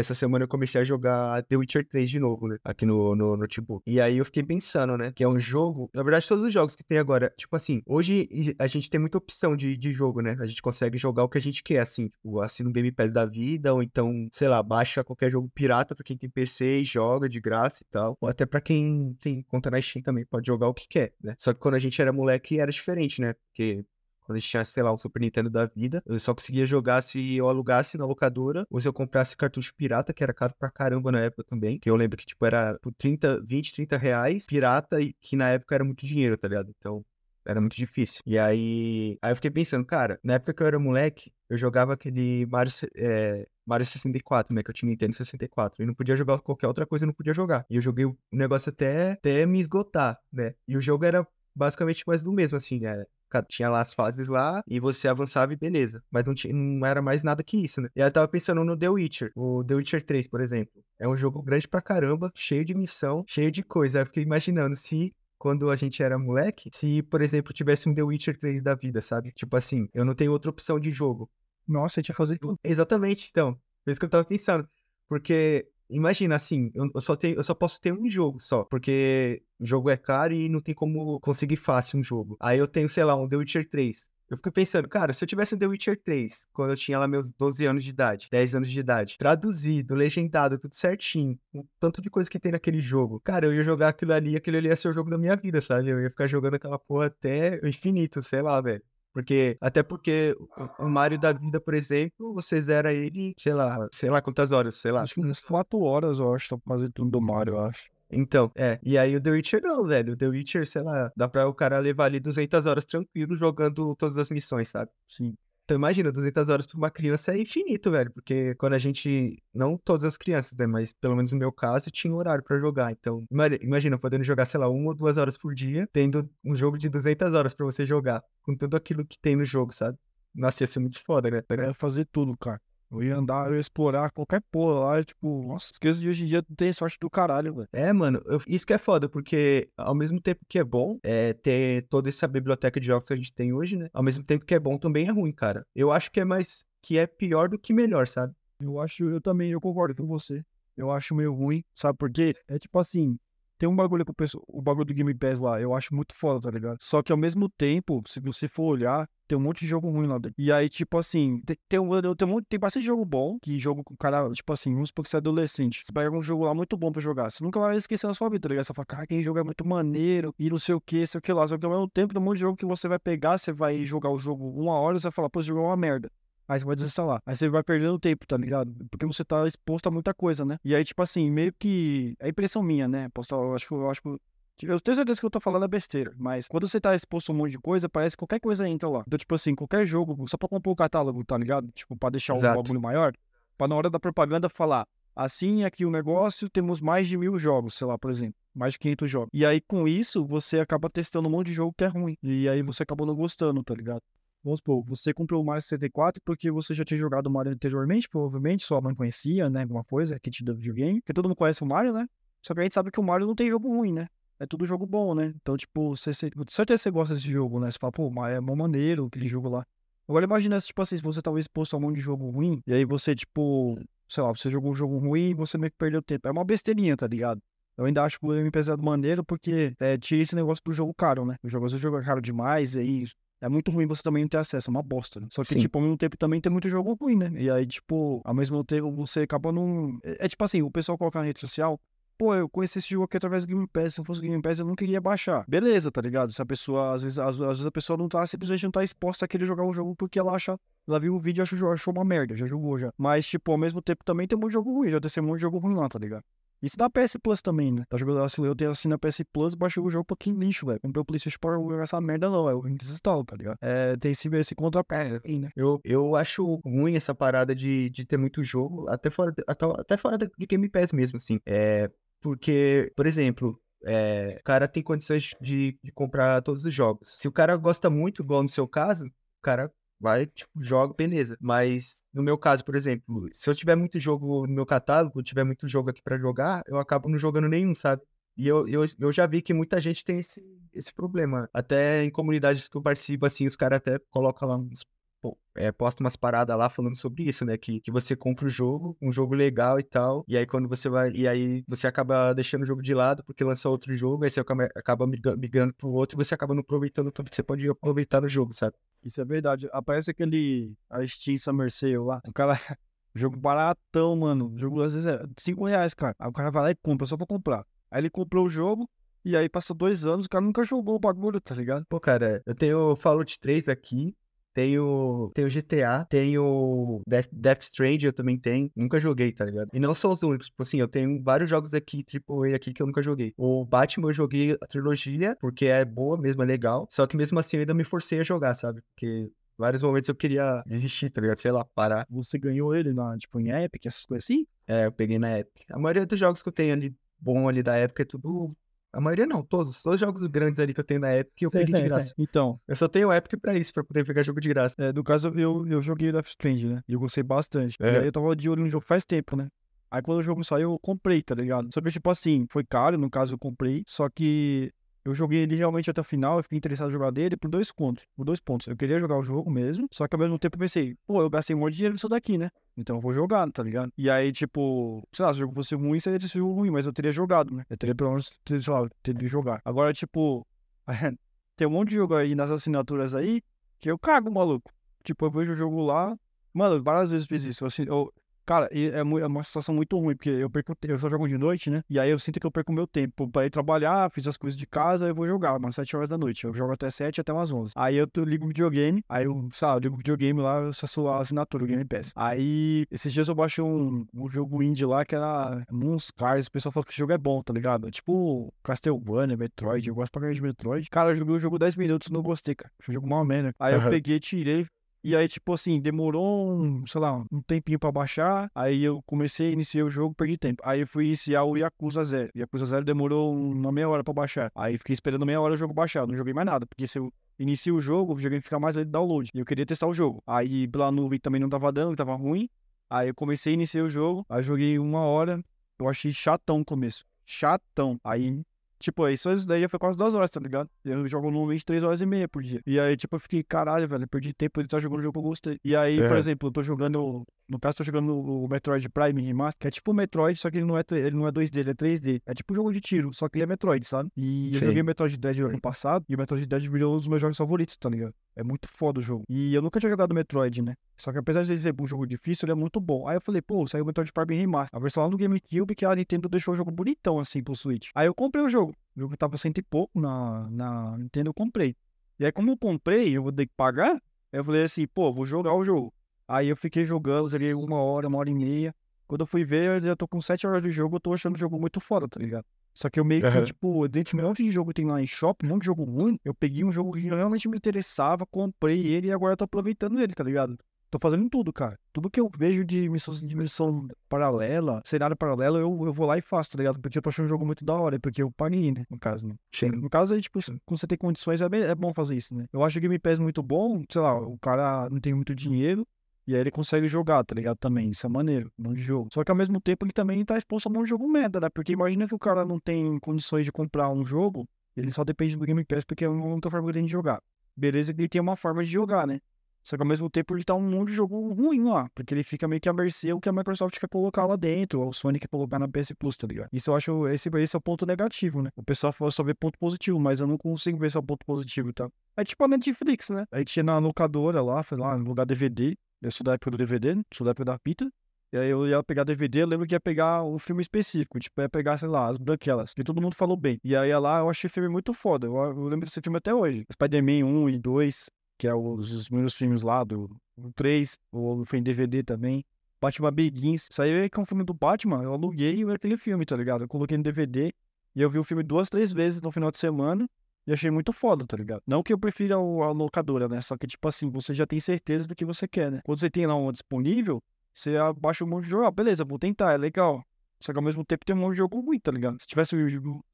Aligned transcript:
Essa 0.00 0.14
semana 0.14 0.44
eu 0.44 0.48
comecei 0.48 0.80
a 0.80 0.84
jogar 0.84 1.42
The 1.42 1.56
Witcher 1.56 1.84
3 1.84 2.08
de 2.08 2.20
novo, 2.20 2.46
né? 2.46 2.56
Aqui 2.62 2.86
no, 2.86 3.16
no 3.16 3.36
notebook. 3.36 3.82
E 3.84 4.00
aí 4.00 4.18
eu 4.18 4.24
fiquei 4.24 4.44
pensando, 4.44 4.96
né? 4.96 5.10
Que 5.12 5.24
é 5.24 5.28
um 5.28 5.40
jogo. 5.40 5.90
Na 5.92 6.04
verdade, 6.04 6.28
todos 6.28 6.44
os 6.44 6.52
jogos 6.52 6.76
que 6.76 6.84
tem 6.84 6.98
agora. 6.98 7.34
Tipo 7.36 7.56
assim, 7.56 7.82
hoje 7.84 8.28
a 8.60 8.68
gente 8.68 8.88
tem 8.88 9.00
muita 9.00 9.18
opção 9.18 9.56
de, 9.56 9.76
de 9.76 9.90
jogo, 9.90 10.20
né? 10.20 10.36
A 10.38 10.46
gente 10.46 10.62
consegue 10.62 10.96
jogar 10.96 11.24
o 11.24 11.28
que 11.28 11.36
a 11.36 11.40
gente 11.40 11.64
quer, 11.64 11.80
assim. 11.80 12.10
Tipo, 12.10 12.40
assina 12.40 12.68
um 12.70 12.72
Game 12.72 12.92
Pass 12.92 13.12
da 13.12 13.26
vida, 13.26 13.74
ou 13.74 13.82
então, 13.82 14.28
sei 14.30 14.46
lá, 14.46 14.62
baixa 14.62 15.02
qualquer 15.02 15.30
jogo 15.30 15.50
pirata 15.52 15.96
pra 15.96 16.04
quem 16.04 16.16
tem 16.16 16.30
PC 16.30 16.82
e 16.82 16.84
joga 16.84 17.28
de 17.28 17.40
graça 17.40 17.82
e 17.82 17.86
tal. 17.90 18.16
Ou 18.20 18.28
até 18.28 18.46
pra 18.46 18.60
quem 18.60 19.16
tem 19.20 19.42
conta 19.48 19.68
na 19.68 19.82
Steam 19.82 20.00
também, 20.00 20.24
pode 20.24 20.46
jogar 20.46 20.68
o 20.68 20.74
que 20.74 20.86
quer, 20.86 21.12
né? 21.20 21.34
Só 21.36 21.52
que 21.52 21.58
quando 21.58 21.74
a 21.74 21.80
gente 21.80 22.00
era 22.00 22.12
moleque 22.12 22.60
era 22.60 22.70
diferente, 22.70 23.20
né? 23.20 23.34
Porque 23.34 23.84
quando 24.28 24.38
gente 24.38 24.50
tinha, 24.50 24.62
sei 24.62 24.82
lá, 24.82 24.92
um 24.92 24.98
Super 24.98 25.20
Nintendo 25.20 25.48
da 25.48 25.64
vida, 25.64 26.02
eu 26.04 26.20
só 26.20 26.34
conseguia 26.34 26.66
jogar 26.66 27.00
se 27.00 27.36
eu 27.36 27.48
alugasse 27.48 27.96
na 27.96 28.04
locadora 28.04 28.66
ou 28.70 28.78
se 28.78 28.86
eu 28.86 28.92
comprasse 28.92 29.34
cartucho 29.34 29.74
pirata, 29.74 30.12
que 30.12 30.22
era 30.22 30.34
caro 30.34 30.52
pra 30.58 30.70
caramba 30.70 31.10
na 31.10 31.20
época 31.20 31.44
também. 31.44 31.78
Que 31.78 31.88
eu 31.88 31.96
lembro 31.96 32.18
que, 32.18 32.26
tipo, 32.26 32.44
era 32.44 32.78
por 32.82 32.92
30, 32.92 33.42
20, 33.42 33.72
30 33.72 33.96
reais 33.96 34.44
pirata, 34.44 35.00
e 35.00 35.14
que 35.14 35.34
na 35.34 35.48
época 35.48 35.74
era 35.74 35.82
muito 35.82 36.04
dinheiro, 36.04 36.36
tá 36.36 36.46
ligado? 36.46 36.70
Então, 36.76 37.02
era 37.46 37.58
muito 37.58 37.74
difícil. 37.74 38.20
E 38.26 38.38
aí, 38.38 39.16
aí 39.22 39.32
eu 39.32 39.36
fiquei 39.36 39.50
pensando, 39.50 39.86
cara, 39.86 40.20
na 40.22 40.34
época 40.34 40.52
que 40.52 40.62
eu 40.62 40.66
era 40.66 40.78
moleque, 40.78 41.32
eu 41.48 41.56
jogava 41.56 41.94
aquele 41.94 42.44
Mario, 42.44 42.70
é, 42.96 43.46
Mario 43.64 43.86
64, 43.86 44.54
né? 44.54 44.62
Que 44.62 44.68
eu 44.68 44.74
tinha 44.74 44.90
Nintendo 44.90 45.16
64. 45.16 45.82
E 45.82 45.86
não 45.86 45.94
podia 45.94 46.14
jogar 46.16 46.38
qualquer 46.40 46.66
outra 46.66 46.84
coisa, 46.84 47.06
eu 47.06 47.06
não 47.06 47.14
podia 47.14 47.32
jogar. 47.32 47.64
E 47.70 47.76
eu 47.76 47.80
joguei 47.80 48.04
o 48.04 48.14
negócio 48.30 48.68
até, 48.68 49.12
até 49.12 49.46
me 49.46 49.58
esgotar, 49.58 50.20
né? 50.30 50.54
E 50.68 50.76
o 50.76 50.82
jogo 50.82 51.06
era 51.06 51.26
basicamente 51.54 52.04
mais 52.06 52.22
do 52.22 52.30
mesmo, 52.30 52.58
assim, 52.58 52.80
né? 52.80 53.06
Tinha 53.48 53.68
lá 53.68 53.80
as 53.80 53.94
fases 53.94 54.28
lá 54.28 54.62
e 54.66 54.80
você 54.80 55.08
avançava 55.08 55.52
e 55.52 55.56
beleza. 55.56 56.02
Mas 56.10 56.24
não, 56.24 56.34
tinha, 56.34 56.52
não 56.54 56.86
era 56.86 57.02
mais 57.02 57.22
nada 57.22 57.42
que 57.42 57.56
isso, 57.56 57.80
né? 57.80 57.88
E 57.94 58.02
aí 58.02 58.08
eu 58.08 58.12
tava 58.12 58.28
pensando 58.28 58.64
no 58.64 58.76
The 58.76 58.88
Witcher, 58.88 59.32
o 59.36 59.64
The 59.64 59.74
Witcher 59.74 60.02
3, 60.04 60.26
por 60.28 60.40
exemplo. 60.40 60.82
É 60.98 61.08
um 61.08 61.16
jogo 61.16 61.42
grande 61.42 61.68
pra 61.68 61.80
caramba, 61.80 62.32
cheio 62.34 62.64
de 62.64 62.74
missão, 62.74 63.24
cheio 63.26 63.50
de 63.50 63.62
coisa. 63.62 63.98
Aí 63.98 64.02
eu 64.02 64.06
fiquei 64.06 64.22
imaginando 64.22 64.74
se 64.76 65.14
quando 65.38 65.70
a 65.70 65.76
gente 65.76 66.02
era 66.02 66.18
moleque, 66.18 66.68
se, 66.74 67.02
por 67.02 67.22
exemplo, 67.22 67.52
tivesse 67.52 67.88
um 67.88 67.94
The 67.94 68.02
Witcher 68.02 68.36
3 68.36 68.60
da 68.60 68.74
vida, 68.74 69.00
sabe? 69.00 69.30
Tipo 69.32 69.56
assim, 69.56 69.88
eu 69.94 70.04
não 70.04 70.14
tenho 70.14 70.32
outra 70.32 70.50
opção 70.50 70.80
de 70.80 70.90
jogo. 70.90 71.30
Nossa, 71.66 71.98
a 71.98 72.02
gente 72.02 72.08
ia 72.08 72.14
fazer 72.14 72.38
tudo. 72.38 72.58
Exatamente, 72.64 73.28
então. 73.30 73.58
É 73.86 73.90
isso 73.90 74.00
que 74.00 74.06
eu 74.06 74.10
tava 74.10 74.24
pensando. 74.24 74.68
Porque 75.08 75.68
Imagina, 75.90 76.36
assim, 76.36 76.70
eu, 76.74 77.00
só 77.00 77.16
tenho, 77.16 77.36
eu 77.36 77.44
só 77.44 77.54
posso 77.54 77.80
ter 77.80 77.92
um 77.92 78.08
jogo 78.10 78.38
só, 78.40 78.64
porque 78.64 79.42
o 79.58 79.66
jogo 79.66 79.88
é 79.88 79.96
caro 79.96 80.34
e 80.34 80.48
não 80.48 80.60
tem 80.60 80.74
como 80.74 81.18
conseguir 81.20 81.56
fácil 81.56 81.98
um 81.98 82.02
jogo. 82.02 82.36
Aí 82.40 82.58
eu 82.58 82.68
tenho, 82.68 82.88
sei 82.88 83.04
lá, 83.04 83.16
um 83.16 83.28
The 83.28 83.36
Witcher 83.36 83.68
3. 83.68 84.10
Eu 84.30 84.36
fico 84.36 84.52
pensando, 84.52 84.86
cara, 84.86 85.14
se 85.14 85.24
eu 85.24 85.28
tivesse 85.28 85.54
um 85.54 85.58
The 85.58 85.66
Witcher 85.66 85.98
3, 86.02 86.48
quando 86.52 86.70
eu 86.70 86.76
tinha 86.76 86.98
lá 86.98 87.08
meus 87.08 87.32
12 87.32 87.64
anos 87.64 87.82
de 87.82 87.88
idade, 87.88 88.28
10 88.30 88.54
anos 88.54 88.70
de 88.70 88.78
idade, 88.78 89.16
traduzido, 89.16 89.94
legendado, 89.94 90.58
tudo 90.58 90.74
certinho, 90.74 91.38
com 91.50 91.66
tanto 91.80 92.02
de 92.02 92.10
coisa 92.10 92.28
que 92.28 92.38
tem 92.38 92.52
naquele 92.52 92.78
jogo, 92.80 93.20
cara, 93.20 93.46
eu 93.46 93.54
ia 93.54 93.64
jogar 93.64 93.88
aquilo 93.88 94.12
ali, 94.12 94.36
aquilo 94.36 94.58
ali 94.58 94.68
ia 94.68 94.76
ser 94.76 94.88
o 94.88 94.92
jogo 94.92 95.08
da 95.08 95.16
minha 95.16 95.34
vida, 95.34 95.62
sabe? 95.62 95.88
Eu 95.88 96.02
ia 96.02 96.10
ficar 96.10 96.26
jogando 96.26 96.54
aquela 96.54 96.78
porra 96.78 97.06
até 97.06 97.58
o 97.62 97.66
infinito, 97.66 98.22
sei 98.22 98.42
lá, 98.42 98.60
velho. 98.60 98.82
Porque, 99.18 99.58
até 99.60 99.82
porque 99.82 100.36
o 100.78 100.88
Mario 100.88 101.18
da 101.18 101.32
vida, 101.32 101.60
por 101.60 101.74
exemplo, 101.74 102.32
você 102.32 102.60
zera 102.60 102.94
ele, 102.94 103.34
sei 103.36 103.52
lá, 103.52 103.88
sei 103.92 104.08
lá 104.08 104.22
quantas 104.22 104.52
horas, 104.52 104.76
sei 104.76 104.92
lá. 104.92 105.02
Acho 105.02 105.14
que 105.14 105.20
umas 105.20 105.42
4 105.42 105.80
horas, 105.80 106.20
eu 106.20 106.32
acho, 106.32 106.56
pra 106.56 106.76
fazer 106.76 106.88
tudo 106.92 107.10
do 107.10 107.20
Mario, 107.20 107.54
eu 107.54 107.60
acho. 107.64 107.90
Então, 108.08 108.48
é. 108.54 108.78
E 108.80 108.96
aí 108.96 109.16
o 109.16 109.20
The 109.20 109.30
Witcher 109.30 109.60
não, 109.60 109.84
velho. 109.84 110.12
O 110.12 110.16
The 110.16 110.28
Witcher, 110.28 110.64
sei 110.64 110.82
lá, 110.82 111.10
dá 111.16 111.28
pra 111.28 111.48
o 111.48 111.52
cara 111.52 111.80
levar 111.80 112.04
ali 112.04 112.20
200 112.20 112.64
horas 112.64 112.84
tranquilo 112.84 113.36
jogando 113.36 113.92
todas 113.96 114.18
as 114.18 114.30
missões, 114.30 114.68
sabe? 114.68 114.88
Sim. 115.08 115.34
Então 115.68 115.76
imagina, 115.76 116.10
200 116.10 116.48
horas 116.48 116.66
para 116.66 116.78
uma 116.78 116.90
criança 116.90 117.34
é 117.34 117.42
infinito, 117.42 117.90
velho, 117.90 118.10
porque 118.10 118.54
quando 118.54 118.72
a 118.72 118.78
gente, 118.78 119.36
não 119.52 119.76
todas 119.76 120.02
as 120.02 120.16
crianças, 120.16 120.56
né, 120.56 120.66
mas 120.66 120.94
pelo 120.94 121.14
menos 121.14 121.30
no 121.30 121.38
meu 121.38 121.52
caso, 121.52 121.90
tinha 121.90 122.14
horário 122.14 122.42
para 122.42 122.58
jogar. 122.58 122.90
Então, 122.90 123.26
imagina, 123.60 123.98
podendo 123.98 124.24
jogar, 124.24 124.46
sei 124.46 124.58
lá, 124.58 124.66
uma 124.66 124.88
ou 124.88 124.94
duas 124.94 125.18
horas 125.18 125.36
por 125.36 125.54
dia, 125.54 125.86
tendo 125.92 126.26
um 126.42 126.56
jogo 126.56 126.78
de 126.78 126.88
200 126.88 127.34
horas 127.34 127.52
para 127.52 127.66
você 127.66 127.84
jogar, 127.84 128.24
com 128.40 128.56
tudo 128.56 128.78
aquilo 128.78 129.04
que 129.04 129.18
tem 129.18 129.36
no 129.36 129.44
jogo, 129.44 129.70
sabe? 129.74 129.98
Nossa, 130.34 130.66
ser 130.66 130.80
muito 130.80 131.02
foda, 131.04 131.30
né? 131.30 131.42
É 131.50 131.74
fazer 131.74 132.06
tudo, 132.06 132.34
cara. 132.38 132.62
Eu 132.90 133.02
ia 133.02 133.16
andar, 133.16 133.48
eu 133.48 133.54
ia 133.54 133.60
explorar 133.60 134.10
qualquer 134.10 134.40
porra 134.50 134.80
lá, 134.80 135.04
tipo, 135.04 135.42
nossa, 135.46 135.70
as 135.72 135.78
crianças 135.78 136.00
de 136.00 136.08
hoje 136.08 136.24
em 136.24 136.26
dia 136.26 136.42
tem 136.56 136.72
sorte 136.72 136.98
do 136.98 137.10
caralho, 137.10 137.54
velho. 137.54 137.68
É, 137.72 137.92
mano, 137.92 138.22
eu, 138.24 138.40
isso 138.48 138.66
que 138.66 138.72
é 138.72 138.78
foda, 138.78 139.08
porque 139.08 139.68
ao 139.76 139.94
mesmo 139.94 140.20
tempo 140.20 140.40
que 140.48 140.58
é 140.58 140.64
bom 140.64 140.98
é, 141.02 141.34
ter 141.34 141.86
toda 141.88 142.08
essa 142.08 142.26
biblioteca 142.26 142.80
de 142.80 142.86
jogos 142.86 143.06
que 143.06 143.12
a 143.12 143.16
gente 143.16 143.32
tem 143.32 143.52
hoje, 143.52 143.76
né? 143.76 143.90
Ao 143.92 144.02
mesmo 144.02 144.24
tempo 144.24 144.46
que 144.46 144.54
é 144.54 144.58
bom 144.58 144.78
também 144.78 145.06
é 145.06 145.10
ruim, 145.10 145.32
cara. 145.32 145.66
Eu 145.74 145.92
acho 145.92 146.10
que 146.10 146.20
é 146.20 146.24
mais, 146.24 146.64
que 146.82 146.98
é 146.98 147.06
pior 147.06 147.48
do 147.48 147.58
que 147.58 147.72
melhor, 147.72 148.06
sabe? 148.06 148.32
Eu 148.60 148.80
acho, 148.80 149.04
eu 149.04 149.20
também, 149.20 149.50
eu 149.50 149.60
concordo 149.60 149.94
com 149.94 150.06
você. 150.06 150.42
Eu 150.76 150.90
acho 150.90 151.14
meio 151.14 151.34
ruim, 151.34 151.64
sabe 151.74 151.98
por 151.98 152.10
quê? 152.10 152.34
É 152.46 152.58
tipo 152.58 152.78
assim, 152.78 153.18
tem 153.58 153.68
um 153.68 153.74
bagulho 153.74 154.04
pro 154.04 154.14
pessoal, 154.14 154.44
o 154.46 154.62
bagulho 154.62 154.86
do 154.86 154.94
Game 154.94 155.12
Pass 155.14 155.40
lá, 155.40 155.60
eu 155.60 155.74
acho 155.74 155.94
muito 155.94 156.14
foda, 156.14 156.40
tá 156.40 156.50
ligado? 156.50 156.78
Só 156.80 157.02
que 157.02 157.10
ao 157.10 157.18
mesmo 157.18 157.48
tempo, 157.48 158.02
se 158.06 158.20
você 158.20 158.46
for 158.46 158.64
olhar, 158.64 159.08
tem 159.26 159.36
um 159.36 159.40
monte 159.40 159.60
de 159.60 159.66
jogo 159.66 159.90
ruim 159.90 160.06
lá 160.06 160.16
dentro. 160.16 160.34
E 160.38 160.50
aí, 160.50 160.68
tipo 160.68 160.96
assim, 160.96 161.42
tem, 161.44 161.56
tem, 161.68 161.80
tem, 162.16 162.42
tem 162.48 162.58
bastante 162.58 162.86
jogo 162.86 163.04
bom, 163.04 163.38
que 163.42 163.58
jogo 163.58 163.84
com 163.84 163.94
cara, 163.94 164.30
tipo 164.32 164.50
assim, 164.52 164.72
vamos 164.72 164.88
supor 164.88 165.02
que 165.02 165.10
você 165.10 165.16
é 165.16 165.18
adolescente. 165.18 165.84
Você 165.84 165.92
pega 165.92 166.10
um 166.10 166.22
jogo 166.22 166.44
lá 166.44 166.54
muito 166.54 166.76
bom 166.76 166.90
pra 166.90 167.02
jogar. 167.02 167.30
Você 167.30 167.44
nunca 167.44 167.60
vai 167.60 167.76
esquecer 167.76 168.06
na 168.06 168.14
sua 168.14 168.30
vida, 168.30 168.42
tá 168.42 168.48
ligado? 168.48 168.64
Você 168.64 168.72
fala, 168.72 168.86
cara, 168.86 169.02
aquele 169.02 169.22
jogo 169.22 169.38
é 169.38 169.44
muito 169.44 169.66
maneiro, 169.66 170.34
e 170.38 170.48
não 170.48 170.58
sei 170.58 170.74
o 170.74 170.80
que, 170.80 171.06
sei 171.06 171.18
o 171.18 171.22
que 171.22 171.32
lá. 171.32 171.46
Só 171.46 171.58
que 171.58 171.66
ao 171.66 171.72
mesmo 171.72 171.88
tempo, 171.88 172.14
tem 172.14 172.22
um 172.22 172.24
monte 172.24 172.36
de 172.36 172.42
jogo 172.42 172.56
que 172.56 172.64
você 172.64 172.88
vai 172.88 172.98
pegar, 172.98 173.36
você 173.36 173.52
vai 173.52 173.84
jogar 173.84 174.10
o 174.10 174.18
jogo 174.18 174.48
uma 174.48 174.78
hora, 174.78 174.98
você 174.98 175.04
vai 175.04 175.12
falar, 175.12 175.28
pô, 175.28 175.40
esse 175.40 175.48
jogo 175.48 175.60
é 175.60 175.64
uma 175.64 175.76
merda. 175.76 176.10
Aí 176.48 176.58
você 176.58 176.64
vai 176.64 176.76
desinstalar. 176.76 177.20
Aí 177.26 177.36
você 177.36 177.46
vai 177.48 177.62
perdendo 177.62 177.98
tempo, 177.98 178.26
tá 178.26 178.38
ligado? 178.38 178.74
Porque 178.90 179.04
você 179.04 179.22
tá 179.22 179.46
exposto 179.46 179.86
a 179.86 179.90
muita 179.90 180.14
coisa, 180.14 180.46
né? 180.46 180.58
E 180.64 180.74
aí, 180.74 180.82
tipo 180.82 181.02
assim, 181.02 181.30
meio 181.30 181.52
que. 181.52 182.16
É 182.18 182.28
impressão 182.30 182.62
minha, 182.62 182.88
né? 182.88 183.10
Posso, 183.10 183.34
eu 183.34 183.54
acho 183.54 183.66
que 183.66 183.74
eu 183.74 183.90
acho 183.90 184.00
que. 184.00 184.18
Eu 184.62 184.80
tenho 184.80 184.96
certeza 184.96 185.20
que 185.20 185.26
eu 185.26 185.30
tô 185.30 185.38
falando 185.38 185.66
é 185.66 185.68
besteira, 185.68 186.12
mas 186.16 186.48
quando 186.48 186.66
você 186.66 186.80
tá 186.80 186.92
exposto 186.92 187.30
a 187.30 187.34
um 187.34 187.38
monte 187.38 187.52
de 187.52 187.58
coisa, 187.58 187.88
parece 187.88 188.16
que 188.16 188.20
qualquer 188.20 188.40
coisa 188.40 188.66
entra 188.66 188.88
lá. 188.88 189.04
Então, 189.06 189.16
tipo 189.16 189.32
assim, 189.34 189.54
qualquer 189.54 189.84
jogo, 189.86 190.26
só 190.26 190.36
pra 190.36 190.48
comprar 190.48 190.72
o 190.72 190.74
catálogo, 190.74 191.22
tá 191.24 191.38
ligado? 191.38 191.68
Tipo, 191.72 191.94
pra 191.94 192.10
deixar 192.10 192.34
o 192.34 192.38
um 192.38 192.40
bagulho 192.40 192.80
maior, 192.80 193.12
pra 193.56 193.68
na 193.68 193.76
hora 193.76 193.88
da 193.88 194.00
propaganda 194.00 194.48
falar, 194.48 194.84
assim 195.14 195.62
aqui 195.62 195.84
o 195.84 195.90
negócio, 195.90 196.48
temos 196.48 196.80
mais 196.80 197.06
de 197.06 197.16
mil 197.16 197.38
jogos, 197.38 197.74
sei 197.74 197.86
lá, 197.86 197.96
por 197.96 198.10
exemplo. 198.10 198.34
Mais 198.52 198.72
de 198.72 198.80
500 198.80 199.08
jogos. 199.08 199.30
E 199.32 199.46
aí, 199.46 199.60
com 199.60 199.86
isso, 199.86 200.24
você 200.24 200.58
acaba 200.58 200.90
testando 200.90 201.28
um 201.28 201.30
monte 201.30 201.48
de 201.48 201.52
jogo 201.52 201.72
que 201.76 201.84
é 201.84 201.86
ruim. 201.86 202.16
E 202.20 202.48
aí 202.48 202.60
você 202.60 202.82
acabou 202.82 203.06
não 203.06 203.14
gostando, 203.14 203.62
tá 203.62 203.74
ligado? 203.74 204.02
Vamos 204.42 204.60
supor, 204.60 204.84
você 204.84 205.12
comprou 205.12 205.42
o 205.42 205.44
Mario 205.44 205.62
64 205.62 206.22
porque 206.24 206.50
você 206.50 206.72
já 206.72 206.84
tinha 206.84 206.98
jogado 206.98 207.26
o 207.26 207.30
Mario 207.30 207.52
anteriormente, 207.52 208.08
provavelmente, 208.08 208.64
sua 208.64 208.80
mãe 208.80 208.94
conhecia, 208.94 209.50
né, 209.50 209.62
alguma 209.62 209.84
coisa, 209.84 210.18
que 210.20 210.30
te 210.30 210.44
deu 210.44 210.54
videogame, 210.54 211.00
porque 211.00 211.12
todo 211.12 211.28
mundo 211.28 211.36
conhece 211.36 211.62
o 211.62 211.66
Mario, 211.66 211.92
né? 211.92 212.06
Só 212.40 212.54
que 212.54 212.60
a 212.60 212.62
gente 212.62 212.74
sabe 212.74 212.90
que 212.90 213.00
o 213.00 213.02
Mario 213.02 213.26
não 213.26 213.34
tem 213.34 213.50
jogo 213.50 213.68
ruim, 213.68 213.92
né? 213.92 214.06
É 214.38 214.46
tudo 214.46 214.64
jogo 214.64 214.86
bom, 214.86 215.14
né? 215.14 215.34
Então, 215.42 215.56
tipo, 215.56 215.96
você, 215.96 216.12
você, 216.12 216.30
certeza 216.48 216.82
você 216.82 216.90
gosta 216.90 217.14
desse 217.14 217.30
jogo, 217.30 217.58
né? 217.58 217.70
Você 217.70 217.78
fala, 217.78 217.90
pô, 217.90 218.08
Mario 218.10 218.36
é 218.36 218.40
mó 218.40 218.54
maneiro, 218.54 219.06
aquele 219.06 219.26
jogo 219.26 219.48
lá. 219.48 219.66
Agora 220.08 220.24
imagina, 220.24 220.58
tipo 220.60 220.80
assim, 220.80 220.96
se 220.96 221.02
você 221.02 221.20
talvez 221.20 221.44
exposto 221.44 221.76
a 221.76 221.80
monte 221.80 221.96
de 221.96 222.00
jogo 222.00 222.30
ruim, 222.30 222.62
e 222.66 222.72
aí 222.72 222.84
você, 222.84 223.14
tipo, 223.14 223.76
sei 224.08 224.22
lá, 224.22 224.30
você 224.30 224.48
jogou 224.48 224.70
um 224.70 224.74
jogo 224.74 224.96
ruim 224.98 225.30
e 225.30 225.34
você 225.34 225.58
meio 225.58 225.70
que 225.70 225.76
perdeu 225.76 226.00
tempo. 226.00 226.28
É 226.28 226.30
uma 226.30 226.44
besteirinha, 226.44 226.96
tá 226.96 227.06
ligado? 227.06 227.42
Eu 227.76 227.84
ainda 227.84 228.02
acho 228.02 228.18
que 228.18 228.26
o 228.26 228.34
MP 228.34 228.58
é 228.58 228.76
maneiro 228.76 229.22
porque 229.24 229.74
é, 229.78 229.98
tira 229.98 230.22
esse 230.22 230.34
negócio 230.34 230.62
pro 230.62 230.72
jogo 230.72 230.94
caro, 230.94 231.26
né? 231.26 231.36
O 231.42 231.48
jogo 231.48 231.66
às 231.66 231.72
vezes 231.72 231.84
é 231.84 232.02
caro 232.02 232.20
demais, 232.22 232.76
aí 232.76 233.04
é 233.40 233.48
muito 233.48 233.70
ruim 233.70 233.86
você 233.86 234.02
também 234.02 234.24
não 234.24 234.28
ter 234.28 234.38
acesso, 234.38 234.68
é 234.68 234.72
uma 234.72 234.82
bosta. 234.82 235.20
Né? 235.20 235.28
Só 235.30 235.42
que, 235.42 235.54
Sim. 235.54 235.60
tipo, 235.60 235.78
ao 235.78 235.82
mesmo 235.82 235.96
tempo 235.96 236.16
também 236.16 236.40
tem 236.40 236.50
muito 236.50 236.68
jogo 236.68 236.94
ruim, 236.94 237.16
né? 237.16 237.30
E 237.34 237.50
aí, 237.50 237.66
tipo, 237.66 238.20
ao 238.24 238.34
mesmo 238.34 238.62
tempo 238.64 238.90
você 238.92 239.20
acaba 239.20 239.52
não. 239.52 239.98
É, 240.02 240.26
é 240.26 240.28
tipo 240.28 240.42
assim, 240.44 240.62
o 240.62 240.70
pessoal 240.70 240.98
coloca 240.98 241.18
na 241.18 241.24
rede 241.24 241.40
social. 241.40 241.80
Pô, 242.16 242.34
eu 242.34 242.48
conheci 242.48 242.80
esse 242.80 242.88
jogo 242.88 243.04
aqui 243.04 243.16
através 243.16 243.46
do 243.46 243.48
Game 243.48 243.66
Pass. 243.68 243.94
Se 243.94 244.00
não 244.00 244.04
fosse 244.04 244.18
o 244.18 244.22
Game 244.24 244.42
Pass, 244.42 244.58
eu 244.58 244.66
não 244.66 244.74
queria 244.74 245.00
baixar. 245.00 245.44
Beleza, 245.46 245.88
tá 245.88 246.00
ligado? 246.00 246.32
Se 246.32 246.42
a 246.42 246.46
pessoa, 246.46 246.92
às 246.92 247.04
vezes, 247.04 247.16
às, 247.16 247.40
às 247.40 247.58
vezes 247.58 247.66
a 247.66 247.70
pessoa 247.70 247.96
não 247.96 248.08
tá, 248.08 248.26
simplesmente 248.26 248.64
não 248.64 248.72
tá 248.72 248.82
exposta 248.82 249.24
a 249.24 249.28
querer 249.28 249.46
jogar 249.46 249.64
um 249.64 249.72
jogo 249.72 249.94
porque 249.94 250.18
ela 250.18 250.34
acha. 250.34 250.58
Ela 250.88 250.98
viu 250.98 251.14
o 251.14 251.20
vídeo 251.20 251.42
e 251.42 251.44
achou, 251.44 251.70
achou 251.70 251.94
uma 251.94 252.04
merda, 252.04 252.34
já 252.36 252.46
jogou 252.46 252.76
já. 252.76 252.92
Mas, 252.98 253.24
tipo, 253.24 253.52
ao 253.52 253.58
mesmo 253.58 253.80
tempo 253.80 254.02
também 254.04 254.26
tem 254.26 254.36
muito 254.36 254.52
jogo 254.52 254.72
ruim. 254.72 254.90
Já 254.90 254.98
tem 254.98 255.22
um 255.22 255.26
monte 255.26 255.36
de 255.36 255.42
jogo 255.42 255.58
ruim 255.58 255.74
lá, 255.74 255.88
tá 255.88 255.98
ligado? 255.98 256.24
Isso 256.62 256.76
da 256.76 256.90
PS 256.90 257.16
Plus 257.22 257.40
também, 257.40 257.72
né? 257.72 257.84
Tá 257.88 257.96
jogando 257.96 258.22
assim, 258.22 258.44
eu 258.44 258.54
tenho 258.54 258.70
assim 258.70 258.88
na 258.88 258.98
PS 258.98 259.22
Plus, 259.32 259.54
baixei 259.54 259.82
o 259.82 259.90
jogo 259.90 260.02
um 260.02 260.04
pouquinho 260.04 260.38
lixo, 260.38 260.66
velho. 260.66 260.80
Comprei 260.80 261.00
o 261.00 261.04
PlayStation 261.04 261.38
jogar 261.42 261.82
essa 261.82 262.00
merda, 262.00 262.28
não, 262.28 262.48
eu 262.48 262.62
desinstalo, 262.76 263.24
tá 263.24 263.36
ligado? 263.36 263.58
É, 263.60 263.96
tem 263.96 264.12
esse, 264.12 264.28
esse 264.34 264.54
contrapé 264.54 265.20
aí, 265.24 265.38
né? 265.38 265.50
Eu, 265.54 265.80
eu 265.84 266.16
acho 266.16 266.60
ruim 266.64 266.96
essa 266.96 267.14
parada 267.14 267.54
de, 267.54 267.90
de 267.90 268.04
ter 268.04 268.16
muito 268.16 268.42
jogo, 268.42 268.88
até 268.88 269.10
fora, 269.10 269.34
até, 269.46 269.66
até 269.66 269.96
fora 269.96 270.18
de 270.18 270.46
Game 270.46 270.68
Pass 270.68 270.92
mesmo, 270.92 271.16
assim. 271.16 271.40
É, 271.46 271.90
porque, 272.20 272.92
por 272.96 273.06
exemplo, 273.06 273.60
é, 273.84 274.36
o 274.40 274.44
cara 274.44 274.66
tem 274.66 274.82
condições 274.82 275.34
de, 275.40 275.78
de 275.82 275.92
comprar 275.92 276.42
todos 276.42 276.64
os 276.64 276.74
jogos. 276.74 277.18
Se 277.18 277.28
o 277.28 277.32
cara 277.32 277.56
gosta 277.56 277.88
muito, 277.88 278.22
igual 278.22 278.42
no 278.42 278.48
seu 278.48 278.66
caso, 278.66 279.06
o 279.06 279.42
cara 279.42 279.72
vai, 280.00 280.26
tipo, 280.26 280.50
joga, 280.62 280.94
beleza. 280.94 281.36
Mas 281.40 282.06
no 282.12 282.22
meu 282.22 282.38
caso, 282.38 282.64
por 282.64 282.74
exemplo, 282.76 283.28
se 283.32 283.48
eu 283.48 283.54
tiver 283.54 283.76
muito 283.76 283.98
jogo 284.00 284.46
no 284.46 284.54
meu 284.54 284.66
catálogo, 284.66 285.22
tiver 285.22 285.44
muito 285.44 285.68
jogo 285.68 285.90
aqui 285.90 286.02
para 286.02 286.18
jogar, 286.18 286.62
eu 286.66 286.78
acabo 286.78 287.08
não 287.08 287.18
jogando 287.18 287.48
nenhum, 287.48 287.74
sabe? 287.74 288.02
E 288.36 288.46
eu, 288.46 288.68
eu, 288.68 288.86
eu 289.00 289.12
já 289.12 289.26
vi 289.26 289.42
que 289.42 289.52
muita 289.52 289.80
gente 289.80 290.04
tem 290.04 290.18
esse, 290.20 290.42
esse 290.72 290.92
problema. 290.94 291.48
Até 291.52 292.04
em 292.04 292.10
comunidades 292.10 292.68
que 292.68 292.76
eu 292.76 292.82
participo, 292.82 293.26
assim, 293.26 293.46
os 293.46 293.56
caras 293.56 293.78
até 293.78 293.98
colocam 294.10 294.48
lá 294.48 294.56
uns 294.56 294.84
pô, 295.20 295.36
é, 295.56 295.72
posta 295.72 296.02
umas 296.02 296.16
paradas 296.16 296.56
lá 296.56 296.68
falando 296.70 296.96
sobre 296.96 297.24
isso, 297.24 297.44
né? 297.44 297.56
Que, 297.56 297.80
que 297.80 297.90
você 297.90 298.16
compra 298.16 298.46
o 298.46 298.50
jogo, 298.50 298.96
um 299.02 299.12
jogo 299.12 299.34
legal 299.34 299.78
e 299.78 299.82
tal, 299.82 300.24
e 300.28 300.36
aí 300.36 300.46
quando 300.46 300.68
você 300.68 300.88
vai. 300.88 301.10
E 301.12 301.26
aí 301.26 301.64
você 301.66 301.86
acaba 301.86 302.32
deixando 302.32 302.62
o 302.62 302.66
jogo 302.66 302.82
de 302.82 302.94
lado 302.94 303.24
porque 303.24 303.44
lança 303.44 303.68
outro 303.68 303.94
jogo, 303.96 304.24
aí 304.24 304.30
você 304.30 304.40
acaba, 304.40 304.64
acaba 304.76 305.06
migrando 305.06 305.74
pro 305.74 305.88
outro 305.88 306.16
e 306.16 306.24
você 306.24 306.34
acaba 306.34 306.54
não 306.54 306.60
aproveitando 306.60 307.10
tudo 307.10 307.30
que 307.30 307.36
você 307.36 307.42
pode 307.42 307.68
aproveitar 307.68 308.20
no 308.20 308.28
jogo, 308.28 308.52
sabe? 308.52 308.76
Isso 309.04 309.20
é 309.20 309.24
verdade. 309.24 309.68
Aparece 309.72 310.10
aquele. 310.10 310.74
A 310.90 311.06
Steam 311.06 311.36
Summer 311.36 311.70
Sale 311.70 311.98
lá. 311.98 312.20
O 312.26 312.32
cara. 312.32 312.58
Jogo 313.14 313.36
baratão, 313.36 314.14
mano. 314.14 314.52
O 314.52 314.56
jogo 314.56 314.80
às 314.80 314.92
vezes 314.92 315.06
é 315.06 315.24
5 315.38 315.64
reais, 315.64 315.92
cara. 315.92 316.14
Aí 316.20 316.28
o 316.28 316.32
cara 316.32 316.52
vai 316.52 316.62
lá 316.62 316.70
e 316.70 316.76
compra 316.76 317.04
só 317.04 317.16
pra 317.16 317.26
comprar. 317.26 317.66
Aí 317.90 318.00
ele 318.00 318.10
comprou 318.10 318.46
o 318.46 318.48
jogo, 318.48 318.88
e 319.24 319.36
aí 319.36 319.48
passou 319.48 319.74
dois 319.74 320.06
anos, 320.06 320.26
o 320.26 320.28
cara 320.28 320.44
nunca 320.44 320.62
jogou 320.62 320.96
o 320.96 321.00
bagulho, 321.00 321.40
tá 321.40 321.54
ligado? 321.54 321.84
Pô, 321.86 321.98
cara, 321.98 322.42
eu 322.46 322.54
tenho 322.54 322.94
Fallout 322.96 323.38
3 323.40 323.68
aqui, 323.68 324.14
tenho, 324.58 325.30
tenho 325.34 325.48
GTA, 325.48 326.04
tenho 326.06 327.00
Death, 327.06 327.28
Death 327.30 327.62
Stranding, 327.62 328.06
eu 328.06 328.12
também 328.12 328.36
tenho. 328.36 328.68
Nunca 328.74 328.98
joguei, 328.98 329.30
tá 329.30 329.44
ligado? 329.44 329.68
E 329.72 329.78
não 329.78 329.94
são 329.94 330.10
os 330.10 330.20
únicos. 330.24 330.48
Tipo 330.48 330.64
assim, 330.64 330.80
eu 330.80 330.88
tenho 330.88 331.22
vários 331.22 331.48
jogos 331.48 331.74
aqui, 331.74 332.04
AAA 332.04 332.56
aqui, 332.56 332.72
que 332.72 332.82
eu 332.82 332.86
nunca 332.86 333.00
joguei. 333.00 333.32
O 333.36 333.64
Batman 333.64 334.08
eu 334.08 334.12
joguei 334.12 334.58
a 334.60 334.66
trilogia, 334.66 335.36
porque 335.40 335.66
é 335.66 335.84
boa 335.84 336.18
mesmo, 336.20 336.42
é 336.42 336.44
legal. 336.44 336.88
Só 336.90 337.06
que 337.06 337.16
mesmo 337.16 337.38
assim 337.38 337.56
eu 337.56 337.60
ainda 337.60 337.72
me 337.72 337.84
forcei 337.84 338.18
a 338.18 338.24
jogar, 338.24 338.52
sabe? 338.54 338.82
Porque 338.90 339.30
vários 339.56 339.80
momentos 339.80 340.08
eu 340.08 340.14
queria 340.16 340.60
desistir, 340.66 341.08
tá 341.10 341.20
ligado? 341.20 341.38
Sei 341.38 341.52
lá, 341.52 341.64
parar. 341.64 342.04
Você 342.10 342.36
ganhou 342.36 342.74
ele 342.74 342.92
na, 342.92 343.16
tipo, 343.16 343.38
em 343.38 343.50
Epic, 343.50 343.86
essas 343.86 344.04
coisas 344.06 344.24
assim? 344.24 344.44
É, 344.66 344.86
eu 344.86 344.92
peguei 344.92 345.20
na 345.20 345.38
Epic. 345.38 345.70
A 345.70 345.78
maioria 345.78 346.04
dos 346.04 346.18
jogos 346.18 346.42
que 346.42 346.48
eu 346.48 346.52
tenho 346.52 346.74
ali, 346.74 346.92
bom 347.16 347.48
ali 347.48 347.62
da 347.62 347.76
época, 347.76 348.02
é 348.02 348.06
tudo 348.06 348.56
a 348.98 349.00
maioria 349.00 349.26
não, 349.26 349.44
todos. 349.44 349.80
Todos 349.80 349.94
os 349.94 350.00
jogos 350.00 350.26
grandes 350.26 350.58
ali 350.58 350.74
que 350.74 350.80
eu 350.80 350.84
tenho 350.84 350.98
na 350.98 351.16
Epic 351.16 351.42
eu 351.42 351.50
peguei 351.52 351.72
de 351.72 351.82
graça. 351.82 352.12
então. 352.18 352.60
Eu 352.66 352.74
só 352.74 352.88
tenho 352.88 353.12
Epic 353.12 353.40
pra 353.40 353.54
isso, 353.54 353.72
pra 353.72 353.84
poder 353.84 354.04
pegar 354.04 354.24
jogo 354.24 354.40
de 354.40 354.48
graça. 354.48 354.74
É, 354.76 354.92
no 354.92 355.04
caso, 355.04 355.28
eu, 355.36 355.64
eu 355.68 355.80
joguei 355.80 356.10
Death 356.10 356.26
Strange, 356.26 356.66
né? 356.66 356.82
E 356.88 356.94
eu 356.94 356.98
gostei 356.98 357.22
bastante. 357.22 357.76
É. 357.80 357.92
E 357.92 357.96
aí 357.98 358.06
eu 358.06 358.12
tava 358.12 358.34
de 358.34 358.50
olho 358.50 358.62
no 358.62 358.68
jogo 358.68 358.84
faz 358.84 359.04
tempo, 359.04 359.36
né? 359.36 359.46
Aí 359.88 360.02
quando 360.02 360.18
o 360.18 360.22
jogo 360.22 360.42
saiu, 360.42 360.72
eu 360.72 360.78
comprei, 360.80 361.22
tá 361.22 361.34
ligado? 361.34 361.68
Só 361.72 361.80
que, 361.80 361.90
tipo 361.92 362.10
assim, 362.10 362.44
foi 362.50 362.64
caro, 362.64 362.98
no 362.98 363.08
caso 363.08 363.34
eu 363.34 363.38
comprei. 363.38 363.84
Só 363.86 364.08
que 364.08 364.72
eu 365.04 365.14
joguei 365.14 365.40
ele 365.40 365.54
realmente 365.54 365.90
até 365.90 366.00
o 366.00 366.04
final, 366.04 366.38
eu 366.38 366.42
fiquei 366.42 366.58
interessado 366.58 366.88
em 366.88 366.92
jogar 366.92 367.10
dele 367.10 367.36
por 367.36 367.48
dois 367.48 367.72
pontos. 367.72 368.04
Por 368.16 368.24
dois 368.24 368.40
pontos. 368.40 368.66
Eu 368.66 368.76
queria 368.76 368.98
jogar 368.98 369.16
o 369.16 369.22
jogo 369.22 369.50
mesmo, 369.50 369.88
só 369.90 370.06
que 370.06 370.14
ao 370.14 370.20
mesmo 370.20 370.38
tempo 370.38 370.56
eu 370.56 370.60
pensei, 370.60 370.96
pô, 371.06 371.22
eu 371.22 371.30
gastei 371.30 371.54
um 371.56 371.60
monte 371.60 371.72
de 371.72 371.76
dinheiro 371.76 371.94
nisso 371.94 372.08
daqui, 372.08 372.36
né? 372.36 372.50
Então 372.76 372.96
eu 372.96 373.00
vou 373.00 373.12
jogar, 373.12 373.50
tá 373.50 373.62
ligado? 373.62 373.92
E 373.96 374.10
aí, 374.10 374.32
tipo, 374.32 375.02
sei 375.12 375.24
lá, 375.24 375.32
se 375.32 375.38
o 375.38 375.40
jogo 375.40 375.54
fosse 375.54 375.74
ruim, 375.74 375.98
seria 375.98 376.16
esse 376.16 376.28
jogo 376.28 376.52
ruim, 376.52 376.70
mas 376.70 376.86
eu 376.86 376.92
teria 376.92 377.12
jogado, 377.12 377.54
né? 377.54 377.64
Eu 377.68 377.76
teria 377.76 377.94
pelo 377.94 378.10
menos, 378.10 378.32
sei 378.46 378.72
lá, 378.72 378.88
teria 379.02 379.20
que 379.20 379.28
jogar. 379.28 379.60
Agora, 379.64 379.92
tipo, 379.92 380.46
tem 381.56 381.66
um 381.66 381.70
monte 381.70 381.90
de 381.90 381.96
jogo 381.96 382.14
aí 382.14 382.34
nas 382.34 382.50
assinaturas 382.50 383.14
aí 383.14 383.42
que 383.80 383.90
eu 383.90 383.98
cago, 383.98 384.30
maluco. 384.30 384.70
Tipo, 385.02 385.26
eu 385.26 385.30
vejo 385.30 385.52
o 385.52 385.56
jogo 385.56 385.80
lá. 385.82 386.16
Mano, 386.52 386.82
várias 386.82 387.12
vezes 387.12 387.26
fiz 387.26 387.44
isso. 387.44 387.64
Eu, 387.86 388.12
Cara, 388.48 388.66
é, 388.72 389.02
uma 389.02 389.44
situação 389.44 389.74
muito 389.74 389.98
ruim, 389.98 390.16
porque 390.16 390.30
eu 390.30 390.48
perco, 390.48 390.74
eu 390.82 390.98
só 390.98 391.10
jogo 391.10 391.28
de 391.28 391.36
noite, 391.36 391.68
né? 391.68 391.82
E 391.86 391.98
aí 391.98 392.08
eu 392.08 392.18
sinto 392.18 392.40
que 392.40 392.46
eu 392.46 392.50
perco 392.50 392.72
meu 392.72 392.86
tempo. 392.86 393.28
Pra 393.28 393.44
ir 393.44 393.50
trabalhar, 393.50 394.10
fiz 394.10 394.26
as 394.26 394.38
coisas 394.38 394.58
de 394.58 394.66
casa, 394.66 395.06
eu 395.06 395.14
vou 395.14 395.26
jogar 395.26 395.54
umas 395.58 395.74
7 395.74 395.94
horas 395.94 396.08
da 396.08 396.16
noite. 396.16 396.44
Eu 396.44 396.54
jogo 396.54 396.72
até 396.72 396.88
7 396.88 397.20
até 397.20 397.30
umas 397.30 397.52
11. 397.52 397.74
Aí 397.76 397.96
eu 397.96 398.08
ligo 398.24 398.46
o 398.46 398.48
videogame, 398.48 399.04
aí 399.06 399.26
eu, 399.26 399.50
sabe, 399.52 399.74
eu 399.74 399.80
ligo 399.80 399.94
o 399.96 399.98
videogame 399.98 400.40
lá, 400.40 400.62
eu 400.62 400.70
acesso 400.70 401.08
a 401.08 401.18
assinatura, 401.18 401.62
o 401.62 401.66
Game 401.66 401.84
Pass. 401.84 402.10
Aí, 402.16 402.86
esses 402.90 403.12
dias 403.12 403.28
eu 403.28 403.34
baixei 403.34 403.62
um, 403.62 404.06
um 404.14 404.30
jogo 404.30 404.62
indie 404.62 404.86
lá 404.86 405.04
que 405.04 405.14
era 405.14 405.62
uns 405.70 406.10
cars, 406.10 406.46
o 406.46 406.50
pessoal 406.50 406.72
falou 406.72 406.86
que 406.86 406.92
o 406.92 406.96
jogo 406.96 407.12
é 407.12 407.18
bom, 407.18 407.42
tá 407.42 407.52
ligado? 407.52 407.90
Tipo 407.90 408.50
Castlevania, 408.62 409.36
Metroid, 409.36 409.86
eu 409.86 409.94
gosto 409.94 410.10
pra 410.10 410.22
caramba 410.22 410.34
de 410.34 410.42
Metroid. 410.42 410.88
Cara, 410.88 411.10
eu 411.10 411.16
joguei 411.16 411.34
o 411.34 411.38
jogo 411.38 411.58
10 411.58 411.76
minutos, 411.76 412.08
não 412.08 412.22
gostei, 412.22 412.54
cara. 412.54 412.72
O 412.88 412.90
jogo 412.90 413.06
mal 413.06 413.26
menos. 413.26 413.52
Aí 413.58 413.74
eu 413.74 413.90
peguei, 413.90 414.18
tirei, 414.18 414.66
e 415.02 415.14
aí, 415.14 415.28
tipo 415.28 415.52
assim, 415.52 415.80
demorou 415.80 416.50
um, 416.50 416.86
sei 416.86 417.00
lá, 417.00 417.24
um 417.30 417.40
tempinho 417.42 417.78
pra 417.78 417.92
baixar. 417.92 418.50
Aí 418.54 418.82
eu 418.82 419.00
comecei, 419.06 419.52
iniciei 419.52 419.82
o 419.82 419.88
jogo, 419.88 420.14
perdi 420.14 420.36
tempo. 420.36 420.62
Aí 420.64 420.80
eu 420.80 420.86
fui 420.86 421.06
iniciar 421.06 421.44
o 421.44 421.56
Yakuza 421.56 422.04
Zero. 422.04 422.30
Yakuza 422.36 422.66
Zero 422.66 422.84
demorou 422.84 423.32
uma 423.32 423.70
meia 423.70 423.88
hora 423.88 424.02
pra 424.02 424.12
baixar. 424.12 424.50
Aí 424.54 424.76
fiquei 424.76 424.92
esperando 424.92 425.24
meia 425.24 425.40
hora 425.40 425.54
o 425.54 425.56
jogo 425.56 425.72
baixar. 425.72 426.06
Não 426.06 426.16
joguei 426.16 426.34
mais 426.34 426.46
nada, 426.46 426.66
porque 426.66 426.86
se 426.86 426.98
eu 426.98 427.12
inicio 427.38 427.76
o 427.76 427.80
jogo, 427.80 428.14
o 428.14 428.18
jogo 428.18 428.40
fica 428.42 428.58
mais 428.58 428.74
lento 428.74 428.86
de 428.86 428.92
download. 428.92 429.30
E 429.34 429.38
eu 429.38 429.44
queria 429.44 429.64
testar 429.64 429.86
o 429.86 429.94
jogo. 429.94 430.22
Aí 430.26 430.66
pela 430.66 430.90
nuvem 430.90 431.20
também 431.20 431.40
não 431.40 431.48
tava 431.48 431.70
dando, 431.70 431.96
tava 431.96 432.14
ruim. 432.14 432.48
Aí 432.90 433.08
eu 433.08 433.14
comecei, 433.14 433.54
iniciei 433.54 433.82
o 433.82 433.88
jogo. 433.88 434.26
Aí 434.28 434.42
joguei 434.42 434.78
uma 434.78 435.00
hora. 435.00 435.40
Eu 435.78 435.88
achei 435.88 436.10
chatão 436.10 436.60
o 436.60 436.64
começo. 436.64 437.04
Chatão. 437.24 438.00
Aí 438.02 438.42
Tipo, 438.78 439.08
isso 439.08 439.28
daí 439.46 439.62
já 439.62 439.68
foi 439.68 439.78
quase 439.78 439.96
duas 439.96 440.14
horas, 440.14 440.30
tá 440.30 440.40
ligado? 440.40 440.70
Eu 440.84 441.06
jogo 441.08 441.30
normalmente 441.30 441.64
três 441.64 441.82
horas 441.82 442.00
e 442.00 442.06
meia 442.06 442.28
por 442.28 442.42
dia. 442.42 442.60
E 442.66 442.78
aí, 442.78 442.96
tipo, 442.96 443.16
eu 443.16 443.20
fiquei, 443.20 443.42
caralho, 443.42 443.88
velho, 443.88 444.06
perdi 444.06 444.32
tempo 444.32 444.60
de 444.60 444.66
estar 444.66 444.78
jogando 444.78 445.00
um 445.00 445.02
jogo 445.02 445.12
que 445.14 445.18
eu 445.18 445.28
gostei. 445.28 445.60
E 445.64 445.74
aí, 445.74 446.00
é. 446.00 446.08
por 446.08 446.16
exemplo, 446.16 446.48
eu 446.48 446.52
tô 446.52 446.62
jogando. 446.62 447.24
No 447.48 447.58
caso, 447.58 447.78
tô 447.78 447.84
jogando 447.84 448.14
o 448.14 448.46
Metroid 448.46 448.88
Prime 448.90 449.22
Remaster, 449.22 449.58
que 449.58 449.68
é 449.68 449.70
tipo 449.70 449.90
o 449.90 449.94
Metroid, 449.94 450.38
só 450.38 450.50
que 450.50 450.58
ele 450.58 450.66
não 450.66 450.76
é, 450.76 450.84
ele 450.92 451.16
não 451.16 451.26
é 451.26 451.32
2D, 451.32 451.56
ele 451.56 451.70
é 451.70 451.74
3D. 451.74 452.22
É 452.26 452.34
tipo 452.34 452.52
um 452.52 452.56
jogo 452.56 452.72
de 452.72 452.80
tiro, 452.80 453.12
só 453.12 453.28
que 453.28 453.38
ele 453.38 453.44
é 453.44 453.46
Metroid, 453.46 453.84
sabe? 453.86 454.10
E 454.16 454.54
eu 454.54 454.60
joguei 454.60 454.82
o 454.82 454.84
Metroid 454.84 455.16
Dread 455.16 455.42
ano 455.42 455.60
passado, 455.60 456.04
e 456.08 456.14
o 456.14 456.18
Metroid 456.18 456.46
Dread 456.46 456.68
virou 456.68 456.94
um 456.94 456.98
dos 456.98 457.08
meus 457.08 457.20
jogos 457.20 457.36
favoritos, 457.36 457.76
tá 457.76 457.88
ligado? 457.88 458.14
É 458.38 458.44
muito 458.44 458.68
foda 458.68 459.00
o 459.00 459.02
jogo. 459.02 459.24
E 459.28 459.52
eu 459.52 459.60
nunca 459.60 459.80
tinha 459.80 459.90
jogado 459.90 460.14
Metroid, 460.14 460.62
né? 460.62 460.76
Só 460.96 461.10
que 461.10 461.18
apesar 461.18 461.42
de 461.42 461.50
ele 461.50 461.60
ser 461.60 461.74
um 461.76 461.86
jogo 461.88 462.06
difícil, 462.06 462.46
ele 462.46 462.52
é 462.52 462.54
muito 462.54 462.80
bom. 462.80 463.08
Aí 463.08 463.16
eu 463.16 463.20
falei, 463.20 463.42
pô, 463.42 463.66
saiu 463.66 463.82
o 463.82 463.86
Metroid 463.88 464.12
Prime 464.12 464.36
Remaster. 464.36 464.78
A 464.78 464.80
versão 464.80 465.02
lá 465.02 465.10
no 465.10 465.16
GameCube 465.16 465.74
que 465.74 465.84
a 465.84 465.92
Nintendo 465.92 466.28
deixou 466.28 466.54
o 466.54 466.56
jogo 466.56 466.70
bonitão 466.70 467.18
assim 467.18 467.42
pro 467.42 467.56
Switch. 467.56 467.88
Aí 467.96 468.06
eu 468.06 468.14
comprei 468.14 468.44
o 468.44 468.48
jogo. 468.48 468.72
O 468.96 469.00
jogo 469.00 469.16
tava 469.16 469.36
cento 469.36 469.58
e 469.58 469.62
pouco 469.62 470.00
na, 470.00 470.48
na 470.50 470.96
Nintendo, 470.98 471.30
eu 471.30 471.34
comprei. 471.34 471.74
E 472.20 472.26
aí, 472.26 472.30
como 472.30 472.52
eu 472.52 472.56
comprei, 472.56 473.16
eu 473.16 473.24
vou 473.24 473.32
ter 473.32 473.46
que 473.46 473.52
pagar. 473.56 474.00
Eu 474.32 474.44
falei 474.44 474.62
assim, 474.62 474.86
pô, 474.86 475.12
vou 475.12 475.24
jogar 475.24 475.54
o 475.54 475.64
jogo. 475.64 475.92
Aí 476.28 476.46
eu 476.46 476.56
fiquei 476.56 476.84
jogando, 476.84 477.28
zerei 477.28 477.54
uma 477.54 477.82
hora, 477.82 478.06
uma 478.06 478.18
hora 478.18 478.30
e 478.30 478.34
meia. 478.34 478.72
Quando 479.08 479.22
eu 479.22 479.26
fui 479.26 479.44
ver, 479.44 479.64
eu 479.64 479.80
já 479.80 479.96
tô 479.96 480.06
com 480.06 480.20
sete 480.20 480.46
horas 480.46 480.62
de 480.62 480.70
jogo, 480.70 480.94
eu 480.94 481.00
tô 481.00 481.12
achando 481.12 481.34
o 481.34 481.38
jogo 481.38 481.58
muito 481.58 481.80
foda, 481.80 482.06
tá 482.06 482.20
ligado? 482.20 482.44
Só 482.78 482.88
que 482.88 483.00
eu 483.00 483.04
meio 483.04 483.22
que, 483.22 483.38
uhum. 483.38 483.44
tipo, 483.44 483.88
dentro 483.88 484.16
de 484.16 484.22
um 484.22 484.28
monte 484.28 484.44
de 484.44 484.52
jogo 484.52 484.70
que 484.70 484.74
tem 484.74 484.86
lá 484.86 485.02
em 485.02 485.06
shopping, 485.06 485.46
um 485.46 485.48
monte 485.48 485.62
de 485.62 485.66
jogo 485.66 485.82
ruim, 485.82 486.16
eu 486.24 486.32
peguei 486.32 486.62
um 486.62 486.70
jogo 486.70 486.92
que 486.92 487.00
realmente 487.00 487.48
me 487.48 487.56
interessava, 487.56 488.24
comprei 488.24 488.86
ele 488.86 489.08
e 489.08 489.12
agora 489.12 489.32
eu 489.32 489.36
tô 489.36 489.42
aproveitando 489.42 490.00
ele, 490.00 490.14
tá 490.14 490.22
ligado? 490.22 490.56
Tô 490.88 490.96
fazendo 491.00 491.28
tudo, 491.28 491.52
cara. 491.52 491.76
Tudo 491.92 492.08
que 492.08 492.20
eu 492.20 492.30
vejo 492.38 492.64
de 492.64 492.88
missão, 492.88 493.12
de 493.14 493.34
missão 493.34 493.88
paralela, 494.08 494.80
cenário 494.84 495.16
paralelo, 495.16 495.58
eu, 495.58 495.86
eu 495.86 495.92
vou 495.92 496.06
lá 496.06 496.16
e 496.18 496.22
faço, 496.22 496.52
tá 496.52 496.58
ligado? 496.58 496.78
Porque 496.78 496.96
eu 496.96 497.02
tô 497.02 497.08
achando 497.08 497.26
o 497.26 497.28
jogo 497.28 497.44
muito 497.44 497.64
da 497.64 497.74
hora, 497.74 497.98
porque 497.98 498.22
eu 498.22 498.30
paguei, 498.30 498.70
né? 498.70 498.84
No 498.88 498.96
caso, 498.96 499.26
né? 499.26 499.34
Sim. 499.52 499.70
No 499.70 499.90
caso, 499.90 500.14
aí, 500.14 500.20
tipo, 500.20 500.38
quando 500.64 500.78
você 500.78 500.86
tem 500.86 500.96
condições, 500.96 501.40
é, 501.42 501.48
bem, 501.48 501.62
é 501.62 501.74
bom 501.74 501.92
fazer 501.92 502.14
isso, 502.14 502.32
né? 502.32 502.46
Eu 502.52 502.62
acho 502.62 502.78
o 502.78 502.80
Game 502.80 502.96
Pass 503.00 503.18
muito 503.18 503.42
bom, 503.42 503.82
sei 503.90 504.00
lá, 504.00 504.16
o 504.20 504.38
cara 504.38 504.88
não 504.88 505.00
tem 505.00 505.12
muito 505.12 505.34
dinheiro, 505.34 505.84
e 506.28 506.34
aí 506.34 506.42
ele 506.42 506.50
consegue 506.50 506.86
jogar, 506.86 507.24
tá 507.24 507.34
ligado? 507.34 507.56
Também, 507.56 507.88
isso 507.88 508.04
é 508.04 508.08
maneiro, 508.10 508.52
um 508.58 508.64
monte 508.64 508.76
de 508.76 508.82
jogo. 508.82 509.08
Só 509.10 509.24
que 509.24 509.30
ao 509.30 509.36
mesmo 509.36 509.58
tempo 509.62 509.86
ele 509.86 509.92
também 509.92 510.22
tá 510.26 510.36
exposto 510.36 510.66
a 510.66 510.70
um 510.70 510.74
monte 510.74 510.84
de 510.84 510.90
jogo 510.90 511.08
merda, 511.08 511.40
né? 511.40 511.48
Porque 511.48 511.72
imagina 511.72 512.06
que 512.06 512.14
o 512.14 512.18
cara 512.18 512.44
não 512.44 512.60
tem 512.60 512.98
condições 512.98 513.46
de 513.46 513.50
comprar 513.50 513.88
um 513.88 514.04
jogo, 514.04 514.46
ele 514.76 514.90
só 514.90 515.04
depende 515.04 515.36
do 515.36 515.46
Game 515.46 515.64
Pass 515.64 515.86
porque 515.86 516.04
é 516.04 516.06
a 516.06 516.10
única 516.10 516.50
forma 516.50 516.70
dele 516.70 516.84
de 516.84 516.92
jogar. 516.92 517.22
Beleza 517.56 517.94
que 517.94 518.02
ele 518.02 518.10
tem 518.10 518.20
uma 518.20 518.36
forma 518.36 518.62
de 518.62 518.70
jogar, 518.70 519.06
né? 519.06 519.20
Só 519.64 519.76
que 519.76 519.82
ao 519.82 519.88
mesmo 519.88 520.10
tempo 520.10 520.36
ele 520.36 520.44
tá 520.44 520.54
um 520.54 520.60
monte 520.60 520.88
de 520.88 520.94
jogo 520.96 521.32
ruim 521.32 521.64
lá, 521.64 521.88
porque 521.94 522.12
ele 522.12 522.22
fica 522.22 522.46
meio 522.46 522.60
que 522.60 522.68
a 522.68 522.74
mercê 522.74 523.10
o 523.14 523.18
que 523.18 523.28
a 523.30 523.32
Microsoft 523.32 523.78
quer 523.78 523.88
colocar 523.88 524.26
lá 524.26 524.36
dentro, 524.36 524.82
ou 524.82 524.90
o 524.90 524.92
Sony 524.92 525.18
quer 525.18 525.28
colocar 525.28 525.58
na 525.58 525.66
PS 525.66 525.92
Plus, 525.98 526.14
tá 526.18 526.26
ligado? 526.26 526.50
Isso 526.52 526.70
eu 526.70 526.76
acho, 526.76 527.08
esse, 527.08 527.30
esse 527.38 527.56
é 527.56 527.58
o 527.58 527.60
ponto 527.60 527.86
negativo, 527.86 528.42
né? 528.42 528.50
O 528.54 528.62
pessoal 528.62 528.92
só 529.10 529.22
vê 529.22 529.32
ponto 529.32 529.58
positivo, 529.58 529.98
mas 529.98 530.20
eu 530.20 530.26
não 530.26 530.36
consigo 530.36 530.78
ver 530.78 530.90
só 530.90 531.00
ponto 531.00 531.24
positivo, 531.24 531.72
tá? 531.72 531.90
É 532.18 532.22
tipo 532.22 532.44
a 532.44 532.48
Netflix, 532.48 533.08
né? 533.08 533.24
Aí 533.32 533.46
tinha 533.46 533.62
na 533.62 533.78
locadora 533.78 534.42
lá, 534.42 534.62
foi 534.62 534.76
lá, 534.76 534.98
no 534.98 535.04
lugar 535.04 535.24
DVD, 535.24 535.74
eu 536.00 536.10
sou 536.10 536.32
época 536.32 536.50
do 536.50 536.58
DVD, 536.58 537.02
sou 537.12 537.28
época 537.28 537.44
da 537.44 537.58
pita. 537.58 537.90
E 538.30 538.36
aí 538.36 538.50
eu 538.50 538.68
ia 538.68 538.82
pegar 538.82 539.04
DVD, 539.04 539.42
eu 539.42 539.46
lembro 539.46 539.66
que 539.66 539.74
ia 539.74 539.80
pegar 539.80 540.22
um 540.22 540.38
filme 540.38 540.60
específico, 540.60 541.18
tipo, 541.18 541.40
ia 541.40 541.48
pegar, 541.48 541.78
sei 541.78 541.88
lá, 541.88 542.08
as 542.08 542.18
branquelas, 542.18 542.74
que 542.74 542.84
todo 542.84 543.00
mundo 543.00 543.14
falou 543.14 543.36
bem. 543.38 543.58
E 543.64 543.74
aí 543.74 543.96
lá 543.98 544.18
eu 544.18 544.28
achei 544.28 544.48
o 544.48 544.50
filme 544.50 544.68
muito 544.68 544.92
foda, 544.92 545.26
eu, 545.26 545.34
eu 545.34 545.64
lembro 545.64 545.86
desse 545.86 546.00
filme 546.02 546.18
até 546.18 546.34
hoje. 546.34 546.66
Spider-Man 546.70 547.24
1 547.24 547.48
e 547.48 547.58
2, 547.58 548.10
que 548.36 548.46
é 548.46 548.54
os, 548.54 548.92
os 548.92 549.06
primeiros 549.06 549.34
filmes 549.34 549.62
lá, 549.62 549.82
do, 549.82 550.14
do 550.36 550.52
3, 550.52 550.98
ou 551.10 551.44
foi 551.46 551.58
em 551.58 551.62
DVD 551.62 552.02
também. 552.02 552.44
Batman 552.78 553.10
Begins, 553.10 553.66
saiu 553.70 554.08
com 554.10 554.22
o 554.22 554.26
filme 554.26 554.44
do 554.44 554.52
Batman, 554.52 555.02
eu 555.02 555.12
aluguei 555.12 555.64
aquele 555.72 555.96
filme, 555.96 556.26
tá 556.26 556.36
ligado? 556.36 556.64
Eu 556.64 556.68
coloquei 556.68 556.98
no 556.98 557.02
DVD 557.02 557.50
e 557.94 558.02
eu 558.02 558.10
vi 558.10 558.18
o 558.18 558.24
filme 558.24 558.42
duas, 558.42 558.68
três 558.68 558.92
vezes 558.92 559.22
no 559.22 559.32
final 559.32 559.50
de 559.50 559.58
semana. 559.58 560.08
E 560.48 560.52
achei 560.54 560.70
muito 560.70 560.94
foda, 560.94 561.26
tá 561.26 561.36
ligado? 561.36 561.62
Não 561.66 561.82
que 561.82 561.92
eu 561.92 561.98
prefira 561.98 562.36
a 562.36 562.70
locadora, 562.70 563.28
né? 563.28 563.38
Só 563.42 563.54
que, 563.54 563.66
tipo 563.66 563.86
assim, 563.86 564.08
você 564.08 564.32
já 564.32 564.46
tem 564.46 564.58
certeza 564.58 565.06
do 565.06 565.14
que 565.14 565.22
você 565.22 565.46
quer, 565.46 565.70
né? 565.70 565.82
Quando 565.84 566.00
você 566.00 566.08
tem 566.08 566.26
lá 566.26 566.34
uma 566.34 566.50
disponível, 566.50 567.22
você 567.52 567.76
abaixa 567.76 568.24
um 568.24 568.28
monte 568.28 568.44
de 568.44 568.50
jogo. 568.50 568.64
Ah, 568.64 568.70
beleza, 568.70 569.04
vou 569.04 569.18
tentar, 569.18 569.52
é 569.52 569.58
legal. 569.58 570.02
Só 570.40 570.50
que 570.50 570.58
ao 570.58 570.64
mesmo 570.64 570.82
tempo 570.86 571.04
tem 571.04 571.14
um 571.14 571.18
monte 571.18 571.32
de 571.32 571.38
jogo 571.38 571.60
ruim, 571.60 571.78
tá 571.78 571.92
ligado? 571.92 572.18
Se 572.18 572.26
tivesse 572.26 572.56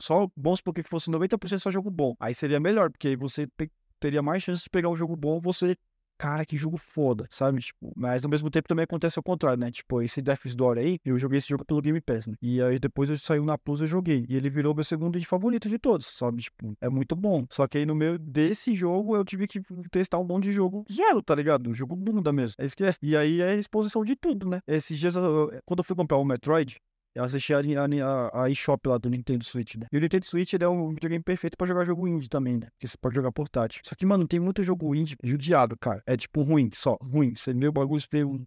só 0.00 0.28
bons 0.36 0.60
porque 0.60 0.84
fosse 0.84 1.10
90% 1.10 1.58
só 1.58 1.72
jogo 1.72 1.90
bom, 1.90 2.14
aí 2.20 2.32
seria 2.32 2.60
melhor, 2.60 2.88
porque 2.88 3.08
aí 3.08 3.16
você 3.16 3.48
teria 3.98 4.22
mais 4.22 4.44
chance 4.44 4.62
de 4.62 4.70
pegar 4.70 4.88
um 4.88 4.94
jogo 4.94 5.16
bom, 5.16 5.40
você 5.40 5.76
cara, 6.24 6.46
que 6.46 6.56
jogo 6.56 6.78
foda, 6.78 7.26
sabe? 7.28 7.60
Tipo, 7.60 7.92
mas 7.94 8.24
ao 8.24 8.30
mesmo 8.30 8.50
tempo 8.50 8.66
também 8.66 8.84
acontece 8.84 9.18
ao 9.18 9.22
contrário, 9.22 9.60
né? 9.60 9.70
Tipo, 9.70 10.00
esse 10.00 10.22
Death's 10.22 10.54
Door 10.54 10.78
aí, 10.78 10.98
eu 11.04 11.18
joguei 11.18 11.36
esse 11.36 11.46
jogo 11.48 11.66
pelo 11.66 11.82
Game 11.82 12.00
Pass, 12.00 12.26
né? 12.26 12.34
E 12.40 12.62
aí 12.62 12.78
depois 12.78 13.10
eu 13.10 13.18
saiu 13.18 13.44
na 13.44 13.58
Plus 13.58 13.82
e 13.82 13.86
joguei. 13.86 14.24
E 14.26 14.34
ele 14.34 14.48
virou 14.48 14.74
meu 14.74 14.84
segundo 14.84 15.20
de 15.20 15.26
favorito 15.26 15.68
de 15.68 15.78
todos, 15.78 16.06
sabe? 16.06 16.40
Tipo, 16.40 16.74
é 16.80 16.88
muito 16.88 17.14
bom. 17.14 17.44
Só 17.50 17.68
que 17.68 17.76
aí 17.76 17.84
no 17.84 17.94
meio 17.94 18.18
desse 18.18 18.74
jogo 18.74 19.14
eu 19.14 19.22
tive 19.22 19.46
que 19.46 19.60
testar 19.90 20.18
um 20.18 20.24
monte 20.24 20.44
de 20.44 20.52
jogo 20.52 20.86
zero, 20.90 21.22
tá 21.22 21.34
ligado? 21.34 21.68
Um 21.68 21.74
jogo 21.74 21.94
bunda 21.94 22.32
mesmo. 22.32 22.54
É 22.58 22.64
isso 22.64 22.74
que 22.74 22.84
é. 22.84 22.94
E 23.02 23.14
aí 23.14 23.42
é 23.42 23.50
a 23.50 23.56
exposição 23.56 24.02
de 24.02 24.16
tudo, 24.16 24.48
né? 24.48 24.60
Esses 24.66 24.98
dias, 24.98 25.16
eu, 25.16 25.52
quando 25.66 25.80
eu 25.80 25.84
fui 25.84 25.94
comprar 25.94 26.16
o 26.16 26.24
Metroid, 26.24 26.80
eu 27.14 27.22
assisti 27.22 27.54
a, 27.54 27.58
a, 27.58 28.42
a 28.42 28.50
eShop 28.50 28.88
lá 28.88 28.98
do 28.98 29.08
Nintendo 29.08 29.44
Switch, 29.44 29.76
né? 29.76 29.86
E 29.92 29.96
o 29.96 30.00
Nintendo 30.00 30.26
Switch 30.26 30.54
é 30.54 30.68
um 30.68 30.90
videogame 30.90 31.22
perfeito 31.22 31.56
pra 31.56 31.66
jogar 31.66 31.84
jogo 31.84 32.08
indie 32.08 32.28
também, 32.28 32.58
né? 32.58 32.68
Porque 32.72 32.88
você 32.88 32.96
pode 32.96 33.14
jogar 33.14 33.30
portátil. 33.30 33.82
Só 33.84 33.94
que, 33.94 34.04
mano, 34.04 34.26
tem 34.26 34.40
muito 34.40 34.62
jogo 34.62 34.94
indie 34.94 35.16
judiado, 35.22 35.76
cara. 35.78 36.02
É 36.06 36.16
tipo 36.16 36.42
ruim, 36.42 36.70
só, 36.74 36.98
ruim. 37.00 37.34
Você 37.36 37.54
vê 37.54 37.68
o 37.68 37.72
bagulho, 37.72 38.00
você 38.00 38.08
vê 38.10 38.24
um. 38.24 38.44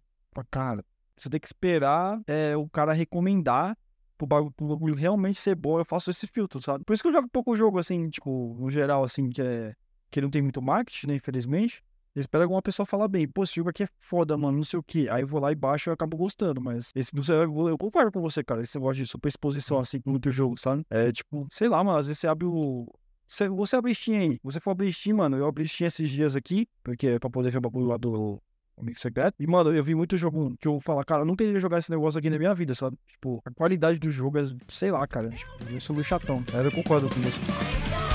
Cara, 0.50 0.84
você 1.16 1.28
tem 1.30 1.40
que 1.40 1.46
esperar 1.46 2.20
é, 2.26 2.56
o 2.56 2.68
cara 2.68 2.92
recomendar 2.92 3.76
pro 4.16 4.26
bagulho, 4.26 4.52
pro 4.52 4.68
bagulho 4.68 4.94
realmente 4.94 5.38
ser 5.38 5.54
bom. 5.54 5.78
Eu 5.78 5.84
faço 5.84 6.10
esse 6.10 6.26
filtro, 6.26 6.62
sabe? 6.62 6.84
Por 6.84 6.92
isso 6.92 7.02
que 7.02 7.08
eu 7.08 7.12
jogo 7.12 7.28
pouco 7.28 7.56
jogo, 7.56 7.78
assim, 7.78 8.10
tipo, 8.10 8.54
no 8.60 8.70
geral, 8.70 9.02
assim, 9.02 9.30
que 9.30 9.40
é. 9.40 9.74
Que 10.10 10.20
não 10.20 10.30
tem 10.30 10.40
muito 10.40 10.62
marketing, 10.62 11.08
né? 11.08 11.14
Infelizmente. 11.16 11.82
Eu 12.18 12.20
espero 12.20 12.42
alguma 12.42 12.60
pessoa 12.60 12.84
falar 12.84 13.06
bem, 13.06 13.28
pô, 13.28 13.44
esse 13.44 13.54
jogo 13.54 13.70
aqui 13.70 13.84
é 13.84 13.88
foda, 14.00 14.36
mano, 14.36 14.56
não 14.56 14.64
sei 14.64 14.76
o 14.76 14.82
que. 14.82 15.08
Aí 15.08 15.22
eu 15.22 15.26
vou 15.28 15.40
lá 15.40 15.52
e 15.52 15.54
baixo 15.54 15.88
e 15.88 15.90
eu 15.90 15.94
acabo 15.94 16.16
gostando, 16.16 16.60
mas 16.60 16.90
esse, 16.92 17.12
eu, 17.14 17.68
eu 17.68 17.78
concordo 17.78 18.10
com 18.10 18.20
você, 18.20 18.42
cara, 18.42 18.60
esse 18.60 18.76
negócio 18.76 19.04
de 19.04 19.08
super 19.08 19.28
exposição 19.28 19.78
assim 19.78 20.00
com 20.00 20.10
muito 20.10 20.28
jogo, 20.28 20.58
sabe? 20.58 20.84
É 20.90 21.12
tipo, 21.12 21.46
sei 21.48 21.68
lá, 21.68 21.84
mano, 21.84 21.96
às 21.96 22.08
vezes 22.08 22.18
você 22.18 22.26
abre 22.26 22.44
o. 22.44 22.92
Você, 23.24 23.48
você 23.48 23.76
abre 23.76 23.94
Steam 23.94 24.18
aí, 24.18 24.40
você 24.42 24.58
for 24.58 24.72
abrir 24.72 24.92
Steam, 24.92 25.16
mano, 25.16 25.36
eu 25.36 25.46
abri 25.46 25.68
Steam 25.68 25.86
esses 25.86 26.10
dias 26.10 26.34
aqui, 26.34 26.66
porque 26.82 27.06
é 27.06 27.18
pra 27.20 27.30
poder 27.30 27.50
ver 27.50 27.58
o 27.58 27.60
bagulho 27.60 27.86
lá 27.86 27.96
do 27.96 28.42
Amigo 28.76 28.98
Secreto. 28.98 29.36
E, 29.38 29.46
mano, 29.46 29.72
eu 29.72 29.84
vi 29.84 29.94
muito 29.94 30.16
jogo 30.16 30.56
que 30.58 30.66
eu 30.66 30.80
falo, 30.80 31.04
cara, 31.04 31.22
eu 31.22 31.26
não 31.26 31.36
queria 31.36 31.60
jogar 31.60 31.78
esse 31.78 31.90
negócio 31.90 32.18
aqui 32.18 32.28
na 32.28 32.38
minha 32.38 32.52
vida, 32.52 32.74
sabe? 32.74 32.98
Tipo, 33.06 33.40
a 33.44 33.50
qualidade 33.52 34.00
do 34.00 34.10
jogo 34.10 34.38
é, 34.38 34.42
sei 34.66 34.90
lá, 34.90 35.06
cara. 35.06 35.28
Tipo, 35.28 35.52
eu 35.70 35.80
sou 35.80 35.94
meio 35.94 36.04
chatão. 36.04 36.42
Mas 36.52 36.64
eu 36.64 36.72
concordo 36.72 37.08
com 37.08 37.20
você. 37.20 38.07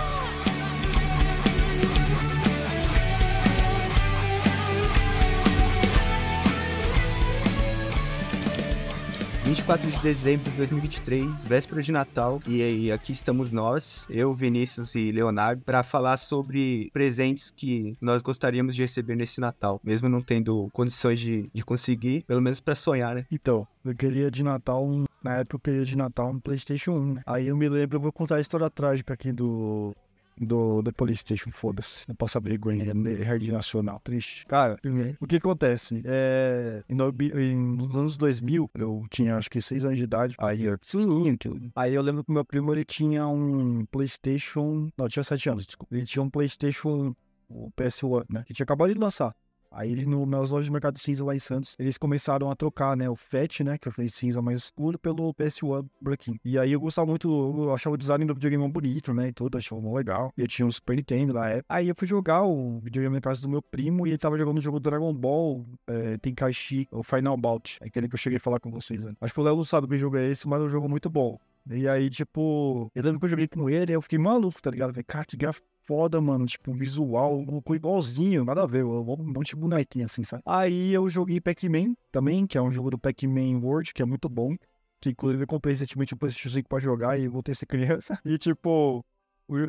24 9.53 9.91
de 9.91 9.99
dezembro 9.99 10.49
de 10.49 10.57
2023, 10.57 11.45
véspera 11.45 11.79
de 11.83 11.91
Natal, 11.91 12.41
e 12.47 12.63
aí 12.63 12.91
aqui 12.91 13.11
estamos 13.11 13.51
nós, 13.51 14.07
eu, 14.09 14.33
Vinícius 14.33 14.95
e 14.95 15.11
Leonardo, 15.11 15.61
para 15.63 15.83
falar 15.83 16.17
sobre 16.17 16.89
presentes 16.91 17.51
que 17.51 17.95
nós 18.01 18.23
gostaríamos 18.23 18.73
de 18.73 18.81
receber 18.81 19.15
nesse 19.15 19.39
Natal, 19.39 19.79
mesmo 19.83 20.09
não 20.09 20.23
tendo 20.23 20.71
condições 20.73 21.19
de, 21.19 21.51
de 21.53 21.63
conseguir, 21.63 22.23
pelo 22.23 22.41
menos 22.41 22.59
para 22.59 22.73
sonhar, 22.73 23.13
né? 23.13 23.27
Então, 23.31 23.67
eu 23.85 23.93
queria 23.93 24.31
de 24.31 24.43
Natal 24.43 24.89
na 25.23 25.35
época 25.35 25.55
eu 25.55 25.59
queria 25.59 25.85
de 25.85 25.97
Natal 25.97 26.31
um 26.31 26.39
PlayStation 26.39 26.91
1. 26.91 27.13
Né? 27.13 27.21
Aí 27.25 27.47
eu 27.47 27.55
me 27.55 27.69
lembro, 27.69 27.97
eu 27.97 28.01
vou 28.01 28.11
contar 28.11 28.35
a 28.35 28.41
história 28.41 28.69
trágica 28.69 29.13
aqui 29.13 29.31
do 29.31 29.95
do, 30.39 30.81
do 30.81 30.93
PlayStation, 30.93 31.51
foda-se. 31.51 32.05
Não 32.07 32.15
posso 32.15 32.37
abrir 32.37 32.57
Green 32.57 32.83
Hard 33.23 33.47
Nacional. 33.47 34.01
Triste. 34.03 34.45
Cara, 34.45 34.77
o 35.19 35.27
que 35.27 35.37
acontece? 35.37 36.01
É, 36.05 36.83
em, 36.89 36.97
em, 37.39 37.55
nos 37.55 37.95
anos 37.95 38.17
2000, 38.17 38.69
eu 38.75 39.05
tinha 39.09 39.37
acho 39.37 39.49
que 39.49 39.61
6 39.61 39.85
anos 39.85 39.97
de 39.97 40.03
idade. 40.03 40.35
Aí 40.39 40.65
eu, 40.65 40.77
aí 41.75 41.93
eu 41.93 42.01
lembro 42.01 42.23
que 42.23 42.31
meu 42.31 42.45
primo 42.45 42.73
ele 42.73 42.85
tinha 42.85 43.27
um 43.27 43.85
PlayStation. 43.85 44.89
Não, 44.97 45.07
tinha 45.07 45.23
7 45.23 45.49
anos, 45.49 45.65
desculpa. 45.65 45.95
Ele 45.95 46.05
tinha 46.05 46.23
um 46.23 46.29
PlayStation 46.29 47.15
o 47.53 47.71
PS1, 47.77 48.25
né? 48.29 48.43
Que 48.45 48.53
tinha 48.53 48.63
acabado 48.63 48.93
de 48.93 48.99
lançar. 48.99 49.35
Aí 49.73 49.91
eles, 49.91 50.05
no, 50.05 50.25
nas 50.25 50.51
lojas 50.51 50.65
de 50.65 50.71
mercado 50.71 50.99
cinza 50.99 51.25
lá 51.25 51.35
em 51.35 51.39
Santos, 51.39 51.75
eles 51.79 51.97
começaram 51.97 52.49
a 52.49 52.55
trocar, 52.55 52.95
né, 52.95 53.09
o 53.09 53.15
FAT, 53.15 53.61
né, 53.63 53.77
que 53.77 53.87
eu 53.87 53.91
falei 53.91 54.07
cinza 54.07 54.41
mais 54.41 54.59
escuro, 54.59 54.99
pelo 54.99 55.33
PS1 55.33 55.85
branquinho. 55.99 56.39
E 56.45 56.57
aí 56.59 56.71
eu 56.71 56.79
gostava 56.79 57.07
muito, 57.07 57.27
eu 57.27 57.73
achava 57.73 57.95
o 57.95 57.97
design 57.97 58.25
do 58.25 58.33
videogame 58.33 58.67
bonito, 58.69 59.13
né, 59.13 59.29
e 59.29 59.33
tudo, 59.33 59.57
achava 59.57 59.81
muito 59.81 59.95
legal. 59.95 60.31
E 60.37 60.41
eu 60.41 60.47
tinha 60.47 60.65
um 60.65 60.71
Super 60.71 60.95
Nintendo 60.95 61.33
na 61.33 61.49
época. 61.49 61.65
Aí 61.67 61.89
eu 61.89 61.95
fui 61.97 62.07
jogar 62.07 62.43
o 62.43 62.79
videogame 62.79 63.15
na 63.15 63.21
casa 63.21 63.41
do 63.41 63.49
meu 63.49 63.61
primo 63.61 64.05
e 64.05 64.11
ele 64.11 64.17
tava 64.17 64.37
jogando 64.37 64.59
o 64.59 64.61
jogo 64.61 64.79
Dragon 64.79 65.13
Ball, 65.13 65.65
é, 65.87 66.17
Tenkaichi, 66.17 66.87
o 66.91 67.03
Final 67.03 67.35
Bout, 67.35 67.79
aquele 67.81 68.07
que 68.07 68.13
eu 68.13 68.19
cheguei 68.19 68.37
a 68.37 68.41
falar 68.41 68.59
com 68.59 68.69
vocês, 68.69 69.05
né. 69.05 69.13
Acho 69.19 69.33
que 69.33 69.39
o 69.39 69.43
Léo 69.43 69.55
não 69.55 69.63
sabe 69.63 69.87
que 69.87 69.97
jogo 69.97 70.17
é 70.17 70.27
esse, 70.27 70.47
mas 70.47 70.61
é 70.61 70.63
um 70.63 70.69
jogo 70.69 70.87
muito 70.87 71.09
bom. 71.09 71.39
E 71.69 71.87
aí, 71.87 72.09
tipo, 72.09 72.91
eu 72.93 73.03
lembro 73.03 73.19
que 73.19 73.25
eu 73.25 73.29
joguei 73.29 73.47
com 73.47 73.69
ele, 73.69 73.93
eu 73.93 74.01
fiquei 74.01 74.19
maluco, 74.19 74.61
tá 74.61 74.69
ligado? 74.69 74.91
Falei, 74.91 75.03
cara, 75.03 75.25
que 75.25 75.37
gráfico 75.37 75.65
foda, 75.85 76.19
mano. 76.21 76.45
Tipo, 76.45 76.73
visual, 76.73 77.43
ficou 77.45 77.75
igualzinho, 77.75 78.43
nada 78.45 78.63
a 78.63 78.67
ver. 78.67 78.83
Um 78.83 79.03
monte 79.03 79.49
de 79.49 79.55
bonequinho 79.55 80.05
assim, 80.05 80.23
sabe? 80.23 80.43
Aí 80.45 80.93
eu 80.93 81.07
joguei 81.07 81.39
Pac-Man 81.39 81.95
também, 82.11 82.45
que 82.47 82.57
é 82.57 82.61
um 82.61 82.71
jogo 82.71 82.89
do 82.89 82.97
Pac-Man 82.97 83.59
World, 83.61 83.93
que 83.93 84.01
é 84.01 84.05
muito 84.05 84.29
bom. 84.29 84.55
Que 84.99 85.09
inclusive 85.09 85.43
eu 85.43 85.47
comprei 85.47 85.73
recentemente 85.73 86.13
o 86.13 86.17
PlayStation 86.17 86.49
5 86.49 86.69
pra 86.69 86.79
jogar 86.79 87.19
e 87.19 87.27
voltei 87.27 87.51
a 87.51 87.55
ser 87.55 87.65
criança. 87.65 88.19
E 88.25 88.37
tipo, 88.37 89.05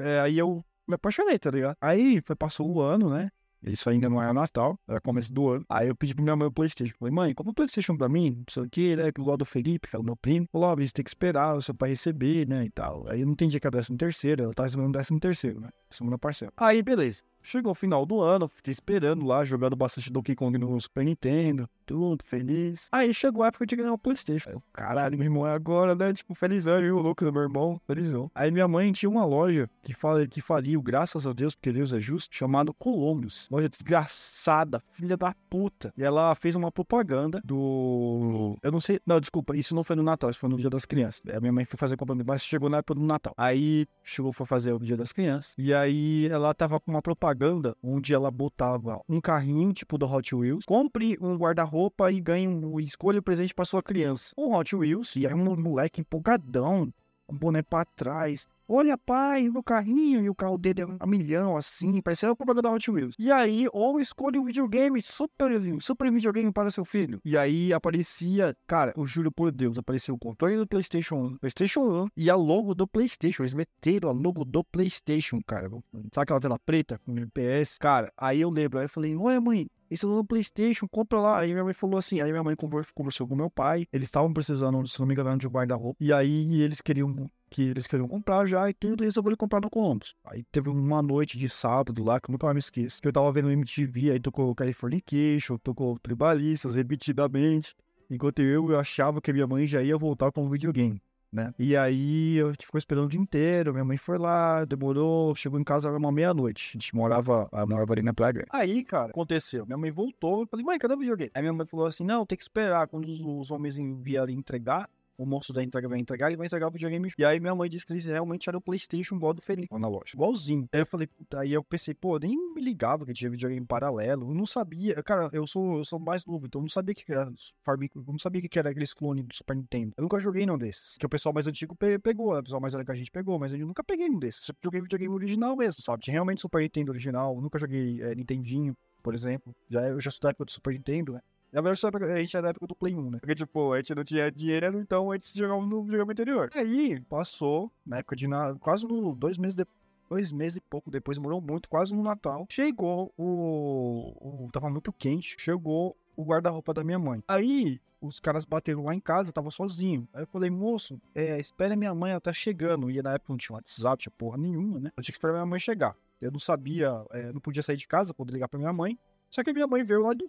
é, 0.01 0.21
aí 0.21 0.39
eu 0.39 0.65
me 0.87 0.95
apaixonei, 0.95 1.39
tá 1.39 1.51
ligado? 1.51 1.77
Aí 1.81 2.21
foi, 2.25 2.37
passou 2.37 2.71
o 2.71 2.81
ano, 2.81 3.11
né? 3.11 3.31
Isso 3.67 3.89
ainda 3.89 4.09
não 4.09 4.23
era 4.23 4.33
Natal, 4.33 4.79
era 4.89 5.01
começo 5.01 5.33
do 5.33 5.49
ano. 5.49 5.65
Aí 5.69 5.89
eu 5.89 5.97
pedi 5.97 6.15
pra 6.15 6.23
minha 6.23 6.37
mãe 6.37 6.49
o 6.49 6.53
Playstation. 6.53 6.95
Falei, 6.99 7.15
mãe, 7.15 7.35
compra 7.35 7.53
o 7.53 7.55
Playstation 7.55 7.97
pra 7.97 8.09
mim, 8.09 8.37
não 8.37 8.45
sei 8.49 8.63
o 8.63 8.71
que, 8.71 8.97
né? 8.97 9.13
Que 9.13 9.21
eu 9.21 9.25
gosto 9.25 9.39
do 9.39 9.45
Felipe, 9.45 9.89
que 9.89 9.97
é 9.97 9.99
o 9.99 10.03
meu 10.03 10.17
primo. 10.17 10.47
Falou, 10.53 10.69
ó, 10.69 10.77
você 10.77 10.93
tem 10.93 11.05
que 11.05 11.11
esperar 11.11 11.57
o 11.57 11.63
seu 11.63 11.75
pai 11.75 11.91
receber, 11.91 12.47
né? 12.49 12.65
E 12.65 12.71
tal. 12.71 13.07
Aí 13.09 13.21
eu 13.21 13.27
não 13.27 13.33
entendi 13.33 13.59
que 13.59 13.67
era 13.67 13.77
décimo 13.77 13.97
terceiro, 13.97 14.45
ela 14.45 14.55
tá 14.55 14.65
recebendo 14.65 14.93
décimo 14.93 15.19
terceiro, 15.21 15.61
né? 15.61 15.69
Segunda 15.91 16.19
parcela. 16.19 16.53
Aí, 16.57 16.83
beleza. 16.83 17.23
Chegou 17.47 17.73
o 17.73 17.75
final 17.75 18.07
do 18.07 18.23
ano, 18.23 18.49
fiquei 18.49 18.73
esperando 18.73 19.27
lá, 19.27 19.45
jogando 19.45 19.77
bastante 19.77 20.11
Donkey 20.11 20.35
Kong 20.35 20.57
no 20.57 20.81
Super 20.81 21.05
Nintendo, 21.05 21.69
tudo, 21.85 22.25
feliz. 22.25 22.89
Aí 22.91 23.13
chegou 23.13 23.43
a 23.43 23.49
época 23.49 23.67
de 23.67 23.77
ganhar 23.77 23.93
o 23.93 23.99
Playstation. 23.99 24.63
Caralho, 24.73 25.19
meu 25.19 25.27
irmão 25.27 25.47
é 25.47 25.53
agora, 25.53 25.95
né? 25.95 26.15
Tipo, 26.15 26.35
felizão, 26.35 26.81
viu? 26.81 26.97
O 26.97 27.03
louco 27.03 27.23
do 27.23 27.31
meu 27.31 27.43
irmão, 27.43 27.79
felizão. 27.87 28.31
Aí 28.35 28.51
minha 28.51 28.67
mãe 28.67 28.91
tinha 28.93 29.11
uma 29.11 29.27
loja 29.27 29.69
que, 29.83 29.93
fala, 29.93 30.27
que 30.27 30.41
faliu, 30.41 30.81
graças 30.81 31.27
a 31.27 31.35
Deus, 31.35 31.55
porque 31.55 31.71
Deus 31.71 31.93
é 31.93 32.01
justo, 32.01 32.35
chamado 32.35 32.73
Colombios. 32.73 33.47
Loja 33.51 33.69
desgraçada, 33.69 34.83
filha 34.93 35.15
da 35.15 35.35
puta. 35.51 35.93
E 35.99 36.03
ela 36.03 36.35
fez 36.35 36.57
uma 36.57 36.73
propaganda 36.73 37.43
do... 37.45 38.57
Eu 38.63 38.73
não 38.73 38.81
sei... 38.81 38.99
Não, 39.05 39.21
desculpa, 39.21 39.55
isso 39.55 39.75
não 39.75 39.85
foi 39.85 39.97
no 39.97 40.03
Natal, 40.03 40.31
isso 40.31 40.41
foi 40.41 40.49
no 40.49 40.57
Dia 40.57 40.71
das 40.71 40.87
Crianças. 40.87 41.21
A 41.31 41.41
minha 41.41 41.53
mãe 41.53 41.67
foi 41.67 41.77
fazer 41.77 41.99
compra, 41.99 42.17
mas 42.27 42.43
chegou 42.43 42.71
na 42.71 42.79
época 42.79 42.99
do 42.99 43.05
Natal. 43.05 43.35
Aí 43.37 43.87
chegou, 44.03 44.33
foi 44.33 44.47
fazer 44.47 44.73
o 44.73 44.79
Dia 44.79 44.97
das 44.97 45.13
Crianças. 45.13 45.55
E 45.59 45.75
aí 45.75 46.27
ela 46.29 46.55
tava 46.55 46.81
com 46.81 46.91
uma 46.91 47.03
propaganda 47.03 47.34
propaganda 47.35 47.77
onde 47.83 48.15
ela 48.15 48.31
botava 48.31 49.03
um 49.09 49.21
carrinho 49.21 49.73
tipo 49.73 49.99
do 49.99 50.07
Hot 50.07 50.35
Wheels, 50.35 50.65
compre 50.65 51.19
um 51.21 51.37
guarda-roupa 51.37 52.11
e 52.11 52.21
ganhe 52.21 52.47
um 52.47 52.79
escolha 52.81 53.19
o 53.19 53.23
presente 53.23 53.55
para 53.55 53.65
sua 53.65 53.83
criança. 53.83 54.33
Um 54.39 54.55
Hot 54.55 54.75
Wheels 54.75 55.17
e 55.17 55.27
aí 55.27 55.35
um 55.35 55.57
moleque 55.57 56.01
empolgadão, 56.01 56.93
um 57.29 57.37
boné 57.37 57.63
para 57.63 57.85
trás, 57.85 58.47
Olha, 58.67 58.97
pai, 58.97 59.49
no 59.49 59.63
carrinho, 59.63 60.23
e 60.23 60.31
o 60.31 60.35
carro 60.35 60.57
dele 60.57 60.83
é 60.83 60.87
um 60.87 61.07
milhão, 61.07 61.55
assim, 61.55 62.01
parecia 62.01 62.31
a 62.31 62.35
propaganda 62.35 62.63
da 62.63 62.71
Hot 62.71 62.91
Wheels. 62.91 63.15
E 63.19 63.31
aí, 63.31 63.67
ou 63.73 64.01
escolhe 64.01 64.39
um 64.39 64.45
videogame, 64.45 65.03
super, 65.03 65.51
super 65.81 66.11
videogame 66.11 66.51
para 66.51 66.71
seu 66.71 66.85
filho. 66.85 67.21
E 67.25 67.37
aí 67.37 67.75
aparecia, 67.75 68.57
cara, 68.67 68.95
eu 68.97 69.05
juro 69.07 69.31
por 69.31 69.53
Deus, 69.53 69.77
apareceu 69.77 70.15
o 70.15 70.19
controle 70.19 70.57
do 70.57 70.67
PlayStation 70.67 71.17
1, 71.17 71.37
PlayStation 71.39 71.81
1 72.05 72.09
e 72.17 72.31
a 72.31 72.37
logo 72.37 72.75
do 72.75 72.87
PlayStation. 72.87 73.43
Eles 73.43 73.53
meteram 73.53 74.09
a 74.09 74.13
logo 74.13 74.45
do 74.47 74.65
PlayStation, 74.65 75.41
cara. 75.47 75.69
Sabe 75.69 76.23
aquela 76.23 76.41
tela 76.41 76.59
preta 76.59 76.99
com 77.05 77.15
PS? 77.29 77.77
Cara, 77.79 78.11
aí 78.17 78.41
eu 78.41 78.49
lembro, 78.49 78.79
aí 78.79 78.87
eu 78.87 78.89
falei, 78.89 79.15
olha, 79.15 79.41
mãe, 79.43 79.69
isso 79.91 80.09
no 80.09 80.25
PlayStation, 80.25 80.89
compra 80.89 81.21
lá. 81.21 81.39
Aí 81.41 81.53
minha 81.53 81.65
mãe 81.65 81.75
falou 81.75 81.99
assim. 81.99 82.21
Aí 82.21 82.31
minha 82.31 82.43
mãe 82.43 82.57
conversou 82.57 83.29
com 83.29 83.37
meu 83.37 83.51
pai. 83.51 83.87
Eles 83.93 84.09
estavam 84.09 84.33
precisando, 84.33 84.87
se 84.89 84.99
não 84.99 85.07
me 85.07 85.15
engano, 85.15 85.37
de 85.37 85.47
guarda-roupa. 85.47 85.97
E 86.01 86.13
aí 86.13 86.61
eles 86.61 86.81
queriam 86.81 87.31
que 87.55 87.63
eles 87.63 87.87
queriam 87.87 88.09
comprar 88.09 88.45
já 88.47 88.69
e 88.69 88.75
tudo, 88.75 89.05
e 89.05 89.07
resolveram 89.07 89.37
comprar 89.37 89.61
no 89.61 89.71
Columbus. 89.71 90.17
Aí 90.25 90.43
teve 90.51 90.69
uma 90.69 91.01
noite 91.01 91.39
de 91.39 91.49
sábado 91.49 92.03
lá, 92.03 92.19
que 92.19 92.29
eu 92.29 92.33
nunca 92.33 92.49
mais 92.49 92.55
me 92.57 92.59
esqueço, 92.59 93.01
que 93.01 93.07
eu 93.07 93.13
tava 93.13 93.31
vendo 93.31 93.49
MTV, 93.49 94.11
aí 94.11 94.19
tocou 94.19 94.53
Californication, 94.57 95.57
tocou 95.59 95.97
Tribalistas, 96.01 96.75
repetidamente, 96.75 97.77
enquanto 98.11 98.43
eu, 98.43 98.73
eu 98.73 98.81
achava 98.81 99.21
que 99.21 99.33
minha 99.33 99.47
mãe 99.47 99.69
já 99.69 99.81
ia 99.81 99.97
voltar 99.97 100.33
com 100.33 100.45
o 100.45 100.51
videogame. 100.51 101.01
Né? 101.33 101.55
E 101.57 101.77
aí 101.77 102.37
eu 102.37 102.53
ficou 102.61 102.79
esperando 102.79 103.07
o 103.07 103.09
dia 103.09 103.21
inteiro, 103.21 103.73
minha 103.73 103.85
mãe 103.85 103.97
foi 103.97 104.19
lá, 104.19 104.65
demorou, 104.65 105.35
chegou 105.37 105.59
em 105.59 105.65
casa 105.65 105.89
era 105.89 105.97
uma 105.97 106.11
meia-noite. 106.11 106.71
A 106.71 106.73
gente 106.73 106.95
morava, 106.95 107.49
morava 107.69 107.93
ali 107.93 108.03
na 108.03 108.13
Praia 108.13 108.47
Aí, 108.51 108.85
cara, 108.85 109.11
aconteceu. 109.11 109.65
Minha 109.65 109.79
mãe 109.79 109.93
voltou, 109.93 110.43
eu 110.43 110.47
falei, 110.47 110.65
mãe, 110.65 110.79
cadê 110.79 110.95
o 110.95 110.99
videogame? 110.99 111.31
Aí 111.35 111.43
minha 111.43 111.53
mãe 111.53 111.67
falou 111.67 111.87
assim: 111.87 112.05
não, 112.05 112.27
tem 112.27 112.37
que 112.37 112.43
esperar 112.43 112.87
quando 112.87 113.09
os, 113.09 113.51
homens 113.51 113.77
vierem 114.01 114.37
entregar 114.37 114.89
o 115.17 115.27
moço 115.27 115.53
da 115.53 115.63
entrega 115.63 115.89
vai 115.89 115.99
entregar, 115.99 116.29
ele 116.29 116.37
vai 116.37 116.47
entregar 116.47 116.69
o 116.69 116.71
videogame. 116.71 117.11
E 117.19 117.25
aí 117.25 117.41
minha 117.41 117.55
mãe 117.55 117.69
disse 117.69 117.87
que 117.87 117.93
eles 117.93 118.07
realmente 118.07 118.49
eram 118.49 118.59
o 118.59 118.63
PlayStation 118.63 119.17
igual 119.17 119.35
do 119.35 119.43
Felipe 119.43 119.77
na 119.79 119.89
loja. 119.89 120.13
Igualzinho. 120.15 120.69
Aí 120.73 120.81
eu 120.81 120.87
falei, 120.87 121.07
puta, 121.07 121.41
aí 121.41 121.53
eu 121.53 121.63
pensei, 121.63 121.95
pô, 121.95 122.19
nem 122.19 122.37
me 122.55 122.61
ligava 122.61 123.05
que 123.05 123.13
tinha 123.13 123.31
videogame 123.31 123.67
paralelo. 123.67 124.31
Eu 124.31 124.35
não 124.35 124.47
sabia. 124.47 125.03
Cara, 125.03 125.29
eu 125.33 125.47
sou, 125.47 125.79
eu 125.79 125.85
sou 125.85 125.99
mais 125.99 126.25
novo, 126.25 126.47
então 126.47 126.61
eu 126.61 126.65
não 126.65 126.69
sabia 126.69 126.95
que 126.95 127.11
era 127.11 127.31
Farmic, 127.63 127.95
eu 127.97 128.05
não 128.07 128.19
sabia 128.19 128.41
que 128.41 128.59
era 128.59 128.71
aqueles 128.71 128.95
clones 128.95 129.25
do 129.27 129.35
Super 129.35 129.57
Nintendo. 129.57 129.93
Eu 129.97 130.03
nunca 130.03 130.19
joguei 130.19 130.47
nenhum 130.47 130.59
desses. 130.59 130.97
Que 130.99 131.07
o 131.07 131.09
pessoal 131.09 131.33
mais 131.33 131.47
antigo 131.47 131.75
pe 131.75 131.99
pegou, 131.99 132.37
o 132.37 132.43
pessoal 132.43 132.61
mais 132.61 132.73
velho 132.73 132.85
que 132.85 132.93
a 132.93 132.95
gente 132.95 133.11
pegou, 133.11 133.39
mas 133.39 133.53
eu 133.53 133.67
nunca 133.67 133.83
peguei 133.85 134.09
nenhum 134.09 134.21
desses. 134.21 134.49
Eu 134.49 134.55
joguei 134.63 134.81
videogame 134.81 135.15
original 135.15 135.57
mesmo, 135.57 135.83
sabe? 135.83 136.03
Tinha 136.03 136.13
realmente 136.13 136.41
Super 136.41 136.63
Nintendo 136.63 136.93
original, 136.93 137.41
nunca 137.41 137.59
joguei 137.59 138.01
é, 138.03 138.15
Nintendinho. 138.15 138.77
por 139.03 139.15
exemplo. 139.15 139.55
Já, 139.69 139.83
eu 139.83 140.01
já 140.01 140.11
sou 140.11 140.21
da 140.23 140.31
época 140.31 140.47
do 140.47 140.51
Super 140.51 140.73
Nintendo, 140.73 141.13
né? 141.13 141.21
Na 141.55 141.61
verdade, 141.61 142.13
a 142.13 142.17
gente 142.17 142.37
é 142.37 142.43
da 142.43 142.49
época 142.49 142.67
do 142.67 142.75
Play 142.75 142.95
1, 142.95 143.11
né? 143.11 143.19
Porque, 143.21 143.35
tipo, 143.35 143.73
a 143.73 143.77
gente 143.77 143.95
não 143.95 144.03
tinha 144.03 144.31
dinheiro, 144.31 144.81
então 144.81 145.13
a 145.13 145.15
gente 145.15 145.39
jogava 145.39 145.65
no 145.65 145.83
videogame 145.85 146.11
anterior. 146.11 146.51
Aí, 146.53 147.01
passou, 147.03 147.71
na 147.87 147.99
época 147.99 148.17
de... 148.17 148.27
Quase 148.59 148.85
no... 148.87 149.15
Dois 149.15 149.39
meses 149.39 149.55
depois 149.55 149.85
dois 150.09 150.33
meses 150.33 150.59
e 150.59 150.61
pouco 150.61 150.91
depois, 150.91 151.17
demorou 151.17 151.41
muito, 151.41 151.69
quase 151.69 151.95
no 151.95 152.03
Natal. 152.03 152.47
Chegou 152.49 153.13
o. 153.17 154.45
o 154.45 154.51
tava 154.53 154.71
muito 154.71 154.93
quente. 154.93 155.35
Chegou 155.39 155.97
o 156.17 156.25
guarda-roupa 156.25 156.73
da 156.73 156.85
minha 156.85 156.99
mãe. 156.99 157.23
Aí, 157.27 157.81
os 158.01 158.21
caras 158.21 158.45
bateram 158.45 158.85
lá 158.85 158.95
em 158.95 159.01
casa, 159.01 159.33
tava 159.33 159.51
sozinho. 159.51 160.07
Aí 160.13 160.23
eu 160.23 160.27
falei, 160.27 160.51
moço, 160.51 161.01
é, 161.15 161.39
espere 161.41 161.75
minha 161.75 161.95
mãe, 161.95 162.13
ela 162.13 162.21
tá 162.21 162.33
chegando. 162.33 162.91
E 162.91 163.03
na 163.03 163.15
época 163.15 163.33
não 163.33 163.39
tinha 163.39 163.57
WhatsApp, 163.57 164.03
tinha 164.03 164.13
porra 164.17 164.37
nenhuma, 164.37 164.79
né? 164.79 164.91
Eu 164.97 165.03
tinha 165.03 165.13
que 165.13 165.19
esperar 165.19 165.33
minha 165.33 165.47
mãe 165.47 165.59
chegar. 165.59 165.97
Eu 166.21 166.31
não 166.31 166.39
sabia, 166.39 167.05
é, 167.11 167.33
não 167.33 167.41
podia 167.41 167.63
sair 167.63 167.77
de 167.77 167.89
casa, 167.89 168.15
poder 168.15 168.33
ligar 168.33 168.49
pra 168.49 168.59
minha 168.59 168.73
mãe. 168.73 168.99
Só 169.35 169.43
que 169.43 169.53
minha 169.53 169.67
mãe 169.67 169.83
veio 169.83 170.01
lá, 170.01 170.13
do, 170.15 170.29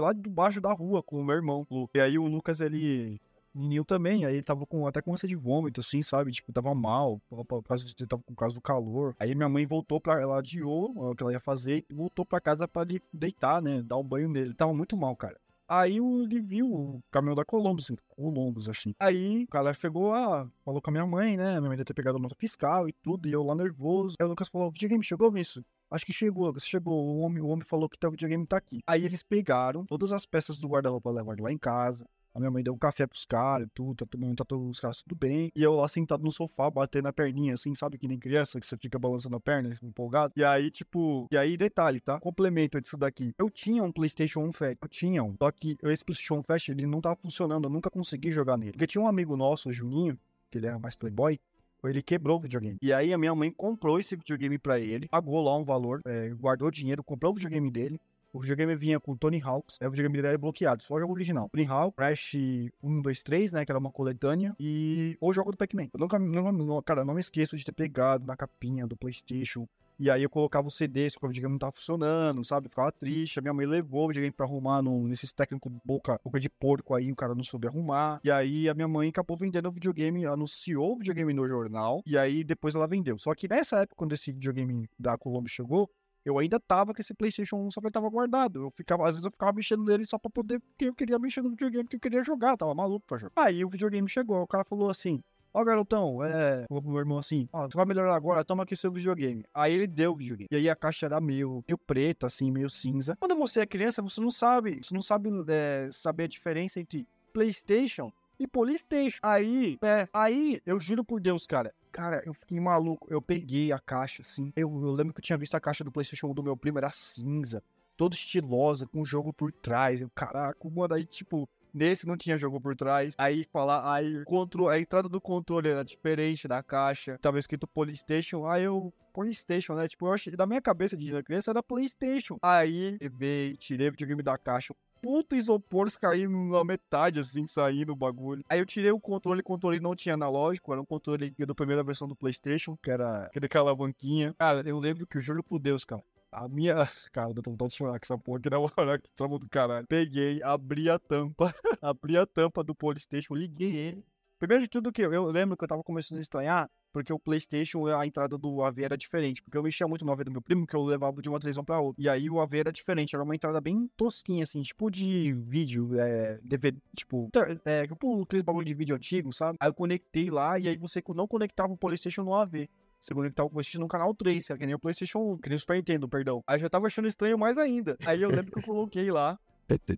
lá 0.00 0.14
de 0.14 0.30
baixo 0.30 0.62
da 0.62 0.72
rua 0.72 1.02
com 1.02 1.20
o 1.20 1.24
meu 1.24 1.36
irmão. 1.36 1.66
E 1.94 2.00
aí 2.00 2.18
o 2.18 2.26
Lucas, 2.26 2.62
ele 2.62 3.20
menino 3.54 3.84
também, 3.84 4.24
aí 4.24 4.32
ele 4.36 4.42
tava 4.42 4.64
com 4.64 4.86
até 4.86 5.02
com 5.02 5.12
ânsia 5.12 5.28
de 5.28 5.36
vômito, 5.36 5.82
assim, 5.82 6.00
sabe? 6.00 6.32
Tipo, 6.32 6.54
tava 6.54 6.74
mal, 6.74 7.20
por 7.28 7.62
causa 7.62 7.84
de, 7.84 8.06
tava 8.06 8.22
com 8.22 8.34
causa 8.34 8.54
do 8.54 8.62
calor. 8.62 9.14
Aí 9.20 9.34
minha 9.34 9.48
mãe 9.50 9.66
voltou 9.66 10.00
pra 10.00 10.18
ela 10.18 10.38
adiou 10.38 10.90
o 10.96 11.14
que 11.14 11.22
ela 11.22 11.34
ia 11.34 11.40
fazer 11.40 11.84
e 11.90 11.94
voltou 11.94 12.24
pra 12.24 12.40
casa 12.40 12.66
pra 12.66 12.80
ele 12.80 13.02
deitar, 13.12 13.60
né? 13.60 13.82
Dar 13.82 13.98
um 13.98 14.02
banho 14.02 14.30
nele. 14.30 14.54
Tava 14.54 14.72
muito 14.72 14.96
mal, 14.96 15.14
cara. 15.14 15.38
Aí 15.68 15.96
ele 15.96 16.40
viu 16.40 16.72
o 16.72 17.02
caminhão 17.10 17.34
da 17.34 17.44
Columbus, 17.44 17.86
assim, 17.86 17.96
Columbus, 18.08 18.68
assim. 18.68 18.94
Aí 19.00 19.44
o 19.44 19.48
cara 19.48 19.74
chegou, 19.74 20.14
ah, 20.14 20.48
falou 20.64 20.80
com 20.80 20.90
a 20.90 20.92
minha 20.92 21.06
mãe, 21.06 21.36
né? 21.36 21.58
Minha 21.58 21.68
mãe 21.68 21.76
deve 21.76 21.84
ter 21.84 21.94
pegado 21.94 22.18
a 22.18 22.20
nota 22.20 22.36
fiscal 22.38 22.88
e 22.88 22.92
tudo, 22.92 23.28
e 23.28 23.32
eu 23.32 23.42
lá 23.42 23.54
nervoso. 23.54 24.14
Aí 24.20 24.26
o 24.26 24.30
Lucas 24.30 24.48
falou: 24.48 24.68
o 24.68 24.70
videogame 24.70 25.02
chegou, 25.02 25.30
Vinícius? 25.30 25.64
Acho 25.90 26.04
que 26.04 26.12
chegou, 26.12 26.46
Lucas, 26.46 26.66
chegou. 26.66 26.94
O 26.94 27.18
homem, 27.20 27.42
o 27.42 27.48
homem 27.48 27.64
falou 27.64 27.88
que 27.88 28.04
o 28.04 28.10
videogame 28.10 28.46
tá 28.46 28.56
aqui. 28.56 28.80
Aí 28.86 29.04
eles 29.04 29.22
pegaram 29.22 29.84
todas 29.86 30.12
as 30.12 30.26
peças 30.26 30.58
do 30.58 30.68
guarda-roupa 30.68 31.10
levaram 31.10 31.44
lá 31.44 31.52
em 31.52 31.58
casa. 31.58 32.06
A 32.36 32.38
minha 32.38 32.50
mãe 32.50 32.62
deu 32.62 32.74
um 32.74 32.78
café 32.78 33.06
pros 33.06 33.24
caras, 33.24 33.66
tudo, 33.72 33.94
tá 33.94 34.04
tomando, 34.04 34.36
tá 34.36 34.44
todos 34.44 34.68
os 34.68 34.78
caras 34.78 35.00
tudo 35.00 35.16
bem. 35.16 35.50
E 35.56 35.62
eu 35.62 35.74
lá 35.74 35.88
sentado 35.88 36.22
no 36.22 36.30
sofá, 36.30 36.70
batendo 36.70 37.08
a 37.08 37.12
perninha, 37.12 37.54
assim, 37.54 37.74
sabe? 37.74 37.96
Que 37.96 38.06
nem 38.06 38.18
criança, 38.18 38.60
que 38.60 38.66
você 38.66 38.76
fica 38.76 38.98
balançando 38.98 39.36
a 39.36 39.40
perna, 39.40 39.70
assim, 39.70 39.86
empolgado. 39.86 40.34
E 40.36 40.44
aí, 40.44 40.70
tipo, 40.70 41.26
e 41.32 41.36
aí, 41.38 41.56
detalhe, 41.56 41.98
tá? 41.98 42.20
Complemento 42.20 42.78
disso 42.78 42.98
daqui. 42.98 43.32
Eu 43.38 43.48
tinha 43.48 43.82
um 43.82 43.90
PlayStation 43.90 44.40
1 44.40 44.52
Fat, 44.52 44.76
eu 44.82 44.88
tinha 44.88 45.22
um. 45.22 45.34
Só 45.40 45.50
que 45.50 45.78
esse 45.84 46.04
PlayStation 46.04 46.40
1 46.40 46.42
Fat, 46.42 46.68
ele 46.68 46.84
não 46.84 47.00
tava 47.00 47.16
funcionando, 47.16 47.64
eu 47.64 47.70
nunca 47.70 47.88
consegui 47.88 48.30
jogar 48.30 48.58
nele. 48.58 48.72
Porque 48.72 48.86
tinha 48.86 49.02
um 49.02 49.08
amigo 49.08 49.34
nosso, 49.34 49.70
o 49.70 49.72
Juninho, 49.72 50.18
que 50.50 50.58
ele 50.58 50.66
era 50.66 50.78
mais 50.78 50.94
playboy, 50.94 51.40
ele 51.84 52.02
quebrou 52.02 52.36
o 52.36 52.40
videogame. 52.40 52.76
E 52.82 52.92
aí 52.92 53.14
a 53.14 53.18
minha 53.18 53.34
mãe 53.34 53.50
comprou 53.50 53.98
esse 53.98 54.14
videogame 54.14 54.58
para 54.58 54.78
ele, 54.78 55.08
pagou 55.08 55.42
lá 55.42 55.56
um 55.56 55.64
valor, 55.64 56.02
é, 56.04 56.28
guardou 56.30 56.70
dinheiro, 56.70 57.02
comprou 57.02 57.32
o 57.32 57.34
videogame 57.34 57.70
dele. 57.70 57.98
O 58.36 58.40
videogame 58.40 58.76
vinha 58.76 59.00
com 59.00 59.16
Tony 59.16 59.40
Hawks, 59.42 59.78
é 59.80 59.88
o 59.88 59.90
videogame 59.90 60.18
dele 60.18 60.28
era 60.28 60.36
bloqueado, 60.36 60.82
só 60.82 60.96
o 60.96 61.00
jogo 61.00 61.14
original. 61.14 61.48
Tony 61.48 61.64
Hawk, 61.64 61.96
Crash 61.96 62.34
1, 62.82 63.00
2, 63.00 63.22
3, 63.22 63.52
né, 63.52 63.64
que 63.64 63.72
era 63.72 63.78
uma 63.78 63.90
coletânea, 63.90 64.54
e 64.60 65.16
o 65.22 65.32
jogo 65.32 65.52
do 65.52 65.56
Pac-Man. 65.56 65.88
Eu 65.94 66.00
nunca, 66.00 66.18
não, 66.18 66.82
cara, 66.82 67.02
não 67.02 67.14
me 67.14 67.20
esqueço 67.20 67.56
de 67.56 67.64
ter 67.64 67.72
pegado 67.72 68.26
na 68.26 68.36
capinha 68.36 68.86
do 68.86 68.94
PlayStation 68.94 69.66
e 69.98 70.10
aí 70.10 70.22
eu 70.22 70.28
colocava 70.28 70.68
o 70.68 70.70
CD, 70.70 71.08
se 71.08 71.16
o 71.16 71.26
videogame 71.26 71.52
não 71.52 71.58
tava 71.58 71.72
funcionando, 71.72 72.44
sabe? 72.44 72.68
ficava 72.68 72.92
triste. 72.92 73.38
A 73.38 73.42
minha 73.42 73.54
mãe 73.54 73.64
levou 73.64 74.04
o 74.04 74.08
videogame 74.08 74.30
pra 74.32 74.44
arrumar 74.44 74.82
num, 74.82 75.06
nesses 75.06 75.32
técnicos 75.32 75.72
boca, 75.82 76.20
boca 76.22 76.38
de 76.38 76.50
porco 76.50 76.94
aí, 76.94 77.10
o 77.10 77.16
cara 77.16 77.34
não 77.34 77.42
soube 77.42 77.66
arrumar. 77.66 78.20
E 78.22 78.30
aí 78.30 78.68
a 78.68 78.74
minha 78.74 78.86
mãe 78.86 79.08
acabou 79.08 79.38
vendendo 79.38 79.70
o 79.70 79.72
videogame, 79.72 80.26
anunciou 80.26 80.92
o 80.92 80.98
videogame 80.98 81.32
no 81.32 81.46
jornal, 81.48 82.02
e 82.04 82.18
aí 82.18 82.44
depois 82.44 82.74
ela 82.74 82.86
vendeu. 82.86 83.18
Só 83.18 83.34
que 83.34 83.48
nessa 83.48 83.76
época, 83.76 83.96
quando 83.96 84.12
esse 84.12 84.30
videogame 84.30 84.86
da 84.98 85.16
Colombo 85.16 85.48
chegou, 85.48 85.90
eu 86.26 86.38
ainda 86.40 86.58
tava 86.58 86.92
com 86.92 87.00
esse 87.00 87.14
PlayStation 87.14 87.56
1, 87.56 87.70
só 87.70 87.80
que 87.80 87.86
ele 87.86 87.92
tava 87.92 88.10
guardado. 88.10 88.64
Eu 88.64 88.70
ficava, 88.70 89.04
às 89.04 89.14
vezes 89.14 89.24
eu 89.24 89.30
ficava 89.30 89.52
mexendo 89.52 89.84
nele 89.84 90.04
só 90.04 90.18
pra 90.18 90.28
poder, 90.28 90.58
porque 90.58 90.86
eu 90.86 90.94
queria 90.94 91.18
mexer 91.20 91.40
no 91.40 91.50
videogame, 91.50 91.84
porque 91.84 91.96
eu 91.96 92.00
queria 92.00 92.24
jogar, 92.24 92.56
tava 92.56 92.74
maluco 92.74 93.06
pra 93.06 93.16
jogar. 93.16 93.32
Aí 93.36 93.64
o 93.64 93.68
videogame 93.68 94.08
chegou, 94.08 94.42
o 94.42 94.46
cara 94.46 94.64
falou 94.64 94.90
assim: 94.90 95.22
Ó, 95.54 95.64
garotão, 95.64 96.22
é. 96.24 96.66
O 96.68 96.80
meu 96.80 96.98
irmão 96.98 97.16
assim, 97.16 97.48
ó, 97.52 97.62
você 97.62 97.76
vai 97.76 97.86
melhorar 97.86 98.16
agora, 98.16 98.44
toma 98.44 98.64
aqui 98.64 98.74
seu 98.74 98.90
videogame. 98.90 99.44
Aí 99.54 99.72
ele 99.72 99.86
deu 99.86 100.12
o 100.12 100.16
videogame. 100.16 100.48
E 100.50 100.56
aí 100.56 100.68
a 100.68 100.76
caixa 100.76 101.06
era 101.06 101.20
meio, 101.20 101.64
meio 101.66 101.78
preta, 101.78 102.26
assim, 102.26 102.50
meio 102.50 102.68
cinza. 102.68 103.16
Quando 103.18 103.36
você 103.36 103.60
é 103.60 103.66
criança, 103.66 104.02
você 104.02 104.20
não 104.20 104.30
sabe. 104.30 104.80
Você 104.82 104.92
não 104.92 105.00
sabe 105.00 105.30
é, 105.48 105.88
saber 105.90 106.24
a 106.24 106.28
diferença 106.28 106.80
entre 106.80 107.06
PlayStation 107.32 108.12
e 108.38 108.46
Polystation. 108.46 109.18
Aí, 109.22 109.78
é, 109.82 110.06
aí, 110.12 110.60
eu 110.66 110.78
juro 110.78 111.04
por 111.04 111.20
Deus, 111.20 111.46
cara. 111.46 111.72
Cara, 111.96 112.22
eu 112.26 112.34
fiquei 112.34 112.60
maluco. 112.60 113.06
Eu 113.10 113.22
peguei 113.22 113.72
a 113.72 113.78
caixa, 113.78 114.20
assim. 114.20 114.52
Eu, 114.54 114.68
eu 114.68 114.92
lembro 114.92 115.14
que 115.14 115.20
eu 115.20 115.24
tinha 115.24 115.38
visto 115.38 115.54
a 115.54 115.60
caixa 115.60 115.82
do 115.82 115.90
PlayStation 115.90 116.26
1 116.26 116.34
do 116.34 116.42
meu 116.42 116.54
primo, 116.54 116.76
era 116.76 116.90
cinza. 116.90 117.62
Toda 117.96 118.14
estilosa, 118.14 118.86
com 118.86 119.00
o 119.00 119.04
jogo 119.04 119.32
por 119.32 119.50
trás. 119.50 120.02
Eu, 120.02 120.10
caraca, 120.10 120.58
mano, 120.68 120.92
aí, 120.92 121.06
tipo, 121.06 121.48
Nesse 121.72 122.06
não 122.06 122.16
tinha 122.16 122.38
jogo 122.38 122.58
por 122.58 122.74
trás. 122.74 123.14
Aí 123.18 123.44
falar, 123.52 123.92
aí 123.92 124.24
controle, 124.24 124.74
a 124.74 124.80
entrada 124.80 125.10
do 125.10 125.20
controle 125.20 125.68
era 125.68 125.84
diferente 125.84 126.48
da 126.48 126.62
caixa. 126.62 127.18
Tava 127.18 127.38
escrito 127.38 127.66
Polystation. 127.66 128.46
Aí 128.46 128.64
eu, 128.64 128.90
Polystation, 129.12 129.74
né? 129.74 129.86
Tipo, 129.86 130.06
eu 130.06 130.14
achei, 130.14 130.34
da 130.34 130.46
minha 130.46 130.62
cabeça 130.62 130.96
de 130.96 131.22
criança 131.22 131.50
era 131.50 131.62
Playstation. 131.62 132.38
Aí, 132.40 132.96
veio, 133.12 133.58
tirei 133.58 133.88
o 133.88 133.90
videogame 133.90 134.22
da 134.22 134.38
caixa 134.38 134.74
puto 135.00 135.34
isopor 135.34 135.86
caindo 136.00 136.36
na 136.50 136.64
metade, 136.64 137.20
assim, 137.20 137.46
saindo 137.46 137.92
o 137.92 137.96
bagulho. 137.96 138.44
Aí 138.48 138.58
eu 138.58 138.66
tirei 138.66 138.90
o 138.90 139.00
controle, 139.00 139.40
o 139.40 139.44
controle 139.44 139.80
não 139.80 139.94
tinha 139.94 140.14
analógico, 140.14 140.72
era 140.72 140.80
um 140.80 140.84
controle 140.84 141.34
da 141.38 141.54
primeira 141.54 141.82
versão 141.82 142.08
do 142.08 142.16
PlayStation, 142.16 142.76
que 142.82 142.90
era 142.90 143.30
aquela 143.34 143.74
banquinha. 143.74 144.34
Cara, 144.38 144.68
eu 144.68 144.78
lembro 144.78 145.06
que 145.06 145.18
eu 145.18 145.20
juro 145.20 145.42
por 145.42 145.58
Deus, 145.58 145.84
cara. 145.84 146.02
A 146.32 146.48
minha. 146.48 146.74
Cara, 147.12 147.30
eu 147.30 147.42
tô 147.42 147.50
vontade 147.50 147.70
de 147.70 147.76
chorar 147.76 147.98
com 147.98 148.04
essa 148.04 148.18
porra 148.18 148.38
aqui 148.38 148.50
na 148.50 148.58
hora 148.58 148.98
que 149.00 149.08
tamo 149.16 149.38
do 149.38 149.48
caralho. 149.48 149.86
Peguei, 149.86 150.42
abri 150.42 150.90
a 150.90 150.98
tampa, 150.98 151.54
abri 151.80 152.16
a 152.18 152.26
tampa 152.26 152.62
do 152.62 152.74
PlayStation, 152.74 153.34
liguei 153.34 153.74
ele. 153.74 154.04
Primeiro 154.38 154.64
de 154.64 154.68
tudo 154.68 154.92
que 154.92 155.00
eu, 155.00 155.12
eu 155.14 155.24
lembro 155.30 155.56
que 155.56 155.64
eu 155.64 155.68
tava 155.68 155.82
começando 155.82 156.18
a 156.18 156.20
estranhar, 156.20 156.70
porque 156.96 157.12
o 157.12 157.18
PlayStation, 157.18 157.86
a 157.88 158.06
entrada 158.06 158.38
do 158.38 158.62
AV 158.62 158.78
era 158.78 158.96
diferente. 158.96 159.42
Porque 159.42 159.58
eu 159.58 159.62
mexia 159.62 159.86
muito 159.86 160.02
no 160.02 160.10
AV 160.12 160.24
do 160.24 160.30
meu 160.30 160.40
primo, 160.40 160.66
que 160.66 160.74
eu 160.74 160.82
levava 160.82 161.20
de 161.20 161.28
uma 161.28 161.38
televisão 161.38 161.62
pra 161.62 161.78
outra. 161.78 162.02
E 162.02 162.08
aí 162.08 162.30
o 162.30 162.40
AV 162.40 162.54
era 162.54 162.72
diferente, 162.72 163.14
era 163.14 163.22
uma 163.22 163.34
entrada 163.34 163.60
bem 163.60 163.86
tosquinha, 163.98 164.44
assim, 164.44 164.62
tipo 164.62 164.90
de 164.90 165.34
vídeo, 165.34 165.90
é, 166.00 166.40
DVD, 166.42 166.78
tipo, 166.96 167.28
é, 167.66 167.86
tipo 167.86 168.22
aqueles 168.22 168.42
bagulho 168.42 168.64
de 168.64 168.72
vídeo 168.72 168.96
antigo, 168.96 169.30
sabe? 169.30 169.58
Aí 169.60 169.68
eu 169.68 169.74
conectei 169.74 170.30
lá, 170.30 170.58
e 170.58 170.68
aí 170.68 170.78
você 170.78 171.02
não 171.14 171.28
conectava 171.28 171.70
o 171.70 171.76
PlayStation 171.76 172.22
no 172.22 172.32
AV. 172.32 172.66
Você 172.98 173.12
conectava 173.12 173.46
o 173.46 173.50
PlayStation 173.50 173.80
no 173.80 173.88
canal 173.88 174.14
3, 174.14 174.46
que 174.46 174.64
nem 174.64 174.74
o 174.74 174.78
PlayStation 174.78 175.18
1, 175.18 175.36
que 175.36 175.50
nem 175.50 175.56
o 175.56 175.60
Super 175.60 175.76
Nintendo, 175.76 176.08
perdão. 176.08 176.42
Aí 176.46 176.56
eu 176.56 176.60
já 176.60 176.70
tava 176.70 176.86
achando 176.86 177.06
estranho 177.08 177.38
mais 177.38 177.58
ainda. 177.58 177.98
Aí 178.06 178.22
eu 178.22 178.30
lembro 178.30 178.50
que 178.50 178.58
eu 178.58 178.62
coloquei 178.62 179.10
lá. 179.10 179.38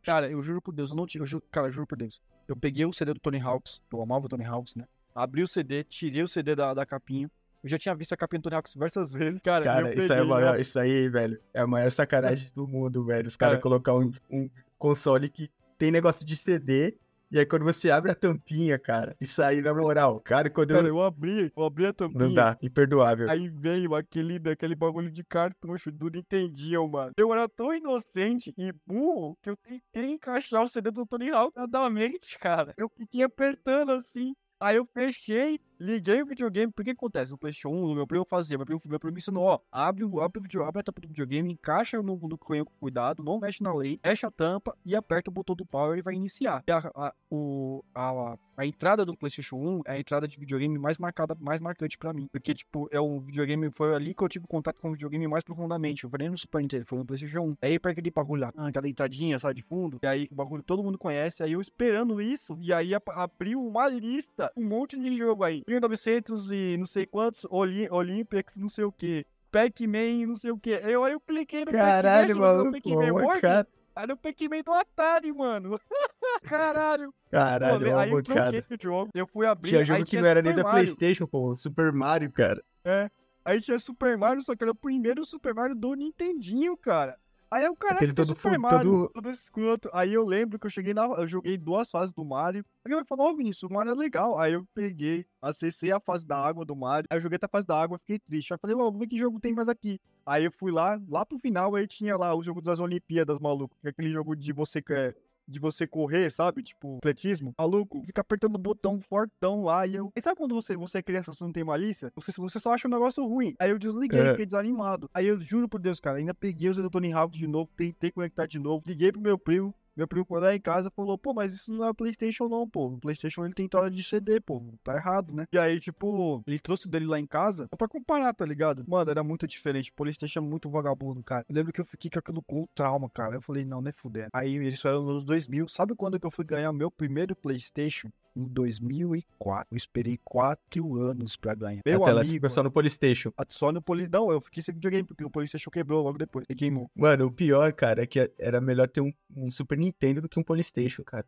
Cara, 0.03 0.29
eu 0.29 0.43
juro 0.43 0.61
por 0.61 0.75
Deus, 0.75 0.91
eu 0.91 0.97
não 0.97 1.07
tinha. 1.07 1.23
Eu 1.23 1.27
juro, 1.27 1.45
cara, 1.49 1.69
eu 1.69 1.71
juro 1.71 1.87
por 1.87 1.97
Deus. 1.97 2.21
Eu 2.49 2.57
peguei 2.57 2.85
o 2.85 2.93
CD 2.93 3.15
do 3.15 3.21
Tony 3.21 3.39
Hawks, 3.39 3.81
eu 3.93 4.03
amava 4.03 4.27
o 4.27 4.29
Tony 4.29 4.45
Hawks, 4.45 4.75
né? 4.75 4.85
Abri 5.23 5.43
o 5.43 5.49
CD, 5.49 5.85
tirei 5.85 6.23
o 6.23 6.29
CD 6.29 6.55
da, 6.55 6.75
da 6.75 6.87
capinha. 6.87 7.31
Eu 7.63 7.69
já 7.69 7.79
tinha 7.79 7.95
visto 7.95 8.13
a 8.13 8.17
capinha 8.17 8.41
do 8.41 8.45
Tony 8.45 8.57
Hawks 8.57 8.73
diversas 8.73 9.13
vezes. 9.13 9.43
Cara, 9.43 9.65
cara 9.65 9.95
isso, 9.95 10.13
é 10.13 10.23
maior, 10.23 10.61
isso 10.61 10.79
aí, 10.79 11.09
velho, 11.09 11.41
é 11.53 11.61
a 11.61 11.67
maior 11.67 11.91
sacanagem 11.91 12.51
do 12.55 12.67
mundo, 12.67 13.05
velho. 13.05 13.27
Os 13.27 13.37
caras 13.37 13.55
cara, 13.55 13.63
colocar 13.63 13.95
um, 13.95 14.13
um 14.31 14.49
console 14.79 15.29
que 15.29 15.51
tem 15.77 15.91
negócio 15.91 16.25
de 16.25 16.37
CD 16.37 16.97
e 17.31 17.39
aí 17.39 17.45
quando 17.45 17.63
você 17.63 17.91
abre 17.91 18.11
a 18.11 18.15
tampinha, 18.15 18.79
cara, 18.79 19.15
isso 19.21 19.43
aí, 19.43 19.61
na 19.61 19.75
moral, 19.75 20.19
cara, 20.19 20.49
quando 20.49 20.71
cara, 20.71 20.89
eu... 20.89 20.97
eu 20.97 21.03
abri, 21.03 21.53
eu 21.55 21.63
abri 21.63 21.85
a 21.85 21.93
tampinha. 21.93 22.25
Não 22.25 22.33
dá, 22.33 22.57
imperdoável. 22.63 23.29
Aí 23.29 23.51
veio 23.51 23.95
aquele, 23.95 24.41
aquele 24.51 24.75
bagulho 24.75 25.11
de 25.11 25.23
cartucho 25.23 25.93
do 25.93 26.09
Nintendinho, 26.09 26.89
mano. 26.89 27.13
Eu 27.19 27.31
era 27.31 27.47
tão 27.47 27.75
inocente 27.75 28.55
e 28.57 28.73
burro 28.87 29.37
que 29.43 29.51
eu 29.51 29.57
tentei 29.59 30.11
encaixar 30.11 30.63
o 30.63 30.67
CD 30.67 30.91
do 30.91 31.05
Tony 31.05 31.29
Hawk 31.29 31.53
nadamente, 31.55 32.39
cara. 32.41 32.73
Eu 32.79 32.91
fiquei 32.97 33.23
apertando 33.23 33.93
assim. 33.93 34.35
Aí 34.61 34.77
eu 34.77 34.87
fechei, 34.87 35.61
liguei 35.79 36.23
o 36.23 36.27
videogame. 36.27 36.73
Porque 36.73 36.89
que 36.93 36.99
acontece? 36.99 37.35
O 37.35 37.39
PlayStation 37.39 37.69
1, 37.69 37.93
o 37.93 37.95
meu 37.95 38.07
primo 38.07 38.25
fazia. 38.25 38.57
Meu 38.57 38.67
primo, 38.67 38.81
meu 38.85 39.01
primo 39.01 39.19
ensinou: 39.19 39.45
ó, 39.45 39.61
abre, 39.71 40.05
abre, 40.05 40.39
o 40.39 40.43
video, 40.43 40.65
abre 40.65 40.81
a 40.81 40.83
tampa 40.83 41.01
do 41.01 41.09
videogame, 41.09 41.53
encaixa 41.53 42.01
no, 42.03 42.17
no 42.17 42.39
com 42.39 42.65
cuidado, 42.81 43.23
não 43.23 43.39
mexe 43.39 43.63
na 43.63 43.75
lei, 43.75 44.01
fecha 44.03 44.29
a 44.29 44.31
tampa 44.31 44.77
e 44.85 44.97
aperta 44.97 45.31
o 45.31 45.33
botão 45.33 45.55
do 45.55 45.67
power 45.67 45.99
e 45.99 46.03
vai 46.03 46.15
iniciar. 46.15 46.63
E 46.67 46.73
a, 46.73 46.79
a, 46.95 47.15
o, 47.31 47.85
a, 47.95 48.37
a 48.57 48.67
entrada 48.67 49.05
do 49.05 49.17
PlayStation 49.17 49.57
1 49.57 49.83
é 49.87 49.93
a 49.93 50.01
entrada 50.01 50.27
de 50.27 50.39
videogame 50.39 50.79
mais 50.79 50.99
marcada, 50.99 51.37
mais 51.41 51.61
marcante 51.61 51.97
para 51.97 52.13
mim. 52.13 52.27
Porque, 52.33 52.55
tipo, 52.55 52.89
é 52.91 53.01
um 53.01 53.21
videogame, 53.21 53.71
foi 53.71 53.95
ali 53.95 54.15
que 54.15 54.23
eu 54.23 54.29
tive 54.29 54.47
contato 54.47 54.81
com 54.81 54.89
o 54.89 54.93
videogame 54.93 55.29
mais 55.29 55.45
profundamente. 55.45 56.05
Eu 56.05 56.11
falei 56.11 56.29
no 56.29 56.37
Super 56.37 56.61
Nintendo, 56.61 56.85
foi 56.85 56.99
no 56.99 57.05
PlayStation 57.05 57.41
1. 57.41 57.57
Aí 57.63 57.79
para 57.79 57.93
aquele 57.93 58.11
bagulho 58.11 58.43
lá, 58.43 58.53
aquela 58.67 58.89
entradinha, 58.89 59.39
sabe, 59.39 59.55
de 59.55 59.63
fundo. 59.63 59.99
E 60.03 60.07
aí 60.07 60.29
o 60.31 60.35
bagulho 60.35 60.63
todo 60.63 60.83
mundo 60.83 60.99
conhece. 60.99 61.43
Aí 61.43 61.53
eu 61.53 61.61
esperando 61.61 62.21
isso. 62.21 62.59
E 62.61 62.73
aí 62.73 62.91
abriu 62.95 63.65
uma 63.65 63.87
lista, 63.89 64.51
um 64.57 64.65
monte 64.65 64.99
de 64.99 65.17
jogo 65.17 65.45
aí. 65.45 65.63
1900 65.69 66.51
e 66.51 66.77
não 66.79 66.87
sei 66.87 67.07
quantos, 67.07 67.47
Olim 67.51 67.89
Olympics, 67.91 68.57
não 68.57 68.69
sei 68.69 68.85
o 68.85 68.93
que. 68.93 69.27
Pac-Man, 69.51 70.27
não 70.27 70.35
sei 70.35 70.51
o 70.51 70.59
que. 70.59 70.71
Eu, 70.71 71.05
aí 71.05 71.13
eu 71.13 71.21
cliquei 71.21 71.65
no 71.65 71.73
Caralho, 71.73 72.35
Pac-Man, 72.39 72.73
Pac-Man 72.73 73.41
cara. 73.41 73.69
Era 73.97 74.15
o 74.15 74.17
Pac-Man 74.17 74.63
do 74.65 74.73
Atari, 74.73 75.33
mano. 75.33 75.81
Caralho. 76.45 77.13
Caralho, 77.31 77.91
pô, 77.91 77.97
aí 77.97 78.11
eu 78.11 78.23
troquei 78.23 78.61
o 78.61 78.83
jogo. 78.83 79.11
Eu 79.15 79.27
fui 79.27 79.47
abrir. 79.47 79.71
Tinha 79.71 79.85
jogo 79.85 80.05
que 80.05 80.21
não 80.21 80.29
era 80.29 80.41
nem 80.41 80.55
da 80.55 80.63
Playstation, 80.63 81.27
pô. 81.27 81.55
Super 81.55 81.93
Mario, 81.93 82.31
cara. 82.31 82.63
É. 82.85 83.11
Aí 83.45 83.61
tinha 83.61 83.79
Super 83.79 84.17
Mario, 84.17 84.43
só 84.43 84.55
que 84.55 84.63
era 84.63 84.71
o 84.71 84.75
primeiro 84.75 85.25
Super 85.25 85.55
Mario 85.55 85.75
do 85.75 85.95
Nintendinho, 85.95 86.77
cara. 86.77 87.19
Aí 87.51 87.65
eu, 87.65 87.75
caraca, 87.75 87.97
Aquele 87.97 88.13
que 88.13 88.17
todo 88.17 88.27
Super 88.37 88.59
Mario, 88.59 88.91
todo- 88.91 89.09
todo 89.11 89.31
escroto. 89.31 89.89
Aí 89.93 90.13
eu 90.13 90.25
lembro 90.25 90.59
que 90.59 90.67
eu 90.67 90.71
cheguei 90.71 90.93
na. 90.93 91.07
Eu 91.07 91.27
joguei 91.27 91.57
duas 91.57 91.91
fases 91.91 92.13
do 92.13 92.25
Mario. 92.25 92.65
Aí 92.85 92.93
eu 92.93 93.05
falei, 93.07 93.27
ô 93.27 93.35
Vinícius, 93.37 93.71
o 93.71 93.73
Mario 93.73 93.93
é 93.93 93.95
legal. 93.95 94.39
Aí 94.39 94.53
eu 94.53 94.67
peguei, 94.75 95.25
acessei 95.41 95.91
a 95.91 95.99
fase 95.99 96.27
da 96.27 96.37
água 96.37 96.65
do 96.65 96.77
Mario. 96.77 97.07
Aí 97.11 97.17
eu 97.19 97.23
joguei 97.23 97.37
até 97.37 97.47
a 97.47 97.49
fase 97.49 97.67
da 97.67 97.81
água, 97.81 97.99
fiquei 97.99 98.19
triste. 98.19 98.53
Aí 98.53 98.57
eu 98.57 98.59
falei, 98.61 98.77
ô, 98.77 98.81
vamos 98.81 98.99
ver 99.01 99.07
que 99.07 99.17
jogo 99.17 99.41
tem 99.41 99.55
mais 99.55 99.69
aqui. 99.69 99.99
Aí 100.27 100.45
eu 100.45 100.53
fui 100.53 100.71
lá, 100.71 101.01
lá 101.09 101.25
pro 101.25 101.39
final, 101.39 101.75
aí 101.75 101.87
tinha 101.87 102.17
lá 102.19 102.35
o 102.35 102.43
jogo 102.45 102.61
das 102.61 102.81
Olimpíadas, 102.81 103.39
maluco. 103.39 103.75
Que 103.81 103.87
é 103.89 103.91
aquele 103.91 104.13
jogo 104.13 104.37
de 104.37 104.53
você 104.53 104.83
que 104.83 104.93
é 104.93 105.15
de 105.49 105.59
você 105.59 105.87
correr, 105.87 106.31
sabe? 106.31 106.63
Tipo, 106.63 106.99
atletismo. 106.99 107.55
Maluco, 107.59 108.03
fica 108.05 108.21
apertando 108.21 108.55
o 108.57 108.59
botão 108.59 109.01
fortão 109.01 109.63
lá. 109.65 109.87
E 109.87 109.95
eu. 109.97 110.13
E 110.15 110.21
sabe 110.21 110.37
quando 110.37 110.55
você, 110.55 110.77
você 110.77 110.99
é 110.99 111.03
criança, 111.03 111.33
você 111.33 111.43
não 111.43 111.53
tem 111.53 111.65
malícia? 111.65 112.13
Você, 112.15 112.33
você 112.37 112.59
só 112.61 112.73
acha 112.73 112.87
um 112.87 112.91
negócio 112.91 113.25
ruim. 113.25 113.55
Aí 113.59 113.71
eu 113.71 113.79
desliguei, 113.79 114.21
É. 114.21 114.31
fiquei 114.31 114.47
desanimado. 114.47 115.09
Aí 115.15 115.27
eu 115.27 115.41
juro 115.41 115.69
por 115.69 115.81
Deus, 115.81 115.99
cara, 116.01 116.19
ainda 116.19 116.35
peguei 116.35 116.69
o 116.69 116.91
Tony 116.91 117.13
Hawk 117.13 117.37
de 117.37 117.47
novo, 117.47 117.71
tentei 117.75 118.11
conectar 118.11 118.47
de 118.47 118.59
novo. 118.59 118.83
Liguei 118.87 119.11
pro 119.11 119.21
meu 119.21 119.39
primo. 119.39 119.75
Meu 119.99 120.07
primo, 120.07 120.25
quando 120.25 120.45
lá 120.45 120.55
em 120.55 120.61
casa, 120.61 120.93
falou, 120.95 121.19
pô, 121.19 121.35
mas 121.35 121.53
isso 121.53 121.75
não 121.75 121.85
é 121.85 121.93
PlayStation, 121.93 122.49
não, 122.49 122.69
pô. 122.69 122.87
O 122.87 123.01
PlayStation 123.01 123.45
ele 123.45 123.53
tem 123.53 123.67
entrada 123.67 123.91
de 123.91 124.01
CD, 124.05 124.41
pô. 124.41 124.63
Tá 124.85 124.95
errado, 124.95 125.35
né? 125.35 125.45
E 125.53 125.59
aí, 125.59 125.81
tipo, 125.81 126.41
ele 126.47 126.61
trouxe 126.61 126.87
o 126.87 126.89
dele 126.89 127.05
lá 127.05 127.19
em 127.19 127.27
casa 127.27 127.67
pra 127.77 127.89
comparar, 127.89 128.33
tá 128.33 128.47
ligado? 128.47 128.85
Mano, 128.87 129.11
era 129.11 129.25
muito 129.25 129.45
diferente. 129.45 129.91
O 129.91 129.95
PlayStation 129.95 130.39
é 130.39 130.43
muito 130.43 130.71
vagabundo, 130.71 131.21
cara. 131.25 131.45
Eu 131.49 131.55
lembro 131.57 131.73
que 131.73 131.81
eu 131.81 131.85
fiquei 131.85 132.09
com 132.09 132.21
aquilo 132.21 132.41
com 132.43 132.65
trauma, 132.77 133.11
cara. 133.11 133.35
Eu 133.35 133.43
falei, 133.43 133.65
não, 133.65 133.81
não 133.81 133.89
é 133.89 133.93
fuder. 133.93 134.29
Aí 134.33 134.55
eles 134.55 134.85
eram 134.85 135.03
nos 135.03 135.25
2000. 135.25 135.67
Sabe 135.67 135.97
quando 135.97 136.21
que 136.21 136.27
eu 136.27 136.31
fui 136.31 136.45
ganhar 136.45 136.73
meu 136.73 136.93
primeiro 136.93 137.35
PlayStation? 137.35 138.09
Em 138.39 138.45
2004. 138.45 139.67
Eu 139.73 139.77
esperei 139.77 140.17
quatro 140.23 140.97
anos 140.97 141.37
pra 141.37 141.57
ganhar. 141.57 141.83
Meu 141.85 142.05
a 142.05 142.07
tela 142.07 142.21
amigo, 142.21 142.49
só 142.49 142.63
no 142.63 142.71
Polystation. 142.71 143.33
só 143.49 143.73
no 143.73 143.83
Poli... 143.83 144.09
Não, 144.09 144.31
eu 144.31 144.41
fiquei 144.41 144.63
sem 144.63 144.73
videogame, 144.73 145.05
porque 145.05 145.25
o 145.25 145.31
PlayStation 145.31 145.71
quebrou 145.71 146.05
logo 146.05 146.19
depois. 146.19 146.47
E 146.49 146.55
queimou. 146.55 146.89
Mano, 146.95 147.27
o 147.27 147.33
pior, 147.33 147.73
cara, 147.73 148.05
é 148.05 148.07
que 148.07 148.31
era 148.39 148.61
melhor 148.61 148.89
ter 148.89 149.01
um, 149.01 149.13
um 149.37 149.51
Super 149.51 149.77
Nintendo 149.77 150.21
do 150.21 150.29
que 150.29 150.39
um 150.39 150.45
Polystation, 150.45 151.03
cara. 151.03 151.27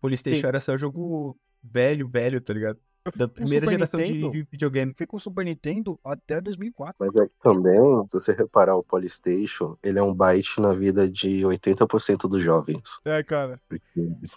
Polystation 0.00 0.40
Sim. 0.40 0.46
era 0.46 0.60
só 0.60 0.78
jogo 0.78 1.36
velho, 1.62 2.08
velho, 2.08 2.40
tá 2.40 2.54
ligado? 2.54 2.80
Da 3.16 3.28
primeira 3.28 3.66
geração 3.66 4.00
de, 4.02 4.12
Nintendo- 4.12 4.30
de 4.32 4.42
videogame. 4.50 4.94
Fui 4.96 5.06
com 5.06 5.16
o 5.16 5.20
Super 5.20 5.44
Nintendo 5.44 5.98
até 6.04 6.40
2004. 6.40 6.94
Mas 6.98 7.14
é 7.14 7.26
que 7.26 7.32
também, 7.42 7.78
se 8.08 8.18
você 8.18 8.32
reparar, 8.32 8.76
o 8.76 8.82
Polystation, 8.82 9.76
ele 9.82 9.98
é 9.98 10.02
um 10.02 10.14
byte 10.14 10.60
na 10.60 10.74
vida 10.74 11.08
de 11.10 11.42
80% 11.44 12.28
dos 12.28 12.42
jovens. 12.42 12.98
É, 13.04 13.22
cara. 13.22 13.60
Porque 13.68 13.84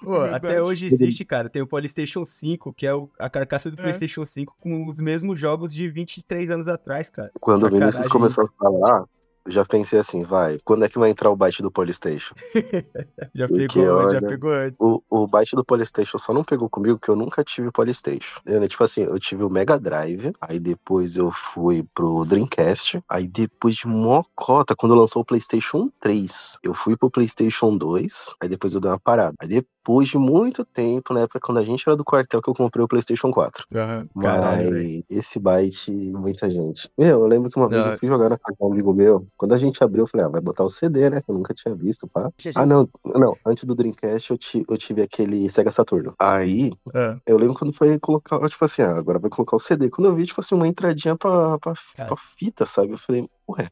Pô, 0.02 0.24
É 0.26 0.34
até 0.36 0.62
hoje 0.62 0.86
existe, 0.86 1.24
cara. 1.26 1.50
Tem 1.50 1.62
o 1.62 1.68
PlayStation 1.68 2.26
5, 2.26 2.74
que 2.74 2.86
é 2.86 2.94
o- 2.94 3.10
a 3.18 3.30
carcaça 3.30 3.70
do 3.72 3.80
É. 3.80 3.82
PlayStation 3.84 4.24
5 4.24 4.56
com 4.60 4.88
os 4.88 5.00
mesmos 5.00 5.40
jogos 5.40 5.74
de 5.74 5.90
23 5.90 6.50
anos 6.50 6.68
atrás, 6.68 7.10
cara. 7.10 7.32
quando 7.40 7.64
o 7.66 7.70
Vinícius 7.70 8.08
começou 8.08 8.44
a 8.46 8.48
falar, 8.64 9.06
já 9.48 9.66
pensei 9.66 10.00
assim, 10.00 10.24
vai, 10.24 10.60
quando 10.64 10.86
é 10.86 10.90
que 10.90 11.00
vai 11.00 11.10
entrar 11.10 11.30
o 11.30 11.36
byte 11.36 11.62
do 11.62 11.72
Polystation? 11.72 12.34
Já 13.34 13.48
Porque, 13.48 13.68
pegou, 13.68 13.86
já 13.86 13.94
olha, 13.96 14.22
pegou 14.22 14.52
antes. 14.52 14.78
O, 14.80 15.02
o 15.10 15.28
byte 15.28 15.56
do 15.56 15.64
Polystation 15.64 16.18
só 16.18 16.34
não 16.34 16.44
pegou 16.44 16.70
comigo 16.70 16.98
porque 16.98 17.12
eu 17.12 17.16
nunca 17.16 17.44
tive 17.44 17.72
Polystation. 17.72 18.40
Eu, 18.46 18.60
né, 18.60 18.68
tipo 18.68 18.84
assim, 18.84 19.04
eu 19.04 19.20
tive 19.20 19.44
o 19.44 19.50
Mega 19.50 19.80
Drive, 19.80 20.34
aí 20.42 20.60
depois 20.60 21.16
eu 21.16 21.32
fui 21.32 21.86
pro 21.94 22.26
Dreamcast, 22.26 23.02
aí 23.08 23.28
depois 23.28 23.76
de 23.76 23.88
mocota, 23.88 24.76
quando 24.76 24.96
lançou 24.96 25.22
o 25.22 25.26
PlayStation 25.26 25.90
3, 26.00 26.58
eu 26.64 26.74
fui 26.74 26.98
pro 26.98 27.12
PlayStation 27.12 27.78
2, 27.78 28.36
aí 28.42 28.50
depois 28.50 28.74
eu 28.74 28.82
dei 28.82 28.92
uma 28.92 29.00
parada. 29.00 29.36
Aí 29.40 29.48
depois 29.48 29.79
de 30.10 30.18
muito 30.18 30.64
tempo, 30.64 31.14
na 31.14 31.22
época 31.22 31.40
quando 31.42 31.58
a 31.58 31.66
gente 31.66 31.84
era 31.88 31.96
do 31.98 32.04
quartel, 32.06 32.42
que 32.42 32.50
eu 32.50 32.54
comprei 32.54 32.84
o 32.84 32.88
PlayStation 32.88 33.32
4. 33.32 33.66
Aham, 33.74 34.08
Mas 34.14 34.24
Caralho, 34.26 35.04
esse 35.10 35.40
byte, 35.40 35.92
muita 35.92 36.50
gente. 36.50 36.90
Meu, 36.98 37.22
eu 37.22 37.28
lembro 37.28 37.50
que 37.50 37.58
uma 37.60 37.68
vez 37.68 37.86
Não. 37.86 37.94
eu 37.94 37.98
fui 38.00 38.08
jogar 38.08 38.30
na 38.30 38.38
casa 38.38 38.56
de 38.60 38.64
um 38.66 38.72
amigo 38.72 38.94
meu. 38.94 39.28
Quando 39.36 39.54
a 39.54 39.58
gente 39.58 39.84
abriu, 39.84 40.04
eu 40.04 40.08
falei, 40.08 40.26
ah, 40.26 40.30
vai 40.30 40.42
botar 40.42 40.64
o 40.64 40.70
CD, 40.70 41.10
né? 41.10 41.22
Que 41.22 41.32
eu 41.32 41.36
nunca 41.36 41.54
tinha 41.54 41.76
visto, 41.76 42.08
pá. 42.08 42.30
Ah, 42.56 42.66
não, 42.66 42.88
não. 43.06 43.36
Antes 43.46 43.64
do 43.64 43.74
Dreamcast, 43.76 44.32
eu, 44.32 44.38
ti- 44.38 44.66
eu 44.70 44.78
tive 44.78 45.02
aquele 45.02 45.50
Sega 45.50 45.72
Saturno. 45.72 46.14
Aí, 46.20 46.72
Ah, 46.94 47.18
eu 47.26 47.38
lembro 47.38 47.56
quando 47.58 47.74
foi 47.74 47.98
colocar, 48.00 48.40
tipo 48.48 48.64
assim, 48.64 48.82
ah, 48.82 48.96
agora 48.96 49.18
vai 49.20 49.30
colocar 49.30 49.56
o 49.56 49.60
CD. 49.60 49.90
Quando 49.90 50.08
eu 50.08 50.16
vi, 50.16 50.26
tipo 50.26 50.40
assim, 50.42 50.56
uma 50.56 50.68
entradinha 50.68 51.18
pra, 51.18 51.58
pra, 51.60 51.74
Cara. 51.96 52.10
pra 52.10 52.18
fita, 52.38 52.66
sabe? 52.66 52.92
Eu 52.94 52.98
falei, 52.98 53.28
ué. 53.50 53.68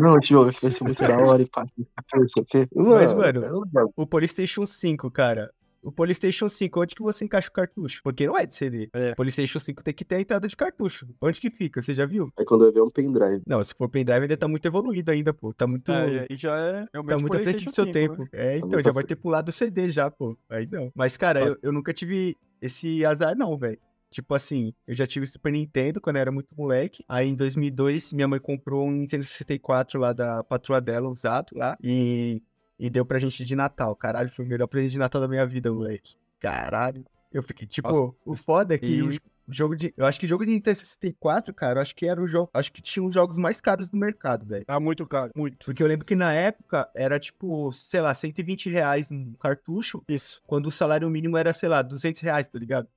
Não, 0.00 0.18
tio, 0.20 0.52
que 0.52 0.62
vai 0.62 0.70
ser 0.70 0.84
muito 0.84 1.02
da 1.02 1.18
hora 1.18 1.42
e 1.42 1.46
pá. 1.46 1.66
Mas, 2.74 3.12
mano, 3.12 3.44
é 3.44 3.50
o 3.96 4.06
PlayStation 4.06 4.66
5, 4.66 5.10
cara. 5.10 5.50
O 5.82 5.92
PlayStation 5.92 6.48
5, 6.48 6.80
onde 6.80 6.94
que 6.96 7.02
você 7.02 7.24
encaixa 7.24 7.48
o 7.48 7.52
cartucho? 7.52 8.00
Porque 8.02 8.26
não 8.26 8.36
é 8.36 8.44
de 8.44 8.56
CD. 8.56 8.88
É. 8.92 9.12
O 9.12 9.16
PlayStation 9.16 9.60
5 9.60 9.84
tem 9.84 9.94
que 9.94 10.04
ter 10.04 10.16
a 10.16 10.20
entrada 10.20 10.48
de 10.48 10.56
cartucho. 10.56 11.06
Onde 11.20 11.40
que 11.40 11.48
fica? 11.48 11.80
Você 11.80 11.94
já 11.94 12.04
viu? 12.04 12.28
Aí 12.36 12.44
quando 12.44 12.64
eu 12.64 12.72
vi 12.72 12.80
é 12.80 12.82
um 12.82 12.90
pendrive. 12.90 13.42
Não, 13.46 13.62
se 13.62 13.72
for 13.72 13.88
pendrive 13.88 14.22
ainda 14.22 14.36
tá 14.36 14.48
muito 14.48 14.66
evoluído 14.66 15.12
ainda, 15.12 15.32
pô. 15.32 15.54
Tá 15.54 15.64
muito... 15.64 15.92
É, 15.92 16.26
e 16.28 16.34
já 16.34 16.56
é 16.56 16.82
Tá 16.86 16.88
realmente 16.92 17.20
muito 17.20 17.36
à 17.36 17.40
frente 17.40 17.64
do 17.66 17.70
seu 17.70 17.84
5, 17.84 17.92
tempo. 17.92 18.22
né? 18.22 18.28
É, 18.32 18.56
então, 18.56 18.70
muito 18.70 18.84
já 18.84 18.90
vai 18.90 19.04
ter 19.04 19.14
pulado 19.14 19.48
o 19.50 19.52
CD 19.52 19.88
já, 19.90 20.10
pô. 20.10 20.36
Aí 20.50 20.68
não. 20.68 20.90
Mas, 20.92 21.16
cara, 21.16 21.40
eu, 21.40 21.56
eu 21.62 21.72
nunca 21.72 21.94
tive 21.94 22.36
esse 22.60 23.04
azar, 23.06 23.36
não, 23.36 23.56
velho. 23.56 23.78
Tipo 24.16 24.34
assim, 24.34 24.72
eu 24.86 24.94
já 24.94 25.06
tive 25.06 25.26
Super 25.26 25.52
Nintendo 25.52 26.00
quando 26.00 26.16
eu 26.16 26.22
era 26.22 26.32
muito 26.32 26.48
moleque. 26.56 27.04
Aí 27.06 27.28
em 27.28 27.34
2002, 27.34 28.14
minha 28.14 28.26
mãe 28.26 28.40
comprou 28.40 28.86
um 28.86 28.90
Nintendo 28.90 29.24
64 29.24 30.00
lá 30.00 30.14
da 30.14 30.42
patroa 30.42 30.80
dela, 30.80 31.06
usado 31.10 31.50
lá. 31.54 31.76
E, 31.82 32.42
e 32.78 32.88
deu 32.88 33.04
pra 33.04 33.18
gente 33.18 33.44
de 33.44 33.54
Natal. 33.54 33.94
Caralho, 33.94 34.30
foi 34.30 34.46
o 34.46 34.48
melhor 34.48 34.68
presente 34.68 34.92
de 34.92 34.98
Natal 34.98 35.20
da 35.20 35.28
minha 35.28 35.44
vida, 35.44 35.70
moleque. 35.70 36.14
Caralho. 36.40 37.04
Eu 37.30 37.42
fiquei, 37.42 37.66
tipo, 37.66 37.88
Nossa. 37.90 38.14
o 38.24 38.34
foda 38.36 38.74
é 38.74 38.78
que 38.78 38.86
E- 38.86 39.02
o 39.02 39.12
jo- 39.12 39.20
o 39.48 39.52
jogo 39.52 39.76
de. 39.76 39.92
Eu 39.98 40.06
acho 40.06 40.18
que 40.18 40.24
o 40.24 40.28
jogo 40.28 40.46
de 40.46 40.50
Nintendo 40.50 40.76
64, 40.78 41.52
cara, 41.52 41.78
eu 41.78 41.82
acho 41.82 41.94
que 41.94 42.06
era 42.08 42.18
o 42.20 42.26
jogo. 42.26 42.48
Acho 42.54 42.72
que 42.72 42.80
tinha 42.80 43.04
os 43.04 43.12
jogos 43.12 43.36
mais 43.36 43.60
caros 43.60 43.90
do 43.90 43.98
mercado, 43.98 44.46
velho. 44.46 44.64
Tá 44.64 44.80
muito 44.80 45.06
caro, 45.06 45.30
muito. 45.36 45.66
Porque 45.66 45.82
eu 45.82 45.86
lembro 45.86 46.06
que 46.06 46.16
na 46.16 46.32
época 46.32 46.88
era 46.94 47.18
tipo, 47.20 47.70
sei 47.74 48.00
lá, 48.00 48.14
120 48.14 48.70
reais 48.70 49.10
um 49.10 49.34
cartucho, 49.34 50.02
Isso. 50.08 50.42
quando 50.46 50.66
o 50.68 50.72
salário 50.72 51.08
mínimo 51.10 51.36
era, 51.36 51.52
sei 51.52 51.68
lá, 51.68 51.82
200 51.82 52.22
reais, 52.22 52.48
tá 52.48 52.58
ligado? 52.58 52.88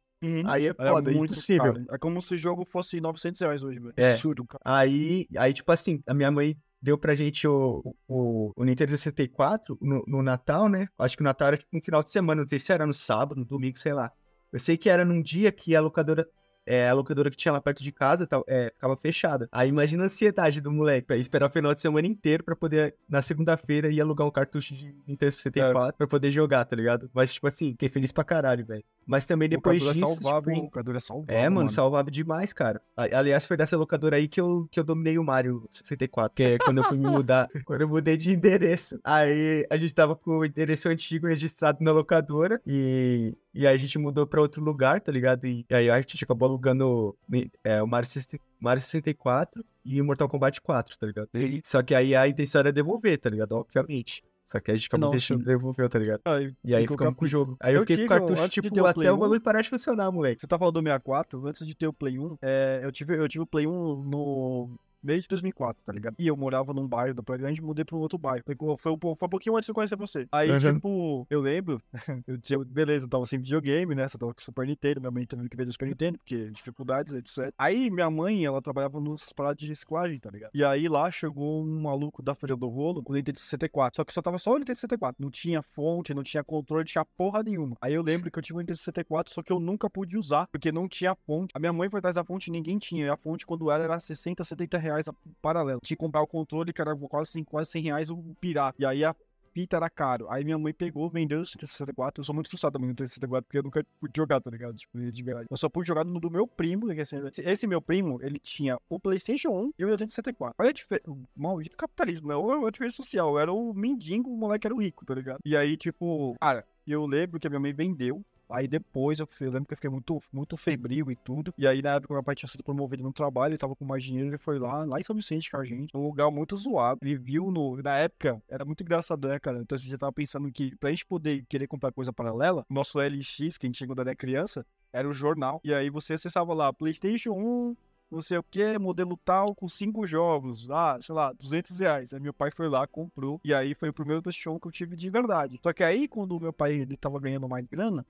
Aí 0.47 0.67
é 0.67 0.69
É 0.69 0.73
foda, 0.73 1.11
é 1.11 1.13
muito 1.13 1.31
impossível. 1.31 1.73
caro. 1.73 1.85
É 1.89 1.97
como 1.97 2.21
se 2.21 2.33
o 2.33 2.37
jogo 2.37 2.65
fosse 2.65 2.99
900 2.99 3.39
reais 3.41 3.63
hoje, 3.63 3.79
velho. 3.79 3.93
É. 3.95 4.13
Absurdo, 4.13 4.45
cara. 4.45 4.61
Aí, 4.65 5.27
aí, 5.37 5.53
tipo 5.53 5.71
assim, 5.71 6.01
a 6.07 6.13
minha 6.13 6.29
mãe 6.31 6.55
deu 6.81 6.97
pra 6.97 7.13
gente 7.15 7.47
o, 7.47 7.95
o, 8.07 8.51
o 8.55 8.63
Nintendo 8.63 8.91
64 8.91 9.77
no, 9.81 10.03
no 10.07 10.23
Natal, 10.23 10.67
né? 10.69 10.87
Acho 10.97 11.15
que 11.17 11.23
o 11.23 11.25
Natal 11.25 11.49
era 11.49 11.57
tipo 11.57 11.69
no 11.73 11.81
final 11.81 12.03
de 12.03 12.11
semana, 12.11 12.41
não 12.41 12.49
sei 12.49 12.59
se 12.59 12.71
era 12.71 12.85
no 12.85 12.93
sábado, 12.93 13.37
no 13.39 13.45
domingo, 13.45 13.77
sei 13.77 13.93
lá. 13.93 14.11
Eu 14.51 14.59
sei 14.59 14.77
que 14.77 14.89
era 14.89 15.03
num 15.05 15.21
dia 15.21 15.51
que 15.51 15.75
a 15.75 15.81
locadora. 15.81 16.27
É, 16.65 16.87
a 16.87 16.93
locadora 16.93 17.31
que 17.31 17.37
tinha 17.37 17.51
lá 17.51 17.59
perto 17.59 17.81
de 17.81 17.91
casa 17.91 18.27
tal, 18.27 18.43
é, 18.47 18.69
ficava 18.71 18.95
fechada. 18.95 19.49
Aí 19.51 19.69
imagina 19.69 20.03
a 20.03 20.05
ansiedade 20.05 20.61
do 20.61 20.71
moleque, 20.71 21.07
pra 21.07 21.17
esperar 21.17 21.49
o 21.49 21.51
final 21.51 21.73
de 21.73 21.81
semana 21.81 22.05
inteiro 22.05 22.43
pra 22.43 22.55
poder, 22.55 22.95
na 23.09 23.23
segunda-feira, 23.23 23.89
ir 23.89 23.99
alugar 23.99 24.27
um 24.27 24.29
cartucho 24.31 24.75
de 24.75 24.93
Nintendo 25.07 25.31
64 25.31 25.97
pra 25.97 26.05
poder 26.07 26.29
jogar, 26.31 26.63
tá 26.65 26.75
ligado? 26.75 27.09
Mas, 27.11 27.33
tipo 27.33 27.47
assim, 27.47 27.71
fiquei 27.71 27.89
feliz 27.89 28.11
pra 28.11 28.23
caralho, 28.23 28.63
velho. 28.67 28.83
Mas 29.09 29.25
também 29.25 29.49
depois 29.49 29.81
locadora 29.81 30.05
disso. 30.05 30.21
salvava, 30.21 30.51
tipo, 30.51 30.65
Locadora 30.65 30.99
salvava, 30.99 31.31
é, 31.31 31.49
mano, 31.49 31.67
salvava 31.67 32.11
demais, 32.11 32.53
cara. 32.53 32.79
Aliás, 32.95 33.43
foi 33.43 33.57
dessa 33.57 33.75
locadora 33.75 34.17
aí 34.17 34.27
que 34.27 34.39
eu, 34.39 34.67
que 34.69 34.79
eu 34.79 34.83
dominei 34.83 35.17
o 35.17 35.23
Mario 35.23 35.67
64. 35.71 36.35
Que 36.35 36.43
é 36.43 36.57
quando 36.59 36.77
eu 36.77 36.83
fui 36.83 36.95
me 36.95 37.07
mudar, 37.07 37.47
quando 37.65 37.81
eu 37.81 37.89
mudei 37.89 38.15
de 38.15 38.31
endereço. 38.31 38.99
Aí 39.03 39.65
a 39.67 39.77
gente 39.77 39.95
tava 39.95 40.15
com 40.15 40.37
o 40.37 40.45
endereço 40.45 40.89
antigo 40.89 41.25
registrado 41.25 41.83
na 41.83 41.91
locadora. 41.91 42.61
E, 42.67 43.35
e 43.51 43.65
aí 43.65 43.73
a 43.73 43.79
gente 43.79 43.97
mudou 43.97 44.27
pra 44.27 44.41
outro 44.41 44.63
lugar, 44.63 45.01
tá 45.01 45.11
ligado? 45.11 45.47
E, 45.47 45.65
aí 45.71 45.89
a 45.89 45.99
gente 45.99 46.23
acabou 46.23 46.47
alugando 46.47 47.17
é, 47.63 47.81
o 47.81 47.87
Mario, 47.87 48.07
60 48.07 48.39
Mario 48.59 48.81
64 48.83 49.65
e 49.83 49.99
o 49.99 50.05
Mortal 50.05 50.29
Kombat 50.29 50.61
4, 50.61 50.99
tá 50.99 51.07
ligado? 51.07 51.29
Só 51.63 51.81
que 51.81 51.95
aí 51.95 52.15
a 52.15 52.27
intenção 52.27 52.59
era 52.59 52.71
devolver, 52.71 53.17
tá 53.17 53.29
ligado? 53.29 53.53
Obviamente. 53.53 54.23
Só 54.49 54.59
que 54.59 54.71
a 54.71 54.75
gente 54.75 54.87
acabou 54.87 55.11
deixando 55.11 55.45
devolver, 55.45 55.87
tá 55.87 55.99
ligado? 55.99 56.21
Aí, 56.25 56.51
E 56.63 56.73
aí 56.73 56.87
ficamos 56.87 57.13
com 57.13 57.23
o 57.23 57.27
jogo. 57.27 57.55
Aí 57.61 57.75
eu, 57.75 57.81
Eu 57.81 57.81
fiquei 57.81 57.97
com 57.97 58.01
o 58.01 58.05
tive, 58.07 58.19
cartucho, 58.19 58.41
antes 58.41 58.55
de 58.55 58.61
tipo, 58.61 58.81
o 58.81 58.85
até 58.87 59.11
o 59.11 59.15
1, 59.15 59.19
bagulho 59.19 59.41
parar 59.41 59.61
de 59.61 59.69
funcionar, 59.69 60.11
moleque. 60.11 60.41
Você 60.41 60.47
tá 60.47 60.57
falando 60.57 60.73
do 60.73 60.79
64, 60.79 61.47
antes 61.47 61.67
de 61.67 61.75
ter 61.75 61.85
o 61.85 61.93
Play 61.93 62.17
1, 62.17 62.37
é, 62.41 62.79
eu, 62.81 62.91
tive, 62.91 63.15
eu 63.15 63.27
tive 63.27 63.43
o 63.43 63.45
Play 63.45 63.67
1 63.67 63.69
no 64.09 64.75
meio 65.01 65.21
de 65.21 65.27
2004, 65.27 65.81
tá 65.85 65.91
ligado? 65.93 66.15
E 66.19 66.27
eu 66.27 66.35
morava 66.35 66.73
num 66.73 66.87
bairro 66.87 67.13
da 67.13 67.23
Praia 67.23 67.39
Grande 67.41 67.59
e 67.59 67.63
mudei 67.63 67.85
pra 67.85 67.95
um 67.95 67.99
outro 67.99 68.17
bairro. 68.17 68.43
Foi, 68.45 68.55
foi, 68.77 68.91
um- 68.91 69.15
foi 69.15 69.25
um 69.27 69.29
pouquinho 69.29 69.55
antes 69.55 69.65
de 69.65 69.71
eu 69.71 69.75
conhecer 69.75 69.95
você. 69.95 70.27
Aí, 70.31 70.51
Uhum. 70.51 70.59
tipo, 70.75 71.27
eu 71.29 71.41
lembro, 71.41 71.81
eu 72.27 72.37
tinha, 72.39 72.59
beleza, 72.63 73.05
eu 73.05 73.09
tava 73.09 73.25
sem 73.25 73.39
videogame, 73.39 73.95
né? 73.95 74.07
Só 74.07 74.17
tava 74.17 74.33
com 74.33 74.41
Super 74.41 74.65
Nintendo, 74.67 74.99
minha 75.01 75.11
mãe 75.11 75.25
teve 75.25 75.47
que 75.49 75.55
ver 75.57 75.65
do 75.65 75.71
Super 75.71 75.87
Nintendo, 75.87 76.17
porque 76.17 76.49
dificuldades, 76.51 77.13
etc. 77.13 77.53
Aí, 77.57 77.89
minha 77.89 78.09
mãe, 78.09 78.45
ela 78.45 78.61
trabalhava 78.61 78.99
nessas 78.99 79.31
paradas 79.33 79.57
de 79.57 79.67
reciclagem, 79.67 80.19
tá 80.19 80.29
ligado? 80.29 80.51
E 80.53 80.63
aí, 80.63 80.87
lá 80.87 81.09
chegou 81.11 81.63
um 81.63 81.81
maluco 81.81 82.21
da 82.21 82.35
Feira 82.35 82.55
do 82.55 82.67
Rolo 82.67 83.01
com 83.03 83.13
o 83.13 83.15
Nintendo 83.15 83.39
64. 83.39 83.95
Só 83.97 84.03
que 84.03 84.13
só 84.13 84.21
tava 84.21 84.37
só 84.37 84.53
o 84.53 84.57
Nintendo 84.57 84.77
64. 84.77 85.21
Não 85.23 85.29
tinha 85.31 85.61
fonte, 85.61 86.13
não 86.13 86.23
tinha 86.23 86.43
controle, 86.43 86.81
não 86.81 86.85
tinha 86.85 87.05
porra 87.17 87.41
nenhuma. 87.43 87.75
Aí 87.81 87.93
eu 87.93 88.01
lembro 88.01 88.29
que 88.31 88.37
eu 88.37 88.43
tive 88.43 88.57
o 88.57 88.59
Nintendo 88.61 88.77
64, 88.77 89.33
só 89.33 89.41
que 89.41 89.51
eu 89.51 89.59
nunca 89.59 89.89
pude 89.89 90.17
usar, 90.17 90.47
porque 90.51 90.71
não 90.71 90.87
tinha 90.87 91.15
fonte. 91.25 91.51
A 91.55 91.59
minha 91.59 91.73
mãe 91.73 91.89
foi 91.89 91.99
atrás 91.99 92.15
da 92.15 92.23
fonte 92.23 92.47
e 92.47 92.51
ninguém 92.51 92.77
tinha. 92.77 93.05
E 93.05 93.09
a 93.09 93.17
fonte, 93.17 93.45
quando 93.45 93.69
era, 93.71 93.83
era 93.83 93.99
60, 93.99 94.43
70 94.43 94.77
reais 94.77 94.88
a- 95.07 95.13
paralelo. 95.41 95.79
Tinha 95.83 95.95
que 95.97 96.03
comprar 96.03 96.21
o 96.21 96.27
controle, 96.27 96.73
que 96.73 96.81
era 96.81 96.95
quase, 96.95 97.43
quase 97.43 97.71
100 97.71 97.83
reais 97.83 98.09
o 98.09 98.17
pirata. 98.39 98.75
E 98.81 98.85
aí 98.85 99.03
a 99.03 99.15
fita 99.51 99.77
era 99.77 99.89
caro. 99.89 100.27
Aí 100.29 100.43
minha 100.43 100.57
mãe 100.59 100.71
pegou, 100.71 101.09
vendeu 101.09 101.39
o 101.41 101.45
64. 101.45 102.21
Eu 102.21 102.23
sou 102.23 102.35
muito 102.35 102.49
frustrado 102.49 102.73
também 102.73 102.89
no 102.89 102.95
64, 102.97 103.45
porque 103.45 103.57
eu 103.57 103.63
nunca 103.63 103.85
pude 103.99 104.13
jogar, 104.15 104.39
tá 104.39 104.49
ligado? 104.51 104.75
Tipo, 104.75 104.99
de 104.99 105.23
verdade. 105.23 105.47
Eu 105.49 105.57
só 105.57 105.67
pude 105.67 105.87
jogar 105.87 106.03
no 106.05 106.19
do 106.19 106.29
meu 106.29 106.45
primo, 106.47 106.87
que 106.93 107.01
assim, 107.01 107.17
esse 107.39 107.65
meu 107.65 107.81
primo, 107.81 108.19
ele 108.21 108.39
tinha 108.39 108.77
o 108.87 108.99
PlayStation 108.99 109.49
1 109.49 109.71
e 109.79 109.85
o 109.85 109.89
Nintendo 109.89 110.11
64. 110.11 110.55
Olha 110.59 110.69
a 110.69 110.73
diferença. 110.73 111.09
Maldito 111.35 111.75
capitalismo, 111.75 112.27
né? 112.27 112.35
Ou 112.35 112.65
a 112.65 112.69
diferença 112.71 112.97
social. 112.97 113.39
Era 113.39 113.51
o 113.51 113.73
mendigo, 113.73 114.29
o 114.31 114.37
moleque 114.37 114.67
era 114.67 114.73
o 114.75 114.79
rico, 114.81 115.03
tá 115.05 115.15
ligado? 115.15 115.39
E 115.43 115.57
aí, 115.57 115.75
tipo, 115.75 116.35
cara, 116.39 116.63
eu 116.85 117.05
lembro 117.05 117.39
que 117.39 117.47
a 117.47 117.49
minha 117.49 117.59
mãe 117.59 117.73
vendeu 117.73 118.23
Aí 118.49 118.67
depois 118.67 119.19
eu, 119.19 119.27
eu, 119.41 119.51
lembro 119.51 119.67
que 119.67 119.73
eu 119.73 119.77
fiquei 119.77 119.89
muito, 119.89 120.21
muito 120.31 120.57
febril 120.57 121.11
e 121.11 121.15
tudo. 121.15 121.53
E 121.57 121.67
aí 121.67 121.81
na 121.81 121.95
época 121.95 122.13
meu 122.13 122.23
pai 122.23 122.35
tinha 122.35 122.49
sido 122.49 122.63
promovido 122.63 123.03
no 123.03 123.13
trabalho, 123.13 123.51
ele 123.51 123.57
tava 123.57 123.75
com 123.75 123.85
mais 123.85 124.03
dinheiro, 124.03 124.29
ele 124.29 124.37
foi 124.37 124.57
lá, 124.57 124.83
lá 124.85 124.99
em 124.99 125.03
São 125.03 125.15
Vicente 125.15 125.51
com 125.51 125.57
a 125.57 125.63
gente, 125.63 125.95
um 125.95 126.01
lugar 126.01 126.29
muito 126.31 126.55
zoado. 126.55 126.99
Ele 127.03 127.17
viu 127.17 127.51
no. 127.51 127.77
Na 127.81 127.97
época, 127.97 128.41
era 128.49 128.65
muito 128.65 128.81
engraçado, 128.81 129.27
né, 129.27 129.39
cara? 129.39 129.59
Então 129.59 129.75
assim, 129.75 129.85
você 129.85 129.91
já 129.91 129.97
tava 129.97 130.13
pensando 130.13 130.51
que 130.51 130.75
pra 130.77 130.89
gente 130.89 131.05
poder 131.05 131.45
querer 131.47 131.67
comprar 131.67 131.91
coisa 131.91 132.11
paralela, 132.11 132.65
nosso 132.69 132.99
LX, 132.99 133.57
que 133.57 133.65
a 133.65 133.69
gente 133.69 133.77
chegou 133.77 133.95
da 133.95 134.15
criança, 134.15 134.65
era 134.91 135.07
o 135.07 135.13
jornal. 135.13 135.61
E 135.63 135.73
aí 135.73 135.89
você 135.89 136.13
acessava 136.13 136.53
lá, 136.53 136.73
PlayStation 136.73 137.31
1, 137.31 137.75
não 138.11 138.21
sei 138.21 138.37
o 138.37 138.43
que, 138.43 138.77
modelo 138.77 139.17
tal, 139.23 139.53
com 139.53 139.67
cinco 139.67 140.05
jogos, 140.07 140.69
ah, 140.69 140.97
sei 141.01 141.13
lá, 141.13 141.31
200 141.33 141.79
reais. 141.79 142.13
Aí 142.13 142.19
meu 142.19 142.33
pai 142.33 142.51
foi 142.51 142.67
lá, 142.67 142.87
comprou, 142.87 143.39
e 143.43 143.53
aí 143.53 143.73
foi 143.73 143.89
o 143.89 143.93
primeiro 143.93 144.21
PlayStation 144.21 144.59
que 144.59 144.67
eu 144.67 144.71
tive 144.71 144.95
de 144.95 145.09
verdade. 145.09 145.59
Só 145.61 145.71
que 145.73 145.83
aí, 145.83 146.07
quando 146.07 146.39
meu 146.39 146.53
pai 146.53 146.73
ele 146.73 146.97
tava 146.97 147.19
ganhando 147.19 147.47
mais 147.47 147.67
grana, 147.67 148.05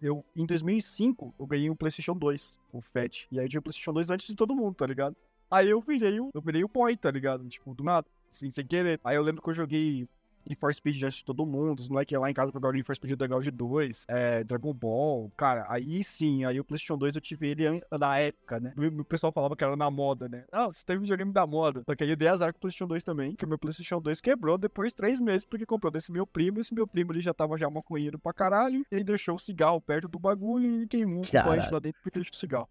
eu, 0.00 0.24
em 0.34 0.46
2005, 0.46 1.34
eu 1.38 1.46
ganhei 1.46 1.70
um 1.70 1.76
PlayStation 1.76 2.16
2, 2.16 2.58
o 2.72 2.80
FAT. 2.80 3.26
E 3.30 3.38
aí 3.38 3.46
eu 3.46 3.48
tinha 3.48 3.60
o 3.60 3.62
PlayStation 3.62 3.92
2 3.92 4.10
antes 4.10 4.26
de 4.26 4.34
todo 4.34 4.54
mundo, 4.54 4.74
tá 4.74 4.86
ligado? 4.86 5.16
Aí 5.50 5.68
eu 5.68 5.80
virei, 5.80 6.18
eu 6.18 6.40
virei 6.40 6.64
o 6.64 6.68
point, 6.68 6.98
tá 6.98 7.10
ligado? 7.10 7.46
Tipo, 7.48 7.74
do 7.74 7.84
nada, 7.84 8.06
assim, 8.30 8.48
sem 8.50 8.66
querer. 8.66 8.98
Aí 9.04 9.16
eu 9.16 9.22
lembro 9.22 9.42
que 9.42 9.48
eu 9.50 9.54
joguei 9.54 10.08
Need 10.46 10.58
for 10.60 10.72
Speed 10.74 10.96
diante 10.96 11.18
de 11.18 11.24
todo 11.24 11.46
mundo. 11.46 11.80
Os 11.80 11.88
moleques 11.88 12.18
lá 12.18 12.30
em 12.30 12.34
casa 12.34 12.52
jogaram 12.52 12.74
Need 12.74 12.86
for 12.86 12.94
Speed 12.94 13.12
Underground 13.12 13.44
de 13.44 13.50
2, 13.50 14.04
é, 14.08 14.44
Dragon 14.44 14.72
Ball. 14.72 15.30
Cara, 15.36 15.66
aí 15.68 16.02
sim, 16.02 16.44
aí 16.44 16.58
o 16.58 16.64
PlayStation 16.64 16.98
2 16.98 17.16
eu 17.16 17.20
tive 17.20 17.48
ele 17.48 17.82
na 17.90 18.18
época, 18.18 18.60
né? 18.60 18.72
O 18.76 19.04
pessoal 19.04 19.32
falava 19.32 19.56
que 19.56 19.64
era 19.64 19.76
na 19.76 19.90
moda, 19.90 20.28
né? 20.28 20.44
Ah, 20.52 20.66
você 20.66 20.84
teve 20.84 21.00
videogame 21.00 21.32
da 21.32 21.46
moda. 21.46 21.82
Só 21.86 21.94
que 21.94 22.04
aí 22.04 22.10
eu 22.10 22.16
dei 22.16 22.28
azar 22.28 22.52
com 22.52 22.58
o 22.58 22.60
PlayStation 22.60 22.86
2 22.86 23.02
também, 23.02 23.34
que 23.34 23.44
o 23.44 23.48
meu 23.48 23.58
PlayStation 23.58 24.00
2 24.00 24.20
quebrou 24.20 24.58
depois 24.58 24.90
de 24.90 24.96
três 24.96 25.20
meses, 25.20 25.44
porque 25.44 25.66
comprou 25.66 25.90
desse 25.90 26.12
meu 26.12 26.26
primo. 26.26 26.60
Esse 26.60 26.74
meu 26.74 26.86
primo 26.86 27.12
ele 27.12 27.20
já 27.20 27.32
tava 27.34 27.56
já 27.56 27.68
maconheiro 27.68 28.18
pra 28.18 28.32
caralho. 28.32 28.84
Ele 28.90 29.04
deixou 29.04 29.34
o 29.34 29.38
cigarro 29.38 29.80
perto 29.80 30.08
do 30.08 30.18
bagulho 30.18 30.82
e 30.82 30.86
queimou 30.86 31.20
um 31.20 31.42
corrente 31.42 31.72
lá 31.72 31.78
dentro 31.78 32.00
porque 32.02 32.18
deixou 32.18 32.32
o 32.32 32.36
cigarro. 32.36 32.68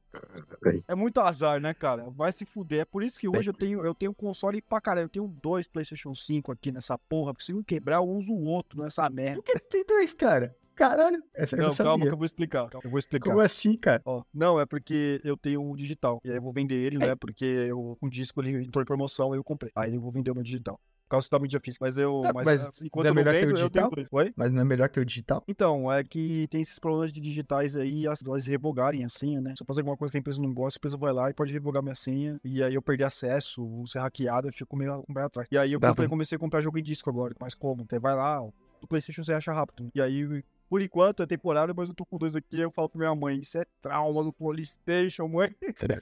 É 0.87 0.95
muito 0.95 1.19
azar, 1.19 1.59
né, 1.59 1.73
cara? 1.73 2.09
Vai 2.09 2.31
se 2.31 2.45
fuder. 2.45 2.81
É 2.81 2.85
por 2.85 3.03
isso 3.03 3.19
que 3.19 3.27
hoje 3.27 3.49
eu 3.49 3.53
tenho, 3.53 3.85
eu 3.85 3.93
tenho 3.93 4.13
console 4.13 4.61
pra 4.61 4.81
caralho. 4.81 5.05
Eu 5.05 5.09
tenho 5.09 5.27
dois 5.41 5.67
PlayStation 5.67 6.13
5 6.13 6.51
aqui 6.51 6.71
nessa 6.71 6.97
porra, 6.97 7.33
porque 7.33 7.45
se 7.45 7.53
um 7.53 7.60
quebrar, 7.63 7.97
eu 7.97 8.07
uso 8.07 8.31
o 8.31 8.43
outro 8.45 8.81
nessa 8.83 9.09
merda. 9.09 9.41
Por 9.41 9.43
que 9.43 9.59
tem 9.59 9.85
dois, 9.85 10.13
cara? 10.13 10.55
Caralho, 10.75 11.21
essa 11.35 11.55
não, 11.55 11.65
eu 11.65 11.69
não 11.69 11.75
calma 11.75 12.05
que 12.07 12.13
eu 12.13 12.17
vou 12.17 12.25
explicar. 12.25 12.69
Eu 12.83 12.89
vou 12.89 12.97
explicar. 12.97 13.29
Como 13.29 13.41
assim, 13.41 13.77
cara? 13.77 14.01
Ó, 14.05 14.23
não, 14.33 14.59
é 14.59 14.65
porque 14.65 15.21
eu 15.23 15.37
tenho 15.37 15.61
um 15.61 15.75
digital. 15.75 16.19
E 16.23 16.29
aí 16.29 16.37
eu 16.37 16.41
vou 16.41 16.51
vender 16.51 16.75
ele, 16.75 16.97
né? 16.97 17.15
Porque 17.15 17.45
eu, 17.45 17.97
um 18.01 18.09
disco 18.09 18.41
ele 18.41 18.63
entrou 18.63 18.81
em 18.81 18.85
promoção, 18.85 19.31
aí 19.31 19.37
eu 19.37 19.43
comprei. 19.43 19.71
Aí 19.75 19.93
eu 19.93 20.01
vou 20.01 20.11
vender 20.11 20.31
o 20.31 20.33
meu 20.33 20.43
digital. 20.43 20.79
Causa 21.11 21.27
da 21.29 21.39
mídia 21.39 21.59
física. 21.59 21.83
Mas 21.85 21.97
eu. 21.97 22.23
É, 22.25 22.31
mas, 22.31 22.45
mas 22.45 22.81
enquanto 22.83 23.03
não 23.03 23.09
é 23.09 23.11
eu 23.11 23.15
melhor 23.15 23.31
que 23.33 23.37
o 23.37 23.47
vendo, 23.47 23.59
eu 23.59 23.69
tenho 23.69 23.89
digital? 23.89 24.19
Oi? 24.19 24.33
Mas 24.33 24.51
não 24.53 24.61
é 24.61 24.63
melhor 24.63 24.87
que 24.87 24.99
o 24.99 25.05
digital? 25.05 25.43
Então, 25.45 25.91
é 25.91 26.03
que 26.05 26.47
tem 26.47 26.61
esses 26.61 26.79
problemas 26.79 27.11
de 27.11 27.19
digitais 27.19 27.75
aí, 27.75 28.07
as 28.07 28.23
elas 28.25 28.47
revogarem 28.47 29.03
a 29.03 29.09
senha, 29.09 29.41
né? 29.41 29.53
Se 29.57 29.61
eu 29.61 29.67
fazer 29.67 29.81
alguma 29.81 29.97
coisa 29.97 30.09
que 30.11 30.17
a 30.17 30.21
empresa 30.21 30.41
não 30.41 30.53
gosta, 30.53 30.77
a 30.77 30.79
empresa 30.79 30.97
vai 30.97 31.11
lá 31.11 31.29
e 31.29 31.33
pode 31.33 31.51
revogar 31.51 31.83
minha 31.83 31.95
senha. 31.95 32.39
E 32.45 32.63
aí 32.63 32.73
eu 32.73 32.81
perder 32.81 33.03
acesso, 33.03 33.61
ou 33.61 33.85
ser 33.85 33.99
hackeado, 33.99 34.47
eu 34.47 34.53
fico 34.53 34.77
meio, 34.77 35.03
meio 35.09 35.25
atrás. 35.25 35.49
E 35.51 35.57
aí 35.57 35.73
eu 35.73 35.81
Tá 35.81 35.89
comprei, 35.89 36.07
comecei 36.07 36.37
a 36.37 36.39
comprar 36.39 36.61
jogo 36.61 36.79
em 36.79 36.83
disco 36.83 37.09
agora. 37.09 37.35
Mas 37.41 37.53
como? 37.53 37.85
Você 37.89 37.99
vai 37.99 38.15
lá, 38.15 38.39
do 38.79 38.87
Playstation 38.87 39.21
você 39.21 39.33
acha 39.33 39.51
rápido. 39.51 39.89
E 39.93 40.01
aí, 40.01 40.43
por 40.71 40.81
enquanto, 40.81 41.21
é 41.21 41.25
temporário, 41.25 41.73
mas 41.75 41.89
eu 41.89 41.95
tô 41.95 42.05
com 42.05 42.17
dois 42.17 42.33
aqui. 42.33 42.57
Eu 42.57 42.71
falo 42.71 42.87
pra 42.87 42.97
minha 42.97 43.13
mãe, 43.13 43.41
isso 43.41 43.57
é 43.57 43.65
trauma 43.81 44.23
do 44.23 44.31
Playstation, 44.31 45.27
mãe. 45.27 45.53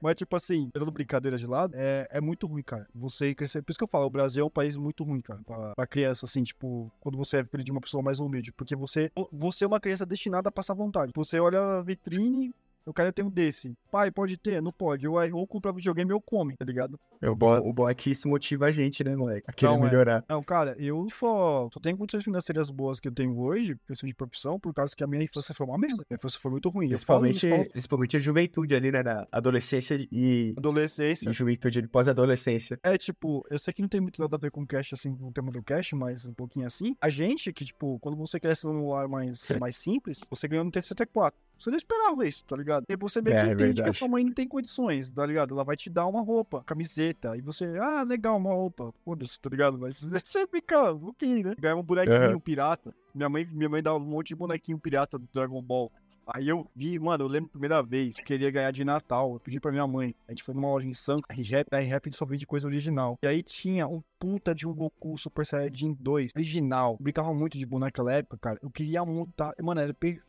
Mas, 0.00 0.14
tipo 0.14 0.36
assim, 0.36 0.70
tirando 0.72 0.92
brincadeira 0.92 1.36
de 1.36 1.48
lado, 1.48 1.74
é, 1.74 2.06
é 2.08 2.20
muito 2.20 2.46
ruim, 2.46 2.62
cara. 2.62 2.86
Você 2.94 3.34
crescer. 3.34 3.60
Por 3.60 3.72
isso 3.72 3.78
que 3.78 3.82
eu 3.82 3.88
falo, 3.88 4.06
o 4.06 4.10
Brasil 4.10 4.44
é 4.44 4.46
um 4.46 4.50
país 4.50 4.76
muito 4.76 5.02
ruim, 5.02 5.20
cara. 5.20 5.40
Pra, 5.44 5.74
pra 5.74 5.86
criança, 5.86 6.26
assim, 6.26 6.44
tipo, 6.44 6.92
quando 7.00 7.18
você 7.18 7.38
é 7.38 7.44
filho 7.44 7.64
de 7.64 7.72
uma 7.72 7.80
pessoa 7.80 8.04
mais 8.04 8.20
humilde. 8.20 8.52
Porque 8.52 8.76
você, 8.76 9.10
você 9.32 9.64
é 9.64 9.66
uma 9.66 9.80
criança 9.80 10.06
destinada 10.06 10.48
a 10.48 10.52
passar 10.52 10.74
vontade. 10.74 11.10
Você 11.16 11.40
olha 11.40 11.58
a 11.60 11.82
vitrine. 11.82 12.54
Eu 12.84 12.92
quero 12.92 13.12
ter 13.12 13.22
um 13.22 13.30
desse. 13.30 13.74
Pai, 13.90 14.10
pode 14.10 14.36
ter? 14.36 14.60
Não 14.60 14.72
pode. 14.72 15.06
Eu, 15.06 15.14
ou 15.34 15.46
comprar 15.46 15.72
videogame 15.72 16.12
ou 16.12 16.20
come, 16.20 16.56
tá 16.56 16.64
ligado? 16.64 16.98
É, 17.20 17.30
O 17.30 17.36
bom, 17.36 17.56
o 17.58 17.72
bom 17.72 17.88
é 17.88 17.94
que 17.94 18.10
isso 18.10 18.28
motiva 18.28 18.66
a 18.66 18.72
gente, 18.72 19.04
né, 19.04 19.14
moleque? 19.14 19.44
A 19.48 19.52
querer 19.52 19.70
Não, 19.72 19.78
é. 19.78 19.88
melhorar. 19.88 20.24
Não, 20.28 20.42
cara, 20.42 20.74
eu 20.78 21.06
só, 21.10 21.68
só 21.72 21.80
tenho 21.80 21.96
condições 21.96 22.24
financeiras 22.24 22.70
boas 22.70 22.98
que 22.98 23.08
eu 23.08 23.12
tenho 23.12 23.38
hoje, 23.38 23.76
questão 23.86 24.08
de 24.08 24.14
profissão, 24.14 24.58
por 24.58 24.74
causa 24.74 24.94
que 24.96 25.04
a 25.04 25.06
minha 25.06 25.22
infância 25.22 25.54
foi 25.54 25.66
uma 25.66 25.78
merda. 25.78 26.04
Minha 26.10 26.16
infância 26.16 26.40
foi 26.40 26.50
muito 26.50 26.68
ruim. 26.68 26.88
Principalmente, 26.88 27.48
falo 27.48 27.68
principalmente 27.70 28.16
a 28.16 28.20
juventude 28.20 28.74
ali, 28.74 28.90
né? 28.90 29.02
Na 29.02 29.26
adolescência 29.30 29.96
e, 30.10 30.54
adolescência. 30.56 31.28
e 31.30 31.32
juventude 31.32 31.78
ali, 31.78 31.88
pós-adolescência. 31.88 32.78
É, 32.82 32.96
tipo, 32.98 33.46
eu 33.50 33.58
sei 33.58 33.72
que 33.72 33.82
não 33.82 33.88
tem 33.88 34.00
muito 34.00 34.20
nada 34.20 34.36
a 34.36 34.38
ver 34.38 34.50
com 34.50 34.62
o 34.62 34.66
cash, 34.66 34.92
assim, 34.92 35.14
com 35.14 35.28
o 35.28 35.32
tema 35.32 35.50
do 35.50 35.62
cash, 35.62 35.92
mas 35.92 36.26
um 36.26 36.34
pouquinho 36.34 36.66
assim. 36.66 36.96
A 37.00 37.08
gente, 37.08 37.52
que, 37.52 37.64
tipo, 37.64 37.98
quando 38.00 38.16
você 38.16 38.40
cresce 38.40 38.66
num 38.66 38.88
lar 38.88 39.08
mais, 39.08 39.48
mais 39.60 39.76
simples, 39.76 40.18
você 40.28 40.48
ganhou 40.48 40.64
no 40.64 40.70
T64. 40.72 41.32
Você 41.62 41.70
não 41.70 41.76
esperava 41.76 42.26
isso, 42.26 42.44
tá 42.44 42.56
ligado? 42.56 42.84
E 42.88 42.96
você 42.96 43.22
meio 43.22 43.36
É, 43.36 43.44
que 43.44 43.50
é 43.50 43.52
entende 43.52 43.82
que 43.84 43.88
a 43.88 43.92
sua 43.92 44.08
mãe 44.08 44.24
não 44.24 44.32
tem 44.32 44.48
condições, 44.48 45.12
tá 45.12 45.24
ligado? 45.24 45.54
Ela 45.54 45.62
vai 45.62 45.76
te 45.76 45.88
dar 45.88 46.06
uma 46.06 46.20
roupa, 46.20 46.64
camiseta, 46.64 47.36
e 47.36 47.40
você, 47.40 47.78
ah, 47.78 48.02
legal, 48.02 48.36
uma 48.36 48.52
roupa, 48.52 48.92
foda-se, 49.04 49.40
tá 49.40 49.48
ligado? 49.48 49.78
Mas 49.78 50.00
você 50.24 50.44
fica, 50.48 50.92
ok, 50.92 51.44
né? 51.44 51.54
Ganhar 51.56 51.76
um 51.76 51.82
bonequinho 51.84 52.40
pirata. 52.40 52.92
Minha 53.14 53.28
mãe, 53.28 53.46
minha 53.52 53.68
mãe 53.68 53.80
dá 53.80 53.94
um 53.94 54.00
monte 54.00 54.28
de 54.28 54.34
bonequinho 54.34 54.78
pirata 54.78 55.16
do 55.16 55.28
Dragon 55.32 55.62
Ball. 55.62 55.92
Aí 56.26 56.48
eu 56.48 56.68
vi, 56.74 56.98
mano, 56.98 57.24
eu 57.24 57.28
lembro 57.28 57.48
a 57.48 57.52
primeira 57.52 57.82
vez, 57.82 58.14
eu 58.16 58.24
queria 58.24 58.50
ganhar 58.50 58.70
de 58.70 58.84
Natal. 58.84 59.34
Eu 59.34 59.40
pedi 59.40 59.60
pra 59.60 59.70
minha 59.72 59.86
mãe. 59.86 60.14
A 60.26 60.32
gente 60.32 60.42
foi 60.42 60.54
numa 60.54 60.68
loja 60.68 60.86
em 60.88 60.94
Santos, 60.94 61.24
a 61.28 61.32
R-Rap, 61.32 61.68
a 61.72 61.80
R-Rap 61.80 62.12
só 62.14 62.24
vende 62.24 62.46
coisa 62.46 62.66
original. 62.66 63.18
E 63.22 63.26
aí 63.26 63.42
tinha 63.42 63.86
um 63.86 64.02
puta 64.18 64.54
de 64.54 64.66
um 64.66 64.72
Goku 64.72 65.18
Super 65.18 65.44
Saiyajin 65.44 65.96
2, 66.00 66.32
original. 66.36 66.92
Eu 66.92 67.02
brincava 67.02 67.34
muito 67.34 67.58
de 67.58 67.66
boneco 67.66 67.86
naquela 67.86 68.12
época, 68.14 68.38
cara. 68.38 68.58
Eu 68.62 68.70
queria 68.70 69.04
mudar. 69.04 69.52
Mano, 69.60 69.80
era 69.80 69.92
perfeito, 69.92 70.24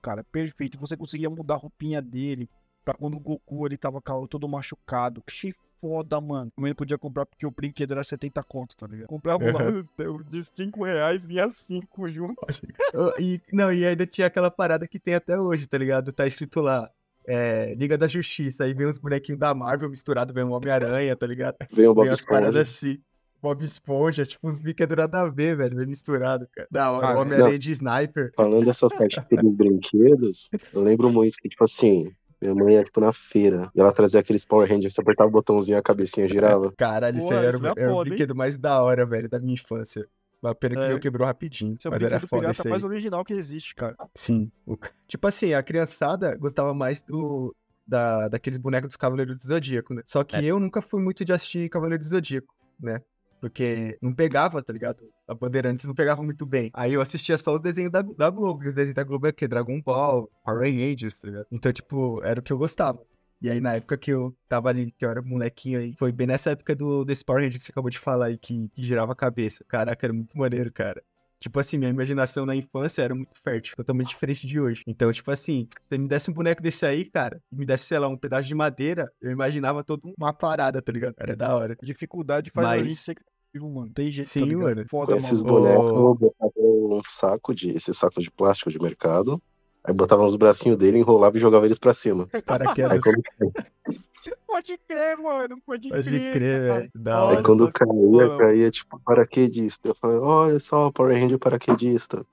cara, 0.00 0.24
perfeito. 0.24 0.78
Você 0.78 0.96
conseguia 0.96 1.30
mudar 1.30 1.54
a 1.54 1.58
roupinha 1.58 2.00
dele 2.00 2.48
pra 2.84 2.94
quando 2.94 3.16
o 3.16 3.20
Goku 3.20 3.66
ele 3.66 3.76
tava 3.76 4.00
todo 4.28 4.48
machucado. 4.48 5.22
Achei 5.26 5.54
foda, 5.80 6.20
mano. 6.20 6.52
Não 6.56 6.74
podia 6.74 6.98
comprar 6.98 7.24
porque 7.26 7.46
o 7.46 7.50
brinquedo 7.50 7.92
era 7.92 8.04
70 8.04 8.42
conto, 8.42 8.76
tá 8.76 8.86
ligado? 8.86 9.08
Comprava 9.08 9.44
lá 9.44 9.60
de 10.30 10.44
5 10.44 10.84
reais, 10.84 11.24
vinha 11.24 11.50
5 11.50 12.08
junto. 12.08 12.36
E, 13.18 13.40
não, 13.52 13.72
e 13.72 13.86
ainda 13.86 14.06
tinha 14.06 14.26
aquela 14.26 14.50
parada 14.50 14.86
que 14.86 14.98
tem 14.98 15.14
até 15.14 15.38
hoje, 15.38 15.66
tá 15.66 15.78
ligado? 15.78 16.12
Tá 16.12 16.26
escrito 16.26 16.60
lá. 16.60 16.90
É, 17.26 17.74
Liga 17.74 17.96
da 17.96 18.08
Justiça, 18.08 18.64
aí 18.64 18.74
vem 18.74 18.86
uns 18.86 18.98
bonequinhos 18.98 19.38
da 19.38 19.54
Marvel 19.54 19.90
misturado, 19.90 20.32
vem 20.32 20.42
um 20.42 20.52
Homem-Aranha, 20.52 21.14
tá 21.14 21.26
ligado? 21.26 21.56
Vem 21.70 21.86
o 21.86 21.94
Bob 21.94 22.08
paradas 22.26 22.56
Esponja. 22.56 22.60
assim. 22.60 23.02
Bob 23.42 23.62
Esponja, 23.64 24.24
tipo 24.26 24.48
uns 24.48 24.60
brinquedos 24.60 24.96
nada 24.96 25.20
a 25.20 25.28
ver, 25.28 25.56
velho, 25.56 25.76
bem 25.76 25.86
misturado, 25.86 26.46
cara. 26.54 26.68
Da 26.70 26.90
hora, 26.92 27.06
Cara, 27.06 27.20
Homem-Aranha 27.20 27.58
de 27.58 27.70
Sniper. 27.72 28.32
Falando 28.36 28.64
dessa 28.66 28.88
parte 28.88 29.20
dos 29.30 29.54
brinquedos, 29.54 30.50
eu 30.72 30.82
lembro 30.82 31.10
muito 31.10 31.36
que, 31.38 31.48
tipo 31.48 31.64
assim, 31.64 32.06
minha 32.40 32.54
mãe 32.54 32.74
ia, 32.74 32.82
tipo, 32.84 33.00
na 33.00 33.12
feira, 33.12 33.70
e 33.74 33.80
ela 33.80 33.92
trazia 33.92 34.20
aqueles 34.20 34.44
Power 34.44 34.68
Rangers, 34.68 34.94
você 34.94 35.00
apertava 35.00 35.28
o 35.28 35.32
botãozinho 35.32 35.76
e 35.76 35.78
a 35.78 35.82
cabecinha 35.82 36.26
girava. 36.28 36.72
Caralho, 36.76 37.18
isso 37.18 37.30
aí 37.32 37.38
era, 37.46 37.56
isso 37.56 37.64
o- 37.64 37.66
é 37.68 37.72
era 37.76 37.92
o 37.94 37.98
hein? 37.98 38.04
brinquedo 38.08 38.34
mais 38.34 38.58
da 38.58 38.82
hora, 38.82 39.04
velho, 39.06 39.28
da 39.28 39.38
minha 39.38 39.54
infância. 39.54 40.06
Uma 40.42 40.54
pena 40.54 40.74
que 40.76 40.80
É. 40.80 40.84
o 40.86 40.88
meu 40.88 40.98
quebrou 41.00 41.26
rapidinho. 41.26 41.76
Esse 41.78 41.86
é 41.86 41.90
o 41.90 41.92
mas 41.92 42.02
era 42.02 42.18
foda 42.18 42.40
pirata 42.40 42.52
isso 42.52 42.62
aí. 42.66 42.70
mais 42.70 42.82
original 42.84 43.22
que 43.24 43.34
existe, 43.34 43.74
cara. 43.74 43.94
Sim. 44.14 44.50
O- 44.66 44.78
Tipo 45.06 45.26
assim, 45.28 45.52
a 45.52 45.62
criançada 45.62 46.34
gostava 46.36 46.72
mais 46.74 47.02
do. 47.02 47.54
Da, 47.86 48.28
daqueles 48.28 48.56
bonecos 48.58 48.88
dos 48.88 48.96
Cavaleiros 48.96 49.36
do 49.36 49.42
Zodíaco, 49.42 49.92
né? 49.92 50.02
Só 50.04 50.22
que 50.22 50.36
É. 50.36 50.44
eu 50.44 50.60
nunca 50.60 50.80
fui 50.80 51.02
muito 51.02 51.24
de 51.24 51.32
assistir 51.32 51.68
Cavaleiro 51.68 52.00
do 52.00 52.08
Zodíaco, 52.08 52.54
né? 52.80 53.00
Porque 53.40 53.96
não 54.02 54.12
pegava, 54.14 54.62
tá 54.62 54.72
ligado? 54.72 55.02
A 55.26 55.34
Bandeirantes 55.34 55.84
não 55.86 55.94
pegava 55.94 56.22
muito 56.22 56.44
bem. 56.44 56.70
Aí 56.74 56.92
eu 56.92 57.00
assistia 57.00 57.38
só 57.38 57.54
os 57.54 57.60
desenhos 57.60 57.90
da, 57.90 58.02
da 58.02 58.28
Globo. 58.30 58.60
Os 58.60 58.74
desenhos 58.74 58.94
da 58.94 59.02
Globo 59.04 59.26
é 59.26 59.30
o 59.30 59.32
quê? 59.32 59.48
Dragon 59.48 59.80
Ball, 59.80 60.30
Power 60.44 60.62
Rangers, 60.70 61.20
tá 61.20 61.28
ligado? 61.28 61.46
Então, 61.50 61.72
tipo, 61.72 62.22
era 62.22 62.40
o 62.40 62.42
que 62.42 62.52
eu 62.52 62.58
gostava. 62.58 63.00
E 63.42 63.48
aí, 63.48 63.58
na 63.58 63.74
época 63.76 63.96
que 63.96 64.10
eu 64.10 64.36
tava 64.46 64.68
ali, 64.68 64.92
que 64.92 65.02
eu 65.04 65.08
era 65.10 65.22
molequinho 65.22 65.78
aí, 65.78 65.94
foi 65.94 66.12
bem 66.12 66.26
nessa 66.26 66.50
época 66.50 66.76
do 66.76 67.06
desse 67.06 67.24
Power 67.24 67.42
Ranger 67.42 67.58
que 67.58 67.64
você 67.64 67.72
acabou 67.72 67.90
de 67.90 67.98
falar 67.98 68.26
aí, 68.26 68.36
que, 68.36 68.68
que 68.68 68.82
girava 68.82 69.12
a 69.12 69.16
cabeça. 69.16 69.64
Caraca, 69.66 70.04
era 70.06 70.12
muito 70.12 70.36
maneiro, 70.36 70.70
cara. 70.70 71.02
Tipo 71.42 71.58
assim, 71.58 71.78
minha 71.78 71.88
imaginação 71.88 72.44
na 72.44 72.54
infância 72.54 73.00
era 73.00 73.14
muito 73.14 73.34
fértil, 73.34 73.74
totalmente 73.74 74.08
diferente 74.08 74.46
de 74.46 74.60
hoje. 74.60 74.82
Então, 74.86 75.10
tipo 75.10 75.30
assim, 75.30 75.66
se 75.80 75.88
você 75.88 75.96
me 75.96 76.06
desse 76.06 76.30
um 76.30 76.34
boneco 76.34 76.60
desse 76.62 76.84
aí, 76.84 77.02
cara, 77.06 77.42
e 77.50 77.56
me 77.56 77.64
desse, 77.64 77.84
sei 77.84 77.98
lá, 77.98 78.08
um 78.08 78.16
pedaço 78.18 78.46
de 78.46 78.54
madeira, 78.54 79.10
eu 79.22 79.30
imaginava 79.30 79.82
toda 79.82 80.02
uma 80.18 80.34
parada, 80.34 80.82
tá 80.82 80.92
ligado? 80.92 81.14
Era 81.18 81.34
da 81.34 81.56
hora. 81.56 81.74
Dificuldade 81.82 82.50
faz 82.50 82.66
Mas- 82.68 82.80
a 82.82 82.84
gente 82.90 83.00
ser 83.00 83.16
criativo, 83.50 83.68
mano. 83.70 83.92
Tem 83.92 84.10
jeito, 84.10 84.30
Sim, 84.30 84.50
tá 84.50 84.56
mano. 84.58 84.84
Foda, 84.88 85.12
Com 85.12 85.18
esses 85.18 85.42
mano. 85.42 85.54
bonecos, 85.54 85.90
Ô. 85.92 86.08
eu 86.08 86.14
botava 86.14 86.52
um 86.56 87.00
saco 87.04 87.54
de, 87.54 87.70
esse 87.70 87.92
saco 87.92 88.20
de 88.20 88.30
plástico 88.30 88.70
de 88.70 88.78
mercado, 88.78 89.42
Aí 89.82 89.94
botava 89.94 90.22
nos 90.22 90.36
bracinhos 90.36 90.78
dele, 90.78 90.98
enrolava 90.98 91.36
e 91.36 91.40
jogava 91.40 91.64
eles 91.64 91.78
pra 91.78 91.94
cima. 91.94 92.28
Aí 92.34 92.42
Paraquedas. 92.42 93.00
quando, 93.02 93.22
Pode 94.46 94.76
crer, 94.78 95.16
mano. 95.16 95.60
Pode, 95.64 95.88
Pode 95.88 96.08
crer. 96.10 96.32
crer, 96.32 96.60
velho. 96.62 96.90
Da 96.94 97.16
aí 97.16 97.36
hora. 97.36 97.42
Quando 97.42 97.72
caía, 97.72 98.36
caía 98.36 98.70
tipo 98.70 99.00
paraquedista. 99.00 99.88
Eu 99.88 99.94
falei, 99.94 100.18
olha 100.18 100.60
só, 100.60 100.90
Power 100.90 101.18
Ranger 101.18 101.38
paraquedista. 101.38 102.26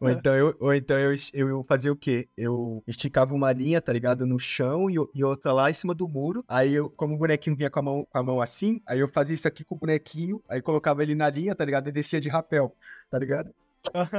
Ou 0.00 0.10
então 0.10 0.34
eu, 0.36 0.54
ou 0.60 0.74
então 0.74 0.98
eu, 0.98 1.14
eu 1.32 1.64
fazia 1.66 1.90
o 1.90 1.96
quê? 1.96 2.28
Eu 2.36 2.82
esticava 2.86 3.34
uma 3.34 3.52
linha, 3.52 3.80
tá 3.80 3.92
ligado? 3.92 4.26
No 4.26 4.38
chão 4.38 4.90
e, 4.90 4.94
e 5.14 5.24
outra 5.24 5.52
lá 5.52 5.70
em 5.70 5.74
cima 5.74 5.94
do 5.94 6.06
muro. 6.06 6.44
Aí 6.46 6.74
eu, 6.74 6.90
como 6.90 7.14
o 7.14 7.18
bonequinho 7.18 7.56
vinha 7.56 7.70
com 7.70 7.80
a 7.80 7.82
mão, 7.82 8.06
com 8.08 8.18
a 8.18 8.22
mão 8.22 8.40
assim, 8.40 8.80
aí 8.86 9.00
eu 9.00 9.08
fazia 9.08 9.34
isso 9.34 9.48
aqui 9.48 9.64
com 9.64 9.74
o 9.74 9.78
bonequinho, 9.78 10.42
aí 10.48 10.60
colocava 10.60 11.02
ele 11.02 11.14
na 11.14 11.28
linha, 11.28 11.54
tá 11.54 11.64
ligado? 11.64 11.88
E 11.88 11.92
descia 11.92 12.20
de 12.20 12.28
rapel, 12.28 12.76
tá 13.10 13.18
ligado? 13.18 13.50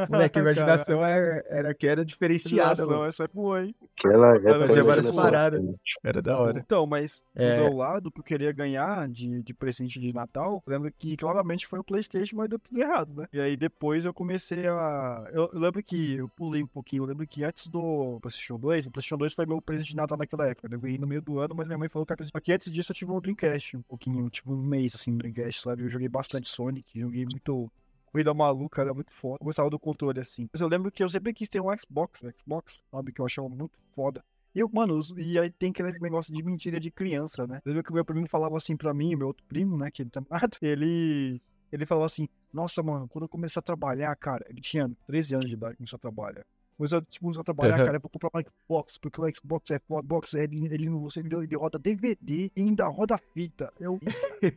Moleque, 0.10 0.38
a 0.40 0.42
imaginação 0.42 1.06
era, 1.06 1.46
era 1.50 1.74
que 1.74 1.88
era 1.88 2.04
diferenciada, 2.04 2.86
mano. 2.86 3.06
essa 3.06 3.24
é 3.24 3.28
boa, 3.28 3.64
hein? 3.64 3.76
Aquela 3.98 4.36
época. 4.36 4.60
fazia 4.60 4.74
era 4.76 4.84
várias 4.84 5.12
paradas. 5.12 5.62
Era 6.04 6.22
da 6.22 6.38
hora. 6.40 6.60
Então, 6.60 6.86
mas 6.88 7.24
É. 7.36 7.58
do 7.58 7.64
meu 7.64 7.78
lado, 7.78 8.12
que 8.12 8.20
eu 8.20 8.24
queria 8.24 8.52
ganhar 8.52 9.08
de, 9.08 9.44
de 9.44 9.54
presente 9.54 10.00
de 10.00 10.14
Natal, 10.14 10.64
eu 10.66 10.74
lembro 10.74 10.92
que 10.98 11.16
claramente 11.16 11.68
foi 11.68 11.80
o 11.80 11.84
Playstation, 11.84 12.36
mas 12.36 12.50
deu 12.50 12.60
tudo 12.60 12.80
errado, 12.82 13.14
né? 13.22 13.28
E 13.32 13.40
aí 13.40 13.56
depois 13.56 14.06
eu 14.06 14.14
comecei 14.14 14.68
a... 14.68 15.28
Eu, 15.32 15.50
eu 15.54 15.60
lembro 15.60 15.82
que 15.84 16.16
eu 16.16 16.28
pulei 16.30 16.64
um 16.64 16.68
pouquinho, 16.68 17.04
eu 17.04 17.08
lembro 17.08 17.28
que 17.28 17.44
antes 17.44 17.68
do 17.68 18.20
Playstation 18.22 18.58
2, 18.58 18.88
o 18.88 18.92
Playstation 18.92 19.18
2 19.18 19.34
foi 19.34 19.46
meu 19.46 19.62
presente 19.62 19.90
de 19.90 19.96
Natal 19.96 20.18
naquela 20.18 20.48
época. 20.48 20.68
Eu 20.72 20.80
ganhei 20.80 20.98
no 20.98 21.08
meio 21.08 21.22
do 21.22 21.40
ano, 21.40 21.54
mas 21.56 21.68
minha 21.68 21.78
mãe 21.78 21.90
falou 21.90 22.06
que 22.06 22.12
era 22.12 22.18
presente. 22.18 22.34
Só 22.34 22.40
que 22.40 22.52
antes 22.52 22.72
disso 22.72 22.92
eu 22.92 22.96
tive 22.96 23.12
um 23.12 23.20
Dreamcast, 23.20 23.78
um 23.78 23.82
pouquinho, 23.84 24.30
tipo 24.30 24.52
um 24.54 24.58
mês 24.58 24.96
assim, 24.96 25.12
no 25.12 25.18
Dreamcast, 25.20 25.62
sabe? 25.62 25.84
Eu 25.84 25.90
joguei 25.90 26.10
bastante 26.10 26.50
Sonic, 26.50 27.00
joguei 27.00 27.26
muito... 27.26 27.72
Corrida 28.12 28.34
maluca, 28.34 28.82
era 28.82 28.94
muito 28.94 29.14
foda. 29.14 29.38
Eu 29.42 29.46
gostava 29.46 29.70
do 29.70 29.80
controle 29.80 30.20
assim. 30.20 30.50
Mas 30.52 30.62
eu 30.62 30.68
lembro 30.68 30.92
que 30.92 31.04
eu 31.04 31.10
sempre 31.10 31.34
quis 31.34 31.48
ter 31.50 31.62
um 31.62 31.68
Xbox, 31.78 32.24
um 32.24 32.32
Xbox, 32.38 32.84
sabe? 32.92 33.12
Que 33.12 33.22
eu 33.22 33.26
achava 33.26 33.48
muito 33.48 33.72
foda. 33.96 34.24
E 34.54 34.60
eu, 34.60 34.70
mano, 34.72 35.00
e 35.18 35.40
aí 35.40 35.50
tem 35.50 35.72
aquele 35.72 35.90
negócio 36.00 36.34
de 36.34 36.44
mentira 36.44 36.78
de 36.78 36.92
criança, 36.92 37.48
né? 37.48 37.62
Lembra 37.66 37.84
que 37.84 37.90
o 37.90 37.94
meu 37.94 38.04
primo 38.04 38.28
falava 38.28 38.58
assim 38.58 38.76
pra 38.76 38.94
mim, 38.94 39.16
o 39.16 39.18
meu 39.18 39.28
outro 39.28 39.46
primo, 39.48 39.78
né? 39.78 39.90
Que 39.90 40.02
ele 40.02 40.10
tá 40.10 40.22
nada, 40.30 40.50
ele. 40.62 41.42
Ele 41.72 41.86
falava 41.86 42.06
assim, 42.06 42.28
nossa, 42.52 42.84
mano, 42.84 43.08
quando 43.08 43.24
eu 43.24 43.30
começar 43.30 43.62
a 43.62 43.64
trabalhar, 43.64 44.14
cara, 44.18 44.46
ele 44.50 44.60
tinha 44.60 44.92
13 45.08 45.36
anos 45.36 45.48
de 45.48 45.54
idade, 45.56 45.78
começou 45.78 45.96
a 45.96 46.00
trabalhar. 46.02 46.44
Começou 46.76 46.98
a, 46.98 47.02
tipo, 47.04 47.40
a 47.40 47.44
trabalhar, 47.46 47.78
cara, 47.86 47.96
eu 47.98 48.02
vou 48.02 48.10
comprar 48.10 48.30
um 48.36 48.44
Xbox, 48.44 48.98
porque 48.98 49.22
o 49.22 49.36
Xbox 49.36 49.72
é 49.72 49.80
foda, 49.88 50.06
Xbox, 50.06 50.34
ele, 50.34 50.66
ele, 50.66 50.90
não- 50.90 51.00
você, 51.00 51.22
ele, 51.22 51.34
ele 51.34 51.56
roda 51.56 51.80
DVD 51.80 52.52
e 52.54 52.62
ainda 52.62 52.88
roda 52.88 53.18
fita. 53.34 53.72
Eu, 53.80 53.98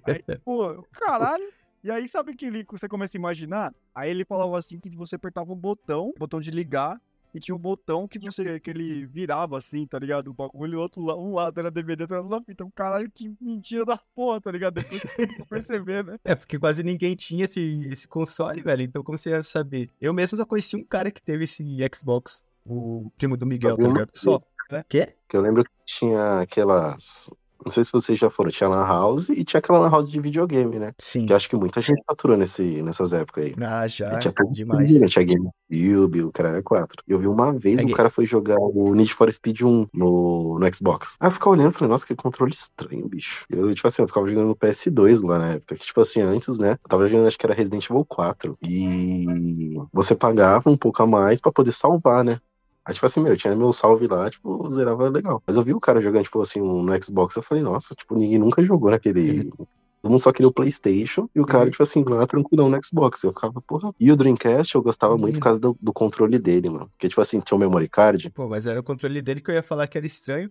aí, 0.06 0.24
pô, 0.44 0.82
caralho. 0.90 1.44
E 1.84 1.90
aí, 1.90 2.08
sabe 2.08 2.32
aquele 2.32 2.64
que 2.64 2.72
você 2.72 2.88
começa 2.88 3.14
a 3.14 3.20
imaginar? 3.20 3.74
Aí 3.94 4.10
ele 4.10 4.24
falava 4.24 4.56
assim 4.56 4.80
que 4.80 4.88
você 4.96 5.16
apertava 5.16 5.52
um 5.52 5.56
botão, 5.56 6.14
botão 6.18 6.40
de 6.40 6.50
ligar, 6.50 6.98
e 7.34 7.38
tinha 7.38 7.54
um 7.54 7.58
botão 7.58 8.08
que 8.08 8.18
você 8.18 8.58
que 8.58 8.70
ele 8.70 9.04
virava 9.04 9.58
assim, 9.58 9.86
tá 9.86 9.98
ligado? 9.98 10.28
O 10.28 10.32
bagulho, 10.32 10.80
outro 10.80 11.02
um 11.02 11.34
lado 11.34 11.60
era 11.60 11.70
DVD, 11.70 12.04
outro 12.04 12.22
lado 12.22 12.34
era 12.36 12.42
fita. 12.42 12.66
Caralho, 12.74 13.10
que 13.10 13.30
mentira 13.38 13.84
da 13.84 13.98
porra, 14.14 14.40
tá 14.40 14.50
ligado? 14.50 14.76
Depois 14.76 15.02
eu 15.18 15.44
perceber, 15.46 16.02
né? 16.02 16.18
É, 16.24 16.34
porque 16.34 16.58
quase 16.58 16.82
ninguém 16.82 17.14
tinha 17.14 17.44
esse, 17.44 17.60
esse 17.92 18.08
console, 18.08 18.62
velho. 18.62 18.80
Então, 18.80 19.02
como 19.02 19.18
você 19.18 19.30
ia 19.30 19.42
saber? 19.42 19.90
Eu 20.00 20.14
mesmo 20.14 20.38
só 20.38 20.46
conheci 20.46 20.76
um 20.76 20.84
cara 20.84 21.10
que 21.10 21.20
teve 21.20 21.44
esse 21.44 21.62
Xbox, 21.94 22.46
o 22.64 23.10
primo 23.18 23.36
do 23.36 23.44
Miguel, 23.44 23.76
tá 23.76 23.86
ligado? 23.86 24.10
Só. 24.14 24.40
Né? 24.72 24.82
Quê? 24.88 25.14
Que 25.28 25.36
eu 25.36 25.42
lembro 25.42 25.64
que 25.64 25.70
tinha 25.84 26.40
aquelas. 26.40 27.28
Não 27.64 27.70
sei 27.70 27.84
se 27.84 27.92
vocês 27.92 28.18
já 28.18 28.28
foram, 28.30 28.50
tinha 28.50 28.68
Lan 28.68 28.84
House 28.86 29.28
e 29.30 29.42
tinha 29.44 29.58
aquela 29.58 29.78
Lan 29.78 29.90
House 29.90 30.10
de 30.10 30.20
videogame, 30.20 30.78
né? 30.78 30.92
Sim. 30.98 31.26
Que 31.26 31.32
eu 31.32 31.36
acho 31.36 31.48
que 31.48 31.56
muita 31.56 31.80
gente 31.80 32.02
faturou 32.06 32.36
nesse, 32.36 32.82
nessas 32.82 33.12
épocas 33.12 33.44
aí. 33.46 33.54
Ah, 33.62 33.88
já. 33.88 34.14
E 34.14 34.18
tinha 34.18 34.32
tudo 34.32 34.52
Demais. 34.52 35.00
né? 35.00 35.06
Tinha 35.06 35.24
GameCube, 35.24 36.22
o 36.24 36.32
cara 36.32 36.48
era 36.50 36.62
4. 36.62 37.02
Eu 37.08 37.18
vi 37.18 37.26
uma 37.26 37.52
vez 37.52 37.78
É 37.80 37.84
que- 37.84 37.94
cara 37.94 38.10
foi 38.10 38.26
jogar 38.26 38.56
o 38.58 38.94
Need 38.94 39.14
for 39.14 39.32
Speed 39.32 39.62
1 39.62 39.86
no, 39.94 40.58
no 40.58 40.74
Xbox. 40.74 41.16
Aí 41.20 41.28
eu 41.28 41.32
ficava 41.32 41.50
olhando 41.56 41.70
e 41.70 41.74
falei, 41.74 41.88
nossa, 41.90 42.06
que 42.06 42.14
controle 42.14 42.52
estranho, 42.52 43.08
bicho. 43.08 43.44
Eu, 43.48 43.74
tipo 43.74 43.86
assim, 43.88 44.02
eu 44.02 44.08
ficava 44.08 44.26
jogando 44.28 44.48
no 44.48 44.56
PS2 44.56 45.22
lá 45.22 45.38
na 45.38 45.52
época. 45.52 45.74
Que, 45.76 45.86
tipo 45.86 46.00
assim, 46.00 46.20
antes, 46.20 46.58
né? 46.58 46.72
Eu 46.72 46.88
tava 46.88 47.08
jogando, 47.08 47.26
acho 47.28 47.38
que 47.38 47.46
era 47.46 47.54
Resident 47.54 47.84
Evil 47.88 48.04
4. 48.04 48.56
E 48.62 49.74
você 49.92 50.14
pagava 50.14 50.68
um 50.70 50.76
pouco 50.76 51.02
a 51.02 51.06
mais 51.06 51.40
pra 51.40 51.52
poder 51.52 51.72
salvar, 51.72 52.24
né? 52.24 52.38
Aí, 52.86 52.92
tipo 52.94 53.06
assim, 53.06 53.20
meu, 53.20 53.32
eu 53.32 53.36
tinha 53.36 53.56
meu 53.56 53.72
salve 53.72 54.06
lá, 54.06 54.28
tipo, 54.30 54.68
zerava 54.70 55.08
legal. 55.08 55.42
Mas 55.46 55.56
eu 55.56 55.62
vi 55.62 55.72
o 55.72 55.80
cara 55.80 56.00
jogando, 56.00 56.24
tipo 56.24 56.40
assim, 56.42 56.60
um, 56.60 56.82
no 56.82 57.02
Xbox, 57.02 57.34
eu 57.36 57.42
falei, 57.42 57.62
nossa, 57.62 57.94
tipo, 57.94 58.14
ninguém 58.14 58.38
nunca 58.38 58.62
jogou 58.62 58.90
naquele. 58.90 59.50
Todo 59.50 60.10
mundo 60.10 60.20
só 60.20 60.30
queria 60.32 60.48
o 60.48 60.52
PlayStation 60.52 61.26
e 61.34 61.40
o 61.40 61.46
cara, 61.46 61.64
Uhum. 61.64 61.70
tipo 61.70 61.82
assim, 61.82 62.04
lá 62.06 62.26
tranquilão 62.26 62.68
no 62.68 62.78
Xbox. 62.84 63.22
Eu 63.22 63.30
ficava, 63.32 63.62
porra. 63.62 63.90
E 63.98 64.12
o 64.12 64.16
Dreamcast 64.16 64.74
eu 64.74 64.82
gostava 64.82 65.16
muito 65.16 65.36
por 65.38 65.44
causa 65.44 65.58
do, 65.58 65.74
do 65.80 65.94
controle 65.94 66.38
dele, 66.38 66.68
mano. 66.68 66.90
Porque, 66.90 67.08
tipo 67.08 67.22
assim, 67.22 67.40
tinha 67.40 67.56
o 67.56 67.58
memory 67.58 67.88
card. 67.88 68.28
Pô, 68.28 68.46
mas 68.46 68.66
era 68.66 68.78
o 68.78 68.82
controle 68.82 69.22
dele 69.22 69.40
que 69.40 69.50
eu 69.50 69.54
ia 69.54 69.62
falar 69.62 69.86
que 69.86 69.96
era 69.96 70.06
estranho. 70.06 70.50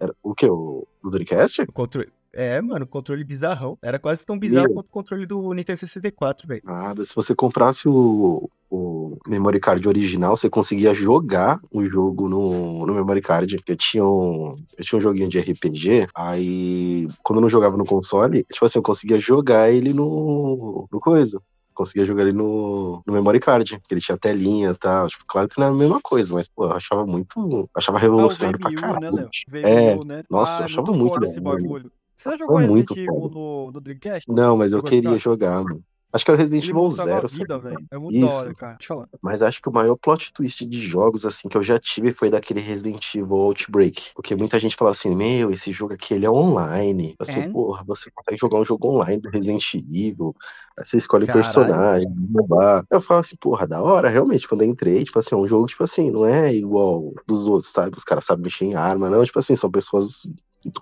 Era, 0.00 0.14
o 0.22 0.34
que? 0.34 0.46
O, 0.46 0.88
o 1.02 1.10
Dreamcast? 1.10 1.60
O 1.68 1.72
controle... 1.72 2.08
É, 2.34 2.60
mano, 2.60 2.86
controle 2.86 3.22
bizarrão. 3.22 3.78
Era 3.80 3.98
quase 3.98 4.26
tão 4.26 4.38
bizarro 4.38 4.66
Meu. 4.66 4.74
quanto 4.74 4.86
o 4.86 4.90
controle 4.90 5.24
do 5.24 5.52
Nintendo 5.54 5.78
64, 5.78 6.48
velho. 6.48 6.62
Nada. 6.64 7.04
Se 7.04 7.14
você 7.14 7.34
comprasse 7.34 7.88
o, 7.88 8.50
o 8.68 9.16
memory 9.26 9.60
card 9.60 9.86
original, 9.86 10.36
você 10.36 10.50
conseguia 10.50 10.92
jogar 10.92 11.60
o 11.72 11.84
jogo 11.84 12.28
no, 12.28 12.86
no 12.86 12.94
memory 12.94 13.22
card. 13.22 13.56
Eu 13.66 13.76
tinha, 13.76 14.04
um, 14.04 14.56
eu 14.76 14.84
tinha 14.84 14.98
um 14.98 15.02
joguinho 15.02 15.28
de 15.28 15.38
RPG, 15.38 16.08
aí 16.14 17.08
quando 17.22 17.38
eu 17.38 17.42
não 17.42 17.50
jogava 17.50 17.76
no 17.76 17.84
console, 17.84 18.44
tipo 18.52 18.64
assim, 18.64 18.78
eu 18.78 18.82
conseguia 18.82 19.18
jogar 19.18 19.70
ele 19.70 19.92
no, 19.92 20.88
no 20.90 21.00
coisa. 21.00 21.40
Conseguia 21.72 22.04
jogar 22.04 22.22
ele 22.22 22.32
no, 22.32 23.02
no 23.04 23.12
memory 23.12 23.40
card, 23.40 23.80
que 23.80 23.94
ele 23.94 24.00
tinha 24.00 24.16
telinha 24.16 24.70
e 24.70 24.76
tal. 24.76 25.08
Tipo, 25.08 25.24
claro 25.26 25.48
que 25.48 25.58
não 25.58 25.66
era 25.66 25.74
a 25.74 25.78
mesma 25.78 26.00
coisa, 26.00 26.32
mas, 26.32 26.46
pô, 26.46 26.66
eu 26.66 26.72
achava 26.72 27.04
muito. 27.04 27.36
eu 27.36 27.68
achava 27.74 27.98
Ah, 27.98 28.00
revolucionário 28.00 28.60
pra 28.60 28.70
VMU, 28.70 28.80
caralho. 28.80 29.00
né, 29.00 29.10
Léo? 29.10 29.30
É, 29.64 29.94
VMU, 29.94 30.04
né? 30.04 30.22
nossa, 30.30 30.60
eu 30.60 30.62
ah, 30.62 30.66
achava 30.66 30.92
muito 30.92 31.00
muito 31.00 31.24
esse 31.24 31.40
bagulho. 31.40 31.90
Você 32.24 32.30
já 32.30 32.36
jogou 32.38 32.56
Resident 32.56 32.90
Evil 32.92 33.28
no, 33.28 33.70
no 33.72 33.80
Dreamcast? 33.80 34.30
Não, 34.32 34.56
mas 34.56 34.72
eu 34.72 34.78
Jogou 34.78 34.90
queria 34.90 35.18
jogar, 35.18 35.62
mano. 35.62 35.84
Acho 36.14 36.24
que 36.24 36.30
era 36.30 36.38
o 36.38 36.40
Resident 36.40 36.68
Evil 36.68 36.90
Zero. 36.90 37.26
vida. 37.28 37.60
É 37.90 37.98
muito 37.98 38.20
da 38.20 38.26
Isso. 38.26 38.36
hora, 38.36 38.54
cara. 38.54 38.76
Deixa 38.78 38.92
eu 38.92 38.96
falar. 38.98 39.08
Mas 39.20 39.42
acho 39.42 39.60
que 39.60 39.68
o 39.68 39.72
maior 39.72 39.96
plot 39.96 40.32
twist 40.32 40.64
de 40.64 40.80
jogos, 40.80 41.26
assim, 41.26 41.48
que 41.48 41.56
eu 41.56 41.62
já 41.62 41.76
tive 41.76 42.12
foi 42.12 42.30
daquele 42.30 42.60
Resident 42.60 43.14
Evil 43.16 43.34
Outbreak. 43.34 44.12
Porque 44.14 44.36
muita 44.36 44.60
gente 44.60 44.76
fala 44.76 44.92
assim, 44.92 45.12
meu, 45.12 45.50
esse 45.50 45.72
jogo 45.72 45.92
aqui, 45.92 46.14
ele 46.14 46.24
é 46.24 46.30
online. 46.30 47.16
Assim, 47.18 47.40
É? 47.40 47.48
porra, 47.50 47.82
você 47.84 48.12
consegue 48.12 48.40
jogar 48.40 48.60
um 48.60 48.64
jogo 48.64 48.88
online 48.88 49.20
do 49.20 49.28
Resident 49.28 49.74
Evil. 49.74 50.36
Aí 50.78 50.86
você 50.86 50.98
escolhe 50.98 51.26
Caralho. 51.26 51.44
personagem, 51.44 52.08
blá. 52.48 52.84
Eu 52.88 53.00
falo 53.00 53.18
assim, 53.20 53.34
porra, 53.40 53.66
da 53.66 53.82
hora, 53.82 54.08
realmente. 54.08 54.46
Quando 54.46 54.62
eu 54.62 54.68
entrei, 54.68 55.02
tipo 55.02 55.18
assim, 55.18 55.34
é 55.34 55.38
um 55.38 55.48
jogo, 55.48 55.66
tipo 55.66 55.82
assim, 55.82 56.12
não 56.12 56.24
é 56.24 56.54
igual 56.54 57.12
dos 57.26 57.48
outros, 57.48 57.72
sabe? 57.72 57.96
Os 57.96 58.04
caras 58.04 58.24
sabem 58.24 58.44
mexer 58.44 58.66
em 58.66 58.74
arma, 58.76 59.10
não. 59.10 59.24
Tipo 59.24 59.40
assim, 59.40 59.56
são 59.56 59.68
pessoas 59.68 60.20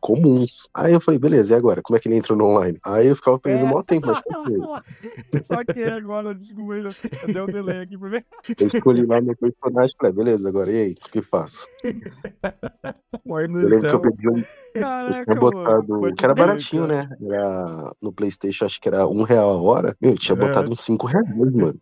comuns. 0.01 0.69
Aí 0.75 0.93
eu 0.93 1.01
falei, 1.01 1.19
beleza, 1.19 1.55
e 1.55 1.57
agora? 1.57 1.81
Como 1.83 1.97
é 1.97 2.01
que 2.01 2.09
ele 2.09 2.17
entrou 2.17 2.37
no 2.37 2.47
online? 2.47 2.79
Aí 2.85 3.07
eu 3.09 3.17
ficava 3.17 3.39
perdendo 3.39 3.63
É. 3.63 3.65
o 3.65 3.69
maior 3.69 3.83
tempo, 3.83 4.07
mas 4.07 4.23
Só 5.47 5.65
que 5.65 5.83
agora, 5.85 6.35
desculpa, 6.35 6.75
eu 6.75 6.87
eu 6.87 6.93
dei 7.33 7.43
um 7.43 7.47
delay 7.47 7.81
aqui 7.81 7.99
pra 7.99 8.09
ver. 8.09 8.27
eu 8.59 8.67
escolhi 8.67 9.05
lá 9.07 9.21
meu 9.21 9.37
personagem, 9.37 9.95
falei, 9.99 10.13
beleza, 10.13 10.49
agora 10.49 10.73
e 10.73 10.77
aí? 10.81 10.95
O 11.07 11.11
que 11.11 11.23
faço? 11.23 11.67
Eu 11.85 13.69
lembro 13.69 13.81
que 13.81 13.87
eu 13.87 14.01
pedi 14.01 14.29
um 14.29 14.39
Eu 14.75 14.81
Caraca, 14.81 15.25
tinha 15.25 15.37
botado. 15.41 16.01
mano. 16.01 16.15
Que 16.17 16.25
era 16.25 16.35
baratinho, 16.35 16.87
cara. 16.89 17.09
né? 17.09 17.17
Era, 17.29 17.93
no 18.01 18.13
PlayStation, 18.13 18.65
acho 18.65 18.81
que 18.81 18.89
era 18.89 19.07
um 19.07 19.23
real 19.23 19.51
a 19.51 19.61
hora. 19.63 19.97
Eu 20.01 20.17
tinha 20.17 20.37
É. 20.37 20.41
botado 20.41 20.73
uns 20.73 20.83
5 20.83 21.07
reais, 21.07 21.29
mano. 21.37 21.75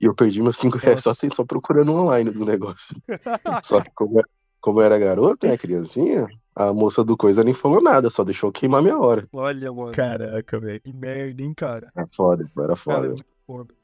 E 0.00 0.04
eu 0.04 0.14
perdi 0.14 0.42
meus 0.42 0.58
5 0.58 0.76
reais 0.76 1.02
só, 1.02 1.10
Nossa. 1.10 1.28
só 1.34 1.44
procurando 1.44 1.92
online 1.92 2.30
do 2.30 2.44
negócio. 2.44 2.94
Só 3.64 3.80
que 3.80 3.90
como, 3.94 4.18
era- 4.18 4.28
como 4.60 4.80
eu 4.80 4.84
era 4.84 4.98
garota, 4.98 5.46
né, 5.48 5.56
criancinha, 5.56 6.26
a 6.56 6.72
moça 6.72 7.04
do 7.04 7.16
coisa 7.16 7.44
nem 7.44 7.52
falou 7.52 7.82
nada, 7.82 8.08
só 8.08 8.24
deixou 8.24 8.50
queimar 8.50 8.82
minha 8.82 8.98
hora. 8.98 9.28
Olha, 9.32 9.70
mano. 9.72 9.92
Caraca, 9.92 10.58
velho. 10.58 10.80
Que 10.80 10.92
merda, 10.92 11.42
hein, 11.42 11.52
cara. 11.54 11.92
Era 11.94 12.08
foda, 12.12 12.50
era 12.56 12.66
Cara, 12.68 12.76
foda. 12.76 13.06
é 13.06 13.10
muito 13.10 13.26
foda. 13.46 13.74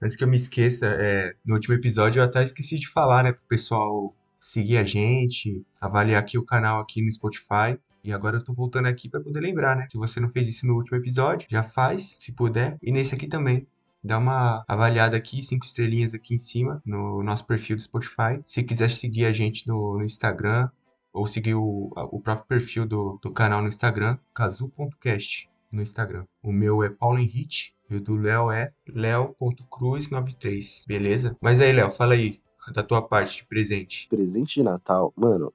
Antes 0.00 0.14
que 0.16 0.22
eu 0.22 0.28
me 0.28 0.36
esqueça, 0.36 0.86
é, 0.86 1.34
no 1.44 1.54
último 1.54 1.74
episódio 1.74 2.20
eu 2.20 2.24
até 2.24 2.42
esqueci 2.44 2.78
de 2.78 2.88
falar, 2.88 3.24
né, 3.24 3.32
pro 3.32 3.42
pessoal 3.48 4.14
seguir 4.38 4.78
a 4.78 4.84
gente, 4.84 5.64
avaliar 5.80 6.20
aqui 6.22 6.38
o 6.38 6.44
canal 6.46 6.80
aqui 6.80 7.04
no 7.04 7.12
Spotify. 7.12 7.76
E 8.04 8.12
agora 8.12 8.36
eu 8.38 8.44
tô 8.44 8.52
voltando 8.52 8.86
aqui 8.86 9.08
pra 9.08 9.20
poder 9.20 9.40
lembrar, 9.40 9.76
né? 9.76 9.86
Se 9.90 9.96
você 9.96 10.18
não 10.18 10.28
fez 10.28 10.48
isso 10.48 10.66
no 10.66 10.74
último 10.74 10.96
episódio, 10.98 11.46
já 11.50 11.62
faz, 11.62 12.18
se 12.20 12.32
puder. 12.32 12.76
E 12.82 12.90
nesse 12.92 13.14
aqui 13.14 13.26
também. 13.26 13.66
Dá 14.04 14.18
uma 14.18 14.64
avaliada 14.66 15.16
aqui, 15.16 15.40
cinco 15.44 15.64
estrelinhas 15.64 16.12
aqui 16.12 16.34
em 16.34 16.38
cima, 16.38 16.82
no 16.84 17.22
nosso 17.22 17.46
perfil 17.46 17.76
do 17.76 17.82
Spotify. 17.82 18.40
Se 18.44 18.64
quiser 18.64 18.90
seguir 18.90 19.26
a 19.26 19.30
gente 19.32 19.68
no, 19.68 19.96
no 19.96 20.04
Instagram, 20.04 20.68
ou 21.12 21.26
seguir 21.26 21.54
o, 21.54 21.90
o 21.94 22.20
próprio 22.20 22.46
perfil 22.46 22.86
do, 22.86 23.18
do 23.22 23.32
canal 23.32 23.62
no 23.62 23.68
Instagram, 23.68 24.18
cazu.cast 24.34 25.50
no 25.70 25.82
Instagram. 25.82 26.24
O 26.42 26.52
meu 26.52 26.82
é 26.82 26.90
Paulo 26.90 27.18
Henrique 27.18 27.72
e 27.90 27.96
o 27.96 28.00
do 28.00 28.16
Léo 28.16 28.50
é 28.50 28.72
leo.cruz93, 28.86 30.86
beleza? 30.86 31.36
Mas 31.40 31.60
aí, 31.60 31.72
Léo, 31.72 31.90
fala 31.90 32.14
aí 32.14 32.40
da 32.74 32.82
tua 32.82 33.02
parte 33.02 33.44
presente. 33.46 34.08
Presente 34.08 34.54
de 34.54 34.62
Natal, 34.62 35.12
mano, 35.16 35.52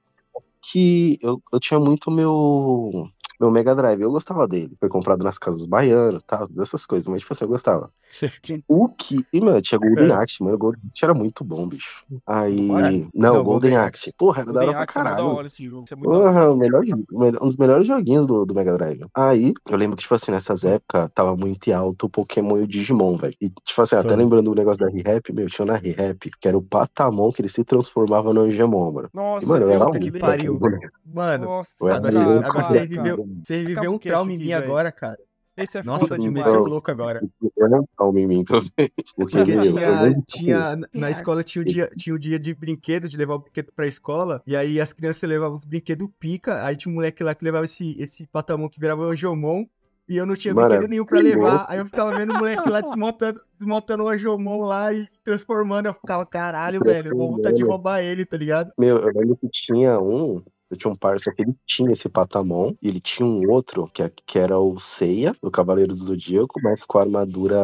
que 0.60 1.18
eu, 1.22 1.42
eu 1.52 1.60
tinha 1.60 1.80
muito 1.80 2.10
meu. 2.10 3.08
Meu 3.40 3.50
Mega 3.50 3.74
Drive, 3.74 4.00
eu 4.00 4.10
gostava 4.10 4.46
dele. 4.48 4.76
Foi 4.80 4.88
comprado 4.88 5.22
nas 5.22 5.38
casas 5.38 5.66
baianas, 5.66 6.22
tal, 6.26 6.46
dessas 6.48 6.84
coisas, 6.86 7.06
mas 7.06 7.20
tipo 7.20 7.32
assim, 7.32 7.44
eu 7.44 7.48
gostava. 7.48 7.90
O 8.68 8.88
que. 8.88 9.24
E, 9.32 9.40
mano, 9.40 9.60
tinha 9.60 9.78
Golden 9.78 10.08
É. 10.10 10.12
Axe, 10.14 10.42
mano. 10.42 10.54
O 10.54 10.58
Golden 10.58 10.80
Axe 10.92 11.04
era 11.04 11.14
muito 11.14 11.44
bom, 11.44 11.68
bicho. 11.68 12.04
Aí. 12.26 12.60
Mario? 12.62 13.08
Não, 13.14 13.34
Não, 13.34 13.44
Golden 13.44 13.70
Golden 13.72 13.76
Axe. 13.76 14.12
Porra, 14.16 14.42
era 14.42 14.52
da 14.52 14.60
hora 14.60 14.72
pra 14.72 14.82
é 14.82 14.86
caralho. 14.86 15.26
hora 15.26 15.46
esse 15.46 15.64
jogo. 15.68 15.84
É. 15.90 15.96
Porra, 15.96 16.56
melhor, 16.56 16.84
um 17.12 17.46
dos 17.46 17.56
melhores 17.56 17.86
joguinhos 17.86 18.26
do, 18.26 18.44
do 18.46 18.54
Mega 18.54 18.72
Drive. 18.72 19.04
Aí, 19.14 19.52
eu 19.68 19.76
lembro 19.76 19.96
que, 19.96 20.02
tipo 20.02 20.14
assim, 20.14 20.30
nessas 20.30 20.64
épocas, 20.64 21.10
tava 21.14 21.36
muito 21.36 21.68
em 21.68 21.72
alto 21.72 22.06
o 22.06 22.10
Pokémon 22.10 22.58
e 22.58 22.62
o 22.62 22.66
Digimon, 22.66 23.16
velho. 23.16 23.34
E, 23.40 23.50
tipo 23.50 23.82
assim, 23.82 23.96
até 23.96 24.14
lembrando 24.16 24.50
o 24.50 24.54
negócio 24.54 24.84
da 24.84 24.90
Re-Rap, 24.90 25.32
meu, 25.32 25.46
tinha 25.46 25.66
na 25.66 25.76
Re-Rap, 25.76 26.30
que 26.40 26.48
era 26.48 26.56
o 26.56 26.62
Patamon, 26.62 27.30
que 27.32 27.42
ele 27.42 27.48
se 27.48 27.62
transformava 27.64 28.32
no 28.32 28.40
Angemon, 28.40 28.92
mano. 28.92 29.10
Nossa, 29.12 29.44
E, 29.44 29.48
mano, 29.48 29.66
eu 29.66 29.70
era 29.70 29.84
puta 29.86 29.98
que 29.98 30.18
pariu. 30.18 30.58
Mano, 31.04 31.44
Nossa, 31.44 31.70
agora, 31.80 32.64
você 32.64 32.86
viveu, 32.86 33.26
você 33.44 33.64
viveu 33.64 33.92
um 33.92 33.98
trauma 33.98 34.32
em 34.32 34.38
mim 34.38 34.52
agora, 34.52 34.90
cara. 34.92 35.18
Esse 35.58 35.76
é 35.76 35.82
Nossa, 35.82 36.06
foda 36.06 36.18
demais. 36.20 36.46
meteu 36.46 36.64
louco 36.66 36.88
agora. 36.88 37.20
Eu 37.56 37.68
não 37.68 38.16
em 38.16 38.26
mim 38.28 38.44
também. 38.44 38.70
Porque, 39.16 39.38
Porque 39.38 39.56
meu, 39.56 39.64
eu 39.64 40.22
tinha, 40.24 40.76
tinha, 40.76 40.88
na 40.94 41.10
escola 41.10 41.42
tinha 41.42 41.62
o 41.62 41.64
dia, 41.64 41.90
tinha 41.96 42.14
o 42.14 42.18
dia 42.18 42.38
de 42.38 42.54
brinquedo, 42.54 43.08
de 43.08 43.16
levar 43.16 43.34
o 43.34 43.38
brinquedo 43.40 43.72
pra 43.74 43.84
escola, 43.84 44.40
e 44.46 44.54
aí 44.54 44.80
as 44.80 44.92
crianças 44.92 45.28
levavam 45.28 45.56
os 45.56 45.64
brinquedos 45.64 46.08
pica, 46.20 46.64
aí 46.64 46.76
tinha 46.76 46.92
um 46.92 46.94
moleque 46.94 47.24
lá 47.24 47.34
que 47.34 47.44
levava 47.44 47.64
esse, 47.64 48.00
esse 48.00 48.24
patamon 48.28 48.68
que 48.68 48.78
virava 48.78 49.02
o 49.02 49.10
Anjomon, 49.10 49.64
e 50.08 50.16
eu 50.16 50.24
não 50.24 50.36
tinha 50.36 50.54
Mano, 50.54 50.68
brinquedo 50.68 50.88
nenhum 50.88 51.04
pra 51.04 51.18
levar, 51.18 51.50
louco. 51.50 51.66
aí 51.68 51.78
eu 51.80 51.86
ficava 51.86 52.16
vendo 52.16 52.34
o 52.34 52.38
moleque 52.38 52.68
lá 52.70 52.80
desmontando, 52.80 53.40
desmontando 53.52 54.04
o 54.04 54.08
Anjomon 54.08 54.64
lá 54.64 54.94
e 54.94 55.08
transformando, 55.24 55.86
eu 55.86 55.94
ficava, 55.94 56.24
caralho, 56.24 56.80
velho, 56.84 57.10
eu 57.10 57.16
vou 57.16 57.32
vontade 57.32 57.56
de 57.56 57.64
roubar 57.64 58.00
ele, 58.00 58.24
tá 58.24 58.36
ligado? 58.36 58.70
Meu, 58.78 58.96
eu 58.96 59.12
lembro 59.12 59.36
que 59.36 59.48
tinha 59.50 59.98
um. 59.98 60.40
Eu 60.70 60.76
tinha 60.76 60.92
um 60.92 60.96
parça 60.96 61.32
que 61.32 61.42
ele 61.42 61.54
tinha 61.66 61.90
esse 61.92 62.08
Patamon, 62.08 62.74
e 62.82 62.88
ele 62.88 63.00
tinha 63.00 63.26
um 63.26 63.50
outro, 63.50 63.88
que, 63.88 64.02
é- 64.02 64.12
que 64.26 64.38
era 64.38 64.58
o 64.58 64.78
Seiya, 64.78 65.34
do 65.42 65.50
Cavaleiro 65.50 65.92
do 65.92 65.98
Zodíaco, 65.98 66.60
mas 66.62 66.84
com 66.84 66.98
a 66.98 67.02
armadura. 67.02 67.58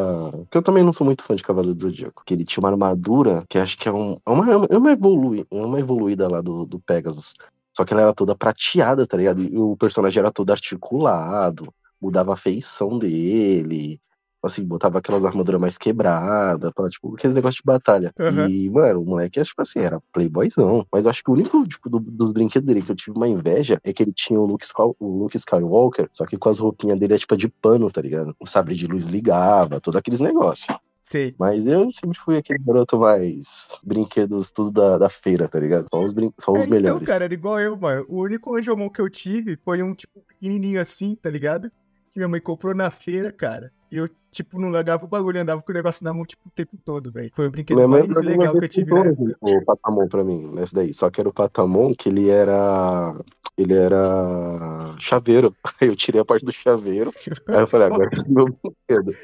Que 0.50 0.56
eu 0.56 0.62
também 0.62 0.82
não 0.82 0.92
sou 0.92 1.04
muito 1.04 1.22
fã 1.22 1.34
de 1.36 1.42
Cavaleiro 1.42 1.74
do 1.76 1.82
Zodíaco. 1.82 2.22
Que 2.24 2.32
ele 2.34 2.44
tinha 2.44 2.62
uma 2.62 2.70
armadura 2.70 3.44
que 3.48 3.58
acho 3.58 3.76
que 3.76 3.88
é, 3.88 3.92
um, 3.92 4.16
é, 4.26 4.30
uma, 4.30 4.66
é, 4.70 4.78
uma, 4.78 4.92
evolui, 4.92 5.46
é 5.50 5.54
uma 5.54 5.78
evoluída 5.78 6.28
lá 6.28 6.40
do, 6.40 6.64
do 6.64 6.80
Pegasus. 6.80 7.34
Só 7.76 7.84
que 7.84 7.92
ela 7.92 8.02
era 8.02 8.14
toda 8.14 8.36
prateada, 8.36 9.06
tá 9.06 9.16
ligado? 9.16 9.42
E 9.42 9.58
o 9.58 9.76
personagem 9.76 10.20
era 10.20 10.30
todo 10.30 10.50
articulado, 10.50 11.72
mudava 12.00 12.32
a 12.32 12.36
feição 12.36 12.98
dele. 12.98 14.00
Assim, 14.44 14.64
botava 14.64 14.98
aquelas 14.98 15.24
armaduras 15.24 15.60
mais 15.60 15.78
quebradas, 15.78 16.70
pra, 16.72 16.88
tipo, 16.88 17.14
aqueles 17.14 17.34
negócios 17.34 17.56
de 17.56 17.64
batalha. 17.64 18.12
Aham. 18.18 18.48
E, 18.48 18.70
mano, 18.70 19.02
o 19.02 19.04
moleque, 19.04 19.42
tipo 19.42 19.62
assim, 19.62 19.80
era 19.80 20.00
playboyzão. 20.12 20.86
Mas 20.92 21.06
acho 21.06 21.22
que 21.22 21.30
o 21.30 21.34
único, 21.34 21.66
tipo, 21.66 21.88
do- 21.88 22.00
dos 22.00 22.32
brinquedos 22.32 22.66
dele 22.66 22.82
que 22.82 22.90
eu 22.90 22.96
tive 22.96 23.16
uma 23.16 23.28
inveja 23.28 23.80
é 23.82 23.92
que 23.92 24.02
ele 24.02 24.12
tinha 24.12 24.38
o 24.40 24.44
Luke, 24.46 24.66
o 24.98 25.18
Luke 25.18 25.36
Skywalker, 25.36 26.08
só 26.12 26.26
que 26.26 26.36
com 26.36 26.48
as 26.48 26.58
roupinhas 26.58 26.98
dele 26.98 27.14
é 27.14 27.18
tipo 27.18 27.36
de 27.36 27.48
pano, 27.48 27.90
tá 27.90 28.00
ligado? 28.00 28.34
O 28.38 28.46
sabre 28.46 28.74
de 28.74 28.86
luz 28.86 29.04
ligava, 29.04 29.80
todos 29.80 29.96
aqueles 29.96 30.20
negócios. 30.20 30.76
Sei. 31.06 31.34
Mas 31.38 31.66
eu 31.66 31.90
sempre 31.90 32.18
fui 32.18 32.36
aquele 32.38 32.58
garoto 32.58 32.98
mais 32.98 33.78
brinquedos, 33.84 34.50
tudo 34.50 34.70
da, 34.70 34.96
da 34.96 35.08
feira, 35.10 35.46
tá 35.46 35.60
ligado? 35.60 35.88
Só 35.88 36.02
os, 36.02 36.12
brin... 36.12 36.32
Só 36.40 36.52
os 36.52 36.64
É, 36.64 36.66
melhores. 36.66 37.02
Então, 37.02 37.06
cara, 37.06 37.24
era 37.24 37.34
igual 37.34 37.60
eu, 37.60 37.76
mano. 37.76 38.06
O 38.08 38.22
único 38.22 38.56
Anjomon 38.56 38.88
que 38.88 39.00
eu 39.00 39.10
tive 39.10 39.58
foi 39.62 39.82
um, 39.82 39.92
tipo, 39.92 40.22
pequenininho 40.26 40.80
assim, 40.80 41.14
tá 41.14 41.28
ligado? 41.28 41.70
Que 42.10 42.18
minha 42.18 42.28
mãe 42.28 42.40
comprou 42.40 42.74
na 42.74 42.90
feira, 42.90 43.30
cara. 43.30 43.70
E 43.92 43.98
eu, 43.98 44.08
tipo, 44.34 44.60
não 44.60 44.68
largava 44.68 45.04
o 45.04 45.08
bagulho, 45.08 45.40
andava 45.40 45.62
com 45.62 45.70
o 45.70 45.74
negócio 45.74 46.04
na 46.04 46.12
mão, 46.12 46.24
tipo, 46.24 46.48
o 46.48 46.50
tempo 46.50 46.76
todo, 46.84 47.10
velho. 47.12 47.30
Foi 47.34 47.46
o 47.46 47.50
brinquedo 47.50 47.76
Minha 47.76 47.88
mais 47.88 48.08
legal 48.08 48.58
que 48.58 48.64
eu 48.64 48.68
tive 48.68 48.92
na 48.92 49.04
comprou 49.04 49.28
época. 49.28 49.38
o 49.40 49.64
Patamon 49.64 50.08
pra 50.08 50.24
mim, 50.24 50.50
nesse 50.52 50.74
daí. 50.74 50.92
Só 50.92 51.08
que 51.08 51.20
era 51.20 51.28
o 51.28 51.32
Patamon 51.32 51.94
que 51.94 52.08
ele 52.08 52.28
era. 52.28 53.14
Ele 53.56 53.74
era 53.74 54.96
chaveiro. 54.98 55.54
Aí 55.80 55.88
eu 55.88 55.96
tirei 55.96 56.20
a 56.20 56.24
parte 56.24 56.44
do 56.44 56.52
chaveiro. 56.52 57.12
Aí 57.48 57.60
eu 57.60 57.66
falei, 57.66 57.86
agora 57.86 58.10
é 58.12 58.28
meu 58.28 58.46
brinquedo. 58.46 59.14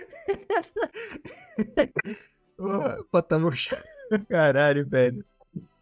Patamon. 3.11 3.51
Caralho, 4.29 4.87
velho. 4.89 5.25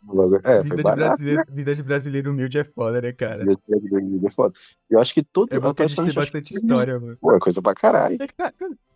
Logo- 0.09 0.41
É, 0.45 0.63
Vida 0.63 0.77
de, 0.77 0.83
brasileiro, 0.83 1.43
vida 1.51 1.75
de 1.75 1.83
brasileiro 1.83 2.31
humilde 2.31 2.59
é 2.59 2.65
foda, 2.65 3.01
né, 3.03 3.13
cara? 3.13 3.45
Tinha 3.45 3.81
de 3.81 3.89
dois 3.89 4.05
vídeos 4.09 4.35
foda. 4.35 4.55
Eu 4.89 4.99
acho 5.01 5.13
que 5.13 5.23
todo. 5.23 5.53
É 5.55 5.61
bom 5.61 5.75
que 5.75 5.83
a 5.83 5.87
gente 5.87 6.03
tem 6.03 6.13
bastante 6.15 6.49
que- 6.49 6.57
história, 6.57 6.99
mano. 6.99 7.17
Pô, 7.21 7.35
é 7.35 7.39
coisa 7.39 7.61
pra 7.61 7.75
caralho. 7.75 8.17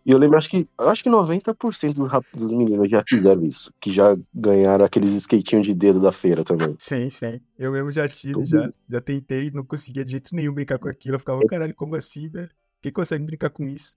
E 0.05 0.11
eu 0.11 0.17
lembro, 0.17 0.37
acho 0.37 0.49
que, 0.49 0.67
eu 0.77 0.89
acho 0.89 1.01
que 1.01 1.09
90% 1.09 1.93
dos, 1.95 2.11
rap- 2.11 2.25
dos 2.35 2.51
meninos 2.51 2.89
já 2.89 3.03
fizeram 3.07 3.43
isso. 3.45 3.71
Que 3.79 3.89
já 3.91 4.17
ganharam 4.33 4.83
aqueles 4.83 5.13
skatinhos 5.13 5.65
de 5.65 5.73
dedo 5.73 6.01
da 6.01 6.11
feira 6.11 6.43
também. 6.43 6.75
Sim, 6.79 7.09
sim. 7.09 7.39
Eu 7.57 7.71
mesmo 7.71 7.91
já 7.91 8.07
tive, 8.09 8.43
já. 8.45 8.69
Já 8.89 8.99
tentei, 8.99 9.49
não 9.51 9.63
conseguia 9.63 10.03
de 10.03 10.11
jeito 10.11 10.35
nenhum 10.35 10.53
brincar 10.53 10.77
com 10.77 10.89
aquilo. 10.89 11.15
Eu 11.15 11.19
ficava, 11.19 11.39
caralho, 11.47 11.73
como 11.75 11.95
assim, 11.95 12.27
velho? 12.27 12.49
Quem 12.81 12.91
consegue 12.91 13.23
brincar 13.23 13.49
com 13.49 13.63
isso? 13.63 13.95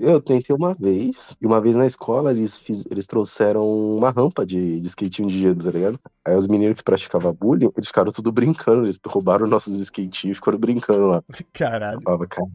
Eu 0.00 0.20
tentei 0.20 0.54
uma 0.54 0.74
vez, 0.74 1.36
e 1.40 1.46
uma 1.46 1.60
vez 1.60 1.76
na 1.76 1.86
escola 1.86 2.30
eles, 2.30 2.58
fiz- 2.60 2.86
eles 2.90 3.06
trouxeram 3.06 3.66
uma 3.96 4.10
rampa 4.10 4.44
de, 4.44 4.80
de 4.80 4.86
skatinho 4.88 5.28
de 5.28 5.42
dedo, 5.42 5.64
tá 5.64 5.70
ligado? 5.70 6.00
Aí 6.24 6.36
os 6.36 6.46
meninos 6.46 6.76
que 6.78 6.84
praticavam 6.84 7.32
bullying, 7.32 7.70
eles 7.76 7.88
ficaram 7.88 8.12
tudo 8.12 8.30
brincando, 8.32 8.84
eles 8.84 8.98
roubaram 9.06 9.46
nossos 9.46 9.78
skatinhos 9.80 10.36
e 10.36 10.40
ficaram 10.40 10.58
brincando 10.58 11.06
lá. 11.06 11.22
Caralho. 11.52 11.98
Eu 11.98 12.02
falava, 12.02 12.26
cara, 12.26 12.46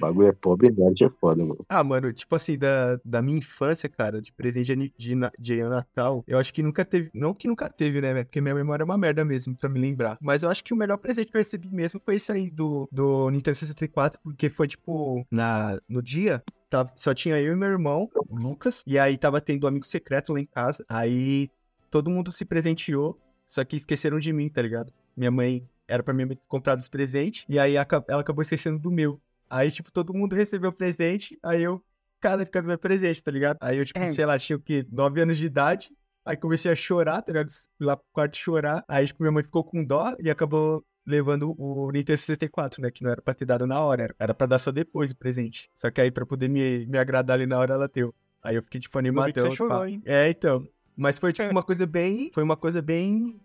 bagulho 0.00 0.28
é 0.28 0.32
pobre, 0.32 0.70
nerd 0.70 1.04
é 1.04 1.10
foda, 1.20 1.42
mano. 1.42 1.56
Ah, 1.68 1.82
mano, 1.82 2.12
tipo 2.12 2.34
assim, 2.36 2.58
da, 2.58 2.98
da 3.04 3.22
minha 3.22 3.38
infância, 3.38 3.88
cara, 3.88 4.20
de 4.20 4.32
presente 4.32 4.74
de, 4.76 4.92
de, 4.96 5.14
de 5.38 5.62
Natal, 5.64 6.22
eu 6.26 6.38
acho 6.38 6.52
que 6.52 6.62
nunca 6.62 6.84
teve. 6.84 7.10
Não 7.14 7.34
que 7.34 7.48
nunca 7.48 7.68
teve, 7.68 8.00
né? 8.00 8.24
Porque 8.24 8.40
minha 8.40 8.54
memória 8.54 8.82
é 8.82 8.84
uma 8.84 8.98
merda 8.98 9.24
mesmo, 9.24 9.56
pra 9.56 9.68
me 9.68 9.80
lembrar. 9.80 10.18
Mas 10.20 10.42
eu 10.42 10.48
acho 10.48 10.62
que 10.62 10.72
o 10.72 10.76
melhor 10.76 10.98
presente 10.98 11.30
que 11.30 11.36
eu 11.36 11.40
recebi 11.40 11.68
mesmo 11.70 12.00
foi 12.04 12.16
esse 12.16 12.30
aí 12.30 12.50
do, 12.50 12.88
do 12.92 13.30
Nintendo 13.30 13.56
64, 13.56 14.20
porque 14.22 14.48
foi, 14.50 14.68
tipo, 14.68 15.24
na, 15.30 15.78
no 15.88 16.02
dia. 16.02 16.42
Tava, 16.70 16.90
só 16.96 17.14
tinha 17.14 17.40
eu 17.40 17.52
e 17.52 17.56
meu 17.56 17.68
irmão, 17.68 18.10
o 18.28 18.36
Lucas, 18.36 18.82
e 18.86 18.98
aí 18.98 19.16
tava 19.16 19.40
tendo 19.40 19.64
um 19.64 19.68
amigo 19.68 19.86
secreto 19.86 20.32
lá 20.32 20.40
em 20.40 20.46
casa. 20.46 20.84
Aí 20.88 21.48
todo 21.90 22.10
mundo 22.10 22.32
se 22.32 22.44
presenteou, 22.44 23.18
só 23.46 23.64
que 23.64 23.76
esqueceram 23.76 24.18
de 24.18 24.32
mim, 24.32 24.48
tá 24.48 24.60
ligado? 24.62 24.92
Minha 25.16 25.30
mãe 25.30 25.68
era 25.86 26.02
pra 26.02 26.14
ter 26.14 26.38
comprado 26.48 26.78
os 26.80 26.88
presentes, 26.88 27.44
e 27.48 27.58
aí 27.58 27.76
ela 27.76 28.20
acabou 28.20 28.42
esquecendo 28.42 28.78
do 28.78 28.90
meu. 28.90 29.20
Aí, 29.48 29.70
tipo, 29.70 29.92
todo 29.92 30.14
mundo 30.14 30.34
recebeu 30.34 30.72
presente, 30.72 31.38
aí 31.42 31.62
eu, 31.62 31.84
cara, 32.20 32.44
ficando 32.44 32.66
meu 32.66 32.78
presente, 32.78 33.22
tá 33.22 33.30
ligado? 33.30 33.58
Aí 33.60 33.78
eu, 33.78 33.84
tipo, 33.84 33.98
É. 34.00 34.06
sei 34.06 34.24
lá, 34.24 34.38
tinha 34.38 34.56
o 34.56 34.60
quê? 34.60 34.84
9 34.90 35.20
anos 35.20 35.38
de 35.38 35.44
idade. 35.44 35.90
Aí 36.26 36.36
comecei 36.38 36.72
a 36.72 36.74
chorar, 36.74 37.20
tá 37.20 37.30
ligado? 37.32 37.50
Fui 37.76 37.86
lá 37.86 37.96
pro 37.98 38.06
quarto 38.10 38.36
chorar. 38.38 38.82
Aí, 38.88 39.06
tipo, 39.06 39.22
minha 39.22 39.30
mãe 39.30 39.44
ficou 39.44 39.62
com 39.62 39.84
dó 39.84 40.16
e 40.18 40.30
acabou 40.30 40.82
levando 41.06 41.54
o 41.58 41.90
Nintendo 41.90 42.18
64, 42.18 42.82
né? 42.82 42.90
Que 42.90 43.02
não 43.02 43.10
era 43.10 43.22
pra 43.22 43.34
ter 43.34 43.44
dado 43.44 43.66
na 43.66 43.80
hora, 43.80 44.14
era, 44.18 44.34
pra 44.34 44.46
dar 44.46 44.58
só 44.58 44.70
depois 44.70 45.10
o 45.10 45.16
presente. 45.16 45.70
Só 45.74 45.90
que 45.90 46.00
aí, 46.00 46.10
pra 46.10 46.26
poder 46.26 46.48
me, 46.48 46.86
me 46.86 46.98
agradar 46.98 47.36
ali 47.36 47.46
na 47.46 47.58
hora, 47.58 47.74
ela 47.74 47.88
deu. 47.88 48.14
Aí 48.42 48.56
eu 48.56 48.62
fiquei, 48.62 48.80
tipo, 48.80 48.98
animadão. 48.98 49.50
você 49.50 49.56
chorou, 49.56 49.78
pá. 49.78 49.88
hein? 49.88 50.02
É, 50.04 50.28
então. 50.28 50.66
Mas 50.96 51.18
foi, 51.18 51.32
tipo, 51.32 51.50
uma 51.50 51.62
coisa 51.62 51.86
bem... 51.86 52.30
Foi 52.32 52.42
uma 52.42 52.56
coisa 52.56 52.80
bem... 52.80 53.40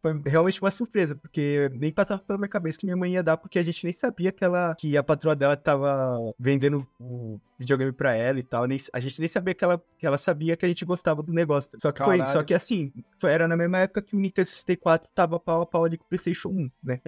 Foi 0.00 0.22
realmente 0.24 0.60
uma 0.62 0.70
surpresa, 0.70 1.16
porque 1.16 1.68
nem 1.74 1.92
passava 1.92 2.22
pela 2.22 2.38
minha 2.38 2.48
cabeça 2.48 2.78
que 2.78 2.86
minha 2.86 2.96
mãe 2.96 3.14
ia 3.14 3.22
dar, 3.24 3.36
porque 3.36 3.58
a 3.58 3.62
gente 3.62 3.82
nem 3.82 3.92
sabia 3.92 4.30
que 4.30 4.44
ela... 4.44 4.74
Que 4.76 4.96
a 4.96 5.02
patroa 5.02 5.34
dela 5.34 5.56
tava 5.56 6.16
vendendo 6.38 6.86
o 7.00 7.40
videogame 7.58 7.90
pra 7.92 8.14
ela 8.14 8.38
e 8.38 8.42
tal. 8.42 8.66
Nem, 8.66 8.78
a 8.92 9.00
gente 9.00 9.18
nem 9.18 9.28
sabia 9.28 9.52
que 9.54 9.64
ela, 9.64 9.82
que 9.98 10.06
ela 10.06 10.16
sabia 10.16 10.56
que 10.56 10.64
a 10.64 10.68
gente 10.68 10.84
gostava 10.84 11.22
do 11.22 11.32
negócio. 11.32 11.70
Só 11.80 11.90
que 11.90 12.04
foi... 12.04 12.18
Caralho. 12.18 12.32
Só 12.38 12.44
que 12.44 12.54
assim, 12.54 12.92
foi, 13.18 13.32
era 13.32 13.48
na 13.48 13.56
mesma 13.56 13.78
época 13.78 14.00
que 14.02 14.14
o 14.14 14.20
Nintendo 14.20 14.48
64 14.48 15.10
tava 15.12 15.40
pau 15.40 15.62
a 15.62 15.66
pau 15.66 15.84
ali 15.84 15.98
com 15.98 16.04
o 16.04 16.08
PlayStation 16.08 16.48
1, 16.50 16.70
né? 16.82 17.00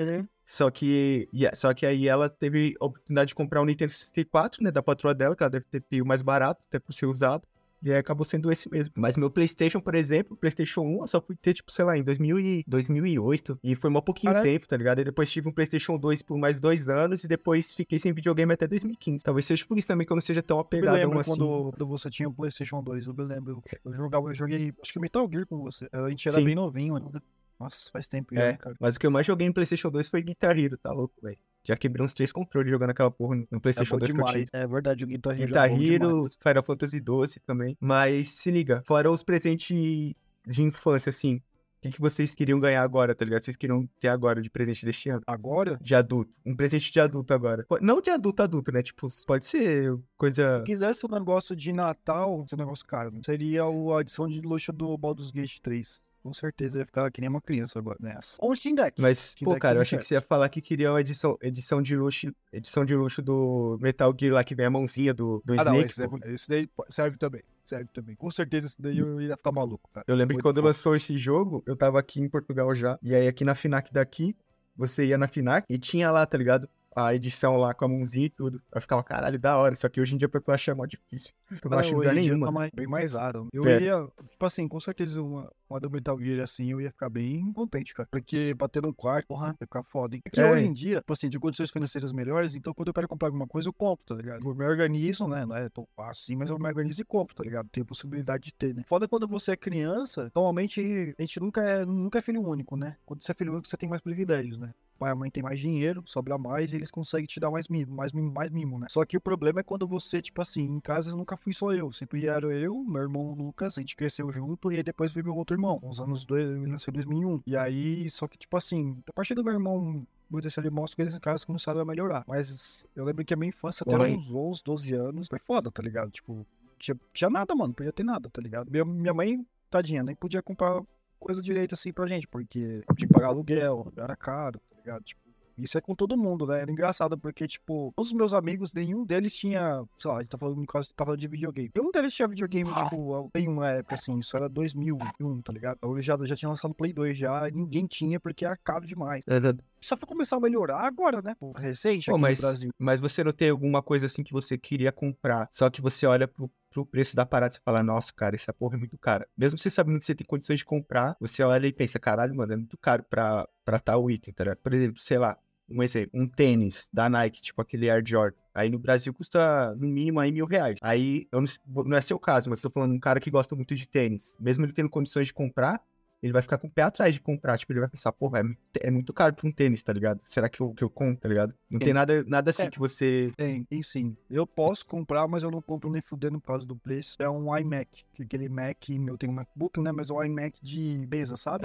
Só 0.45 0.71
que, 0.71 1.29
e- 1.33 1.57
só 1.57 1.73
que 1.75 1.85
aí 1.87 2.07
ela 2.09 2.29
teve 2.29 2.75
a 2.81 2.85
oportunidade 2.87 3.29
de 3.29 3.35
comprar 3.35 3.61
um 3.63 3.65
Nintendo 3.65 3.93
64, 3.93 4.63
né, 4.63 4.71
da 4.71 4.83
patroa 4.83 5.13
dela, 5.15 5.35
que 5.37 5.43
ela 5.43 5.51
deve 5.51 5.65
ter 5.67 5.81
pego 5.81 6.07
mais 6.07 6.23
barato, 6.23 6.65
até 6.69 6.79
por 6.79 6.93
ser 6.93 7.07
usado. 7.07 7.47
E 7.87 7.93
aí 7.93 7.99
acabou 7.99 8.25
sendo 8.25 8.51
esse 8.51 8.69
mesmo. 8.69 8.93
Mas 8.97 9.17
meu 9.17 9.31
PlayStation, 9.31 9.81
por 9.81 9.95
exemplo, 9.95 10.37
PlayStation 10.37 10.81
1, 10.81 11.03
eu 11.03 11.07
só 11.09 11.21
fui 11.21 11.37
ter, 11.37 11.55
tipo, 11.55 11.71
sei 11.71 11.85
lá, 11.85 11.97
em 11.97 12.03
2000 12.03 12.41
e 12.41 12.65
2008. 12.67 13.61
E 13.63 13.77
foi 13.77 13.89
um 13.89 14.01
pouquinho 14.01 14.43
tempo, 14.43 14.67
tá 14.67 14.77
ligado? 14.77 15.01
E 15.01 15.05
depois 15.05 15.31
tive 15.31 15.49
um 15.49 15.53
PlayStation 15.53 15.97
2 15.97 16.21
por 16.23 16.37
mais 16.37 16.59
dois 16.59 16.89
anos. 16.89 17.23
E 17.23 17.29
depois 17.29 17.73
fiquei 17.73 18.01
sem 18.01 18.13
videogame 18.13 18.53
até 18.53 18.67
2015. 18.67 19.23
Talvez 19.23 19.47
seja 19.47 19.65
por 19.65 19.79
isso 19.79 19.87
também 19.87 20.05
que 20.05 20.13
eu 20.13 20.17
não 20.17 20.21
seja 20.23 20.43
tão 20.43 20.57
Eu 20.57 20.63
me 20.63 20.67
apegado 20.67 20.95
lembro 20.97 21.21
assim. 21.21 21.31
quando, 21.31 21.71
quando 21.71 21.87
você 21.87 22.11
tinha 22.11 22.29
o 22.29 22.35
PlayStation 22.35 22.83
2, 22.83 23.07
eu 23.07 23.15
me 23.15 23.25
lembro. 23.25 23.63
Eu 23.85 23.93
jogava, 23.95 24.31
eu 24.31 24.35
joguei, 24.35 24.75
acho 24.83 24.93
que 24.93 24.99
Metal 24.99 25.29
Gear 25.31 25.47
com 25.47 25.59
você. 25.63 25.89
A 25.93 26.11
gente 26.11 26.29
era 26.29 26.39
Sim. 26.39 26.45
bem 26.45 26.55
novinho 26.57 26.97
ainda. 26.97 27.23
Nossa, 27.61 27.89
faz 27.93 28.09
tempo 28.09 28.35
já, 28.35 28.43
É, 28.43 28.53
né, 28.53 28.57
cara. 28.59 28.77
mas 28.81 28.97
o 28.97 28.99
que 29.01 29.07
eu 29.07 29.11
mais 29.13 29.25
joguei 29.27 29.47
em 29.47 29.53
PlayStation 29.53 29.91
2 29.91 30.09
foi 30.09 30.23
Guitar 30.23 30.59
Hero, 30.59 30.77
tá 30.77 30.93
louco, 30.93 31.15
velho? 31.23 31.39
Já 31.67 31.77
quebrei 31.77 32.05
uns 32.05 32.13
três 32.13 32.31
controles 32.33 32.71
jogando 32.71 32.91
aquela 32.91 33.11
porra 33.11 33.37
no 33.37 33.59
É 33.59 33.59
PlayStation 33.61 33.95
bom 33.95 33.99
2 33.99 34.13
que 34.13 34.21
eu 34.21 34.25
tinha. 34.25 34.45
demais. 34.45 34.51
É 34.53 34.67
verdade, 34.67 35.05
o 35.05 35.07
Guitar 35.07 35.33
Hero. 35.35 35.43
é 35.43 35.47
Guitar 35.47 35.69
bom 35.69 35.83
Hero, 35.83 36.09
demais. 36.09 36.39
Final 36.41 36.63
Fantasy 36.63 36.97
XII 36.99 37.43
também. 37.45 37.77
Mas 37.81 38.29
se 38.29 38.51
liga, 38.51 38.83
fora 38.87 39.11
os 39.11 39.23
presentes 39.23 40.15
de 40.47 40.63
infância, 40.63 41.11
assim, 41.11 41.41
o 41.85 41.91
que, 41.91 42.01
vocês 42.01 42.35
queriam 42.35 42.59
ganhar 42.59 42.83
agora, 42.83 43.15
tá 43.15 43.25
ligado? 43.25 43.45
Vocês 43.45 43.57
queriam 43.57 43.89
ter 44.01 44.09
agora 44.09 44.43
de 44.43 44.51
presente 44.51 44.85
deste 44.85 45.09
ano? 45.09 45.23
Agora, 45.27 45.79
De 45.81 45.95
adulto. 45.95 46.33
Um 46.45 46.55
presente 46.55 46.91
de 46.91 46.99
adulto 47.01 47.33
agora. 47.33 47.65
Não 47.81 48.01
de 48.01 48.11
adulto 48.11 48.43
adulto, 48.43 48.73
né? 48.73 48.83
Tipo, 48.83 49.07
pode 49.27 49.47
ser 49.47 49.97
coisa. 50.17 50.59
se 50.59 50.65
quisesse 50.65 51.07
um 51.07 51.09
negócio 51.09 51.55
de 51.55 51.73
Natal, 51.73 52.45
esse 52.45 52.57
negócio 52.57 52.85
caro, 52.87 53.11
né? 53.13 53.21
seria 53.25 53.63
a 53.65 54.01
edição 54.01 54.27
de 54.27 54.41
luxo 54.41 54.73
do 54.73 54.97
Baldur's 54.99 55.31
Gate 55.31 55.59
3. 55.61 56.01
Com 56.27 56.35
certeza 56.35 56.77
eu 56.77 56.81
ia 56.81 56.87
ficar 56.87 57.11
que 57.11 57.21
nem 57.21 57.31
uma 57.31 57.41
criança 57.41 57.79
agora 57.79 57.97
nessa. 58.01 58.37
Ou 58.41 58.51
o 58.53 58.57
Steam 58.57 58.75
Deck. 58.75 59.01
Mas, 59.01 59.19
Steam 59.19 59.45
pô, 59.47 59.53
Deck 59.53 59.63
cara, 59.63 59.73
eu 59.73 59.77
também 59.77 59.83
achei 59.83 59.99
que 59.99 60.05
você 60.07 60.15
ia 60.15 60.21
falar 60.23 60.49
que 60.49 60.61
queria 60.61 60.91
uma 60.93 61.01
edição, 61.01 61.39
edição 61.41 61.81
de 61.81 61.95
luxo, 61.97 62.27
edição 62.53 62.85
de 62.85 62.95
luxo 62.97 63.23
do 63.23 63.79
Metal 63.81 64.13
Gear 64.19 64.35
lá 64.35 64.43
que 64.45 64.55
vem 64.55 64.67
a 64.67 64.71
mãozinha 64.71 65.15
do, 65.15 65.41
do 65.45 65.53
Ah, 65.53 65.65
não, 65.65 65.81
Snake. 65.83 65.87
esse, 65.93 66.09
pô. 66.09 66.19
daí, 66.19 66.35
esse 66.35 66.49
daí 66.49 66.69
serve 66.89 67.17
também. 67.17 67.43
Serve 67.65 67.89
também. 67.93 68.15
Com 68.17 68.31
certeza 68.31 68.67
esse 68.67 68.81
daí 68.81 68.99
eu 68.99 69.21
ia 69.21 69.37
ficar 69.37 69.53
maluco, 69.53 69.89
cara. 69.93 70.05
Eu 70.09 70.15
lembro 70.15 70.29
que 70.29 70.35
Muito 70.35 70.43
quando 70.45 70.57
foda. 70.57 70.69
lançou 70.69 70.95
esse 70.97 71.17
jogo, 71.19 71.63
eu 71.67 71.77
tava 71.77 71.99
aqui 71.99 72.21
em 72.21 72.29
Portugal 72.29 72.75
já. 72.75 72.99
E 73.03 73.15
aí 73.15 73.27
aqui 73.29 73.45
na 73.45 73.55
Finac 73.55 73.93
daqui, 73.93 74.37
você 74.77 75.07
ia 75.07 75.17
na 75.19 75.27
Finac 75.29 75.65
e 75.69 75.79
tinha 75.79 76.11
lá, 76.11 76.25
tá 76.27 76.37
ligado? 76.37 76.69
A 76.97 77.15
edição 77.15 77.59
lá 77.59 77.75
com 77.75 77.85
a 77.85 77.89
mãozinha 77.89 78.25
e 78.25 78.31
tudo. 78.31 78.59
Eu 78.75 78.81
ficava, 78.81 79.05
caralho, 79.05 79.39
da 79.39 79.59
hora. 79.59 79.75
Só 79.77 79.87
que 79.87 80.01
hoje 80.01 80.15
em 80.15 80.19
dia 80.19 80.31
pra 80.31 80.41
tu 80.41 80.51
achar 80.51 80.73
é 80.73 80.75
mó 80.75 80.87
difícil. 80.87 81.35
Eu 81.63 81.71
não 81.71 81.77
Ah, 81.77 81.81
hoje 81.83 81.95
lugar 81.95 82.17
em 82.17 82.23
dia 82.23 82.33
nenhum, 82.33 82.45
tá 82.47 82.51
mais- 82.51 82.71
bem 82.75 82.87
mais 82.87 83.13
raro. 83.13 83.49
Eu 83.53 83.65
É. 83.67 83.77
iria, 83.77 84.03
tipo 84.31 84.47
assim, 84.47 84.67
com 84.67 84.81
certeza 84.81 85.23
uma, 85.23 85.53
uma 85.69 85.79
do 85.79 85.91
Metal 85.91 86.19
Gear 86.19 86.43
assim, 86.43 86.71
eu 86.73 86.81
ia 86.81 86.91
ficar 86.91 87.11
bem 87.11 87.53
contente, 87.53 87.93
cara. 87.93 88.09
Porque 88.11 88.55
bater 88.55 88.83
no 88.83 88.95
quarto, 88.95 89.27
porra, 89.27 89.49
ia 89.49 89.55
ficar 89.59 89.83
foda. 89.83 90.17
Porque 90.25 90.41
É. 90.41 90.51
hoje 90.51 90.65
em 90.65 90.73
dia, 90.73 91.01
tipo 91.01 91.13
assim, 91.13 91.29
de 91.29 91.39
condições 91.39 91.71
financeiras 91.71 92.13
melhores, 92.13 92.55
então 92.55 92.73
quando 92.73 92.89
eu 92.89 92.95
quero 92.95 93.07
comprar 93.09 93.29
alguma 93.29 93.47
coisa, 93.47 93.69
eu 93.69 93.75
compro, 93.75 94.05
tá 94.07 94.15
ligado? 94.15 94.49
Eu 94.49 94.55
me 94.55 94.65
organizo, 94.65 95.29
né? 95.29 95.45
Não 95.45 95.55
é 95.55 95.69
tão 95.69 95.87
fácil 95.95 96.23
assim, 96.23 96.37
mas 96.37 96.49
eu 96.49 96.59
me 96.59 96.67
organizo 96.67 97.03
e 97.03 97.05
compro, 97.05 97.35
tá 97.37 97.45
ligado? 97.45 97.69
Tem 97.69 97.83
a 97.83 97.87
possibilidade 97.87 98.45
de 98.45 98.55
ter, 98.55 98.75
né? 98.75 98.83
Foda 98.87 99.07
quando 99.07 99.29
você 99.29 99.51
é 99.53 99.57
criança, 99.57 100.33
normalmente 100.35 100.81
a 101.19 101.21
gente 101.23 101.39
nunca 101.41 101.61
é, 101.63 101.85
nunca 101.85 102.19
é 102.21 102.23
filho 102.23 102.41
único, 102.43 102.75
né? 102.75 102.97
Quando 103.05 103.23
você 103.23 103.33
é 103.33 103.35
filho 103.35 103.53
único, 103.53 103.69
você 103.69 103.77
tem 103.77 103.87
mais 103.89 104.01
privilégios, 104.01 104.57
né? 104.57 104.73
Pai 104.97 105.11
e 105.11 105.13
a 105.13 105.15
mãe 105.15 105.31
tem 105.31 105.43
mais 105.43 105.61
dinheiro, 105.61 106.03
sobra 106.07 106.39
mais, 106.39 106.73
e 106.73 106.77
eles 106.77 106.91
conseguem 106.91 107.27
te 107.27 107.39
dar 107.39 107.51
mais 107.51 107.69
mimo, 107.69 107.95
mais 107.95 108.13
mimo, 108.13 108.33
mais 108.33 108.51
mimo, 108.51 108.79
né? 108.79 108.87
Só 108.91 109.05
que 109.05 109.17
o 109.17 109.21
problema 109.21 109.61
é 109.61 109.63
quando 109.63 109.87
você, 109.87 110.21
tipo 110.21 110.41
assim, 110.43 110.63
em 110.63 110.81
casa 110.81 111.15
nunca 111.17 111.37
fui 111.37 111.53
só 111.53 111.73
eu, 111.73 111.93
sempre 111.93 112.27
era 112.27 112.47
eu, 112.47 112.83
meu 112.85 113.03
irmão 113.03 113.33
Lucas, 113.33 113.79
a 113.79 113.81
gente 113.81 113.97
cresceu 113.97 114.31
junto, 114.33 114.73
e 114.73 114.77
aí 114.77 114.83
depois 114.83 115.13
veio 115.13 115.27
meu 115.27 115.37
outro 115.37 115.55
irmão, 115.55 115.79
uns 115.83 116.01
anos 116.01 116.25
dois, 116.25 116.49
ele 116.49 116.67
nasceu 116.67 116.91
em 116.91 116.95
2001. 116.95 117.43
E 117.47 117.57
aí, 117.57 118.09
só 118.11 118.27
que, 118.27 118.39
tipo 118.39 118.57
assim, 118.57 118.99
a 119.09 119.13
partir 119.13 119.35
do 119.35 119.45
meu 119.45 119.53
irmão 119.53 120.07
meu 120.29 120.43
terceiro 120.43 120.67
irmão, 120.67 120.85
as 120.85 120.95
coisas 120.95 121.15
em 121.15 121.21
casa 121.21 121.47
começaram 121.47 121.81
a 121.81 121.85
melhorar. 121.85 122.25
Mas 122.27 122.85
eu 122.97 123.05
lembro 123.05 123.25
que 123.25 123.33
a 123.33 123.37
minha 123.37 123.49
infância, 123.49 123.85
até 123.87 123.97
Oi. 123.97 124.17
uns 124.17 124.29
11, 124.29 124.63
12 124.65 124.95
anos, 124.95 125.29
foi 125.29 125.39
foda, 125.39 125.71
tá 125.71 125.81
ligado? 125.83 126.11
Tipo, 126.11 126.45
tinha, 126.79 126.99
tinha 127.13 127.31
nada, 127.31 127.55
mano, 127.55 127.73
podia 127.73 127.93
ter 127.93 128.05
nada, 128.05 128.29
tá 128.29 128.43
ligado? 128.43 128.71
Minha, 128.71 128.85
minha 128.85 129.15
mãe, 129.15 129.47
tadinha, 129.71 130.03
nem 130.03 130.15
podia 130.15 130.43
comprar 130.43 130.83
coisa 131.19 131.43
direito 131.43 131.75
assim 131.75 131.93
pra 131.93 132.07
gente, 132.07 132.27
porque 132.27 132.83
tinha 132.97 133.09
que 133.09 133.13
pagar 133.13 133.29
aluguel, 133.29 133.93
era 133.97 134.17
caro, 134.17 134.61
ligado? 134.87 135.03
Tipo, 135.03 135.21
isso 135.59 135.79
é 135.79 135.81
com 135.81 135.95
todo 135.95 136.19
mundo, 136.19 136.47
né? 136.47 136.61
Era 136.61 136.71
engraçado, 136.71 137.17
porque, 137.17 137.47
tipo, 137.47 137.93
todos 137.97 138.13
os 138.13 138.17
meus 138.17 138.35
amigos, 138.35 138.75
nenhum 138.75 139.07
deles 139.07 139.35
tinha, 139.35 139.83
sei 139.97 140.11
lá, 140.11 140.19
a 140.19 140.21
gente 140.21 140.29
tá 140.29 140.37
falando, 140.37 140.59
no 140.59 140.67
caso, 140.67 140.93
tá 140.95 141.05
falando 141.05 141.19
de 141.19 141.27
videogame. 141.27 141.71
Nenhum 141.75 141.91
deles 141.91 142.13
tinha 142.13 142.29
videogame, 142.29 142.71
tipo, 142.75 143.31
em 143.35 143.49
uma 143.49 143.71
época, 143.71 143.95
assim, 143.95 144.19
isso 144.19 144.37
era 144.37 144.49
2001, 144.51 145.43
tá 145.43 145.53
ligado? 145.53 145.79
Eu 145.83 146.01
já, 146.03 146.17
já 146.25 146.37
tinha 146.37 146.51
lançado 146.51 146.75
Play 146.75 146.93
2 146.93 147.17
já, 147.17 147.49
ninguém 147.51 147.87
tinha, 147.87 148.21
porque 148.21 148.45
era 148.45 148.57
caro 148.57 148.87
demais. 148.87 149.25
É, 149.27 149.37
é, 149.37 149.55
Só 149.81 149.97
foi 149.97 150.07
começar 150.07 150.37
a 150.37 150.41
melhorar 150.41 150.81
agora, 150.81 151.23
né? 151.23 151.35
Pô, 151.41 151.53
recente 151.53 152.07
Pô, 152.07 152.13
aqui 152.13 152.23
mas, 152.23 152.39
no 152.39 152.43
Brasil. 152.43 152.71
mas 152.79 153.01
você 153.01 153.25
não 153.25 153.33
tem 153.33 153.49
alguma 153.49 153.83
coisa 153.83 154.07
assim 154.07 154.23
que 154.23 154.35
você 154.35 154.59
queria 154.59 154.93
comprar, 154.93 155.49
só 155.51 155.71
que 155.71 155.81
você 155.81 156.07
olha 156.07 156.29
pro, 156.29 156.51
pro 156.77 156.85
preço 156.85 157.17
da 157.17 157.25
parada 157.25 157.55
você 157.55 157.61
fala, 157.65 157.83
nossa, 157.83 158.13
cara, 158.13 158.35
essa 158.35 158.53
porra 158.53 158.77
é 158.77 158.79
muito 158.79 158.99
cara. 158.99 159.27
Mesmo 159.37 159.59
você 159.59 159.71
sabendo 159.71 159.99
que 159.99 160.05
você 160.05 160.15
tem 160.15 160.27
condições 160.27 160.59
de 160.59 160.65
comprar, 160.65 161.17
você 161.19 161.43
olha 161.43 161.67
e 161.67 161.73
pensa, 161.73 161.99
caralho, 161.99 162.35
mano, 162.35 162.53
é 162.53 162.57
muito 162.57 162.77
caro 162.77 163.03
pra, 163.09 163.49
pra 163.65 163.79
tal 163.79 164.11
item, 164.11 164.35
tá 164.35 164.45
ligado? 164.45 164.59
Por 164.59 164.75
exemplo, 164.75 165.01
sei 165.01 165.19
lá, 165.19 165.39
um 165.69 165.83
exemplo, 165.83 166.11
um 166.15 166.29
tênis 166.29 166.91
da 166.93 167.09
Nike, 167.09 167.43
tipo 167.43 167.63
aquele 167.63 167.89
Air 167.89 168.03
Jordan. 168.07 168.37
Aí 168.55 168.69
no 168.69 168.79
Brasil 168.79 169.13
custa 169.13 169.75
no 169.75 169.89
mínimo 169.89 170.21
aí 170.21 170.31
mil 170.31 170.47
reais. 170.47 170.79
Aí, 170.83 171.27
eu 171.33 171.41
não, 171.41 171.49
não 171.85 171.97
é 171.97 172.01
seu 172.03 172.19
caso, 172.19 172.51
mas 172.51 172.63
eu 172.63 172.71
tô 172.71 172.75
falando 172.75 172.95
um 172.95 173.01
cara 173.01 173.21
que 173.21 173.31
gosta 173.31 173.57
muito 173.57 173.75
de 173.75 173.89
tênis. 173.89 174.37
Mesmo 174.39 174.65
ele 174.65 174.73
tendo 174.73 174.91
condições 174.91 175.29
de 175.29 175.35
comprar, 175.35 175.83
ele 176.23 176.33
vai 176.33 176.43
ficar 176.43 176.59
com 176.59 176.67
o 176.67 176.71
pé 176.71 176.83
atrás 176.83 177.13
de 177.15 177.21
comprar. 177.21 177.57
Tipo, 177.59 177.73
ele 177.73 177.81
vai 177.81 177.89
pensar, 177.89 178.11
porra, 178.13 178.39
é, 178.41 178.43
muito- 178.43 178.59
é 178.81 178.91
muito 178.91 179.13
caro 179.13 179.35
pra 179.35 179.49
um 179.49 179.53
tênis, 179.53 179.83
tá 179.83 179.93
ligado? 179.93 180.21
Será 180.25 180.49
que 180.49 180.61
eu, 180.61 180.73
que 180.75 180.83
eu 180.83 180.91
compro, 180.91 181.21
tá 181.21 181.29
ligado? 181.29 181.55
Não 181.71 181.79
tem 181.79 181.93
nada, 181.93 182.25
nada 182.25 182.51
assim 182.51 182.65
É. 182.65 182.71
que 182.71 182.79
você. 182.79 183.33
Tem, 183.37 183.63
tem 183.65 183.83
sim. 183.83 184.17
Eu 184.31 184.47
posso 184.47 184.87
comprar, 184.87 185.27
mas 185.29 185.43
eu 185.43 185.51
não 185.51 185.61
compro 185.63 185.91
nem 185.91 186.01
fudendo 186.03 186.41
por 186.41 186.49
causa 186.49 186.67
do 186.67 186.77
preço. 186.77 187.17
É 187.21 187.29
um 187.29 187.57
iMac. 187.57 188.05
que 188.15 188.23
Aquele 188.23 188.49
Mac, 188.49 188.89
eu 188.89 189.19
tenho 189.19 189.33
um 189.33 189.37
MacBook, 189.37 189.81
né? 189.81 189.93
Mas 189.93 190.11
é 190.11 190.13
um 190.15 190.23
iMac 190.25 190.59
de 190.63 191.07
mesa, 191.11 191.37
sabe? 191.37 191.65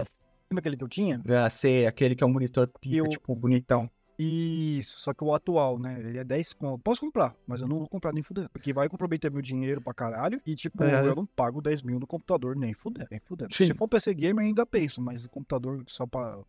Lembra 0.51 0.59
aquele 0.59 0.75
que 0.77 0.83
eu 0.83 0.89
tinha? 0.89 1.21
Ah, 1.29 1.49
sei, 1.49 1.87
aquele 1.87 2.13
que 2.13 2.23
é 2.23 2.27
um 2.27 2.31
monitor 2.33 2.67
pica, 2.67 2.95
Eu- 2.97 3.07
tipo, 3.07 3.33
bonitão. 3.35 3.89
Isso, 4.23 4.99
só 4.99 5.13
que 5.13 5.23
o 5.23 5.33
atual, 5.33 5.79
né? 5.79 5.99
Ele 5.99 6.17
é 6.17 6.23
10 6.23 6.53
conto. 6.53 6.81
Posso 6.83 7.01
comprar, 7.01 7.35
mas 7.47 7.61
eu 7.61 7.67
não 7.67 7.79
vou 7.79 7.87
comprar 7.89 8.13
nem 8.13 8.21
fudendo. 8.21 8.49
Porque 8.49 8.71
vai 8.73 8.87
comprometer 8.87 9.31
meu 9.31 9.41
dinheiro 9.41 9.81
pra 9.81 9.93
caralho. 9.93 10.39
E, 10.45 10.55
tipo, 10.55 10.83
É. 10.83 11.07
eu 11.07 11.15
não 11.15 11.25
pago 11.25 11.61
10 11.61 11.81
mil 11.81 11.99
no 11.99 12.05
computador, 12.07 12.55
nem 12.55 12.73
fudendo, 12.73 13.07
nem 13.09 13.19
fudendo. 13.19 13.53
Sim. 13.55 13.65
Se 13.67 13.73
for 13.73 13.87
PC 13.87 14.13
gamer, 14.13 14.45
ainda 14.45 14.65
penso, 14.65 15.01
mas 15.01 15.25
o 15.25 15.29
computador 15.29 15.83
só 15.87 16.05
pra 16.05 16.39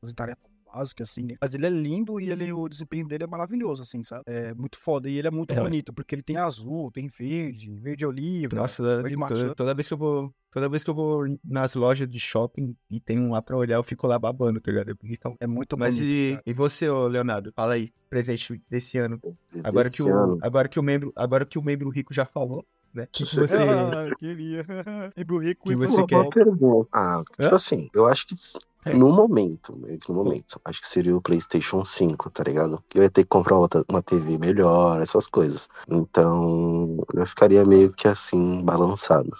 fazer 0.00 0.14
tarefa 0.14 0.40
básica, 0.72 1.02
assim. 1.02 1.22
né? 1.24 1.34
Mas 1.40 1.54
ele 1.54 1.66
é 1.66 1.70
lindo 1.70 2.20
e 2.20 2.30
ele, 2.30 2.52
o 2.52 2.68
desempenho 2.68 3.06
dele 3.06 3.24
é 3.24 3.26
maravilhoso, 3.26 3.82
assim, 3.82 4.02
sabe? 4.04 4.22
É 4.26 4.52
muito 4.54 4.78
foda. 4.78 5.08
E 5.08 5.16
ele 5.18 5.28
é 5.28 5.30
muito 5.30 5.52
É. 5.52 5.60
bonito, 5.60 5.92
porque 5.92 6.14
ele 6.14 6.22
tem 6.22 6.36
azul, 6.36 6.90
tem 6.92 7.08
verde, 7.08 7.70
verde 7.80 8.04
oliva. 8.06 8.54
Nossa, 8.56 9.02
verde 9.02 9.16
toda, 9.28 9.54
toda 9.54 9.74
vez 9.74 9.88
que 9.88 9.94
eu 9.94 9.98
vou. 9.98 10.32
Toda 10.50 10.66
vez 10.68 10.82
que 10.82 10.88
eu 10.88 10.94
vou 10.94 11.26
nas 11.44 11.74
lojas 11.74 12.08
de 12.08 12.18
shopping 12.18 12.74
e 12.90 12.98
tem 12.98 13.18
um 13.20 13.32
lá 13.32 13.42
pra 13.42 13.54
olhar, 13.54 13.76
eu 13.76 13.82
fico 13.82 14.06
lá 14.06 14.18
babando, 14.18 14.58
tá 14.58 14.70
ligado? 14.70 14.90
É 14.90 14.94
bonitão. 14.94 15.36
É 15.40 15.46
muito 15.46 15.76
Mas 15.78 15.96
bonito. 15.96 16.10
e, 16.10 16.30
cara. 16.32 16.42
e 16.46 16.52
você, 16.54 16.88
ô 16.88 17.06
Leonardo? 17.06 17.52
Fala 17.54 17.74
aí, 17.74 17.92
presente 18.08 18.60
desse 18.68 18.96
ano. 18.96 19.20
Agora 19.62 19.84
que, 19.90 19.90
Desse 19.98 20.02
o, 20.04 20.14
ano. 20.14 20.38
agora, 20.40 20.66
que 20.66 20.80
o 20.80 20.82
membro, 20.82 21.12
agora 21.14 21.44
que 21.44 21.58
o 21.58 21.62
membro 21.62 21.90
rico 21.90 22.14
já 22.14 22.24
falou, 22.24 22.64
né? 22.94 23.06
Que, 23.12 23.24
que 23.24 23.34
você. 23.36 23.46
Ah, 24.10 24.16
queria. 24.18 24.64
Lembra 25.14 25.34
o 25.36 25.38
rico 25.38 25.66
que 25.68 25.72
e 25.74 25.76
você 25.76 26.06
quer? 26.06 26.28
Ah, 26.94 27.18
Hã? 27.38 27.42
tipo 27.42 27.54
assim, 27.54 27.90
eu 27.94 28.06
acho 28.06 28.26
que. 28.26 28.34
No 28.94 29.12
momento, 29.12 29.76
meio 29.76 29.98
que 29.98 30.10
no 30.10 30.22
momento, 30.22 30.60
acho 30.64 30.80
que 30.80 30.88
seria 30.88 31.16
o 31.16 31.20
PlayStation 31.20 31.84
5, 31.84 32.30
tá 32.30 32.42
ligado? 32.44 32.82
Eu 32.94 33.02
ia 33.02 33.10
ter 33.10 33.22
que 33.22 33.28
comprar 33.28 33.56
outra, 33.56 33.84
uma 33.88 34.02
TV 34.02 34.38
melhor, 34.38 35.00
essas 35.00 35.26
coisas. 35.26 35.68
Então, 35.88 36.96
eu 37.14 37.26
ficaria 37.26 37.64
meio 37.64 37.92
que 37.92 38.08
assim, 38.08 38.62
balançado. 38.62 39.30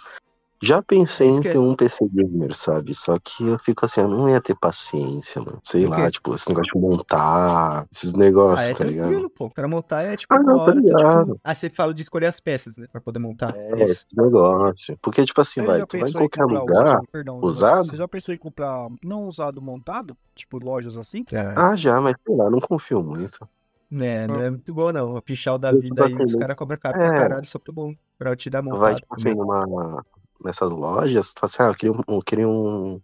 Já 0.61 0.81
pensei 0.81 1.29
Isso 1.29 1.39
em 1.39 1.41
que 1.41 1.47
é- 1.47 1.51
ter 1.53 1.57
um 1.57 1.73
PC 1.75 2.05
gamer, 2.11 2.53
sabe? 2.53 2.93
Só 2.93 3.17
que 3.17 3.47
eu 3.47 3.57
fico 3.59 3.85
assim, 3.85 4.01
eu 4.01 4.09
não 4.09 4.27
ia 4.29 4.41
ter 4.41 4.55
paciência, 4.55 5.41
mano. 5.41 5.59
Sei 5.63 5.85
lá, 5.87 6.11
tipo, 6.11 6.35
esse 6.35 6.49
negócio 6.49 6.73
de 6.73 6.79
montar, 6.79 7.85
esses 7.89 8.13
Ah, 8.13 8.17
negócios, 8.17 8.67
é 8.69 8.73
tá 8.73 8.83
ligado? 8.83 9.05
tranquilo, 9.07 9.29
pô. 9.29 9.49
Pra 9.49 9.67
montar 9.69 10.01
é 10.03 10.17
tipo 10.17 10.33
Ah, 10.33 10.39
não, 10.39 10.57
tá 10.57 10.63
hora. 10.65 10.75
tu- 10.75 10.81
ligado. 10.81 11.25
tu- 11.35 11.39
Ah, 11.43 11.55
você 11.55 11.69
fala 11.69 11.93
de 11.93 12.01
escolher 12.01 12.25
as 12.27 12.41
peças, 12.41 12.75
né? 12.77 12.87
Pra 12.91 12.99
poder 12.99 13.19
montar. 13.19 13.55
É, 13.55 13.83
Isso. 13.83 13.83
esses 14.05 14.05
negócios. 14.17 14.97
Porque, 15.01 15.23
tipo 15.25 15.39
assim, 15.39 15.61
Você 15.61 15.67
vai, 15.67 15.85
tu 15.85 15.97
vai 15.97 16.09
em 16.09 16.09
em 16.09 16.13
qualquer 16.13 16.43
comprar 16.43 16.59
lugar. 16.61 16.85
usado? 16.87 17.07
Perdão, 17.11 17.39
usado? 17.41 17.85
Você 17.85 17.95
já 17.95 18.07
pensou 18.07 18.35
em 18.35 18.37
comprar 18.37 18.89
não 19.01 19.27
usado 19.27 19.61
montado? 19.61 20.17
Tipo 20.35 20.57
lojas 20.59 20.97
assim? 20.97 21.23
É, 21.31 21.39
Ah, 21.55 21.75
já, 21.77 22.01
mas 22.01 22.15
sei 22.25 22.35
lá, 22.35 22.49
não 22.49 22.59
confio 22.59 23.01
muito. 23.01 23.47
né, 23.89 24.27
não 24.27 24.41
é 24.41 24.49
muito 24.49 24.73
bom, 24.73 24.91
não. 24.91 25.15
A 25.15 25.21
pichal 25.21 25.57
da 25.57 25.71
Eu, 25.71 25.79
vida 25.79 26.05
tipo 26.05 26.21
aí, 26.21 26.25
os 26.25 26.35
caras 26.35 26.55
cobram 26.57 26.77
caro 26.77 26.97
pra 26.97 27.07
é. 27.07 27.17
caralho 27.17 27.45
só 27.45 27.57
pra, 27.57 27.71
bom, 27.73 27.93
pra 28.17 28.35
te 28.35 28.49
dar 28.49 28.61
montado. 28.61 28.79
vai, 28.81 28.95
tipo 28.95 29.15
assim, 29.15 29.33
numa, 29.33 30.03
nessas 30.43 30.71
lojas, 30.71 31.33
tu 31.33 31.39
fala 31.39 31.49
assim, 31.49 31.63
ah, 31.63 31.67
eu 31.67 31.75
queria, 31.75 31.91
um, 31.91 32.15
eu 32.15 32.21
queria 32.21 32.47
um, 32.47 33.01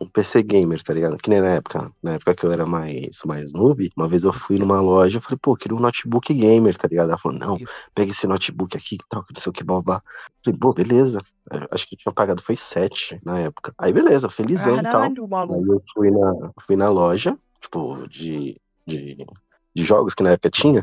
um 0.00 0.08
PC 0.08 0.42
gamer, 0.42 0.82
tá 0.82 0.94
ligado? 0.94 1.18
Que 1.18 1.28
nem 1.28 1.40
na 1.40 1.50
época, 1.50 1.92
na 2.02 2.14
época 2.14 2.34
que 2.34 2.44
eu 2.44 2.50
era 2.50 2.64
mais, 2.64 3.20
mais 3.26 3.52
noob, 3.52 3.90
uma 3.96 4.08
vez 4.08 4.24
eu 4.24 4.32
fui 4.32 4.58
numa 4.58 4.80
loja, 4.80 5.18
eu 5.18 5.22
falei, 5.22 5.38
pô, 5.40 5.52
eu 5.52 5.56
queria 5.56 5.76
um 5.76 5.80
notebook 5.80 6.32
gamer, 6.32 6.76
tá 6.76 6.88
ligado? 6.88 7.10
Ela 7.10 7.18
falou, 7.18 7.38
não, 7.38 7.58
pega 7.94 8.10
esse 8.10 8.26
notebook 8.26 8.76
aqui 8.76 8.94
e 8.94 9.08
tal, 9.08 9.22
que 9.22 9.34
não 9.34 9.40
sei 9.40 9.50
o 9.50 9.52
que, 9.52 9.62
babá. 9.62 10.02
Falei, 10.42 10.58
pô, 10.58 10.72
beleza. 10.72 11.20
Eu 11.50 11.68
Acho 11.70 11.86
que 11.86 11.94
eu 11.94 11.98
tinha 11.98 12.12
pagado, 12.12 12.42
foi 12.42 12.56
7 12.56 13.20
na 13.22 13.40
época. 13.40 13.74
Aí, 13.78 13.92
beleza, 13.92 14.30
felizão 14.30 14.78
e 14.78 14.82
tal. 14.82 14.92
Caralho, 14.92 15.26
Aí 15.54 15.62
eu 15.68 15.82
fui 15.92 16.10
na, 16.10 16.50
fui 16.66 16.76
na 16.76 16.88
loja, 16.88 17.36
tipo, 17.60 18.08
de, 18.08 18.56
de, 18.86 19.26
de 19.74 19.84
jogos 19.84 20.14
que 20.14 20.22
na 20.22 20.30
época 20.30 20.50
tinha. 20.50 20.82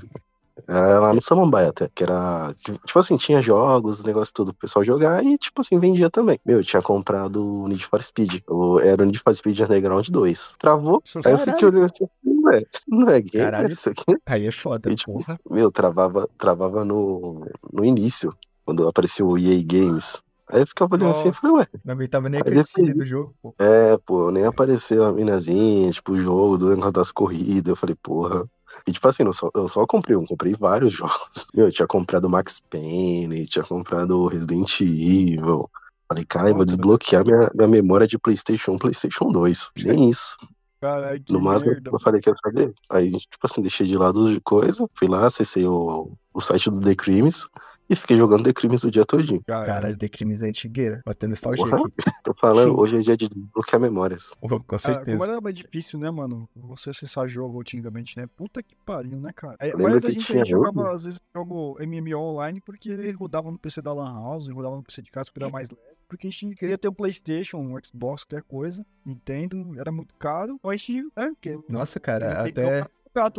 Era 0.67 0.99
lá 0.99 1.13
no 1.13 1.21
Samambaia 1.21 1.69
até, 1.69 1.89
que 1.93 2.03
era. 2.03 2.53
Tipo 2.85 2.99
assim, 2.99 3.17
tinha 3.17 3.41
jogos, 3.41 4.03
negócio 4.03 4.33
tudo 4.33 4.53
pro 4.53 4.61
pessoal 4.61 4.83
jogar 4.83 5.23
e, 5.23 5.37
tipo 5.37 5.61
assim, 5.61 5.79
vendia 5.79 6.09
também. 6.09 6.39
Meu, 6.45 6.59
eu 6.59 6.63
tinha 6.63 6.81
comprado 6.81 7.43
o 7.63 7.67
Need 7.67 7.85
for 7.85 8.01
Speed. 8.01 8.41
Eu, 8.47 8.79
era 8.79 9.01
o 9.03 9.05
Need 9.05 9.19
for 9.19 9.33
Speed 9.35 9.59
Underground 9.59 10.07
2. 10.09 10.55
Travou. 10.59 11.01
Aí 11.25 11.31
eu 11.33 11.37
fiquei 11.39 11.53
Caralho. 11.53 11.67
olhando 11.67 11.85
assim, 11.85 12.07
não 12.23 12.51
é, 12.53 12.61
não 12.87 13.09
é 13.09 13.21
gamer 13.21 13.51
Caralho. 13.51 13.71
isso 13.71 13.89
aqui. 13.89 14.03
Aí 14.25 14.47
é 14.47 14.51
foda, 14.51 14.91
E, 14.91 14.95
tipo, 14.95 15.13
porra. 15.13 15.39
Meu, 15.49 15.71
travava, 15.71 16.27
travava 16.37 16.83
no, 16.85 17.45
no 17.71 17.85
início, 17.85 18.33
quando 18.65 18.87
apareceu 18.87 19.27
o 19.27 19.37
EA 19.37 19.61
Games. 19.63 20.21
Aí 20.49 20.61
eu 20.61 20.67
ficava 20.67 20.95
olhando 20.95 21.11
assim 21.11 21.27
e 21.27 21.33
falei, 21.33 21.57
ué, 21.57 21.67
Não 21.83 21.93
aguentava 21.93 22.29
nem 22.29 22.39
a 22.39 22.43
Aí 22.45 22.55
cutscene 22.55 22.87
depois- 22.87 23.03
do 23.05 23.09
jogo, 23.09 23.35
pô. 23.41 23.53
é, 23.59 23.97
pô, 24.05 24.31
nem 24.31 24.45
apareceu 24.45 25.03
a 25.03 25.11
minazinha, 25.11 25.91
tipo, 25.91 26.13
o 26.13 26.17
jogo 26.17 26.57
do 26.57 26.69
negócio 26.69 26.91
das 26.93 27.11
corridas. 27.11 27.69
Eu 27.69 27.75
falei, 27.75 27.95
porra. 28.01 28.45
E 28.87 28.91
tipo 28.91 29.07
assim, 29.07 29.23
eu 29.23 29.33
só, 29.33 29.49
eu 29.53 29.67
só 29.67 29.85
comprei 29.85 30.15
um, 30.15 30.25
comprei 30.25 30.53
vários 30.53 30.93
jogos. 30.95 31.47
Eu 31.53 31.71
tinha 31.71 31.87
comprado 31.87 32.29
Max 32.29 32.61
Payne, 32.69 33.45
tinha 33.45 33.65
comprado 33.65 34.27
Resident 34.27 34.79
Evil. 34.81 35.69
Falei, 36.07 36.23
cara, 36.23 36.49
eu 36.49 36.55
vou 36.55 36.63
desbloquear 36.63 37.25
minha, 37.25 37.51
minha 37.53 37.67
memória 37.67 38.07
de 38.07 38.17
PlayStation 38.17 38.71
1, 38.73 38.77
PlayStation 38.77 39.29
2. 39.29 39.71
Nem 39.83 40.09
isso. 40.09 40.37
Caralho, 40.79 41.21
que 41.21 41.33
No 41.33 41.41
máximo, 41.41 41.71
merda. 41.71 41.89
eu 41.91 41.99
falei, 41.99 42.21
quer 42.21 42.33
saber? 42.41 42.73
Aí, 42.89 43.11
tipo 43.11 43.43
assim, 43.43 43.61
deixei 43.61 43.85
de 43.85 43.97
lado 43.97 44.31
de 44.33 44.39
coisa, 44.39 44.87
fui 44.93 45.07
lá, 45.09 45.25
acessei 45.25 45.65
o, 45.65 46.11
o 46.33 46.39
site 46.39 46.69
do 46.69 46.79
The 46.79 46.95
Crimes 46.95 47.47
e 47.89 47.95
fiquei 47.95 48.17
jogando 48.17 48.43
The 48.43 48.53
Crimes 48.53 48.83
o 48.83 48.91
dia 48.91 49.05
todinho. 49.05 49.41
Caralho, 49.45 49.97
The 49.97 50.09
Crimes 50.09 50.41
é 50.41 50.49
antigueira. 50.49 51.01
Batendo 51.05 51.31
nostalgia 51.31 51.65
Porra. 51.65 51.77
aqui. 51.85 51.93
Tô 52.23 52.33
falando, 52.33 52.79
hoje 52.79 52.95
é 52.95 52.99
dia 52.99 53.17
de 53.17 53.29
desbloquear 53.29 53.81
memórias. 53.81 54.33
Com 54.39 54.63
Ah, 54.75 54.77
certeza. 54.79 55.17
como 55.17 55.23
era 55.23 55.41
mais 55.41 55.55
difícil, 55.55 55.99
né, 55.99 56.09
mano? 56.11 56.49
Você 56.55 56.89
acessar 56.89 57.27
jogo 57.27 57.61
antigamente, 57.61 58.17
né? 58.17 58.25
Puta 58.35 58.61
que 58.61 58.75
pariu, 58.85 59.19
né, 59.19 59.31
cara? 59.35 59.55
Aí, 59.59 59.69
a 59.69 59.75
lembro 59.75 59.83
maioria 59.83 60.01
da 60.01 60.07
que 60.07 60.13
gente 60.19 60.25
tinha 60.25 60.43
aí 60.43 60.49
jogava, 60.49 60.81
jogo. 60.81 60.93
às 60.93 61.03
vezes, 61.05 61.19
jogo 61.35 61.77
MMO 61.79 62.19
online 62.19 62.61
porque 62.61 62.89
ele 62.89 63.11
rodava 63.11 63.51
no 63.51 63.57
PC 63.57 63.81
da 63.81 63.93
Lan 63.93 64.13
House, 64.13 64.47
rodava 64.49 64.75
no 64.75 64.83
PC 64.83 65.01
de 65.01 65.11
casa, 65.11 65.29
porque 65.31 65.43
era 65.43 65.51
mais 65.51 65.69
leve. 65.69 65.81
Porque 66.09 66.27
a 66.27 66.29
gente 66.29 66.55
queria 66.55 66.77
ter 66.77 66.87
um 66.87 66.93
Playstation, 66.93 67.57
um 67.57 67.77
Xbox, 67.83 68.23
qualquer 68.23 68.41
coisa. 68.47 68.85
Nintendo, 69.05 69.77
era 69.77 69.91
muito 69.91 70.15
caro. 70.15 70.55
Então 70.57 70.71
a 70.71 70.77
gente, 70.77 71.05
é, 71.17 71.29
que 71.41 71.59
Nossa, 71.67 71.99
cara, 71.99 72.43
que 72.43 72.49
até, 72.51 72.87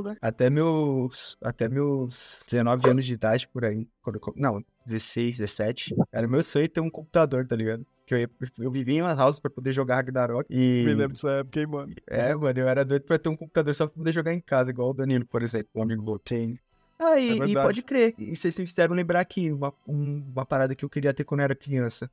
né? 0.03 0.17
até 0.21 0.51
meus. 0.51 1.37
Até 1.43 1.69
meus 1.69 2.45
19 2.49 2.89
anos 2.89 3.07
de 3.07 3.15
idade 3.15 3.49
por 3.49 3.65
aí. 3.65 3.89
Quando 4.03 4.21
não, 4.37 4.63
16, 4.87 5.39
17. 5.39 5.95
Era 6.13 6.27
meu 6.27 6.43
sonho 6.43 6.69
ter 6.69 6.81
um 6.81 6.91
computador, 6.91 7.47
tá 7.47 7.55
ligado? 7.55 7.87
Que 8.07 8.15
eu, 8.15 8.19
ia, 8.19 8.31
eu 8.59 8.71
vivia 8.71 8.99
em 8.99 9.03
uma 9.03 9.15
house 9.15 9.39
pra 9.39 9.51
poder 9.51 9.73
jogar 9.73 9.97
Ragnarok. 9.97 10.47
E. 10.51 10.85
Me 10.87 10.95
lembro 10.95 11.13
dessa 11.13 11.31
época, 11.31 11.61
hein, 11.61 11.67
mano. 11.67 11.95
É, 12.07 12.35
mano, 12.35 12.59
eu 12.59 12.69
era 12.69 12.85
doido 12.85 13.03
pra 13.03 13.19
ter 13.19 13.29
um 13.29 13.37
computador 13.37 13.75
só 13.75 13.87
pra 13.87 13.97
poder 13.97 14.13
jogar 14.13 14.33
em 14.33 14.41
casa, 14.41 14.71
igual 14.71 14.91
o 14.91 14.95
Danilo, 14.95 15.27
por 15.27 15.43
exemplo, 15.43 15.69
um 15.75 15.83
amigo 15.83 16.03
meu. 16.03 16.19
Tem. 16.19 16.59
Ah, 16.99 17.19
e, 17.19 17.41
É 17.41 17.47
e 17.47 17.55
pode 17.55 17.83
crer. 17.83 18.15
E 18.19 18.35
vocês 18.35 18.59
me 18.59 18.67
fizeram 18.67 18.95
lembrar 18.95 19.21
aqui 19.21 19.53
uma, 19.53 19.73
um- 19.87 20.25
uma 20.33 20.45
parada 20.45 20.75
que 20.75 20.85
eu 20.85 20.91
queria 20.91 21.15
ter 21.15 21.25
quando 21.25 21.41
eu 21.41 21.45
era 21.45 21.55
criança. 21.55 22.11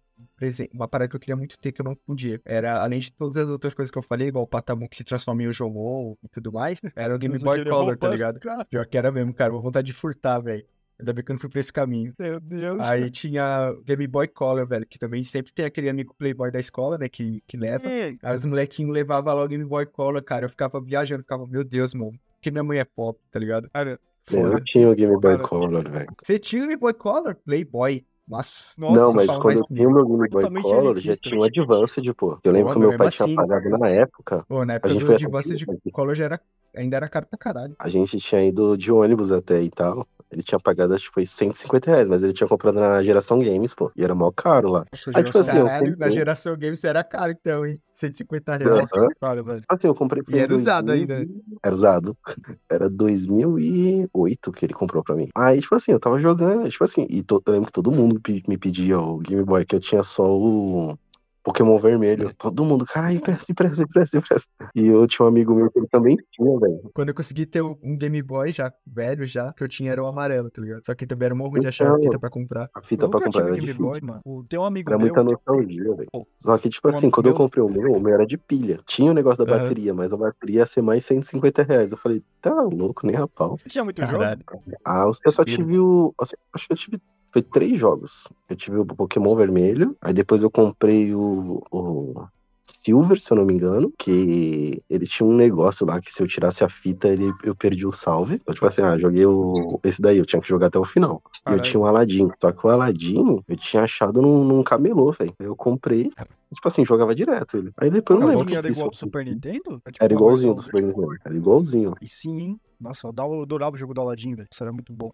Uma 0.74 0.88
parada 0.88 1.10
que 1.10 1.16
eu 1.16 1.20
queria 1.20 1.36
muito 1.36 1.58
ter 1.58 1.72
que 1.72 1.82
eu 1.82 1.86
não 1.86 1.96
podia. 1.96 2.40
Era, 2.46 2.82
além 2.82 3.00
de 3.00 3.12
todas 3.12 3.38
as 3.38 3.48
outras 3.50 3.74
coisas 3.74 3.92
que 3.92 3.98
eu 3.98 4.02
falei, 4.04 4.28
igual 4.28 4.44
o 4.44 4.48
Patamon 4.48 4.88
que 4.88 4.96
se 4.98 5.04
transforma 5.04 5.44
em 5.44 5.52
Jomon 5.52 6.16
e 6.24 6.28
tudo 6.28 6.52
mais, 6.52 6.80
era 6.96 7.16
o 7.16 7.18
Game 7.18 7.38
Boy 7.40 7.64
Color, 7.66 7.98
tá 7.98 8.10
ligado? 8.10 8.40
Cara, 8.40 8.66
Pior 8.66 8.86
que 8.86 8.98
era 8.98 9.12
mesmo, 9.12 9.34
cara. 9.34 9.52
Uma 9.54 9.62
vontade 9.62 9.88
de 9.88 9.94
furtar, 9.94 10.40
velho. 10.40 10.66
Ainda 10.98 11.12
bem 11.12 11.26
que 11.26 11.32
eu 11.32 11.34
não 11.34 11.42
fui 11.42 11.50
pra 11.50 11.60
esse 11.60 11.74
caminho. 11.74 12.14
meu 12.18 12.40
Deus. 12.40 12.80
Aí 12.80 13.10
tinha 13.10 13.72
o 13.78 13.84
Game 13.84 14.08
Boy 14.08 14.28
Color, 14.30 14.66
velho, 14.66 14.86
que 14.88 14.98
também 14.98 15.24
sempre 15.26 15.52
tem 15.54 15.66
aquele 15.66 15.90
amigo 15.90 16.14
playboy 16.18 16.50
da 16.52 16.60
escola, 16.60 16.98
né, 16.98 17.10
que, 17.10 17.44
que 17.46 17.58
leva. 17.58 17.86
É, 17.90 18.16
Aí 18.24 18.36
os 18.36 18.46
molequinhos 18.46 18.94
levavam 18.94 19.36
lá 19.36 19.44
o 19.44 19.48
Game 19.48 19.66
Boy 19.66 19.86
Color, 19.86 20.24
cara. 20.24 20.46
Eu 20.46 20.50
ficava 20.50 20.80
viajando, 20.80 21.24
ficava, 21.24 21.46
meu 21.48 21.66
Deus, 21.66 21.94
mano. 21.94 22.18
Porque 22.36 22.50
minha 22.50 22.64
mãe 22.64 22.80
é 22.80 22.86
pobre, 22.86 23.22
tá 23.30 23.40
ligado? 23.40 23.70
cara, 23.72 24.00
Foda. 24.28 24.54
Eu 24.56 24.64
tinha 24.64 24.90
o 24.90 24.96
Game 24.96 25.20
Boy. 25.20 25.38
Color, 25.40 25.90
velho. 25.90 26.08
Você 26.24 26.40
tinha 26.40 26.64
o 26.64 26.68
Game 26.68 26.80
Boy 26.80 26.94
Color? 26.94 27.36
Playboy. 27.46 28.06
Nossa. 28.28 28.82
Nossa, 28.82 28.96
Não, 28.96 29.08
não 29.08 29.14
mas 29.14 29.28
quando 29.28 29.44
mais 29.46 29.60
eu 29.60 29.66
tinha 29.68 29.88
o 29.88 29.94
meu 29.94 30.06
Game 30.08 30.30
Boy 30.30 30.62
Color, 30.62 30.98
já 30.98 31.16
tinha 31.16 31.40
o 31.40 31.44
Advanced, 31.44 32.14
pô. 32.16 32.40
Eu 32.44 32.52
lembro 32.52 32.70
Pô, 32.70 32.74
que 32.74 32.80
mas 32.80 32.90
meu 32.90 32.98
pai 32.98 33.06
mesmo 33.08 33.12
tinha 33.12 33.26
assim. 33.26 33.36
pagado 33.36 33.70
na 33.78 33.90
época. 33.90 34.46
Pô, 34.48 34.66
na 34.66 34.74
A 34.74 34.76
época 34.78 34.90
gente 34.90 35.02
do 35.02 35.06
foi 35.06 35.16
Advanced 35.16 35.58
de 35.58 35.92
Color 35.92 36.16
já 36.16 36.26
era, 36.26 36.42
ainda 36.76 36.98
era 36.98 37.08
caro 37.08 37.28
pra 37.28 37.38
caralho. 37.38 37.76
A 37.78 37.88
gente 37.88 38.18
tinha 38.18 38.44
ido 38.44 38.76
de 38.76 38.92
ônibus 38.92 39.32
até 39.32 39.62
e 39.62 39.70
tal. 39.70 40.08
Ele 40.36 40.44
tinha 40.44 40.60
pagado, 40.60 40.94
acho 40.94 41.08
que 41.08 41.14
foi 41.14 41.26
150 41.26 41.90
reais, 41.90 42.10
mas 42.10 42.22
ele 42.22 42.34
tinha 42.34 42.48
comprado 42.48 42.76
na 42.78 43.02
geração 43.02 43.40
Games, 43.40 43.74
pô. 43.74 43.90
E 43.96 44.04
era 44.04 44.14
mó 44.14 44.30
caro 44.32 44.70
lá. 44.70 44.86
Nossa, 44.92 45.12
Aí, 45.18 45.24
tipo 45.24 45.38
assim, 45.40 45.52
Caralho, 45.52 45.86
na 45.86 45.92
comprei. 45.92 46.12
geração 46.12 46.58
Games 46.58 46.84
era 46.84 47.04
caro 47.06 47.32
então, 47.32 47.66
hein? 47.66 47.82
150 47.90 48.58
reais. 48.58 48.90
Aham. 48.94 49.08
cara, 49.22 49.42
velho. 49.42 49.62
Assim, 49.70 49.88
eu 49.88 49.96
comprei. 49.96 50.22
E 50.28 50.38
era 50.38 50.54
usado 50.54 50.88
2000 50.88 51.16
ainda. 51.16 51.32
Era 51.64 51.74
usado. 51.74 52.18
Era 52.70 52.90
2008 52.90 54.52
que 54.52 54.66
ele 54.66 54.74
comprou 54.74 55.04
pra 55.04 55.16
mim. 55.16 55.30
Aí, 55.36 55.62
tipo 55.62 55.76
assim, 55.76 55.92
eu 55.94 56.00
tava 56.00 56.20
jogando, 56.20 56.70
tipo 56.70 56.84
assim, 56.84 57.06
e 57.10 57.24
to- 57.24 57.42
eu 57.46 57.54
lembro 57.54 57.68
que 57.68 57.72
todo 57.74 57.92
mundo 57.92 58.20
me 58.48 58.58
pedia 58.58 59.00
o 59.00 59.20
Game 59.20 59.44
Boy, 59.44 59.66
que 59.66 59.76
eu 59.76 59.80
tinha 59.80 60.04
só 60.04 60.24
o 60.26 60.98
Pokémon 61.46 61.78
vermelho. 61.78 62.34
Todo 62.40 62.66
mundo, 62.66 62.86
cara, 62.88 63.14
empresta, 63.14 63.52
empresta, 63.52 63.84
empresta, 63.84 64.18
empresta. 64.18 64.50
E 64.76 64.88
eu 64.88 65.08
tinha 65.08 65.24
um 65.26 65.30
amigo 65.30 65.54
meu 65.54 65.70
que 65.72 65.78
ele 65.78 65.88
também 65.88 66.18
tinha, 66.32 66.60
velho. 66.60 66.90
Quando 66.94 67.10
eu 67.10 67.14
consegui 67.16 67.46
ter 67.46 67.62
um 67.62 67.96
Game 67.98 68.20
Boy 68.24 68.52
já, 68.52 68.74
velho 68.86 69.26
já, 69.28 69.54
que 69.54 69.64
eu 69.64 69.68
tinha 69.68 69.92
era 69.92 70.04
o 70.04 70.08
amarelo, 70.08 70.50
tá 70.50 70.60
ligado? 70.60 70.84
Só 70.84 70.96
que 70.96 71.06
também 71.06 71.28
era 71.28 71.36
mó 71.36 71.48
ruim 71.48 71.60
de 71.62 71.68
achar 71.68 71.86
a 71.86 71.90
Então. 71.92 72.02
fita 72.02 72.20
pra 72.20 72.32
comprar. 72.32 72.68
A 72.76 72.82
fita 72.82 73.06
Eu 73.06 73.10
pra 73.12 73.20
comprar 73.22 73.42
tive 73.44 73.44
era 73.44 73.56
Game 73.56 73.68
difícil. 73.74 73.86
Boy, 73.92 74.00
mano. 74.02 74.22
O- 74.26 74.44
Tem 74.44 74.60
um 74.60 74.66
amigo 74.66 74.90
Era 74.90 74.98
meu. 74.98 75.06
muita 75.08 75.24
nostalgia, 75.24 75.96
velho. 75.96 76.28
Só 76.38 76.58
que, 76.58 76.68
tipo 76.68 76.90
um 76.90 76.96
assim, 76.96 77.12
quando 77.12 77.28
eu 77.28 77.32
meu- 77.34 77.38
comprei 77.38 77.64
o 77.64 77.70
meu, 77.70 77.92
o 77.92 78.00
meu 78.00 78.14
era 78.16 78.26
de 78.26 78.38
pilha. 78.40 78.80
Tinha 78.88 79.12
o 79.12 79.14
negócio 79.14 79.46
da 79.46 79.54
Aham. 79.54 79.62
bateria, 79.64 79.94
mas 79.94 80.12
a 80.12 80.18
bateria 80.18 80.62
ia 80.62 80.66
ser 80.66 80.82
mais 80.82 81.06
150 81.06 81.62
reais. 81.62 81.92
Eu 81.92 81.98
falei, 81.98 82.24
tá 82.42 82.60
louco, 82.64 83.06
nem 83.06 83.16
a 83.16 83.28
pau. 83.28 83.56
Você 83.58 83.70
tinha 83.70 83.84
muito 83.84 84.02
jogo? 84.02 84.14
Caralho. 84.18 84.42
Ah, 84.84 85.06
eu 85.24 85.32
só 85.32 85.46
tive 85.46 85.78
o. 85.78 86.12
assim, 86.20 86.36
acho 86.54 86.66
que 86.68 86.74
eu 86.74 86.78
tive. 86.78 87.02
Foi 87.36 87.42
três 87.42 87.78
jogos. 87.78 88.30
Eu 88.50 88.56
tive 88.56 88.78
o 88.78 88.86
Pokémon 88.86 89.36
vermelho, 89.36 89.98
aí 90.02 90.14
depois 90.14 90.42
eu 90.42 90.50
comprei 90.50 91.14
o, 91.14 91.62
o 91.70 92.26
Silver, 92.64 93.20
se 93.20 93.30
eu 93.30 93.36
não 93.36 93.46
me 93.46 93.54
engano, 93.54 93.92
que 94.00 94.82
ele 94.90 95.06
tinha 95.06 95.28
um 95.28 95.36
negócio 95.36 95.86
lá 95.86 96.00
que 96.00 96.10
se 96.10 96.24
eu 96.24 96.28
tirasse 96.30 96.64
a 96.64 96.70
fita, 96.70 97.10
ele, 97.10 97.30
eu 97.44 97.54
perdi 97.54 97.86
o 97.86 97.92
salve. 97.92 98.36
Então, 98.36 98.54
tipo 98.54 98.66
assim, 98.66 98.84
ah, 98.84 98.98
joguei 98.98 99.26
o, 99.26 99.78
esse 99.84 100.02
daí, 100.02 100.18
eu 100.18 100.26
tinha 100.26 100.42
que 100.42 100.48
jogar 100.48 100.68
até 100.68 100.80
o 100.80 100.86
final. 100.86 101.22
E 101.50 101.52
eu 101.52 101.62
tinha 101.62 101.78
o 101.78 101.86
Aladdin. 101.86 102.30
Só 102.40 102.54
que 102.54 102.66
o 102.66 102.70
Aladdin 102.70 103.44
eu 103.46 103.58
tinha 103.58 103.84
achado 103.84 104.22
num, 104.22 104.46
num 104.46 104.64
camelô, 104.64 105.12
velho. 105.12 105.34
Eu 105.38 105.58
comprei, 105.58 106.06
tipo 106.06 106.68
assim, 106.70 106.86
jogava 106.86 107.14
direto 107.14 107.58
ele. 107.58 107.74
Aí 107.76 107.92
depois 107.92 108.18
eu 108.18 108.26
não 108.26 108.34
lembro. 108.34 108.56
Era 108.56 108.70
igual 108.70 108.90
do 108.90 108.96
Super 108.96 109.26
Nintendo? 109.26 109.82
É 109.86 109.92
tipo 109.92 110.06
Era 110.06 110.14
igualzinho 110.14 110.56
do 110.56 110.62
Super 110.62 110.84
Nintendo. 110.84 111.18
Era 111.26 111.36
igualzinho. 111.36 111.96
E 112.02 112.08
sim, 112.08 112.40
hein? 112.40 112.62
Nossa, 112.80 113.08
eu 113.08 113.42
adorava 113.42 113.76
o 113.76 113.78
jogo 113.78 113.94
do 113.94 114.00
Aladdin, 114.00 114.36
velho. 114.36 114.48
Isso 114.50 114.64
era 114.64 114.72
muito 114.72 114.94
bom. 114.94 115.12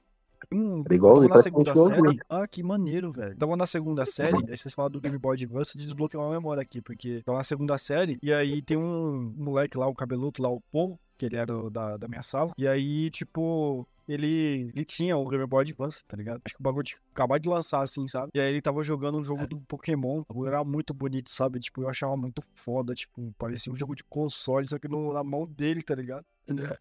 Hum, 0.54 0.84
Era 0.86 0.96
igual- 0.96 1.16
tava 1.22 1.28
na 1.30 1.42
segunda 1.42 1.74
série. 1.74 2.20
Ah, 2.30 2.48
que 2.48 2.62
maneiro, 2.62 3.12
velho. 3.12 3.36
Tava 3.38 3.56
na 3.56 3.66
segunda 3.66 4.06
série, 4.06 4.36
aí 4.50 4.58
vocês 4.58 4.74
falaram 4.74 4.92
do 4.94 5.02
Game 5.02 5.18
Boy 5.18 5.36
Advance, 5.36 5.78
desbloqueou 5.78 6.24
uma 6.24 6.32
memória 6.32 6.62
aqui, 6.62 6.82
porque 6.82 7.22
tava 7.26 7.38
na 7.38 7.44
segunda 7.44 7.78
série, 7.78 8.18
e 8.22 8.34
aí 8.34 8.62
tem 8.62 8.78
um 8.78 9.34
moleque 9.38 9.78
lá, 9.78 9.88
o 9.88 9.96
cabeludo 9.96 10.42
lá, 10.42 10.50
o 10.50 10.62
Paul, 10.72 11.00
que 11.18 11.26
ele 11.26 11.38
era 11.38 11.70
da, 11.70 11.98
da 11.98 12.08
minha 12.08 12.22
sala, 12.22 12.52
e 12.58 12.68
aí, 12.68 13.10
tipo, 13.12 13.88
ele, 14.12 14.72
ele 14.76 14.86
tinha 14.86 15.16
o 15.18 15.28
Game 15.28 15.46
Boy 15.46 15.62
Advance, 15.64 16.04
tá 16.06 16.16
ligado? 16.18 16.42
Acho 16.46 16.56
que 16.56 16.62
o 16.62 16.64
bagulho 16.64 16.84
tinha 16.84 17.00
acabado 17.14 17.42
de 17.42 17.50
lançar, 17.50 17.82
assim, 17.82 18.08
sabe? 18.08 18.30
E 18.34 18.40
aí 18.40 18.50
ele 18.50 18.62
tava 18.62 18.82
jogando 18.84 19.18
um 19.18 19.24
jogo 19.24 19.48
do 19.48 19.60
Pokémon, 19.62 20.24
o 20.30 20.46
era 20.48 20.64
muito 20.64 20.94
bonito, 20.94 21.30
sabe? 21.30 21.60
Tipo, 21.60 21.82
eu 21.84 21.90
achava 21.90 22.16
muito 22.18 22.42
foda, 22.54 22.94
tipo, 22.94 23.34
parecia 23.38 23.72
um 23.72 23.76
jogo 23.76 23.96
de 23.96 24.04
console, 24.04 24.68
só 24.68 24.78
que 24.78 24.88
no- 24.88 25.14
na 25.14 25.24
mão 25.24 25.46
dele, 25.48 25.82
tá 25.82 25.96
ligado? 25.96 26.26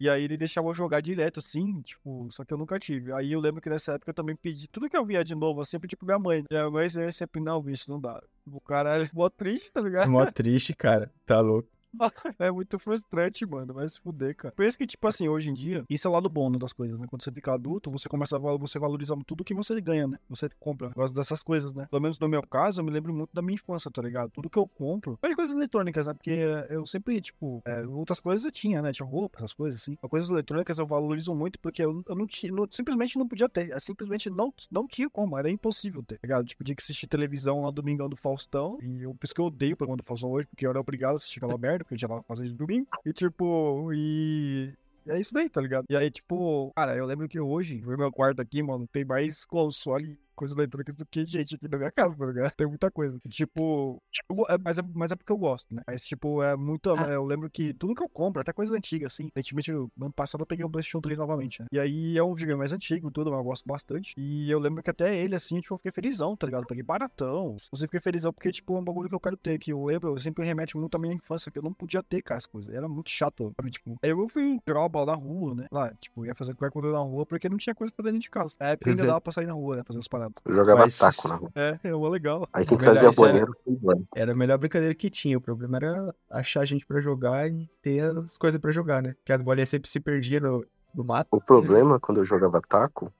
E 0.00 0.08
aí 0.08 0.24
ele 0.24 0.36
deixava 0.36 0.66
eu 0.68 0.74
jogar 0.74 1.00
direto, 1.00 1.38
assim, 1.38 1.80
tipo, 1.82 2.26
só 2.30 2.44
que 2.44 2.52
eu 2.52 2.58
nunca 2.58 2.78
tive. 2.78 3.12
Aí 3.12 3.30
eu 3.32 3.38
lembro 3.40 3.60
que 3.60 3.70
nessa 3.70 3.92
época 3.92 4.10
eu 4.10 4.14
também 4.14 4.34
pedi 4.34 4.66
tudo 4.68 4.88
que 4.88 4.96
eu 4.96 5.04
via 5.04 5.22
de 5.22 5.34
novo, 5.34 5.60
eu 5.60 5.64
sempre, 5.64 5.86
tipo, 5.86 6.04
minha 6.04 6.18
mãe. 6.18 6.44
E 6.50 6.56
a 6.56 6.68
mãe 6.70 6.88
sempre, 7.12 7.40
não, 7.40 7.62
bicho, 7.62 7.88
não 7.88 8.00
dá. 8.00 8.20
O 8.50 8.60
cara 8.60 9.04
é 9.04 9.10
mó 9.12 9.28
triste, 9.28 9.70
tá 9.70 9.80
ligado? 9.80 10.10
Mó 10.10 10.24
triste, 10.26 10.74
cara. 10.74 11.12
Tá 11.24 11.40
louco. 11.40 11.68
É 12.38 12.50
muito 12.50 12.78
frustrante, 12.78 13.44
mano. 13.46 13.74
Vai 13.74 13.88
se 13.88 14.00
fuder, 14.00 14.34
cara. 14.36 14.54
Isso 14.60 14.78
que, 14.78 14.86
tipo 14.86 15.06
assim, 15.06 15.28
hoje 15.28 15.50
em 15.50 15.54
dia, 15.54 15.84
isso 15.88 16.06
é 16.06 16.10
o 16.10 16.14
lado 16.14 16.28
bom 16.28 16.50
né, 16.50 16.58
das 16.58 16.72
coisas, 16.72 16.98
né? 16.98 17.06
Quando 17.08 17.22
você 17.22 17.32
fica 17.32 17.52
adulto, 17.52 17.90
você 17.90 18.08
começa 18.08 18.36
a 18.36 18.38
você 18.38 18.78
valoriza 18.78 19.16
tudo 19.26 19.44
que 19.44 19.54
você 19.54 19.80
ganha, 19.80 20.06
né? 20.06 20.18
Você 20.28 20.48
compra. 20.58 20.90
Gosto 20.90 21.14
dessas 21.14 21.42
coisas, 21.42 21.72
né? 21.72 21.86
Pelo 21.90 22.02
menos 22.02 22.18
no 22.18 22.28
meu 22.28 22.42
caso, 22.42 22.80
eu 22.80 22.84
me 22.84 22.90
lembro 22.90 23.12
muito 23.12 23.30
da 23.32 23.42
minha 23.42 23.54
infância, 23.54 23.90
tá 23.90 24.02
ligado? 24.02 24.30
Tudo 24.30 24.48
que 24.48 24.58
eu 24.58 24.66
compro. 24.66 25.18
Mas 25.22 25.34
coisas 25.34 25.54
eletrônicas, 25.54 26.06
né? 26.06 26.14
Porque 26.14 26.30
eu 26.70 26.86
sempre, 26.86 27.20
tipo, 27.20 27.62
eh, 27.66 27.86
outras 27.86 28.20
coisas 28.20 28.44
eu 28.44 28.52
tinha, 28.52 28.80
né? 28.82 28.92
Tinha 28.92 29.06
roupa, 29.06 29.38
essas 29.38 29.52
coisas 29.52 29.80
assim. 29.80 29.96
Mas 30.00 30.10
coisas 30.10 30.30
eletrônicas 30.30 30.78
eu 30.78 30.86
valorizo 30.86 31.34
muito 31.34 31.58
porque 31.58 31.82
eu, 31.82 32.02
eu 32.08 32.14
não 32.14 32.26
tinha, 32.26 32.52
simplesmente 32.70 33.18
não 33.18 33.28
podia 33.28 33.48
ter. 33.48 33.70
Eu 33.70 33.80
simplesmente 33.80 34.30
não, 34.30 34.52
não 34.70 34.86
tinha 34.86 35.08
como. 35.10 35.36
Era 35.38 35.50
impossível 35.50 36.02
ter, 36.02 36.16
tá 36.16 36.26
ligado? 36.26 36.46
Tipo, 36.46 36.64
tinha 36.64 36.74
que 36.74 36.82
assistir 36.82 37.06
televisão 37.06 37.62
lá 37.62 37.70
domingão 37.70 38.08
do 38.08 38.16
Faustão. 38.16 38.78
E 38.82 39.02
eu, 39.02 39.14
por 39.14 39.24
isso 39.24 39.34
que 39.34 39.40
eu 39.40 39.46
odeio 39.46 39.74
o 39.74 39.76
programa 39.76 39.96
do 39.96 40.04
Faustão 40.04 40.30
hoje, 40.30 40.46
porque 40.46 40.66
eu 40.66 40.70
era 40.70 40.80
obrigado 40.80 41.12
a 41.12 41.16
assistir 41.16 41.38
aquela 41.38 41.58
merda, 41.58 41.79
porque 41.84 41.94
eu 41.94 41.98
já 41.98 42.08
tava 42.08 42.22
fazendo 42.22 42.48
de 42.48 42.54
domingo. 42.54 42.88
E 43.04 43.12
tipo, 43.12 43.92
e. 43.92 44.72
É 45.06 45.18
isso 45.18 45.32
daí, 45.32 45.48
tá 45.48 45.60
ligado? 45.60 45.86
E 45.88 45.96
aí, 45.96 46.10
tipo, 46.10 46.70
cara, 46.76 46.94
eu 46.94 47.06
lembro 47.06 47.28
que 47.28 47.40
hoje, 47.40 47.80
no 47.80 47.96
meu 47.96 48.12
quarto 48.12 48.40
aqui, 48.40 48.62
mano, 48.62 48.86
tem 48.86 49.04
mais 49.04 49.44
console 49.44 50.18
coisas 50.40 50.56
eletrônicas 50.56 50.94
do 50.94 51.04
que 51.06 51.24
gente 51.26 51.54
aqui 51.54 51.68
na 51.68 51.76
minha 51.78 51.90
casa, 51.90 52.16
tá 52.16 52.24
ligado? 52.26 52.52
Tem 52.56 52.66
muita 52.66 52.90
coisa. 52.90 53.18
Tipo, 53.28 54.02
eu 54.30 54.46
é- 54.48 54.58
mas, 54.58 54.78
é, 54.78 54.82
mas 54.94 55.10
é 55.12 55.16
porque 55.16 55.30
eu 55.32 55.36
gosto, 55.38 55.74
né? 55.74 55.82
Mas, 55.86 56.02
tipo, 56.04 56.42
é 56.42 56.56
muito. 56.56 56.90
é, 56.90 57.14
eu 57.14 57.24
lembro 57.24 57.50
que 57.50 57.74
tudo 57.74 57.94
que 57.94 58.02
eu 58.02 58.08
compro, 58.08 58.40
até 58.40 58.52
coisa 58.52 58.74
antiga, 58.76 59.06
assim. 59.06 59.30
Recentemente, 59.36 59.70
ano 59.70 60.12
passado, 60.14 60.40
eu 60.42 60.46
peguei 60.46 60.64
o 60.64 60.70
PlayStation 60.70 61.00
3 61.00 61.18
novamente, 61.18 61.60
né? 61.60 61.66
E 61.72 61.78
aí 61.78 62.16
é 62.16 62.22
um 62.22 62.32
videogame 62.34 62.58
mais 62.58 62.72
antigo, 62.72 63.10
tudo, 63.10 63.30
mas 63.30 63.38
eu 63.38 63.44
gosto 63.44 63.64
bastante. 63.66 64.14
E 64.16 64.50
eu 64.50 64.58
lembro 64.58 64.82
que 64.82 64.90
até 64.90 65.16
ele, 65.16 65.34
assim, 65.34 65.60
tipo, 65.60 65.74
eu 65.74 65.78
fiquei 65.78 65.92
felizão, 65.92 66.36
tá 66.36 66.46
ligado? 66.46 66.62
Eu 66.62 66.66
peguei 66.68 66.82
baratão. 66.82 67.56
Eu 67.72 67.78
fiquei 67.78 68.00
felizão 68.00 68.32
porque, 68.32 68.50
tipo, 68.50 68.74
é 68.76 68.80
um 68.80 68.84
bagulho 68.84 69.08
que 69.08 69.14
eu 69.14 69.20
quero 69.20 69.36
ter, 69.36 69.58
que 69.58 69.72
eu 69.72 69.84
lembro, 69.84 70.08
eu 70.10 70.18
sempre 70.18 70.44
remete 70.44 70.76
muito 70.76 70.94
à 70.94 70.98
minha 70.98 71.14
infância, 71.14 71.50
que 71.50 71.58
eu 71.58 71.62
não 71.62 71.72
podia 71.72 72.02
ter, 72.02 72.22
cara, 72.22 72.38
as 72.38 72.46
coisas. 72.46 72.74
Era 72.74 72.88
muito 72.88 73.10
chato, 73.10 73.52
sabe? 73.56 73.70
Tipo, 73.70 73.96
aí 74.02 74.10
eu 74.10 74.28
fui 74.28 74.58
tropa 74.64 75.04
na 75.04 75.14
rua, 75.14 75.54
né? 75.54 75.66
Lá, 75.70 75.92
tipo, 76.00 76.24
ia 76.24 76.34
fazer 76.34 76.54
qualquer 76.54 76.72
coisa 76.72 76.90
na 76.92 76.98
rua 77.02 77.26
porque 77.26 77.48
não 77.48 77.56
tinha 77.58 77.74
coisa 77.74 77.92
pra 77.92 78.04
dentro 78.04 78.20
de 78.20 78.30
casa. 78.30 78.56
Na 78.58 78.68
época 78.70 78.90
ainda 78.90 79.02
Uhum. 79.02 79.08
dava 79.08 79.20
pra 79.20 79.32
sair 79.32 79.46
na 79.46 79.52
rua, 79.52 79.76
né? 79.76 79.82
Fazer 79.84 79.98
as 79.98 80.08
paradas. 80.08 80.29
Eu 80.44 80.52
jogava 80.52 80.80
Mas- 80.80 80.98
taco 80.98 81.28
na 81.28 81.34
rua. 81.36 81.50
É, 81.54 81.78
é 81.84 81.94
uma 81.94 82.08
legal. 82.08 82.46
Aí 82.52 82.64
quem 82.66 82.76
Verdade, 82.78 83.00
trazia 83.00 83.10
isso 83.10 83.24
era- 83.24 83.32
banheiro 83.32 83.56
foi 83.64 83.72
o. 83.94 84.04
Era 84.14 84.32
a 84.32 84.34
melhor 84.34 84.58
brincadeira 84.58 84.94
que 84.94 85.08
tinha. 85.10 85.36
O 85.38 85.40
problema 85.40 85.76
era 85.78 86.14
achar 86.30 86.64
gente 86.64 86.86
pra 86.86 87.00
jogar 87.00 87.48
e 87.50 87.68
ter 87.82 88.00
as 88.16 88.36
coisas 88.38 88.60
pra 88.60 88.70
jogar, 88.70 89.02
né? 89.02 89.14
Porque 89.14 89.32
as 89.32 89.42
bolinhas 89.42 89.68
sempre 89.68 89.88
se 89.90 90.00
perdiam 90.00 90.40
no, 90.42 90.66
no 90.94 91.04
mato. 91.04 91.28
O 91.30 91.40
problema 91.40 91.98
quando 92.00 92.18
eu 92.18 92.24
jogava 92.24 92.60
taco 92.68 93.12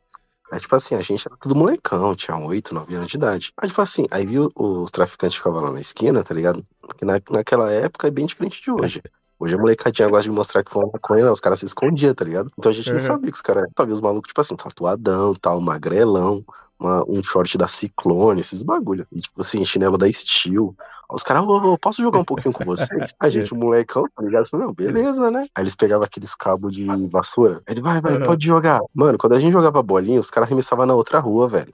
é 0.52 0.58
tipo 0.58 0.74
assim, 0.74 0.96
a 0.96 1.00
gente 1.00 1.26
era 1.28 1.36
tudo 1.40 1.54
molecão, 1.54 2.16
tinha 2.16 2.36
8, 2.36 2.74
9 2.74 2.94
anos 2.96 3.08
de 3.08 3.16
idade. 3.16 3.52
Aí, 3.56 3.68
tipo 3.68 3.80
assim, 3.80 4.06
aí 4.11 4.26
viu 4.26 4.50
os 4.56 4.90
traficantes 4.90 5.38
ficavam 5.38 5.61
lá 5.62 5.70
na 5.72 5.78
esquina, 5.80 6.24
tá 6.24 6.34
ligado? 6.34 6.66
Que 6.98 7.04
na, 7.04 7.20
naquela 7.30 7.70
época 7.70 8.08
é 8.08 8.11
bem 8.11 8.26
diferente 8.26 8.61
de 8.61 8.70
hoje. 8.70 9.00
Hoje 9.38 9.54
a 9.54 9.58
molecadinha 9.58 10.08
gosta 10.08 10.24
de 10.24 10.30
mostrar 10.34 10.62
que 10.64 10.70
foi 10.70 10.82
uma 10.82 10.90
maconha, 10.92 11.24
né? 11.24 11.30
os 11.30 11.40
caras 11.40 11.61
se 11.61 11.66
escondiam, 11.66 12.12
tá 12.14 12.24
ligado? 12.24 12.50
Então 12.58 12.70
a 12.70 12.74
gente 12.74 12.88
não 12.88 12.94
Uhum. 12.96 13.00
sabia 13.00 13.30
que 13.30 13.36
os 13.36 13.40
caras. 13.40 13.62
Via 13.78 13.94
os 13.94 14.00
malucos, 14.00 14.28
tipo 14.28 14.40
assim, 14.40 14.54
tatuadão, 14.56 15.34
tal, 15.36 15.61
magrelão. 15.61 16.44
Uma- 16.81 17.05
um 17.09 17.22
short 17.22 17.57
da 17.59 17.68
Ciclone, 17.68 18.41
esses 18.41 18.62
bagulho. 18.62 19.07
E 19.12 19.20
tipo 19.20 19.41
assim, 19.41 19.64
chinelo 19.64 19.99
da 19.99 20.11
Steel. 20.11 20.74
Os 21.12 21.22
caras, 21.24 21.43
ô, 21.43 21.76
posso 21.76 22.01
jogar 22.01 22.20
um 22.20 22.24
pouquinho 22.24 22.55
com 22.55 22.64
vocês? 22.64 22.89
A 23.20 23.28
gente, 23.28 23.53
molecão, 23.53 24.05
tá 24.14 24.22
ligado? 24.22 24.49
Não, 24.53 24.72
beleza, 24.72 25.31
né? 25.31 25.47
Aí 25.55 25.64
eles 25.64 25.74
pegavam 25.74 26.05
aqueles 26.05 26.35
cabos 26.35 26.74
de 26.74 26.87
vassoura. 27.09 27.61
Ele, 27.66 27.81
vai, 27.81 28.01
vai, 28.01 28.18
pode 28.24 28.47
jogar. 28.47 28.81
Mano, 28.95 29.18
quando 29.18 29.35
a 29.35 29.41
gente 29.41 29.53
jogava 29.53 29.83
bolinha, 29.83 30.20
os 30.20 30.31
caras 30.31 30.49
arremessavam 30.49 30.87
na 30.87 30.95
outra 30.95 31.18
rua, 31.18 31.49
velho. 31.49 31.72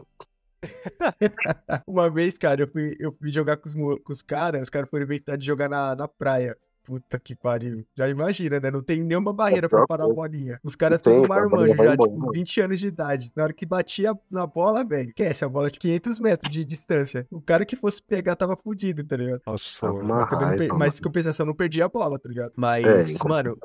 Uma 1.87 2.11
vez, 2.11 2.39
cara, 2.39 2.63
eu 2.63 2.69
fui, 2.69 2.97
eu 2.99 3.13
fui 3.13 3.31
jogar 3.31 3.57
com 3.59 3.69
os, 3.69 3.75
com 3.75 4.13
os 4.13 4.23
caras, 4.23 4.63
os 4.63 4.71
caras 4.71 4.89
foram 4.89 5.05
inventar 5.05 5.37
de 5.37 5.47
jogar 5.47 5.69
na, 5.69 5.95
na 5.95 6.09
praia. 6.09 6.57
Puta 6.87 7.18
que 7.18 7.34
pariu. 7.34 7.84
Já 7.97 8.09
imagina, 8.09 8.61
né? 8.61 8.70
Não 8.70 8.80
tem 8.80 9.03
nenhuma 9.03 9.32
barreira 9.32 9.68
pra 9.68 9.84
parar 9.89 10.05
a 10.05 10.09
bolinha. 10.09 10.61
Os 10.62 10.76
caras 10.76 11.03
tudo 11.03 11.26
marmanjo 11.28 11.74
já, 11.76 11.97
tipo, 11.97 12.16
mano. 12.16 12.32
20 12.32 12.61
anos 12.61 12.78
de 12.78 12.87
idade. 12.87 13.32
Na 13.34 13.43
hora 13.43 13.53
que 13.53 13.66
batia 13.66 14.14
na 14.30 14.47
bola, 14.47 14.84
velho, 14.84 15.09
esquece, 15.09 15.45
a 15.45 15.49
bola 15.49 15.68
de 15.68 15.80
500 15.80 16.20
metros 16.20 16.53
de 16.53 16.64
distância. 16.64 17.26
O 17.28 17.41
cara 17.41 17.66
que 17.66 17.74
fosse 17.74 18.01
pegar 18.01 18.37
tava 18.37 18.57
fudido, 18.57 19.03
tá 19.03 19.16
ligado? 19.16 19.43
Nossa, 19.45 19.93
não 19.93 20.28
per... 20.28 20.39
raiva, 20.39 20.78
Mas 20.78 21.01
compensação, 21.01 21.45
não 21.45 21.55
perdia 21.55 21.87
a 21.87 21.89
bola, 21.89 22.20
tá 22.20 22.28
ligado? 22.28 22.51
É, 22.51 22.53
Mas, 22.57 23.11
em 23.11 23.28
mano, 23.28 23.59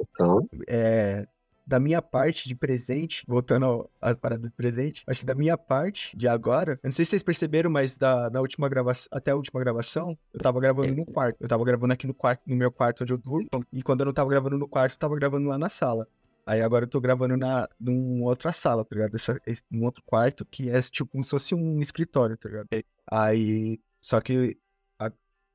é, 0.67 1.28
da 1.72 1.80
minha 1.80 2.01
parte 2.01 2.49
de 2.49 2.53
presente, 2.53 3.24
voltando 3.26 3.89
à 4.01 4.13
parada 4.13 4.45
do 4.45 4.51
presente, 4.51 5.03
acho 5.07 5.22
que 5.22 5.26
da 5.26 5.34
minha 5.34 5.57
parte 5.57 6.15
de 6.17 6.28
agora, 6.28 6.74
eu 6.74 6.88
não 6.88 6.91
sei 6.91 7.05
se 7.05 7.11
vocês 7.11 7.24
perceberam, 7.24 7.69
mas 7.69 7.97
da, 7.97 8.30
na 8.30 8.41
última 8.41 8.67
gravação, 8.67 9.07
até 9.09 9.32
a 9.32 9.36
última 9.36 9.57
gravação, 9.61 10.17
eu 10.34 10.39
tava 10.41 10.59
gravando 10.59 10.93
no 10.93 11.05
quarto. 11.05 11.38
Eu 11.39 11.47
tava 11.47 11.63
gravando 11.63 11.93
aqui 11.93 12.05
no 12.05 12.13
quarto, 12.13 12.41
no 12.45 12.57
meu 12.57 12.69
quarto 12.69 13.03
onde 13.03 13.13
eu 13.13 13.17
durmo, 13.17 13.47
e 13.72 13.82
quando 13.82 14.01
eu 14.01 14.05
não 14.05 14.13
tava 14.13 14.30
gravando 14.30 14.57
no 14.57 14.67
quarto, 14.67 14.95
eu 14.95 14.99
tava 14.99 15.15
gravando 15.15 15.47
lá 15.47 15.57
na 15.57 15.69
sala. 15.69 16.05
Aí 16.45 16.61
agora 16.61 16.84
eu 16.84 16.89
tô 16.89 16.99
gravando 16.99 17.38
na, 17.38 17.69
numa 17.80 18.26
outra 18.26 18.51
sala, 18.51 18.84
tá 18.84 18.93
ligado? 18.93 19.15
Essa, 19.15 19.39
num 19.69 19.86
outro 19.86 20.03
quarto 20.05 20.43
que 20.43 20.69
é 20.69 20.82
tipo 20.82 21.09
como 21.09 21.24
se 21.24 21.30
fosse 21.30 21.55
um 21.55 21.80
escritório, 21.80 22.36
tá 22.36 22.49
ligado? 22.49 22.67
Aí, 23.09 23.80
só 24.01 24.19
que 24.19 24.57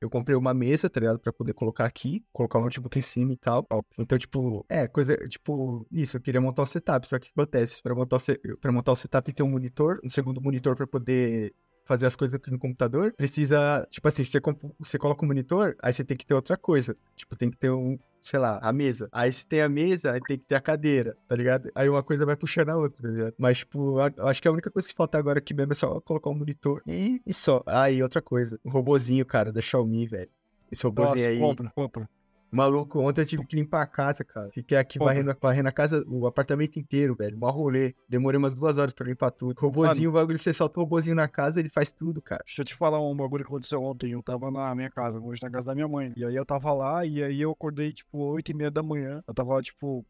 eu 0.01 0.09
comprei 0.09 0.35
uma 0.35 0.53
mesa, 0.53 0.89
tá 0.89 0.99
ligado? 0.99 1.19
Pra 1.19 1.33
poder 1.33 1.53
colocar 1.53 1.85
aqui, 1.85 2.23
colocar 2.31 2.59
o 2.59 2.61
notebook 2.63 2.97
em 2.99 3.01
cima 3.01 3.33
e 3.33 3.37
tal. 3.37 3.65
Então, 3.97 4.17
tipo, 4.17 4.65
é, 4.69 4.87
coisa, 4.87 5.17
tipo, 5.27 5.85
isso, 5.91 6.17
eu 6.17 6.21
queria 6.21 6.41
montar 6.41 6.63
o 6.63 6.65
setup, 6.65 7.07
só 7.07 7.19
que 7.19 7.27
que 7.27 7.33
acontece? 7.39 7.81
Pra 7.81 7.95
montar 7.95 8.17
pra 8.61 8.71
montar 8.71 8.91
o 8.91 8.95
setup 8.95 9.33
tem 9.33 9.45
um 9.45 9.49
monitor, 9.49 9.99
um 10.03 10.09
segundo 10.09 10.41
monitor 10.41 10.75
pra 10.75 10.87
poder 10.87 11.53
fazer 11.87 12.05
as 12.05 12.15
coisas 12.15 12.35
aqui 12.35 12.51
no 12.51 12.59
computador, 12.59 13.13
precisa, 13.15 13.85
tipo 13.89 14.07
assim, 14.07 14.23
você, 14.23 14.39
você 14.79 14.97
coloca 14.97 15.23
o 15.23 15.27
monitor, 15.27 15.75
aí 15.81 15.91
você 15.93 16.03
tem 16.03 16.17
que 16.17 16.25
ter 16.25 16.33
outra 16.33 16.57
coisa. 16.57 16.95
Tipo, 17.15 17.35
tem 17.35 17.49
que 17.49 17.57
ter 17.57 17.71
um, 17.71 17.97
sei 18.21 18.39
lá, 18.39 18.59
a 18.61 18.71
mesa. 18.73 19.07
Aí 19.11 19.31
se 19.31 19.47
tem 19.47 19.61
a 19.61 19.69
mesa, 19.69 20.11
aí 20.11 20.21
tem 20.21 20.37
que 20.37 20.45
ter 20.45 20.55
a 20.55 20.61
cadeira, 20.61 21.15
tá 21.27 21.35
ligado? 21.35 21.71
Aí 21.73 21.87
uma 21.89 22.03
coisa 22.03 22.25
vai 22.25 22.35
puxando 22.35 22.69
a 22.69 22.77
outra, 22.77 23.01
tá 23.01 23.07
ligado? 23.09 23.33
Mas, 23.37 23.59
tipo, 23.59 23.99
a- 23.99 24.11
eu 24.17 24.27
acho 24.27 24.41
que 24.41 24.47
a 24.47 24.51
única 24.51 24.69
coisa 24.69 24.87
que 24.87 24.93
falta 24.95 25.17
agora 25.17 25.39
aqui 25.39 25.53
mesmo 25.53 25.71
é 25.71 25.75
só 25.75 25.99
colocar 26.01 26.29
um 26.29 26.35
monitor 26.37 26.81
e, 26.85 27.21
e 27.25 27.33
só. 27.33 27.63
Aí, 27.65 28.03
outra 28.03 28.21
coisa, 28.21 28.59
o 28.63 28.69
robozinho, 28.69 29.25
cara, 29.25 29.51
da 29.51 29.61
Xiaomi, 29.61 30.07
velho. 30.07 30.29
Esse 30.71 30.83
robozinho 30.83 31.15
Nossa, 31.15 31.29
aí. 31.29 31.39
compra, 31.39 31.71
compra. 31.73 32.09
Maluco, 32.51 32.99
ontem 32.99 33.21
eu 33.21 33.25
tive 33.25 33.45
que 33.45 33.55
limpar 33.55 33.81
a 33.81 33.85
casa, 33.85 34.23
cara. 34.23 34.49
Fiquei 34.51 34.77
aqui 34.77 34.97
varrendo, 34.97 35.35
varrendo 35.41 35.69
a 35.69 35.71
casa, 35.71 36.03
o 36.07 36.25
apartamento 36.25 36.79
inteiro, 36.79 37.15
velho. 37.15 37.37
Mó 37.37 37.49
rolê. 37.49 37.93
Demorei 38.07 38.37
umas 38.37 38.55
duas 38.55 38.77
horas 38.77 38.93
pra 38.93 39.05
limpar 39.05 39.31
tudo. 39.31 39.59
Robozinho, 39.59 40.09
o 40.09 40.13
bagulho, 40.13 40.37
você 40.37 40.53
solta 40.53 40.79
o 40.79 40.83
robozinho 40.83 41.15
na 41.15 41.27
casa, 41.27 41.59
ele 41.59 41.69
faz 41.69 41.91
tudo, 41.91 42.21
cara. 42.21 42.43
Deixa 42.45 42.61
eu 42.61 42.65
te 42.65 42.75
falar 42.75 43.01
um 43.01 43.15
bagulho 43.15 43.43
que 43.43 43.49
aconteceu 43.49 43.81
ontem. 43.83 44.11
Eu 44.11 44.23
tava 44.23 44.49
na 44.49 44.73
minha 44.73 44.89
casa, 44.89 45.19
hoje 45.19 45.41
na 45.43 45.49
casa 45.49 45.67
da 45.67 45.75
minha 45.75 45.87
mãe. 45.87 46.13
E 46.15 46.23
aí 46.23 46.35
eu 46.35 46.45
tava 46.45 46.71
lá, 46.73 47.05
e 47.05 47.21
aí 47.23 47.41
eu 47.41 47.51
acordei, 47.51 47.91
tipo, 47.91 48.17
8 48.17 48.51
e 48.51 48.53
meia 48.53 48.71
da 48.71 48.81
manhã. 48.81 49.21
Eu 49.27 49.33
tava, 49.33 49.61
tipo, 49.61 50.05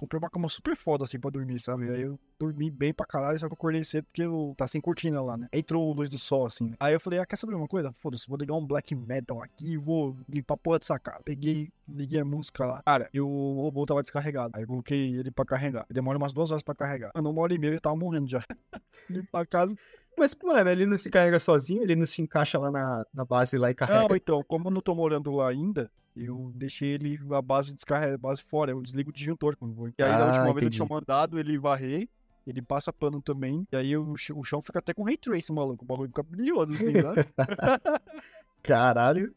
comprei 0.00 0.18
uma 0.18 0.30
cama 0.30 0.48
super 0.48 0.74
foda, 0.74 1.04
assim, 1.04 1.20
pra 1.20 1.30
dormir, 1.30 1.60
sabe? 1.60 1.86
E 1.86 1.90
aí 1.90 2.00
eu 2.02 2.18
dormi 2.38 2.70
bem 2.70 2.90
pra 2.90 3.04
caralho, 3.04 3.38
só 3.38 3.46
que 3.46 3.52
eu 3.52 3.54
acordei 3.54 3.84
cedo 3.84 4.04
porque 4.04 4.22
eu 4.22 4.54
tá 4.56 4.66
sem 4.66 4.80
cortina 4.80 5.20
lá, 5.20 5.36
né? 5.36 5.46
Entrou 5.52 5.92
luz 5.92 6.08
do 6.08 6.16
sol, 6.16 6.46
assim. 6.46 6.72
Aí 6.80 6.94
eu 6.94 7.00
falei, 7.00 7.18
ah, 7.18 7.26
quer 7.26 7.36
saber 7.36 7.54
uma 7.54 7.68
coisa? 7.68 7.92
Foda-se, 7.92 8.26
vou 8.26 8.38
ligar 8.38 8.54
um 8.54 8.66
black 8.66 8.94
metal 8.94 9.42
aqui 9.42 9.72
e 9.72 9.76
vou 9.76 10.16
limpar 10.26 10.54
a 10.54 10.56
porra 10.56 10.78
dessa 10.78 10.98
casa. 10.98 11.20
Peguei, 11.22 11.70
liguei 11.86 12.18
a 12.18 12.24
música 12.24 12.64
lá. 12.64 12.82
Cara, 12.82 13.10
e 13.12 13.20
o 13.20 13.60
robô 13.60 13.84
tava 13.84 14.00
descarregado. 14.00 14.52
Aí 14.56 14.62
eu 14.62 14.66
coloquei 14.66 15.16
ele 15.16 15.30
pra 15.30 15.44
carregar. 15.44 15.84
Demora 15.90 16.16
umas 16.16 16.32
duas 16.32 16.50
horas 16.50 16.62
pra 16.62 16.74
carregar. 16.74 17.10
Mano, 17.14 17.30
uma 17.30 17.42
hora 17.42 17.52
e 17.52 17.58
meia 17.58 17.74
eu 17.74 17.80
tava 17.80 17.96
morrendo 17.96 18.26
já. 18.26 18.42
limpar 19.10 19.42
a 19.42 19.46
casa. 19.46 19.76
Mas, 20.18 20.34
mano, 20.42 20.68
ele 20.68 20.84
não 20.86 20.98
se 20.98 21.08
carrega 21.08 21.38
sozinho, 21.38 21.82
ele 21.82 21.96
não 21.96 22.06
se 22.06 22.20
encaixa 22.20 22.58
lá 22.58 22.70
na, 22.70 23.04
na 23.14 23.24
base 23.24 23.56
lá 23.56 23.70
e 23.70 23.74
carrega. 23.74 24.08
Não, 24.08 24.16
então, 24.16 24.42
como 24.46 24.68
eu 24.68 24.70
não 24.70 24.80
tô 24.80 24.94
morando 24.94 25.30
lá 25.32 25.48
ainda, 25.48 25.90
eu 26.14 26.52
deixei 26.54 26.90
ele 26.90 27.18
a 27.32 27.40
base 27.40 27.72
descarrega, 27.72 28.16
a 28.16 28.18
base 28.18 28.42
fora, 28.42 28.72
eu 28.72 28.82
desligo 28.82 29.10
o 29.10 29.12
disjuntor 29.12 29.56
quando 29.56 29.74
vou. 29.74 29.88
E 29.88 29.92
aí 29.98 30.10
da 30.10 30.24
Ah, 30.24 30.26
última 30.26 30.44
vez 30.46 30.56
eu 30.56 30.60
entendi. 30.62 30.76
tinha 30.76 30.88
mandado 30.88 31.38
ele 31.38 31.56
varrer, 31.58 32.06
ele 32.46 32.60
passa 32.60 32.92
pano 32.92 33.22
também, 33.22 33.66
e 33.72 33.76
aí 33.76 33.96
o, 33.96 34.12
o 34.34 34.44
chão 34.44 34.60
fica 34.60 34.78
até 34.80 34.92
com 34.92 35.04
ray 35.04 35.16
tracing, 35.16 35.54
maluco, 35.54 35.84
o 35.84 35.86
bagulho 35.88 36.08
fica 36.08 36.22
brilhoso 36.22 36.74
assim, 36.74 37.00
sabe? 37.00 37.26
Caralho. 38.62 39.34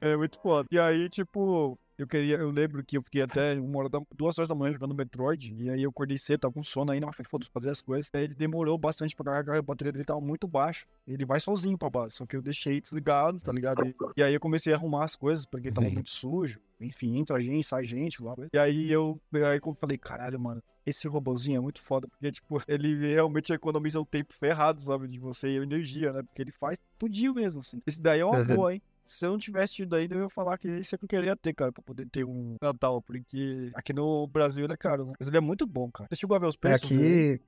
É 0.00 0.16
muito 0.16 0.40
foda. 0.40 0.68
E 0.70 0.78
aí, 0.78 1.08
tipo, 1.08 1.76
eu 1.98 2.06
queria, 2.06 2.36
eu 2.36 2.50
lembro 2.50 2.84
que 2.84 2.96
eu 2.96 3.02
fiquei 3.02 3.22
até 3.22 3.54
uma 3.54 3.78
hora 3.78 3.88
da, 3.88 4.00
duas 4.16 4.38
horas 4.38 4.48
da 4.48 4.54
manhã 4.54 4.72
jogando 4.72 4.94
Metroid, 4.94 5.54
e 5.54 5.70
aí 5.70 5.82
eu 5.82 5.90
acordei 5.90 6.18
cedo, 6.18 6.40
tava 6.40 6.54
com 6.54 6.62
sono 6.62 6.90
ainda, 6.90 7.06
mas 7.06 7.16
foda-se, 7.28 7.50
fazer 7.50 7.70
as 7.70 7.80
coisas. 7.80 8.10
Aí 8.14 8.24
ele 8.24 8.34
demorou 8.34 8.76
bastante 8.78 9.14
pra 9.14 9.24
carregar, 9.32 9.56
a 9.58 9.62
bateria 9.62 9.92
dele 9.92 10.04
tava 10.04 10.20
muito 10.20 10.46
baixa. 10.48 10.86
Ele 11.06 11.24
vai 11.24 11.40
sozinho 11.40 11.76
pra 11.76 11.90
base, 11.90 12.14
só 12.14 12.26
que 12.26 12.36
eu 12.36 12.42
deixei 12.42 12.80
desligado, 12.80 13.40
tá 13.40 13.52
ligado? 13.52 13.84
E, 13.86 13.94
e 14.16 14.22
aí 14.22 14.34
eu 14.34 14.40
comecei 14.40 14.72
a 14.72 14.76
arrumar 14.76 15.04
as 15.04 15.16
coisas, 15.16 15.44
porque 15.46 15.70
tava 15.70 15.88
Sim. 15.88 15.94
muito 15.94 16.10
sujo. 16.10 16.60
Enfim, 16.80 17.18
entra 17.18 17.40
gente, 17.40 17.64
sai 17.66 17.84
gente 17.84 18.22
lá. 18.22 18.34
E 18.52 18.58
aí 18.58 18.90
eu, 18.90 19.20
aí 19.34 19.60
eu 19.64 19.74
falei, 19.74 19.96
caralho, 19.96 20.40
mano, 20.40 20.62
esse 20.84 21.06
robozinho 21.06 21.58
é 21.58 21.60
muito 21.60 21.80
foda, 21.80 22.08
porque, 22.08 22.30
tipo, 22.32 22.60
ele 22.66 23.12
realmente 23.12 23.52
economiza 23.52 24.00
o 24.00 24.06
tempo 24.06 24.34
ferrado, 24.34 24.80
sabe, 24.82 25.06
de 25.06 25.18
você 25.18 25.48
e 25.48 25.58
a 25.58 25.62
energia, 25.62 26.12
né? 26.12 26.22
Porque 26.22 26.42
ele 26.42 26.50
faz 26.52 26.78
tudinho 26.98 27.34
mesmo, 27.34 27.60
assim. 27.60 27.78
Esse 27.86 28.00
daí 28.00 28.20
é 28.20 28.24
uma 28.24 28.38
Uhum. 28.38 28.46
boa, 28.46 28.74
hein? 28.74 28.82
Se 29.06 29.26
eu 29.26 29.30
não 29.32 29.38
tivesse 29.38 29.74
tido 29.74 29.94
ainda, 29.94 30.14
eu 30.14 30.22
ia 30.22 30.28
falar 30.30 30.56
que 30.58 30.68
esse 30.68 30.94
é 30.94 30.98
que 30.98 31.04
eu 31.04 31.08
queria 31.08 31.36
ter, 31.36 31.52
cara, 31.52 31.70
pra 31.72 31.82
poder 31.82 32.06
ter 32.08 32.24
um 32.24 32.56
Natal, 32.60 33.02
porque 33.02 33.70
aqui 33.74 33.92
no 33.92 34.26
Brasil 34.26 34.64
ele 34.64 34.72
é 34.72 34.76
caro, 34.76 35.06
né? 35.06 35.12
Mas 35.18 35.28
ele 35.28 35.36
é 35.36 35.40
muito 35.40 35.66
bom, 35.66 35.90
cara. 35.90 36.08
Você 36.10 36.16
chegou 36.16 36.36
a 36.36 36.40
ver 36.40 36.46
os 36.46 36.56
preços? 36.56 36.84
Aqui, 36.84 37.40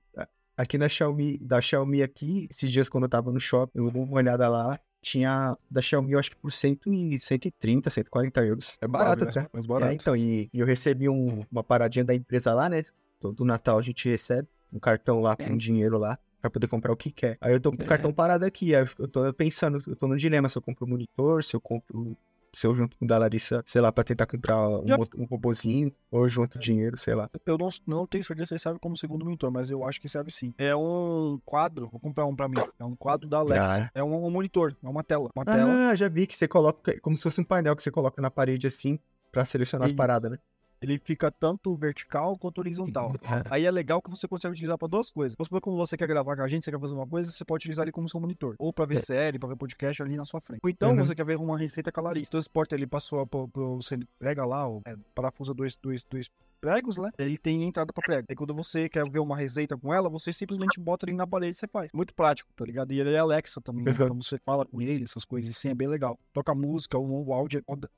aqui 0.56 0.78
na 0.78 0.88
Xiaomi, 0.88 1.38
da 1.38 1.60
Xiaomi 1.60 2.02
aqui, 2.02 2.46
esses 2.50 2.70
dias 2.70 2.88
quando 2.88 3.04
eu 3.04 3.08
tava 3.10 3.32
no 3.32 3.40
shopping, 3.40 3.78
eu 3.78 3.90
dei 3.90 4.02
uma 4.02 4.16
olhada 4.16 4.48
lá, 4.48 4.78
tinha 5.00 5.56
da 5.70 5.80
Xiaomi, 5.82 6.12
eu 6.12 6.18
acho 6.18 6.30
que 6.30 6.36
por 6.36 6.50
100 6.52 6.78
e 6.86 7.18
130, 7.18 7.90
140 7.90 8.44
euros. 8.44 8.78
É 8.80 8.86
barato 8.88 9.24
mais, 9.24 9.36
até. 9.36 9.48
mais 9.52 9.64
É, 9.64 9.68
barato. 9.68 9.92
então, 9.92 10.16
e, 10.16 10.48
e 10.52 10.58
eu 10.60 10.66
recebi 10.66 11.08
um- 11.08 11.44
uma 11.50 11.62
paradinha 11.62 12.04
da 12.04 12.14
empresa 12.14 12.52
lá, 12.54 12.68
né? 12.68 12.82
Todo 13.20 13.44
Natal 13.44 13.78
a 13.78 13.82
gente 13.82 14.08
recebe 14.08 14.48
um 14.72 14.78
cartão 14.78 15.20
lá 15.20 15.36
com 15.36 15.56
dinheiro 15.56 15.98
lá 15.98 16.18
pra 16.44 16.50
poder 16.50 16.68
comprar 16.68 16.92
o 16.92 16.96
que 16.96 17.10
quer. 17.10 17.38
Aí 17.40 17.54
eu 17.54 17.60
tô 17.60 17.72
com 17.72 17.82
o 17.82 17.86
cartão 17.86 18.12
parado 18.12 18.44
aqui, 18.44 18.74
aí 18.74 18.86
eu, 18.98 19.08
tô 19.08 19.32
pensando, 19.32 19.82
eu 19.86 19.96
tô 19.96 20.06
no 20.06 20.16
dilema 20.16 20.48
se 20.48 20.58
eu 20.58 20.62
compro 20.62 20.84
um 20.84 20.88
monitor, 20.90 21.42
se 21.42 21.56
eu 21.56 21.60
compro, 21.60 22.14
se 22.54 22.66
eu 22.66 22.74
junto 22.74 22.98
com 22.98 23.06
o 23.06 23.08
da 23.08 23.16
Larissa, 23.16 23.62
sei 23.64 23.80
lá, 23.80 23.90
pra 23.90 24.04
tentar 24.04 24.26
comprar 24.26 24.68
um, 24.68 24.86
Já- 24.86 24.98
um 25.16 25.24
robozinho, 25.24 25.90
ou 26.10 26.28
junto 26.28 26.58
dinheiro, 26.58 26.98
sei 26.98 27.14
lá. 27.14 27.30
Eu 27.46 27.56
não, 27.56 27.70
não 27.86 28.06
tenho 28.06 28.22
certeza 28.22 28.58
se 28.58 28.62
serve 28.62 28.78
como 28.78 28.94
segundo 28.94 29.24
monitor, 29.24 29.50
mas 29.50 29.70
eu 29.70 29.82
acho 29.84 29.98
que 29.98 30.06
serve 30.08 30.30
sim. 30.30 30.52
É 30.58 30.76
um 30.76 31.40
quadro, 31.46 31.88
vou 31.90 31.98
comprar 31.98 32.26
um 32.26 32.36
pra 32.36 32.46
mim. 32.46 32.58
É 32.78 32.84
um 32.84 32.94
quadro 32.94 33.26
da 33.26 33.38
Alexa. 33.38 33.84
Ah. 33.86 33.90
É 33.94 34.04
um, 34.04 34.26
um 34.26 34.30
monitor, 34.30 34.76
é 34.82 34.88
uma 34.88 35.02
tela. 35.02 35.30
Uma 35.34 35.46
tela. 35.46 35.90
Ah, 35.90 35.96
já 35.96 36.08
vi 36.08 36.26
que 36.26 36.36
você 36.36 36.46
coloca, 36.46 37.00
como 37.00 37.16
se 37.16 37.22
fosse 37.22 37.40
um 37.40 37.44
painel 37.44 37.74
que 37.74 37.82
você 37.82 37.90
coloca 37.90 38.20
na 38.20 38.30
parede 38.30 38.66
assim, 38.66 38.98
pra 39.32 39.46
selecionar 39.46 39.86
as 39.86 39.90
Isso. 39.92 39.96
paradas, 39.96 40.30
né? 40.30 40.38
Ele 40.84 40.98
fica 41.02 41.30
tanto 41.30 41.74
vertical 41.74 42.36
quanto 42.36 42.58
horizontal. 42.58 43.14
Aí 43.48 43.64
é 43.64 43.70
legal 43.70 44.02
que 44.02 44.10
você 44.10 44.28
consegue 44.28 44.52
utilizar 44.52 44.76
pra 44.76 44.86
duas 44.86 45.10
coisas. 45.10 45.34
Vamos 45.38 45.46
supor 45.48 45.60
que 45.60 45.64
quando 45.64 45.78
você 45.78 45.96
quer 45.96 46.06
gravar 46.06 46.36
com 46.36 46.42
a 46.42 46.48
gente, 46.48 46.62
você 46.64 46.70
quer 46.70 46.78
fazer 46.78 46.92
uma 46.94 47.06
coisa, 47.06 47.32
você 47.32 47.42
pode 47.44 47.62
utilizar 47.62 47.84
ele 47.84 47.92
como 47.92 48.06
seu 48.08 48.20
monitor. 48.20 48.54
Ou 48.58 48.70
pra 48.72 48.84
ver 48.84 48.98
É. 48.98 49.02
série, 49.02 49.38
pra 49.38 49.48
ver 49.48 49.56
podcast 49.56 50.02
ali 50.02 50.14
na 50.16 50.26
sua 50.26 50.40
frente. 50.42 50.60
Ou 50.62 50.68
então 50.68 50.90
Uhum. 50.90 50.96
você 51.06 51.14
quer 51.14 51.24
ver 51.24 51.36
uma 51.38 51.56
receita 51.58 51.90
com 51.90 52.00
a 52.00 52.02
Larissa. 52.04 52.28
Então, 52.28 52.38
exporta 52.40 52.74
ele 52.74 52.86
passou 52.86 53.26
pro, 53.26 53.48
pro, 53.48 53.76
você 53.76 53.98
prega 54.18 54.44
lá, 54.44 54.66
é, 54.86 54.94
parafusa 55.14 55.54
dois, 55.54 55.74
dois, 55.74 56.04
dois 56.04 56.28
pregos, 56.60 56.96
né? 56.96 57.10
Ele 57.18 57.36
tem 57.38 57.62
entrada 57.64 57.92
pra 57.92 58.02
prego. 58.02 58.26
Aí 58.28 58.34
quando 58.36 58.54
você 58.54 58.88
quer 58.88 59.08
ver 59.08 59.18
uma 59.20 59.36
receita 59.36 59.76
com 59.76 59.92
ela, 59.92 60.08
você 60.08 60.32
simplesmente 60.32 60.80
bota 60.80 61.04
ele 61.06 61.14
na 61.16 61.26
parede 61.26 61.56
e 61.56 61.58
você 61.60 61.66
faz. 61.68 61.90
Muito 61.94 62.14
prático, 62.14 62.50
tá 62.56 62.64
ligado? 62.64 62.92
E 62.92 63.00
ele 63.00 63.12
é 63.12 63.18
Alexa 63.18 63.60
também. 63.60 63.84
né? 63.84 63.90
Então 63.92 64.14
você 64.20 64.38
fala 64.38 64.64
com 64.64 64.80
ele, 64.80 65.04
essas 65.04 65.24
coisas 65.24 65.54
assim, 65.54 65.68
é 65.68 65.74
bem 65.74 65.88
legal. 65.88 66.18
Toca 66.32 66.54
música, 66.54 66.98
o, 66.98 67.26
o 67.26 67.32
áudio 67.34 67.58
é 67.60 67.62
foda. 67.62 67.90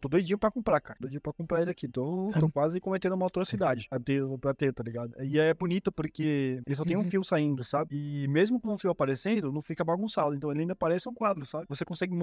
Tô 0.00 0.08
doidinho 0.08 0.38
pra 0.38 0.50
comprar, 0.50 0.80
cara. 0.80 0.98
Doidinho 1.00 1.20
pra 1.20 1.32
comprar 1.32 1.62
ele 1.62 1.70
aqui. 1.70 1.88
Tô, 1.88 2.30
tô 2.38 2.48
quase 2.50 2.78
cometendo 2.80 3.14
uma 3.14 3.26
atrocidade 3.26 3.88
pra 3.88 3.98
ter, 3.98 4.22
pra 4.38 4.54
ter, 4.54 4.72
tá 4.72 4.82
ligado? 4.82 5.14
E 5.22 5.38
é 5.38 5.52
bonito 5.54 5.90
porque 5.90 6.60
ele 6.66 6.76
só 6.76 6.84
tem 6.84 6.96
um 6.96 7.04
fio 7.04 7.24
saindo, 7.24 7.64
sabe? 7.64 7.96
E 7.96 8.28
mesmo 8.28 8.60
com 8.60 8.74
o 8.74 8.78
fio 8.78 8.90
aparecendo, 8.90 9.50
não 9.52 9.62
fica 9.62 9.82
bagunçado. 9.84 10.34
Então 10.34 10.50
ele 10.50 10.60
ainda 10.60 10.76
parece 10.76 11.08
um 11.08 11.14
quadro, 11.14 11.44
sabe? 11.46 11.66
Você 11.68 11.84
consegue 11.84 12.14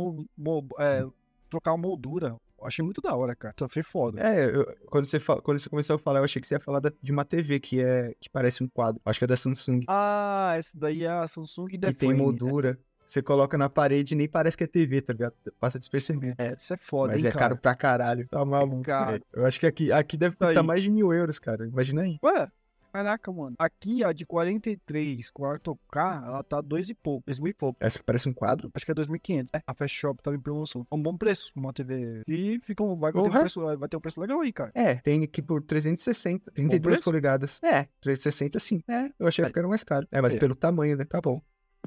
é, 0.79 1.05
trocar 1.49 1.71
a 1.71 1.77
moldura. 1.77 2.35
Achei 2.61 2.83
muito 2.83 3.01
da 3.01 3.13
hora, 3.13 3.35
cara. 3.35 3.53
Então 3.53 3.67
foi 3.67 3.83
foda. 3.83 4.21
É, 4.21 4.45
eu- 4.55 4.73
quando, 4.85 5.05
você 5.05 5.19
fa- 5.19 5.41
quando 5.41 5.59
você 5.59 5.69
começou 5.69 5.97
a 5.97 5.99
falar, 5.99 6.19
eu 6.19 6.23
achei 6.23 6.41
que 6.41 6.47
você 6.47 6.55
ia 6.55 6.59
falar 6.61 6.79
da- 6.79 6.93
de 7.01 7.11
uma 7.11 7.25
TV 7.25 7.59
que, 7.59 7.81
é, 7.83 8.13
que 8.21 8.29
parece 8.29 8.63
um 8.63 8.69
quadro. 8.69 9.01
Acho 9.05 9.19
que 9.19 9.25
é 9.25 9.27
da 9.27 9.35
Samsung. 9.35 9.81
Ah, 9.87 10.53
essa 10.57 10.71
daí 10.73 11.03
é 11.03 11.09
a 11.09 11.27
Samsung 11.27 11.67
que 11.67 11.77
Define. 11.77 11.97
tem 11.97 12.13
moldura. 12.13 12.79
Você 13.05 13.21
coloca 13.21 13.57
na 13.57 13.69
parede 13.69 14.13
e 14.13 14.17
nem 14.17 14.27
parece 14.27 14.57
que 14.57 14.63
é 14.63 14.67
TV, 14.67 15.01
tá 15.01 15.13
ligado? 15.13 15.33
Passa 15.59 15.77
despercebido. 15.77 16.35
É, 16.37 16.55
isso 16.57 16.73
é 16.73 16.77
foda, 16.77 17.13
Mas 17.13 17.21
hein, 17.23 17.27
é 17.29 17.31
cara? 17.31 17.43
caro 17.45 17.57
pra 17.57 17.75
caralho. 17.75 18.27
Tá 18.27 18.43
maluco. 18.45 18.83
velho. 18.83 19.23
Eu 19.33 19.45
acho 19.45 19.59
que 19.59 19.65
aqui, 19.67 19.91
aqui 19.91 20.17
deve 20.17 20.35
Tá 20.35 20.45
custar 20.45 20.63
aí. 20.63 20.67
mais 20.67 20.81
de 20.83 20.89
mil 20.89 21.13
euros, 21.13 21.37
cara. 21.39 21.65
Imagina 21.67 22.01
aí. 22.01 22.17
Ué, 22.23 22.47
Caraca, 22.93 23.31
mano. 23.31 23.55
Aqui 23.57 24.03
a 24.03 24.13
de 24.13 24.23
43, 24.23 25.31
4K, 25.31 26.27
ela 26.27 26.43
tá 26.43 26.61
dois 26.61 26.89
e 26.91 26.93
pouco, 26.93 27.23
dois 27.25 27.39
mil 27.39 27.49
e 27.49 27.53
pouco. 27.53 27.75
Essa 27.83 27.99
parece 28.05 28.29
um 28.29 28.33
quadro. 28.33 28.69
Acho 28.71 28.85
que 28.85 28.91
é 28.91 28.93
2.500. 28.95 29.47
É, 29.51 29.61
a 29.65 29.73
Fast 29.73 29.97
Shop 29.97 30.21
tava 30.21 30.37
em 30.37 30.39
promoção. 30.39 30.85
É 30.91 30.95
um 30.95 31.01
bom 31.01 31.17
preço, 31.17 31.51
uma 31.55 31.73
TV. 31.73 32.21
E 32.27 32.59
fica 32.63 32.83
um, 32.83 32.95
vai, 32.95 33.11
ter 33.11 33.17
um 33.17 33.29
preço, 33.31 33.61
vai 33.79 33.89
ter 33.89 33.97
um 33.97 33.99
preço 33.99 34.21
legal 34.21 34.41
aí, 34.41 34.53
cara. 34.53 34.71
É, 34.75 34.93
tem 34.97 35.23
aqui 35.23 35.41
por 35.41 35.63
360, 35.63 36.51
32 36.51 36.81
preço? 36.97 37.03
polegadas. 37.03 37.59
É, 37.63 37.87
360 37.99 38.59
sim. 38.59 38.83
É, 38.87 39.09
eu 39.17 39.27
achei 39.27 39.43
que 39.49 39.57
era 39.57 39.67
mais 39.67 39.83
caro. 39.83 40.07
É, 40.11 40.21
mas 40.21 40.35
É. 40.35 40.37
pelo 40.37 40.53
tamanho, 40.55 40.95
né? 40.95 41.03
Tá 41.03 41.19
bom. 41.19 41.41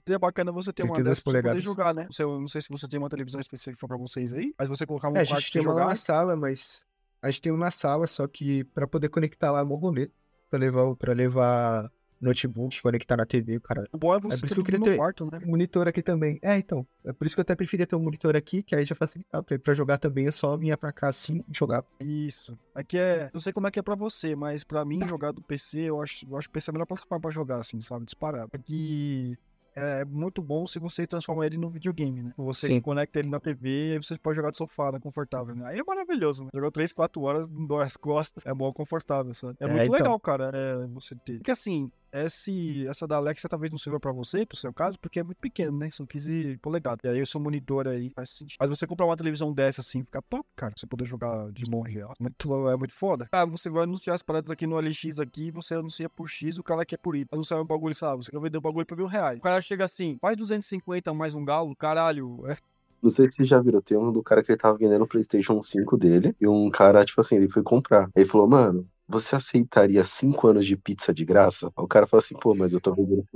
É 0.04 0.18
bacana 0.18 0.52
você 0.52 0.72
ter 0.72 0.82
uma 0.82 0.94
32 0.94 1.04
dessa 1.18 1.22
pra 1.22 1.50
poder 1.50 1.60
jogar, 1.60 1.94
né? 1.94 2.06
Você, 2.10 2.22
eu 2.22 2.38
não 2.40 2.48
sei 2.48 2.60
se 2.60 2.68
você 2.68 2.86
tem 2.88 2.98
uma 2.98 3.08
televisão 3.08 3.40
específica 3.40 3.86
pra 3.88 3.96
vocês 3.96 4.32
aí, 4.32 4.54
mas 4.58 4.68
você 4.68 4.84
colocar 4.86 5.08
um 5.08 5.16
É, 5.16 5.22
a 5.22 5.26
quarto 5.26 5.40
gente 5.40 5.52
pra 5.52 5.60
tem 5.60 5.68
uma 5.68 5.74
jogar. 5.74 5.86
na 5.86 5.96
sala, 5.96 6.36
mas 6.36 6.84
a 7.22 7.30
gente 7.30 7.42
tem 7.42 7.52
uma 7.52 7.64
na 7.66 7.70
sala, 7.70 8.06
só 8.06 8.26
que 8.28 8.62
pra 8.64 8.86
poder 8.86 9.08
conectar 9.08 9.50
lá 9.50 9.64
no 9.64 9.74
rolê, 9.74 10.10
pra 10.50 10.58
levar, 10.58 10.94
pra 10.96 11.12
levar 11.12 11.90
notebook, 12.20 12.80
conectar 12.80 13.16
na 13.16 13.26
TV, 13.26 13.60
cara. 13.60 13.84
O 13.92 13.98
bom 13.98 14.14
é 14.14 14.20
você 14.20 14.38
por 14.38 14.46
isso 14.46 14.48
ter 14.48 14.54
que 14.54 14.60
eu 14.60 14.64
queria 14.64 14.80
ter- 14.80 14.96
quarto, 14.96 15.30
né? 15.30 15.38
Monitor 15.44 15.86
aqui 15.86 16.02
também. 16.02 16.38
É, 16.40 16.56
então. 16.56 16.86
É 17.04 17.12
por 17.12 17.26
isso 17.26 17.34
que 17.36 17.40
eu 17.40 17.42
até 17.42 17.54
preferia 17.54 17.86
ter 17.86 17.94
um 17.94 18.00
monitor 18.02 18.34
aqui, 18.36 18.62
que 18.62 18.74
aí 18.74 18.84
já 18.86 18.94
facilitava 18.94 19.42
pra, 19.44 19.58
pra 19.58 19.74
jogar 19.74 19.98
também. 19.98 20.24
Eu 20.26 20.32
só 20.32 20.56
vinha 20.56 20.76
pra 20.78 20.92
cá 20.92 21.08
assim 21.08 21.44
e 21.48 21.54
jogar. 21.56 21.84
Isso. 22.00 22.56
Aqui 22.74 22.96
é. 22.96 23.28
Não 23.34 23.40
sei 23.40 23.52
como 23.52 23.66
é 23.66 23.70
que 23.70 23.78
é 23.78 23.82
pra 23.82 23.94
você, 23.94 24.34
mas 24.34 24.64
pra 24.64 24.82
mim 24.84 25.06
jogar 25.06 25.32
do 25.32 25.42
PC, 25.42 25.80
eu 25.80 26.00
acho, 26.00 26.26
eu 26.26 26.36
acho 26.38 26.48
o 26.48 26.50
PC 26.50 26.70
a 26.70 26.72
melhor 26.72 26.86
plataforma 26.86 27.20
pra 27.20 27.30
jogar, 27.30 27.58
assim, 27.58 27.80
sabe? 27.82 28.06
Disparado. 28.06 28.48
Aqui 28.52 29.36
é 29.76 30.04
muito 30.06 30.40
bom 30.42 30.66
se 30.66 30.78
você 30.78 31.06
transforma 31.06 31.44
ele 31.44 31.58
no 31.58 31.68
videogame, 31.68 32.22
né? 32.22 32.32
Você 32.36 32.66
Sim. 32.66 32.80
conecta 32.80 33.18
ele 33.18 33.28
na 33.28 33.38
TV 33.38 33.68
e 33.68 33.92
aí 33.92 33.98
você 33.98 34.18
pode 34.18 34.34
jogar 34.36 34.50
de 34.50 34.56
sofá, 34.56 34.90
né? 34.90 34.98
Confortável, 34.98 35.54
né? 35.54 35.66
Aí 35.66 35.78
é 35.78 35.84
maravilhoso, 35.84 36.44
né? 36.44 36.50
Jogou 36.54 36.70
3, 36.72 36.92
4 36.94 37.20
horas, 37.22 37.48
não 37.50 37.64
dói 37.68 37.84
as 37.84 37.96
costas. 37.96 38.44
É 38.46 38.54
bom, 38.54 38.72
confortável, 38.72 39.34
sabe? 39.34 39.56
É, 39.60 39.64
É, 39.64 39.68
muito 39.68 39.82
então. 39.82 39.92
legal, 39.94 40.18
cara, 40.18 40.50
é, 40.54 40.86
você 40.88 41.14
ter. 41.14 41.36
Porque 41.38 41.50
assim. 41.50 41.90
Esse, 42.24 42.86
essa 42.86 43.06
da 43.06 43.16
Alexa 43.16 43.48
talvez 43.48 43.70
não 43.70 43.78
sirva 43.78 44.00
pra 44.00 44.12
você, 44.12 44.46
pro 44.46 44.56
seu 44.56 44.72
caso, 44.72 44.98
porque 44.98 45.20
é 45.20 45.22
muito 45.22 45.38
pequeno, 45.38 45.76
né? 45.76 45.90
São 45.90 46.06
15 46.06 46.58
polegadas. 46.58 47.04
E 47.04 47.08
aí 47.08 47.22
o 47.22 47.26
seu 47.26 47.40
monitor 47.40 47.86
aí 47.88 48.10
faz 48.10 48.30
sentido. 48.30 48.56
Mas 48.60 48.70
você 48.70 48.86
comprar 48.86 49.06
uma 49.06 49.16
televisão 49.16 49.52
dessa 49.52 49.80
assim, 49.80 50.02
fica 50.02 50.22
top, 50.22 50.46
cara. 50.56 50.72
Você 50.76 50.86
poder 50.86 51.04
jogar 51.04 51.50
de 51.52 51.64
ó. 52.02 52.12
Muito, 52.18 52.68
é 52.68 52.76
muito 52.76 52.94
foda. 52.94 53.28
Ah, 53.32 53.44
você 53.44 53.68
vai 53.68 53.84
anunciar 53.84 54.14
as 54.14 54.22
paradas 54.22 54.50
aqui 54.50 54.66
no 54.66 54.78
LX 54.80 55.20
aqui, 55.20 55.50
você 55.50 55.74
anuncia 55.74 56.08
por 56.08 56.28
X, 56.28 56.58
o 56.58 56.62
cara 56.62 56.84
quer 56.84 56.98
por 56.98 57.16
Y. 57.16 57.26
Anunciar 57.32 57.60
um 57.60 57.66
bagulho, 57.66 57.94
sabe? 57.94 58.24
Você 58.24 58.30
quer 58.30 58.40
vender 58.40 58.58
um 58.58 58.62
bagulho 58.62 58.86
por 58.86 58.96
mil 58.96 59.06
reais. 59.06 59.38
O 59.38 59.42
cara 59.42 59.60
chega 59.60 59.84
assim, 59.84 60.16
faz 60.20 60.36
250 60.36 61.12
mais 61.12 61.34
um 61.34 61.44
galo, 61.44 61.74
caralho. 61.76 62.46
É 62.48 62.56
Não 63.02 63.10
sei 63.10 63.30
se 63.30 63.36
você 63.36 63.44
já 63.44 63.60
viram, 63.60 63.80
tem 63.80 63.96
um 63.96 64.12
do 64.12 64.22
cara 64.22 64.42
que 64.42 64.50
ele 64.50 64.58
tava 64.58 64.78
vendendo 64.78 65.02
o 65.02 65.08
PlayStation 65.08 65.60
5 65.60 65.96
dele. 65.96 66.34
E 66.40 66.46
um 66.46 66.70
cara, 66.70 67.04
tipo 67.04 67.20
assim, 67.20 67.36
ele 67.36 67.48
foi 67.48 67.62
comprar. 67.62 68.08
Ele 68.14 68.26
falou, 68.26 68.48
mano, 68.48 68.88
você 69.08 69.36
aceitaria 69.36 70.02
5 70.04 70.48
anos 70.48 70.66
de 70.66 70.76
pizza 70.76 71.12
de 71.12 71.24
graça? 71.24 71.66
Aí 71.68 71.84
o 71.84 71.88
cara 71.88 72.06
falou 72.06 72.22
assim, 72.22 72.34
pô, 72.34 72.54
mas 72.54 72.72
eu 72.72 72.80
tô 72.80 72.94
vendendo. 72.94 73.26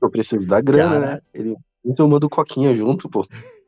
Eu 0.00 0.10
preciso 0.10 0.46
da 0.46 0.60
grana, 0.60 0.98
né? 0.98 1.06
Caralho. 1.06 1.22
Ele 1.34 1.56
tomando 1.94 2.28
coquinha 2.28 2.74
junto, 2.74 3.08
pô. 3.08 3.26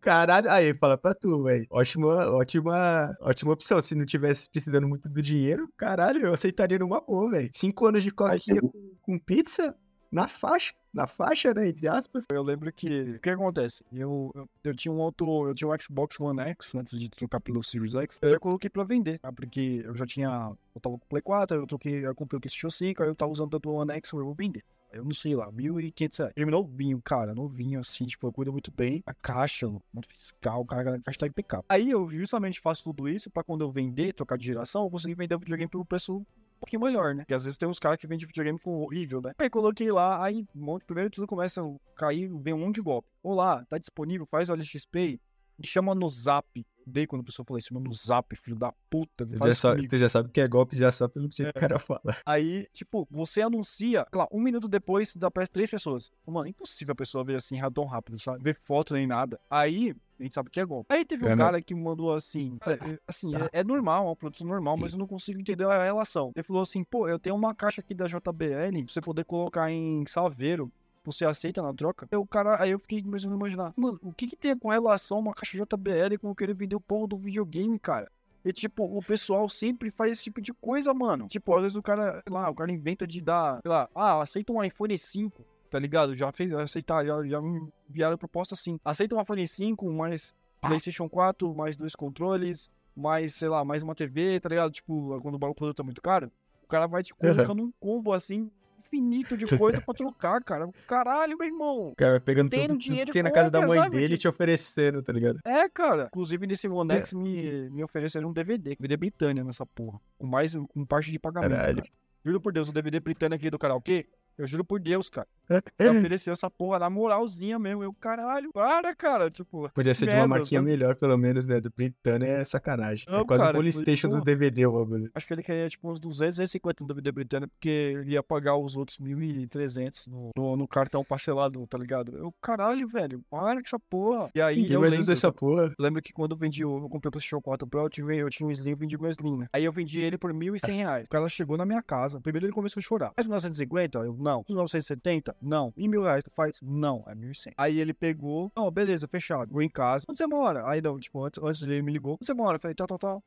Caralho, 0.00 0.50
aí, 0.50 0.74
fala 0.74 0.96
pra 0.98 1.14
tu, 1.14 1.44
velho. 1.44 1.66
Ótima, 1.70 2.30
ótima, 2.30 3.14
ótima 3.20 3.52
opção. 3.52 3.80
Se 3.80 3.94
não 3.94 4.04
tivesse 4.04 4.48
precisando 4.50 4.88
muito 4.88 5.08
do 5.08 5.22
dinheiro, 5.22 5.68
caralho, 5.76 6.26
eu 6.26 6.34
aceitaria 6.34 6.78
numa 6.78 7.00
boa, 7.00 7.30
velho. 7.30 7.50
Cinco 7.52 7.86
anos 7.86 8.02
de 8.02 8.10
coquinha 8.10 8.60
tem- 8.60 8.70
com, 8.70 8.90
com 9.02 9.18
pizza 9.18 9.74
na 10.12 10.28
faixa. 10.28 10.74
Na 10.92 11.06
faixa, 11.06 11.54
né? 11.54 11.70
Entre 11.70 11.88
aspas. 11.88 12.26
Eu 12.30 12.42
lembro 12.42 12.70
que. 12.70 13.14
O 13.16 13.18
que 13.18 13.30
acontece? 13.30 13.82
Eu, 13.90 14.30
eu, 14.34 14.48
eu 14.62 14.76
tinha 14.76 14.92
um 14.92 14.98
outro. 14.98 15.48
Eu 15.48 15.54
tinha 15.54 15.68
um 15.68 15.80
Xbox 15.80 16.20
One 16.20 16.40
X 16.42 16.74
antes 16.74 17.00
de 17.00 17.08
trocar 17.08 17.40
pelo 17.40 17.62
Series 17.62 17.94
X. 17.94 18.18
Eu 18.20 18.38
coloquei 18.38 18.68
pra 18.68 18.84
vender, 18.84 19.18
tá? 19.18 19.32
Porque 19.32 19.82
eu 19.84 19.94
já 19.94 20.04
tinha. 20.04 20.52
Eu 20.74 20.80
tava 20.80 20.98
com 20.98 21.04
o 21.04 21.08
Play 21.08 21.22
4, 21.22 21.56
eu 21.56 21.66
troquei, 21.66 22.06
eu 22.06 22.14
comprei 22.14 22.36
o 22.36 22.40
PlayStation 22.40 22.68
5, 22.68 23.02
aí 23.02 23.08
eu 23.08 23.14
tava 23.14 23.32
usando 23.32 23.50
tanto 23.50 23.70
o 23.70 23.74
One 23.74 23.92
X, 23.92 24.12
eu 24.12 24.22
vou 24.22 24.34
vender. 24.34 24.62
Eu 24.92 25.04
não 25.04 25.14
sei 25.14 25.34
lá, 25.34 25.50
1.500 25.50 26.18
reais. 26.18 26.32
Ele 26.36 26.50
novinho, 26.50 27.00
cara, 27.00 27.34
novinho, 27.34 27.80
assim, 27.80 28.04
tipo, 28.04 28.26
eu 28.26 28.32
cuido 28.32 28.52
muito 28.52 28.70
bem. 28.70 29.02
A 29.06 29.14
caixa, 29.14 29.66
muito 29.66 30.06
fiscal, 30.08 30.60
o 30.60 30.66
cara, 30.66 30.96
a 30.96 31.00
caixa 31.00 31.20
tá 31.20 31.26
impecável. 31.26 31.64
Aí 31.66 31.90
eu 31.90 32.10
justamente 32.10 32.60
faço 32.60 32.84
tudo 32.84 33.08
isso 33.08 33.30
pra 33.30 33.42
quando 33.42 33.62
eu 33.62 33.70
vender, 33.70 34.12
trocar 34.12 34.36
de 34.36 34.44
geração, 34.44 34.84
eu 34.84 34.90
conseguir 34.90 35.14
vender 35.14 35.34
o 35.34 35.38
videogame 35.38 35.70
pelo 35.70 35.86
preço 35.86 36.22
pouquinho 36.62 36.82
melhor, 36.82 37.14
né? 37.14 37.22
Porque 37.22 37.34
às 37.34 37.44
vezes 37.44 37.58
tem 37.58 37.68
uns 37.68 37.78
caras 37.78 37.98
que 37.98 38.06
vendem 38.06 38.26
videogame 38.26 38.58
com 38.58 38.82
horrível, 38.82 39.20
né? 39.20 39.32
Aí 39.38 39.50
coloquei 39.50 39.90
lá, 39.90 40.24
aí 40.24 40.46
um 40.54 40.64
monte, 40.64 40.84
primeiro 40.84 41.10
tudo 41.10 41.26
começa 41.26 41.60
a 41.60 41.98
cair, 41.98 42.28
vem 42.40 42.54
um 42.54 42.58
monte 42.58 42.76
de 42.76 42.82
golpe. 42.82 43.08
Olá, 43.22 43.64
tá 43.68 43.78
disponível, 43.78 44.26
faz 44.26 44.48
o 44.48 44.54
LXP, 44.54 45.20
me 45.58 45.66
chama 45.66 45.94
no 45.94 46.08
zap. 46.08 46.46
Dei 46.86 47.06
quando 47.06 47.22
a 47.22 47.24
pessoa 47.24 47.44
falou 47.46 47.58
isso, 47.58 47.68
chama 47.68 47.80
no 47.80 47.92
zap, 47.92 48.34
filho 48.36 48.56
da 48.56 48.72
puta, 48.90 49.26
Tu 49.26 49.36
faz 49.36 49.40
já, 49.40 49.48
isso 49.52 49.60
sabe, 49.60 49.88
tu 49.88 49.98
já 49.98 50.08
sabe 50.08 50.30
que 50.30 50.40
é 50.40 50.48
golpe 50.48 50.76
já 50.76 50.90
só 50.92 51.08
pelo 51.08 51.30
jeito 51.32 51.48
É. 51.48 51.52
que 51.52 51.58
o 51.58 51.60
cara 51.60 51.78
fala. 51.78 52.00
Aí, 52.26 52.66
tipo, 52.72 53.06
você 53.10 53.42
anuncia, 53.42 54.06
lá, 54.14 54.26
um 54.32 54.40
minuto 54.40 54.68
depois 54.68 55.14
dá 55.16 55.30
pra 55.30 55.46
três 55.46 55.70
pessoas. 55.70 56.10
Mano, 56.26 56.46
impossível 56.48 56.92
a 56.92 56.96
pessoa 56.96 57.24
ver 57.24 57.36
assim 57.36 57.58
tão 57.74 57.84
rápido, 57.84 58.18
sabe? 58.18 58.42
Ver 58.42 58.58
foto 58.62 58.94
nem 58.94 59.06
nada. 59.06 59.38
Aí, 59.50 59.94
a 60.18 60.22
gente 60.22 60.34
sabe 60.34 60.50
que 60.50 60.60
é 60.60 60.64
golpe. 60.64 60.92
Aí 60.94 61.04
teve 61.04 61.24
um 61.24 61.28
É, 61.28 61.30
não. 61.30 61.44
cara 61.44 61.60
que 61.62 61.74
mandou 61.74 62.12
assim, 62.14 62.58
é, 62.66 62.72
é, 62.72 62.98
assim, 63.08 63.34
é, 63.34 63.60
é 63.60 63.64
normal, 63.64 64.08
é 64.08 64.10
um 64.10 64.16
produto 64.16 64.44
normal, 64.44 64.76
mas 64.76 64.92
eu 64.92 64.98
não 64.98 65.06
consigo 65.06 65.40
entender 65.40 65.64
a 65.66 65.82
relação. 65.84 66.32
Ele 66.36 66.42
falou 66.44 66.62
assim, 66.62 66.84
pô, 66.84 67.08
eu 67.08 67.18
tenho 67.18 67.34
uma 67.34 67.54
caixa 67.54 67.80
aqui 67.80 67.94
da 67.94 68.06
JBL, 68.06 68.84
pra 68.84 68.92
você 68.92 69.00
poder 69.00 69.24
colocar 69.24 69.70
em 69.70 70.04
Salveiro. 70.06 70.70
Você 71.04 71.24
aceita 71.24 71.60
na 71.60 71.74
troca? 71.74 72.06
Eu, 72.10 72.24
cara, 72.26 72.62
aí 72.62 72.70
eu 72.70 72.78
fiquei 72.78 73.02
começando 73.02 73.32
a 73.32 73.36
imaginar, 73.36 73.72
mano, 73.76 73.98
o 74.02 74.12
que 74.12 74.26
que 74.26 74.36
tem 74.36 74.56
com 74.56 74.68
relação 74.68 75.18
uma 75.18 75.34
caixa 75.34 75.56
JBL 75.56 76.18
com 76.20 76.34
querer 76.34 76.54
vender 76.54 76.76
o 76.76 76.80
porra 76.80 77.08
do 77.08 77.16
videogame, 77.16 77.78
cara? 77.78 78.10
E, 78.44 78.52
tipo, 78.52 78.84
o 78.84 79.00
pessoal 79.00 79.48
sempre 79.48 79.90
faz 79.90 80.12
esse 80.12 80.24
tipo 80.24 80.40
de 80.40 80.52
coisa, 80.52 80.92
mano. 80.92 81.28
Tipo, 81.28 81.54
às 81.54 81.62
vezes 81.62 81.76
o 81.76 81.82
cara, 81.82 82.22
sei 82.26 82.32
lá, 82.32 82.50
o 82.50 82.54
cara 82.54 82.72
inventa 82.72 83.06
de 83.06 83.20
dar, 83.20 83.60
sei 83.62 83.70
lá, 83.70 83.88
ah, 83.94 84.20
aceita 84.20 84.52
um 84.52 84.62
iPhone 84.62 84.96
5, 84.98 85.44
tá 85.70 85.78
ligado? 85.78 86.14
Já 86.14 86.32
fez, 86.32 86.52
aceitar, 86.52 87.04
já, 87.06 87.24
já 87.24 87.40
me 87.40 87.68
enviaram 87.88 88.18
proposta 88.18 88.54
assim. 88.54 88.78
Aceita 88.84 89.14
um 89.14 89.22
iPhone 89.22 89.46
5, 89.46 89.92
mais 89.92 90.34
PlayStation 90.60 91.08
4, 91.08 91.54
mais 91.54 91.76
dois 91.76 91.94
controles, 91.94 92.70
mais, 92.96 93.34
sei 93.34 93.48
lá, 93.48 93.64
mais 93.64 93.82
uma 93.82 93.94
TV, 93.94 94.40
tá 94.40 94.48
ligado? 94.48 94.72
Tipo, 94.72 95.20
quando 95.20 95.34
o 95.36 95.54
produto 95.54 95.80
é 95.80 95.84
muito 95.84 96.02
caro, 96.02 96.30
o 96.64 96.66
cara 96.66 96.86
vai 96.86 97.02
te 97.02 97.14
colocando 97.14 97.62
um 97.62 97.72
combo 97.78 98.12
assim, 98.12 98.50
infinito 98.92 99.36
de 99.36 99.46
coisa 99.58 99.80
pra 99.80 99.94
trocar, 99.94 100.42
cara. 100.42 100.68
Caralho, 100.86 101.36
meu 101.38 101.46
irmão. 101.46 101.88
O 101.88 101.96
cara 101.96 102.12
vai 102.12 102.20
pegando 102.20 102.50
Tem 102.50 102.62
tudo, 102.62 102.72
um 102.72 102.78
tudo 102.78 102.82
dinheiro 102.84 103.06
que 103.06 103.12
tem 103.12 103.22
na 103.22 103.30
casa 103.30 103.50
da 103.50 103.66
mãe 103.66 103.78
sabe? 103.78 103.96
dele 103.96 104.14
e 104.14 104.18
te 104.18 104.28
oferecendo, 104.28 105.02
tá 105.02 105.12
ligado? 105.12 105.38
É, 105.44 105.68
cara. 105.68 106.04
Inclusive, 106.06 106.46
nesse 106.46 106.68
One 106.68 106.92
X 106.94 107.12
me, 107.12 107.70
me 107.70 107.82
ofereceram 107.82 108.28
um 108.28 108.32
DVD. 108.32 108.70
DVD 108.76 108.96
Britânia 108.96 109.42
nessa 109.42 109.64
porra. 109.64 109.98
Com 110.18 110.26
mais 110.26 110.54
com 110.54 110.84
parte 110.84 111.10
de 111.10 111.18
pagamento. 111.18 111.50
Caralho. 111.50 111.76
cara. 111.82 111.88
Juro 112.24 112.40
por 112.40 112.52
Deus, 112.52 112.68
o 112.68 112.72
DVD 112.72 113.00
Britânia 113.00 113.36
aqui 113.36 113.50
do 113.50 113.58
karaokê. 113.58 114.06
Eu 114.38 114.46
juro 114.46 114.64
por 114.64 114.80
Deus, 114.80 115.10
cara. 115.10 115.26
É. 115.48 115.90
Me 115.90 115.98
ofereceu 115.98 116.32
essa 116.32 116.50
porra 116.50 116.78
na 116.78 116.90
moralzinha 116.90 117.58
mesmo. 117.58 117.82
Eu, 117.82 117.92
caralho, 117.92 118.50
para, 118.52 118.94
cara. 118.94 119.30
Tipo, 119.30 119.70
Podia 119.74 119.94
ser 119.94 120.06
de 120.06 120.14
uma 120.14 120.26
marquinha 120.26 120.62
melhor, 120.62 120.96
pelo 120.96 121.16
menos, 121.16 121.46
né? 121.46 121.60
Do 121.60 121.70
Britânia 121.70 122.26
é 122.26 122.44
sacanagem. 122.44 123.06
Não, 123.08 123.20
é 123.20 123.24
quase 123.24 123.42
cara, 123.42 123.56
o 123.56 123.58
Polystation 123.58 124.08
pô. 124.08 124.16
do 124.16 124.22
DVD, 124.22 124.66
o 124.66 124.72
bagulho. 124.72 125.10
acho 125.14 125.26
que 125.26 125.32
ele 125.32 125.42
queria 125.42 125.68
tipo 125.68 125.90
uns 125.90 126.00
200, 126.00 126.36
250 126.36 126.84
no 126.84 126.88
DVD 126.88 127.12
Britânia, 127.12 127.48
porque 127.48 127.68
ele 127.68 128.12
ia 128.12 128.22
pagar 128.22 128.56
os 128.56 128.76
outros 128.76 128.98
1.300 128.98 130.08
no, 130.08 130.30
no, 130.36 130.56
no 130.56 130.68
cartão 130.68 131.04
parcelado, 131.04 131.66
tá 131.66 131.78
ligado? 131.78 132.16
Eu, 132.16 132.34
caralho, 132.40 132.86
velho, 132.88 133.22
para 133.30 133.54
com 133.54 133.66
essa 133.66 133.78
porra. 133.78 134.30
E 134.34 134.40
aí 134.40 134.56
Ninguém 134.56 134.74
eu 134.74 134.80
mais 134.80 134.92
lembro, 134.92 135.12
essa 135.12 135.32
porra. 135.32 135.72
Lembro 135.78 136.02
que 136.02 136.12
quando 136.12 136.32
eu 136.32 136.36
vendi, 136.36 136.62
eu 136.62 136.88
comprei 136.88 137.08
o 137.08 137.12
PlayStation 137.12 137.40
4 137.40 137.66
Pro, 137.66 137.80
eu, 137.80 137.90
tive, 137.90 138.16
eu 138.16 138.30
tinha 138.30 138.46
um 138.46 138.50
Slim, 138.50 138.70
eu 138.70 138.76
vendi 138.76 138.98
meu 138.98 139.10
Slim, 139.10 139.38
né? 139.38 139.46
Aí 139.52 139.64
eu 139.64 139.72
vendi 139.72 140.00
ele 140.00 140.18
por 140.18 140.32
1.100 140.32 140.76
reais. 140.76 141.06
O 141.06 141.10
cara 141.10 141.28
chegou 141.28 141.56
na 141.56 141.64
minha 141.64 141.82
casa. 141.82 142.20
Primeiro 142.20 142.46
ele 142.46 142.52
começou 142.52 142.80
a 142.80 142.82
chorar. 142.82 143.12
Faz 143.14 143.26
1950? 143.26 143.98
Eu, 143.98 144.16
não. 144.18 144.44
1970? 144.48 145.31
Não. 145.40 145.72
E 145.76 145.88
mil 145.88 146.02
reais 146.02 146.22
tu 146.22 146.30
faz? 146.34 146.58
Não, 146.62 147.04
é 147.06 147.14
1.100. 147.14 147.52
Aí 147.56 147.78
ele 147.78 147.94
pegou, 147.94 148.50
não, 148.56 148.70
beleza, 148.70 149.08
fechado. 149.08 149.52
Vou 149.52 149.62
em 149.62 149.68
casa. 149.68 150.04
Onde 150.08 150.18
você 150.18 150.26
mora? 150.26 150.68
Aí 150.68 150.80
não, 150.80 150.98
tipo, 150.98 151.22
antes, 151.24 151.42
antes 151.42 151.62
ele 151.62 151.82
me 151.82 151.92
ligou. 151.92 152.14
Onde 152.14 152.26
você 152.26 152.34
mora? 152.34 152.56
Eu 152.56 152.60
falei, 152.60 152.74
tal, 152.74 152.86
tal, 152.86 152.98
tal. 152.98 153.24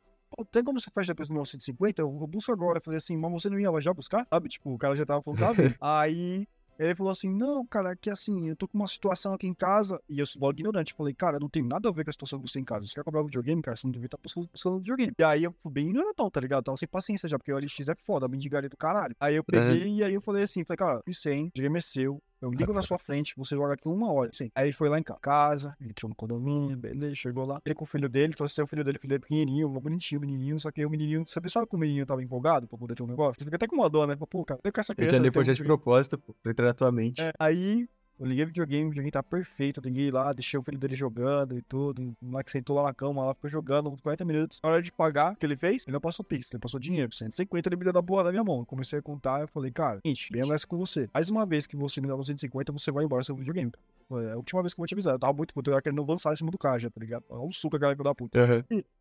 Tem 0.52 0.64
como 0.64 0.80
você 0.80 0.90
faz 0.94 1.08
depois 1.08 1.30
do 1.30 1.34
1950? 1.34 2.02
Eu, 2.02 2.18
eu 2.20 2.28
busco 2.28 2.52
agora. 2.52 2.80
Eu 2.80 2.82
falei 2.82 2.98
assim, 2.98 3.16
mas 3.16 3.32
você 3.32 3.50
não 3.50 3.60
ia 3.60 3.70
já 3.82 3.94
buscar? 3.94 4.28
Sabe? 4.30 4.50
Tipo, 4.50 4.74
o 4.74 4.78
cara 4.78 4.96
já 4.96 5.06
tava 5.06 5.22
falando, 5.22 5.40
tá 5.40 5.52
vendo? 5.52 5.76
Aí 5.80 6.48
ele 6.78 6.96
falou 6.96 7.12
assim: 7.12 7.30
Não, 7.30 7.66
cara, 7.66 7.96
que 7.96 8.10
assim, 8.10 8.50
eu 8.50 8.56
tô 8.56 8.68
com 8.68 8.78
uma 8.78 8.88
situação 8.88 9.34
aqui 9.34 9.48
em 9.48 9.54
casa. 9.54 10.00
E 10.10 10.20
eu 10.20 10.26
sou 10.26 10.42
logo 10.42 10.54
ignorante. 10.54 10.94
Falei, 10.94 11.14
cara, 11.14 11.40
não 11.40 11.50
tem 11.50 11.64
nada 11.64 11.90
a 11.90 11.92
ver 11.92 12.04
com 12.04 12.10
a 12.10 12.14
situação 12.14 12.40
que 12.40 12.48
você 12.48 12.54
tem 12.54 12.62
em 12.62 12.66
casa. 12.66 12.86
Você 12.86 12.94
quer 12.94 13.04
comprar 13.04 13.22
um 13.22 13.26
videogame, 13.26 13.62
cara? 13.62 13.76
Você 13.76 13.88
não 13.88 13.92
devia 13.92 14.08
estar 14.08 14.18
buscando, 14.22 14.50
buscando 14.52 14.76
um 14.76 14.80
videogame. 14.80 15.14
E 15.18 15.24
aí 15.24 15.44
eu 15.44 15.54
fui 15.62 15.72
bem 15.72 15.88
ignorantão, 15.88 16.30
tá 16.30 16.40
ligado? 16.40 16.64
Tava 16.64 16.78
sem 16.78 16.88
paciência 16.88 17.28
já, 17.30 17.38
porque 17.38 17.52
o 17.52 17.58
LX 17.58 17.90
é 17.90 17.96
foda, 17.96 18.28
mendigaria 18.28 18.70
do 18.70 18.78
caralho. 18.78 19.16
Aí 19.20 19.36
eu 19.36 19.44
peguei 19.44 19.96
e 19.96 20.04
aí 20.04 20.14
eu 20.14 20.22
falei 20.22 20.44
assim: 20.44 20.64
Falei, 20.64 20.78
cara, 20.78 21.02
isso 21.08 21.28
aí, 21.30 21.44
o 21.44 21.46
videogame 21.46 21.78
é 21.78 21.82
seu. 21.82 22.22
Eu 22.42 22.52
ligo 22.52 22.74
na 22.74 22.82
sua 22.82 23.00
frente, 23.00 23.34
você 23.38 23.56
joga 23.56 23.74
aqui 23.74 23.88
uma 23.88 24.12
hora. 24.12 24.30
Assim. 24.30 24.50
Aí 24.54 24.68
ele 24.68 24.74
foi 24.74 24.90
lá 24.90 25.00
em 25.00 25.04
ca- 25.04 25.18
casa, 25.20 25.76
entrou 25.82 26.10
no 26.10 26.16
condomínio, 26.16 26.78
beleza, 26.78 27.16
chegou 27.16 27.46
lá. 27.46 27.60
Ele 27.66 27.74
com 27.74 27.84
o 27.84 27.88
filho 27.88 28.08
dele, 28.10 28.34
trouxe 28.34 28.62
o 28.62 28.68
filho 28.68 28.84
dele, 28.84 28.98
o 28.98 29.02
filho 29.02 29.10
dele 29.10 29.22
pequenininho, 29.22 29.70
bonitinho, 29.70 30.22
menininho. 30.22 30.60
Só 30.60 30.72
que 30.72 30.86
o 30.86 30.90
menininho, 30.90 31.24
sabe 31.28 31.50
só 31.50 31.66
que 31.66 31.76
o 31.76 31.80
menininho 31.80 32.06
tava 32.06 32.22
empolgado 32.22 32.68
pra 32.68 32.78
poder 32.78 32.94
ter 32.96 33.04
um 33.04 33.08
negócio? 33.08 33.40
Você 33.40 33.46
fica 33.46 33.56
até 33.56 33.68
com 33.68 33.76
uma 33.76 33.90
dor, 33.90 34.08
né? 34.08 34.16
Pô, 34.30 34.46
cara, 34.46 34.60
tem 34.62 34.72
com 34.72 34.80
essa 34.80 34.92
Ele 34.94 34.98
criança. 34.98 35.16
já 35.16 35.20
não 35.20 35.24
levou 35.24 35.44
tem 35.44 35.54
já 35.54 35.54
de 35.54 35.64
propósito, 35.64 36.18
pô, 36.20 36.36
pra 36.44 36.52
entrar 36.52 36.66
na 36.68 36.74
tua 36.74 36.92
mente. 36.92 37.22
É, 37.22 37.32
aí 37.40 37.88
Eu 38.18 38.26
liguei 38.26 38.46
o 38.46 38.48
videogame, 38.48 38.86
o 38.86 38.90
videogame 38.90 39.12
tá 39.12 39.22
perfeito. 39.22 39.80
Eu 39.82 39.84
liguei 39.84 40.10
lá, 40.10 40.32
deixei 40.32 40.58
o 40.58 40.64
filho 40.64 40.78
dele 40.80 40.96
jogando 40.96 41.58
e 41.58 41.62
tudo. 41.62 42.02
O 42.22 42.26
moleque 42.26 42.50
sentou 42.50 42.76
lá 42.78 42.84
na 42.84 42.94
cama, 42.94 43.26
lá 43.26 43.34
ficou 43.34 43.50
jogando 43.50 43.90
uns 43.90 44.00
40 44.00 44.24
minutos. 44.24 44.60
Na 44.64 44.70
hora 44.70 44.82
de 44.82 44.90
pagar, 44.92 45.34
o 45.34 45.36
que 45.36 45.46
ele 45.46 45.58
fez? 45.58 45.84
Ele 45.86 45.94
não 45.94 46.00
passou 46.00 46.24
Pix, 46.24 46.50
ele 46.54 46.62
passou 46.62 46.80
dinheiro. 46.80 47.14
150 47.14 47.68
ele 47.68 47.76
me 47.76 47.84
deu 47.84 47.92
da 47.92 48.02
boa 48.02 48.24
na 48.24 48.32
minha 48.32 48.44
mão. 48.44 48.60
Eu 48.60 48.66
comecei 48.66 49.00
a 49.00 49.02
contar, 49.02 49.42
eu 49.42 49.48
falei, 49.50 49.70
cara, 49.72 50.00
gente, 50.06 50.32
bem 50.32 50.44
honesto 50.44 50.66
com 50.68 50.78
você. 50.78 51.10
Mais 51.14 51.30
uma 51.30 51.46
vez 51.46 51.68
que 51.68 51.76
você 51.76 52.00
me 52.00 52.08
dá 52.08 52.16
150, 52.16 52.72
você 52.72 52.90
vai 52.92 53.04
embora 53.04 53.22
seu 53.22 53.36
videogame. 53.36 53.72
Foi 54.08 54.32
a 54.32 54.38
última 54.38 54.62
vez 54.62 54.74
que 54.74 54.80
eu 54.80 54.84
vou 54.84 54.88
te 54.88 54.94
avisar. 54.94 55.14
Eu 55.16 55.20
tava 55.20 55.34
muito 55.34 55.54
puto, 55.54 55.70
eu 55.70 55.76
ia 55.76 55.82
querendo 55.82 56.02
avançar 56.02 56.32
em 56.32 56.38
cima 56.38 56.52
do 56.52 56.58
caixa, 56.58 56.90
tá 56.90 57.02
ligado? 57.02 57.26
Olha 57.28 57.42
o 57.42 57.52
suco, 57.52 57.76
aquela 57.76 57.94
da 57.96 58.16
puta. 58.16 58.40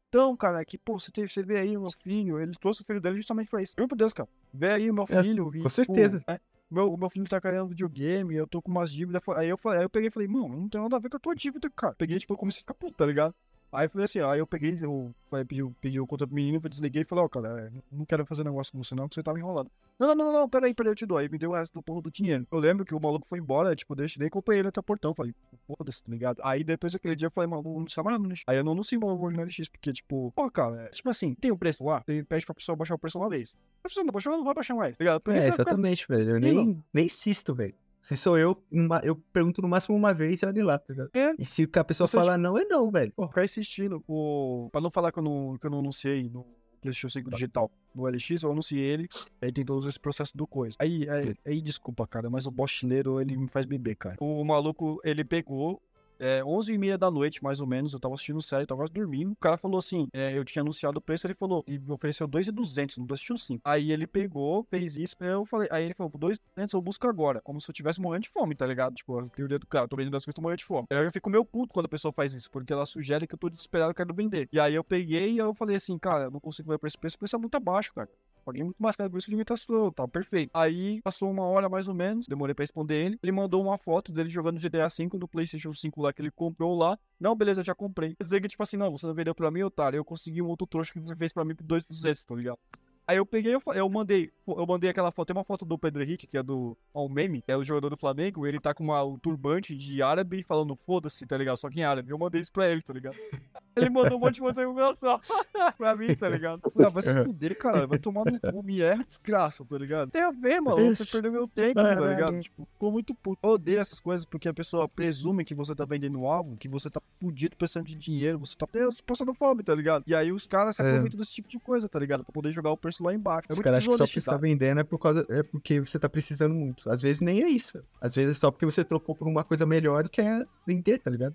Então, 0.09 0.37
cara, 0.37 0.61
é 0.61 0.65
que, 0.65 0.77
pô, 0.79 0.99
você, 0.99 1.11
teve, 1.11 1.29
você 1.29 1.43
vê 1.43 1.59
aí 1.59 1.77
o 1.77 1.83
meu 1.83 1.91
filho, 1.93 2.39
ele 2.41 2.53
trouxe 2.61 2.83
o 2.83 2.85
filho 2.85 3.01
dele 3.01 3.17
justamente 3.17 3.49
pra 3.51 3.61
isso. 3.63 3.75
Por 3.77 3.97
Deus, 3.97 4.13
cara. 4.13 4.29
Vê 4.53 4.71
aí 4.71 4.91
o 4.91 4.95
meu 4.95 5.05
É, 5.09 5.23
filho. 5.23 5.51
e, 5.55 5.63
com 5.63 5.69
certeza. 5.69 6.23
é, 6.29 6.41
meu, 6.75 6.97
meu 6.97 7.11
filho 7.11 7.29
tá 7.29 7.41
querendo 7.41 7.69
videogame, 7.69 8.35
eu 8.35 8.47
tô 8.47 8.61
com 8.61 8.71
umas 8.71 8.91
dívidas. 8.93 9.23
Aí 9.37 9.49
eu, 9.49 9.57
falei, 9.57 9.79
aí 9.81 9.85
eu 9.85 9.91
peguei 9.91 10.09
e 10.09 10.11
falei, 10.11 10.29
mano, 10.29 10.49
não 10.49 10.69
tem 10.69 10.81
nada 10.81 10.97
a 10.97 10.99
ver 10.99 11.09
com 11.09 11.17
a 11.17 11.21
tua 11.21 11.35
dívida, 11.35 11.71
cara. 11.71 11.95
Peguei, 11.95 12.19
tipo, 12.19 12.33
eu 12.33 12.37
comecei 12.37 12.59
a 12.61 12.63
ficar 12.63 12.75
puto, 12.75 12.95
tá 12.95 13.07
ligado? 13.07 13.35
Aí 13.75 13.87
eu 13.87 13.91
falei 13.91 14.05
assim, 14.05 14.21
aí 14.21 14.39
eu 14.39 14.47
peguei, 14.47 14.77
eu 14.81 15.15
pedi, 15.47 15.65
pedi 15.81 16.01
o 16.01 16.07
conta 16.07 16.27
pro 16.27 16.35
menino, 16.35 16.61
eu 16.63 16.69
desliguei 16.69 17.03
e 17.03 17.05
falei, 17.05 17.25
ó, 17.25 17.29
cara, 17.29 17.71
é, 17.75 17.81
não 17.91 18.05
quero 18.05 18.25
fazer 18.25 18.45
negócio 18.45 18.73
com 18.73 18.83
você 18.83 18.95
não, 18.95 19.09
que 19.09 19.15
você 19.15 19.23
tava 19.23 19.39
enrolando. 19.39 19.71
Não, 19.99 20.09
não, 20.09 20.15
não, 20.15 20.33
não, 20.33 20.49
peraí, 20.49 20.75
peraí, 20.75 20.91
eu 20.91 20.95
te 20.97 21.07
dou. 21.07 21.19
Aí 21.19 21.29
me 21.29 21.39
deu 21.39 21.51
o 21.51 21.55
resto 21.55 21.73
do 21.75 21.83
porro 21.83 22.01
do 22.03 22.11
dinheiro. 22.11 22.47
Eu 22.51 22.59
lembro 22.59 22.85
que 22.85 22.95
o 22.95 23.01
maluco 23.01 23.27
foi 23.27 23.39
embora, 23.39 23.75
tipo, 23.77 23.95
deixei 23.95 24.19
nem 24.21 24.27
acompanhei 24.29 24.61
ele 24.61 24.69
até 24.69 24.81
o 24.81 24.83
portão. 24.83 25.15
Falei, 25.15 25.33
foda-se, 25.67 26.03
tá 26.03 26.11
ligado? 26.11 26.41
Aí 26.43 26.65
depois 26.65 26.93
daquele 26.93 27.15
dia 27.15 27.27
eu 27.27 27.31
falei, 27.31 27.49
mano, 27.49 27.63
não 27.63 27.87
chama 27.87 28.11
nada 28.11 28.27
LX. 28.27 28.43
Aí 28.47 28.57
eu 28.57 28.65
não 28.65 28.73
anunciei 28.73 28.99
meu 28.99 29.09
bagulho 29.09 29.37
no 29.37 29.43
LX, 29.45 29.69
porque, 29.69 29.93
tipo, 29.93 30.33
pô, 30.35 30.51
cara, 30.51 30.83
é, 30.83 30.89
tipo 30.89 31.09
assim, 31.11 31.35
tem 31.35 31.51
o 31.53 31.57
preço 31.57 31.85
lá, 31.85 32.03
você 32.05 32.25
pede 32.25 32.45
pra 32.45 32.55
pessoa 32.55 32.75
baixar 32.77 32.95
o 32.95 32.99
preço 32.99 33.19
uma 33.19 33.29
vez. 33.29 33.57
A 33.85 33.89
pessoa 33.89 34.05
não 34.05 34.13
baixou, 34.13 34.33
não 34.37 34.45
vai 34.45 34.55
baixar 34.55 34.75
mais, 34.75 34.97
tá 34.97 35.05
ligado? 35.05 35.21
Porque 35.21 35.39
É, 35.39 35.43
ficar- 35.43 35.55
exatamente, 35.63 36.07
velho. 36.09 36.31
Eu 36.31 36.41
nem, 36.41 36.83
nem 36.93 37.07
insisto, 37.07 37.55
velho. 37.55 37.75
Se 38.05 38.19
sou 38.19 38.37
eu, 38.37 38.63
eu 39.03 39.17
pergunto 39.33 39.63
no 39.63 39.69
máximo 39.69 39.97
uma 39.97 40.13
vez 40.13 40.43
e 40.43 40.47
olha 40.47 40.63
lá, 40.63 40.79
tá 40.79 40.93
ligado? 40.93 41.11
É. 41.15 41.35
E 41.39 41.45
se 41.47 41.67
a 41.75 41.83
pessoa 41.83 42.07
Você- 42.07 42.15
falar 42.19 42.37
não, 42.37 42.59
é 42.59 42.65
não, 42.67 42.91
velho. 42.91 43.11
Pô, 43.17 43.27
ficar 43.27 43.43
insistindo. 43.47 44.05
O... 44.07 44.69
Pra 44.71 44.79
não 44.83 44.91
falar 44.91 45.11
que 45.11 45.19
eu 45.19 45.23
não, 45.23 45.57
que 45.59 45.67
eu 45.67 45.71
não 45.71 45.79
anunciei 45.79 46.29
no 46.29 46.45
PlayStation 46.83 47.09
5 47.09 47.31
digital 47.31 47.71
no 47.95 48.07
LX, 48.07 48.43
eu 48.43 48.53
anunciei 48.53 48.85
ele. 48.85 49.09
Aí 49.41 49.51
tem 49.51 49.65
todos 49.65 49.87
esse 49.87 49.99
processo 49.99 50.37
do 50.37 50.47
coisa. 50.47 50.77
Aí, 50.79 51.09
aí, 51.09 51.35
aí, 51.47 51.63
desculpa, 51.63 52.07
cara, 52.07 52.29
mas 52.29 52.47
o 52.47 52.51
bochineiro, 52.51 53.23
ele 53.23 53.39
me 53.39 53.49
faz 53.49 53.65
beber, 53.65 53.97
cara. 53.97 54.17
O 54.21 54.45
maluco, 54.45 55.01
ele 55.03 55.25
pegou. 55.25 55.81
É, 56.19 56.45
11 56.45 56.73
e 56.73 56.79
meia 56.79 56.97
da 56.97 57.11
noite, 57.11 57.43
mais 57.43 57.61
ou 57.61 57.67
menos, 57.67 57.93
eu 57.93 58.01
tava 58.01 58.15
assistindo 58.15 58.41
série, 58.41 58.67
tava 58.67 58.81
quase 58.81 58.93
dormindo. 58.93 59.33
O 59.33 59.37
cara 59.37 59.57
falou 59.57 59.79
assim: 59.79 60.09
é, 60.13 60.37
eu 60.37 60.45
tinha 60.45 60.63
anunciado 60.63 60.99
o 60.99 61.01
preço, 61.01 61.27
ele 61.27 61.35
falou, 61.35 61.65
e 61.67 61.79
me 61.79 61.93
ofereceu 61.93 62.27
2,200 62.27 62.99
no 62.99 63.07
PlayStation 63.07 63.37
5. 63.37 63.63
Aí 63.65 63.91
ele 63.91 64.07
pegou, 64.07 64.65
fez 64.71 64.97
isso, 64.97 65.17
eu 65.21 65.45
falei, 65.45 65.69
aí 65.71 65.85
ele 65.85 65.95
falou, 65.95 66.11
por 66.11 66.19
2,200 66.19 66.75
eu 66.75 66.83
busco 66.83 67.07
agora, 67.09 67.41
como 67.41 67.61
se 67.61 67.71
eu 67.71 67.75
tivesse 67.75 68.01
morrendo 68.01 68.23
de 68.23 68.29
fome, 68.29 68.55
tá 68.55 68.67
ligado? 68.67 68.95
Tipo, 68.95 69.19
a 69.19 69.29
teoria 69.29 69.59
do 69.59 69.67
cara, 69.67 69.89
tô 69.89 69.97
vendendo 69.97 70.17
as 70.17 70.25
coisas, 70.25 70.35
tô 70.35 70.43
morrendo 70.43 70.59
de 70.59 70.65
fome. 70.65 70.87
Eu 70.91 71.11
fico 71.13 71.31
meio 71.31 71.45
puto 71.45 71.73
quando 71.73 71.87
a 71.87 71.89
pessoa 71.89 72.13
faz 72.13 72.33
isso, 72.35 72.51
porque 72.51 72.73
ela 72.73 72.87
sugere 72.87 73.27
que 73.27 73.35
eu 73.35 73.39
tô 73.39 73.49
desesperado 73.49 73.95
quero 73.95 74.15
vender. 74.15 74.49
E 74.53 74.61
aí 74.61 74.75
eu 74.75 74.85
peguei 74.85 75.33
e 75.33 75.39
eu 75.39 75.55
falei 75.55 75.77
assim, 75.77 75.99
cara, 75.99 76.25
eu 76.25 76.31
não 76.31 76.41
consigo 76.41 76.71
ver 76.71 76.79
por 76.79 76.87
esse 76.87 76.99
preço, 76.99 77.17
o 77.17 77.19
preço 77.19 77.37
é 77.37 77.39
muito 77.39 77.55
abaixo, 77.57 77.93
cara. 77.95 78.09
Paguei 78.45 78.63
muito 78.63 78.81
mais 78.81 78.97
caro 78.97 79.11
por 79.11 79.19
isso 79.19 79.29
de 79.29 79.35
imitação, 79.35 79.91
tá 79.91 80.07
perfeito. 80.07 80.51
Aí 80.55 81.01
passou 81.03 81.31
uma 81.31 81.45
hora 81.45 81.69
mais 81.69 81.89
ou 81.89 81.95
menos, 81.95 82.27
demorei 82.27 82.55
pra 82.55 82.63
responder 82.63 83.07
ele. 83.07 83.19
Ele 83.23 83.33
mandou 83.33 83.63
uma 83.63 83.79
foto 83.79 84.13
dele 84.13 84.31
jogando 84.31 84.61
GTA 84.61 84.89
V 84.89 85.09
no 85.19 85.29
PlayStation 85.29 85.73
5 85.73 86.03
lá 86.03 86.13
que 86.13 86.21
ele 86.21 86.31
comprou 86.31 86.77
lá. 86.77 86.99
Não, 87.19 87.35
beleza, 87.35 87.63
já 87.63 87.75
comprei. 87.75 88.15
Quer 88.15 88.25
dizer 88.25 88.41
que, 88.41 88.49
tipo 88.49 88.63
assim, 88.63 88.77
não, 88.77 88.91
você 88.91 89.07
não 89.07 89.15
vendeu 89.15 89.35
pra 89.35 89.51
mim, 89.51 89.63
otário. 89.63 89.97
Eu 89.97 90.05
consegui 90.05 90.43
um 90.43 90.47
outro 90.47 90.67
trouxa 90.67 90.93
que 90.93 91.17
fez 91.17 91.33
pra 91.33 91.45
mim 91.45 91.55
por 91.55 91.65
2,200, 91.65 92.25
tá 92.25 92.35
ligado? 92.35 92.59
Aí 93.07 93.17
eu 93.19 93.27
peguei, 93.27 93.55
eu, 93.55 93.61
eu 93.75 93.89
mandei, 93.89 94.31
eu 94.47 94.67
mandei 94.67 94.89
aquela 94.89 95.11
foto, 95.13 95.27
tem 95.29 95.37
uma 95.37 95.45
foto 95.45 95.65
do 95.65 95.79
Pedro 95.79 96.03
Henrique, 96.03 96.27
que 96.27 96.39
é 96.39 96.43
do 96.43 96.77
ó, 96.93 97.05
o 97.05 97.09
meme, 97.09 97.43
que 97.43 97.53
é 97.53 97.57
o 97.57 97.63
jogador 97.65 97.91
do 97.91 97.97
Flamengo, 97.97 98.47
ele 98.47 98.59
tá 98.59 98.73
com 98.73 98.83
uma, 98.83 99.03
um 99.05 99.19
turbante 99.19 99.77
de 99.77 100.03
árabe 100.03 100.43
falando 100.43 100.75
foda-se, 100.75 101.27
tá 101.27 101.37
ligado? 101.37 101.57
Só 101.59 101.69
que 101.69 101.81
em 101.81 101.85
árabe. 101.85 102.11
Eu 102.11 102.19
mandei 102.19 102.41
isso 102.41 102.51
pra 102.53 102.69
ele, 102.71 102.81
tá 102.81 102.93
ligado? 102.93 103.17
Ele 103.77 103.91
mandou 103.91 104.17
um 104.19 104.21
monte 104.21 104.37
de 104.41 104.45
interrogação 104.49 105.19
pra 105.77 105.97
mim, 105.97 106.15
tá 106.15 106.29
ligado? 106.29 106.63
Ah, 106.79 106.89
vai 106.91 107.03
se 107.03 107.25
fuder, 107.25 107.59
cara, 107.59 107.89
vai 107.89 107.99
tomar 107.99 108.25
no 108.25 108.39
cu, 108.39 108.63
me 108.63 108.81
erra, 108.81 109.03
desgraça, 109.03 109.65
tá 109.65 109.77
ligado? 109.77 110.13
Tem 110.13 110.23
a 110.23 110.31
ver, 110.31 110.61
mano, 110.61 110.95
você 110.95 111.05
perdeu 111.05 111.33
meu 111.33 111.49
tempo, 111.49 111.75
tá 111.75 111.83
Caralho. 111.83 112.09
ligado? 112.09 112.41
Tipo, 112.41 112.69
ficou 112.73 112.93
muito 112.93 113.13
puto. 113.17 113.41
Eu 113.43 113.51
odeio 113.51 113.81
essas 113.81 113.99
coisas 113.99 114.25
porque 114.25 114.49
a 114.49 114.55
pessoa 114.55 114.89
presume 114.89 115.45
que 115.45 115.57
você 115.57 115.75
tá 115.75 115.85
vendendo 115.85 116.25
algo, 116.25 116.57
que 116.57 116.69
você 116.69 116.89
tá 116.89 117.01
fudido 117.21 117.57
precisando 117.57 117.87
de 117.87 117.97
dinheiro, 117.97 118.39
você 118.39 118.55
tá 118.57 118.65
Deus, 118.73 119.01
passando 119.01 119.35
fome, 119.35 119.65
tá 119.65 119.75
ligado? 119.75 120.05
E 120.07 120.15
aí 120.15 120.31
os 120.31 120.47
caras 120.47 120.77
se 120.77 120.83
É. 120.83 120.89
aproveitam 120.89 121.19
desse 121.19 121.33
tipo 121.33 121.49
de 121.49 121.59
coisa, 121.59 121.89
tá 121.89 121.99
ligado? 121.99 122.23
Pra 122.23 122.33
poder 122.33 122.53
jogar 122.53 122.71
o 122.71 122.77
preço 122.95 123.03
lá 123.03 123.15
embaixo. 123.15 123.49
É 123.51 123.53
Os 123.53 123.61
caras 123.61 123.81
acham 123.81 123.93
que 123.93 123.99
só 123.99 124.05
porque 124.05 124.21
você 124.21 124.31
tá 124.31 124.37
vendendo 124.37 124.81
é 124.81 124.85
por 124.85 124.99
causa 124.99 125.27
é 125.29 125.43
porque 125.43 125.81
você 125.81 125.99
tá 125.99 126.09
precisando 126.09 126.55
muito. 126.55 126.89
Às 126.91 127.03
vezes 127.03 127.21
nem 127.21 127.43
é 127.43 127.49
isso. 127.49 127.83
Às 128.01 128.15
vezes 128.15 128.37
é 128.37 128.39
só 128.39 128.51
porque 128.51 128.65
você 128.65 128.85
trocou 128.85 129.15
por 129.15 129.27
uma 129.27 129.43
coisa 129.43 129.67
melhor 129.67 130.07
e 130.07 130.09
quer 130.09 130.47
vender, 130.67 130.99
tá 130.99 131.11
ligado? 131.11 131.35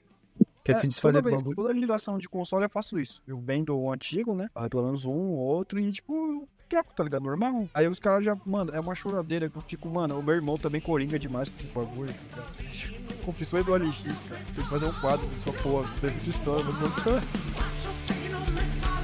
Quer 0.63 0.79
se 0.79 0.87
desfazer 0.87 1.23
toda 1.23 1.37
vez. 1.37 1.55
Toda 1.55 1.73
geração 1.73 2.17
de 2.17 2.29
console 2.29 2.65
eu 2.65 2.69
faço 2.69 2.99
isso. 2.99 3.21
Eu 3.27 3.39
vendo 3.39 3.75
o 3.75 3.91
antigo, 3.91 4.35
né? 4.35 4.49
Pelo 4.69 4.85
menos 4.85 5.05
um 5.05 5.11
ou 5.11 5.37
outro 5.37 5.79
e 5.79 5.91
tipo, 5.91 6.13
eu 6.13 6.47
troco, 6.69 6.93
tá 6.93 7.03
ligado? 7.03 7.23
Normal. 7.23 7.67
Aí 7.73 7.87
os 7.87 7.99
caras 7.99 8.23
já, 8.23 8.37
mano, 8.45 8.71
é 8.73 8.79
uma 8.79 8.93
choradeira 8.93 9.49
que 9.49 9.57
eu 9.57 9.61
fico, 9.61 9.89
mano, 9.89 10.19
o 10.19 10.23
meu 10.23 10.35
irmão 10.35 10.57
também 10.57 10.79
coringa 10.79 11.17
demais 11.17 11.49
com 11.49 11.57
esse 11.57 11.67
bagulho, 11.67 12.13
tá? 12.29 12.45
Confissões 13.25 13.65
do 13.65 13.73
LX, 13.73 14.29
cara. 14.29 14.41
Tem 14.53 14.63
que 14.63 14.69
fazer 14.69 14.85
um 14.85 14.93
quadro 14.93 15.25
dessa 15.27 15.51
porra. 15.53 15.89
Deve 16.01 16.19
de 16.19 16.29
história, 16.29 16.65
mas 16.65 16.79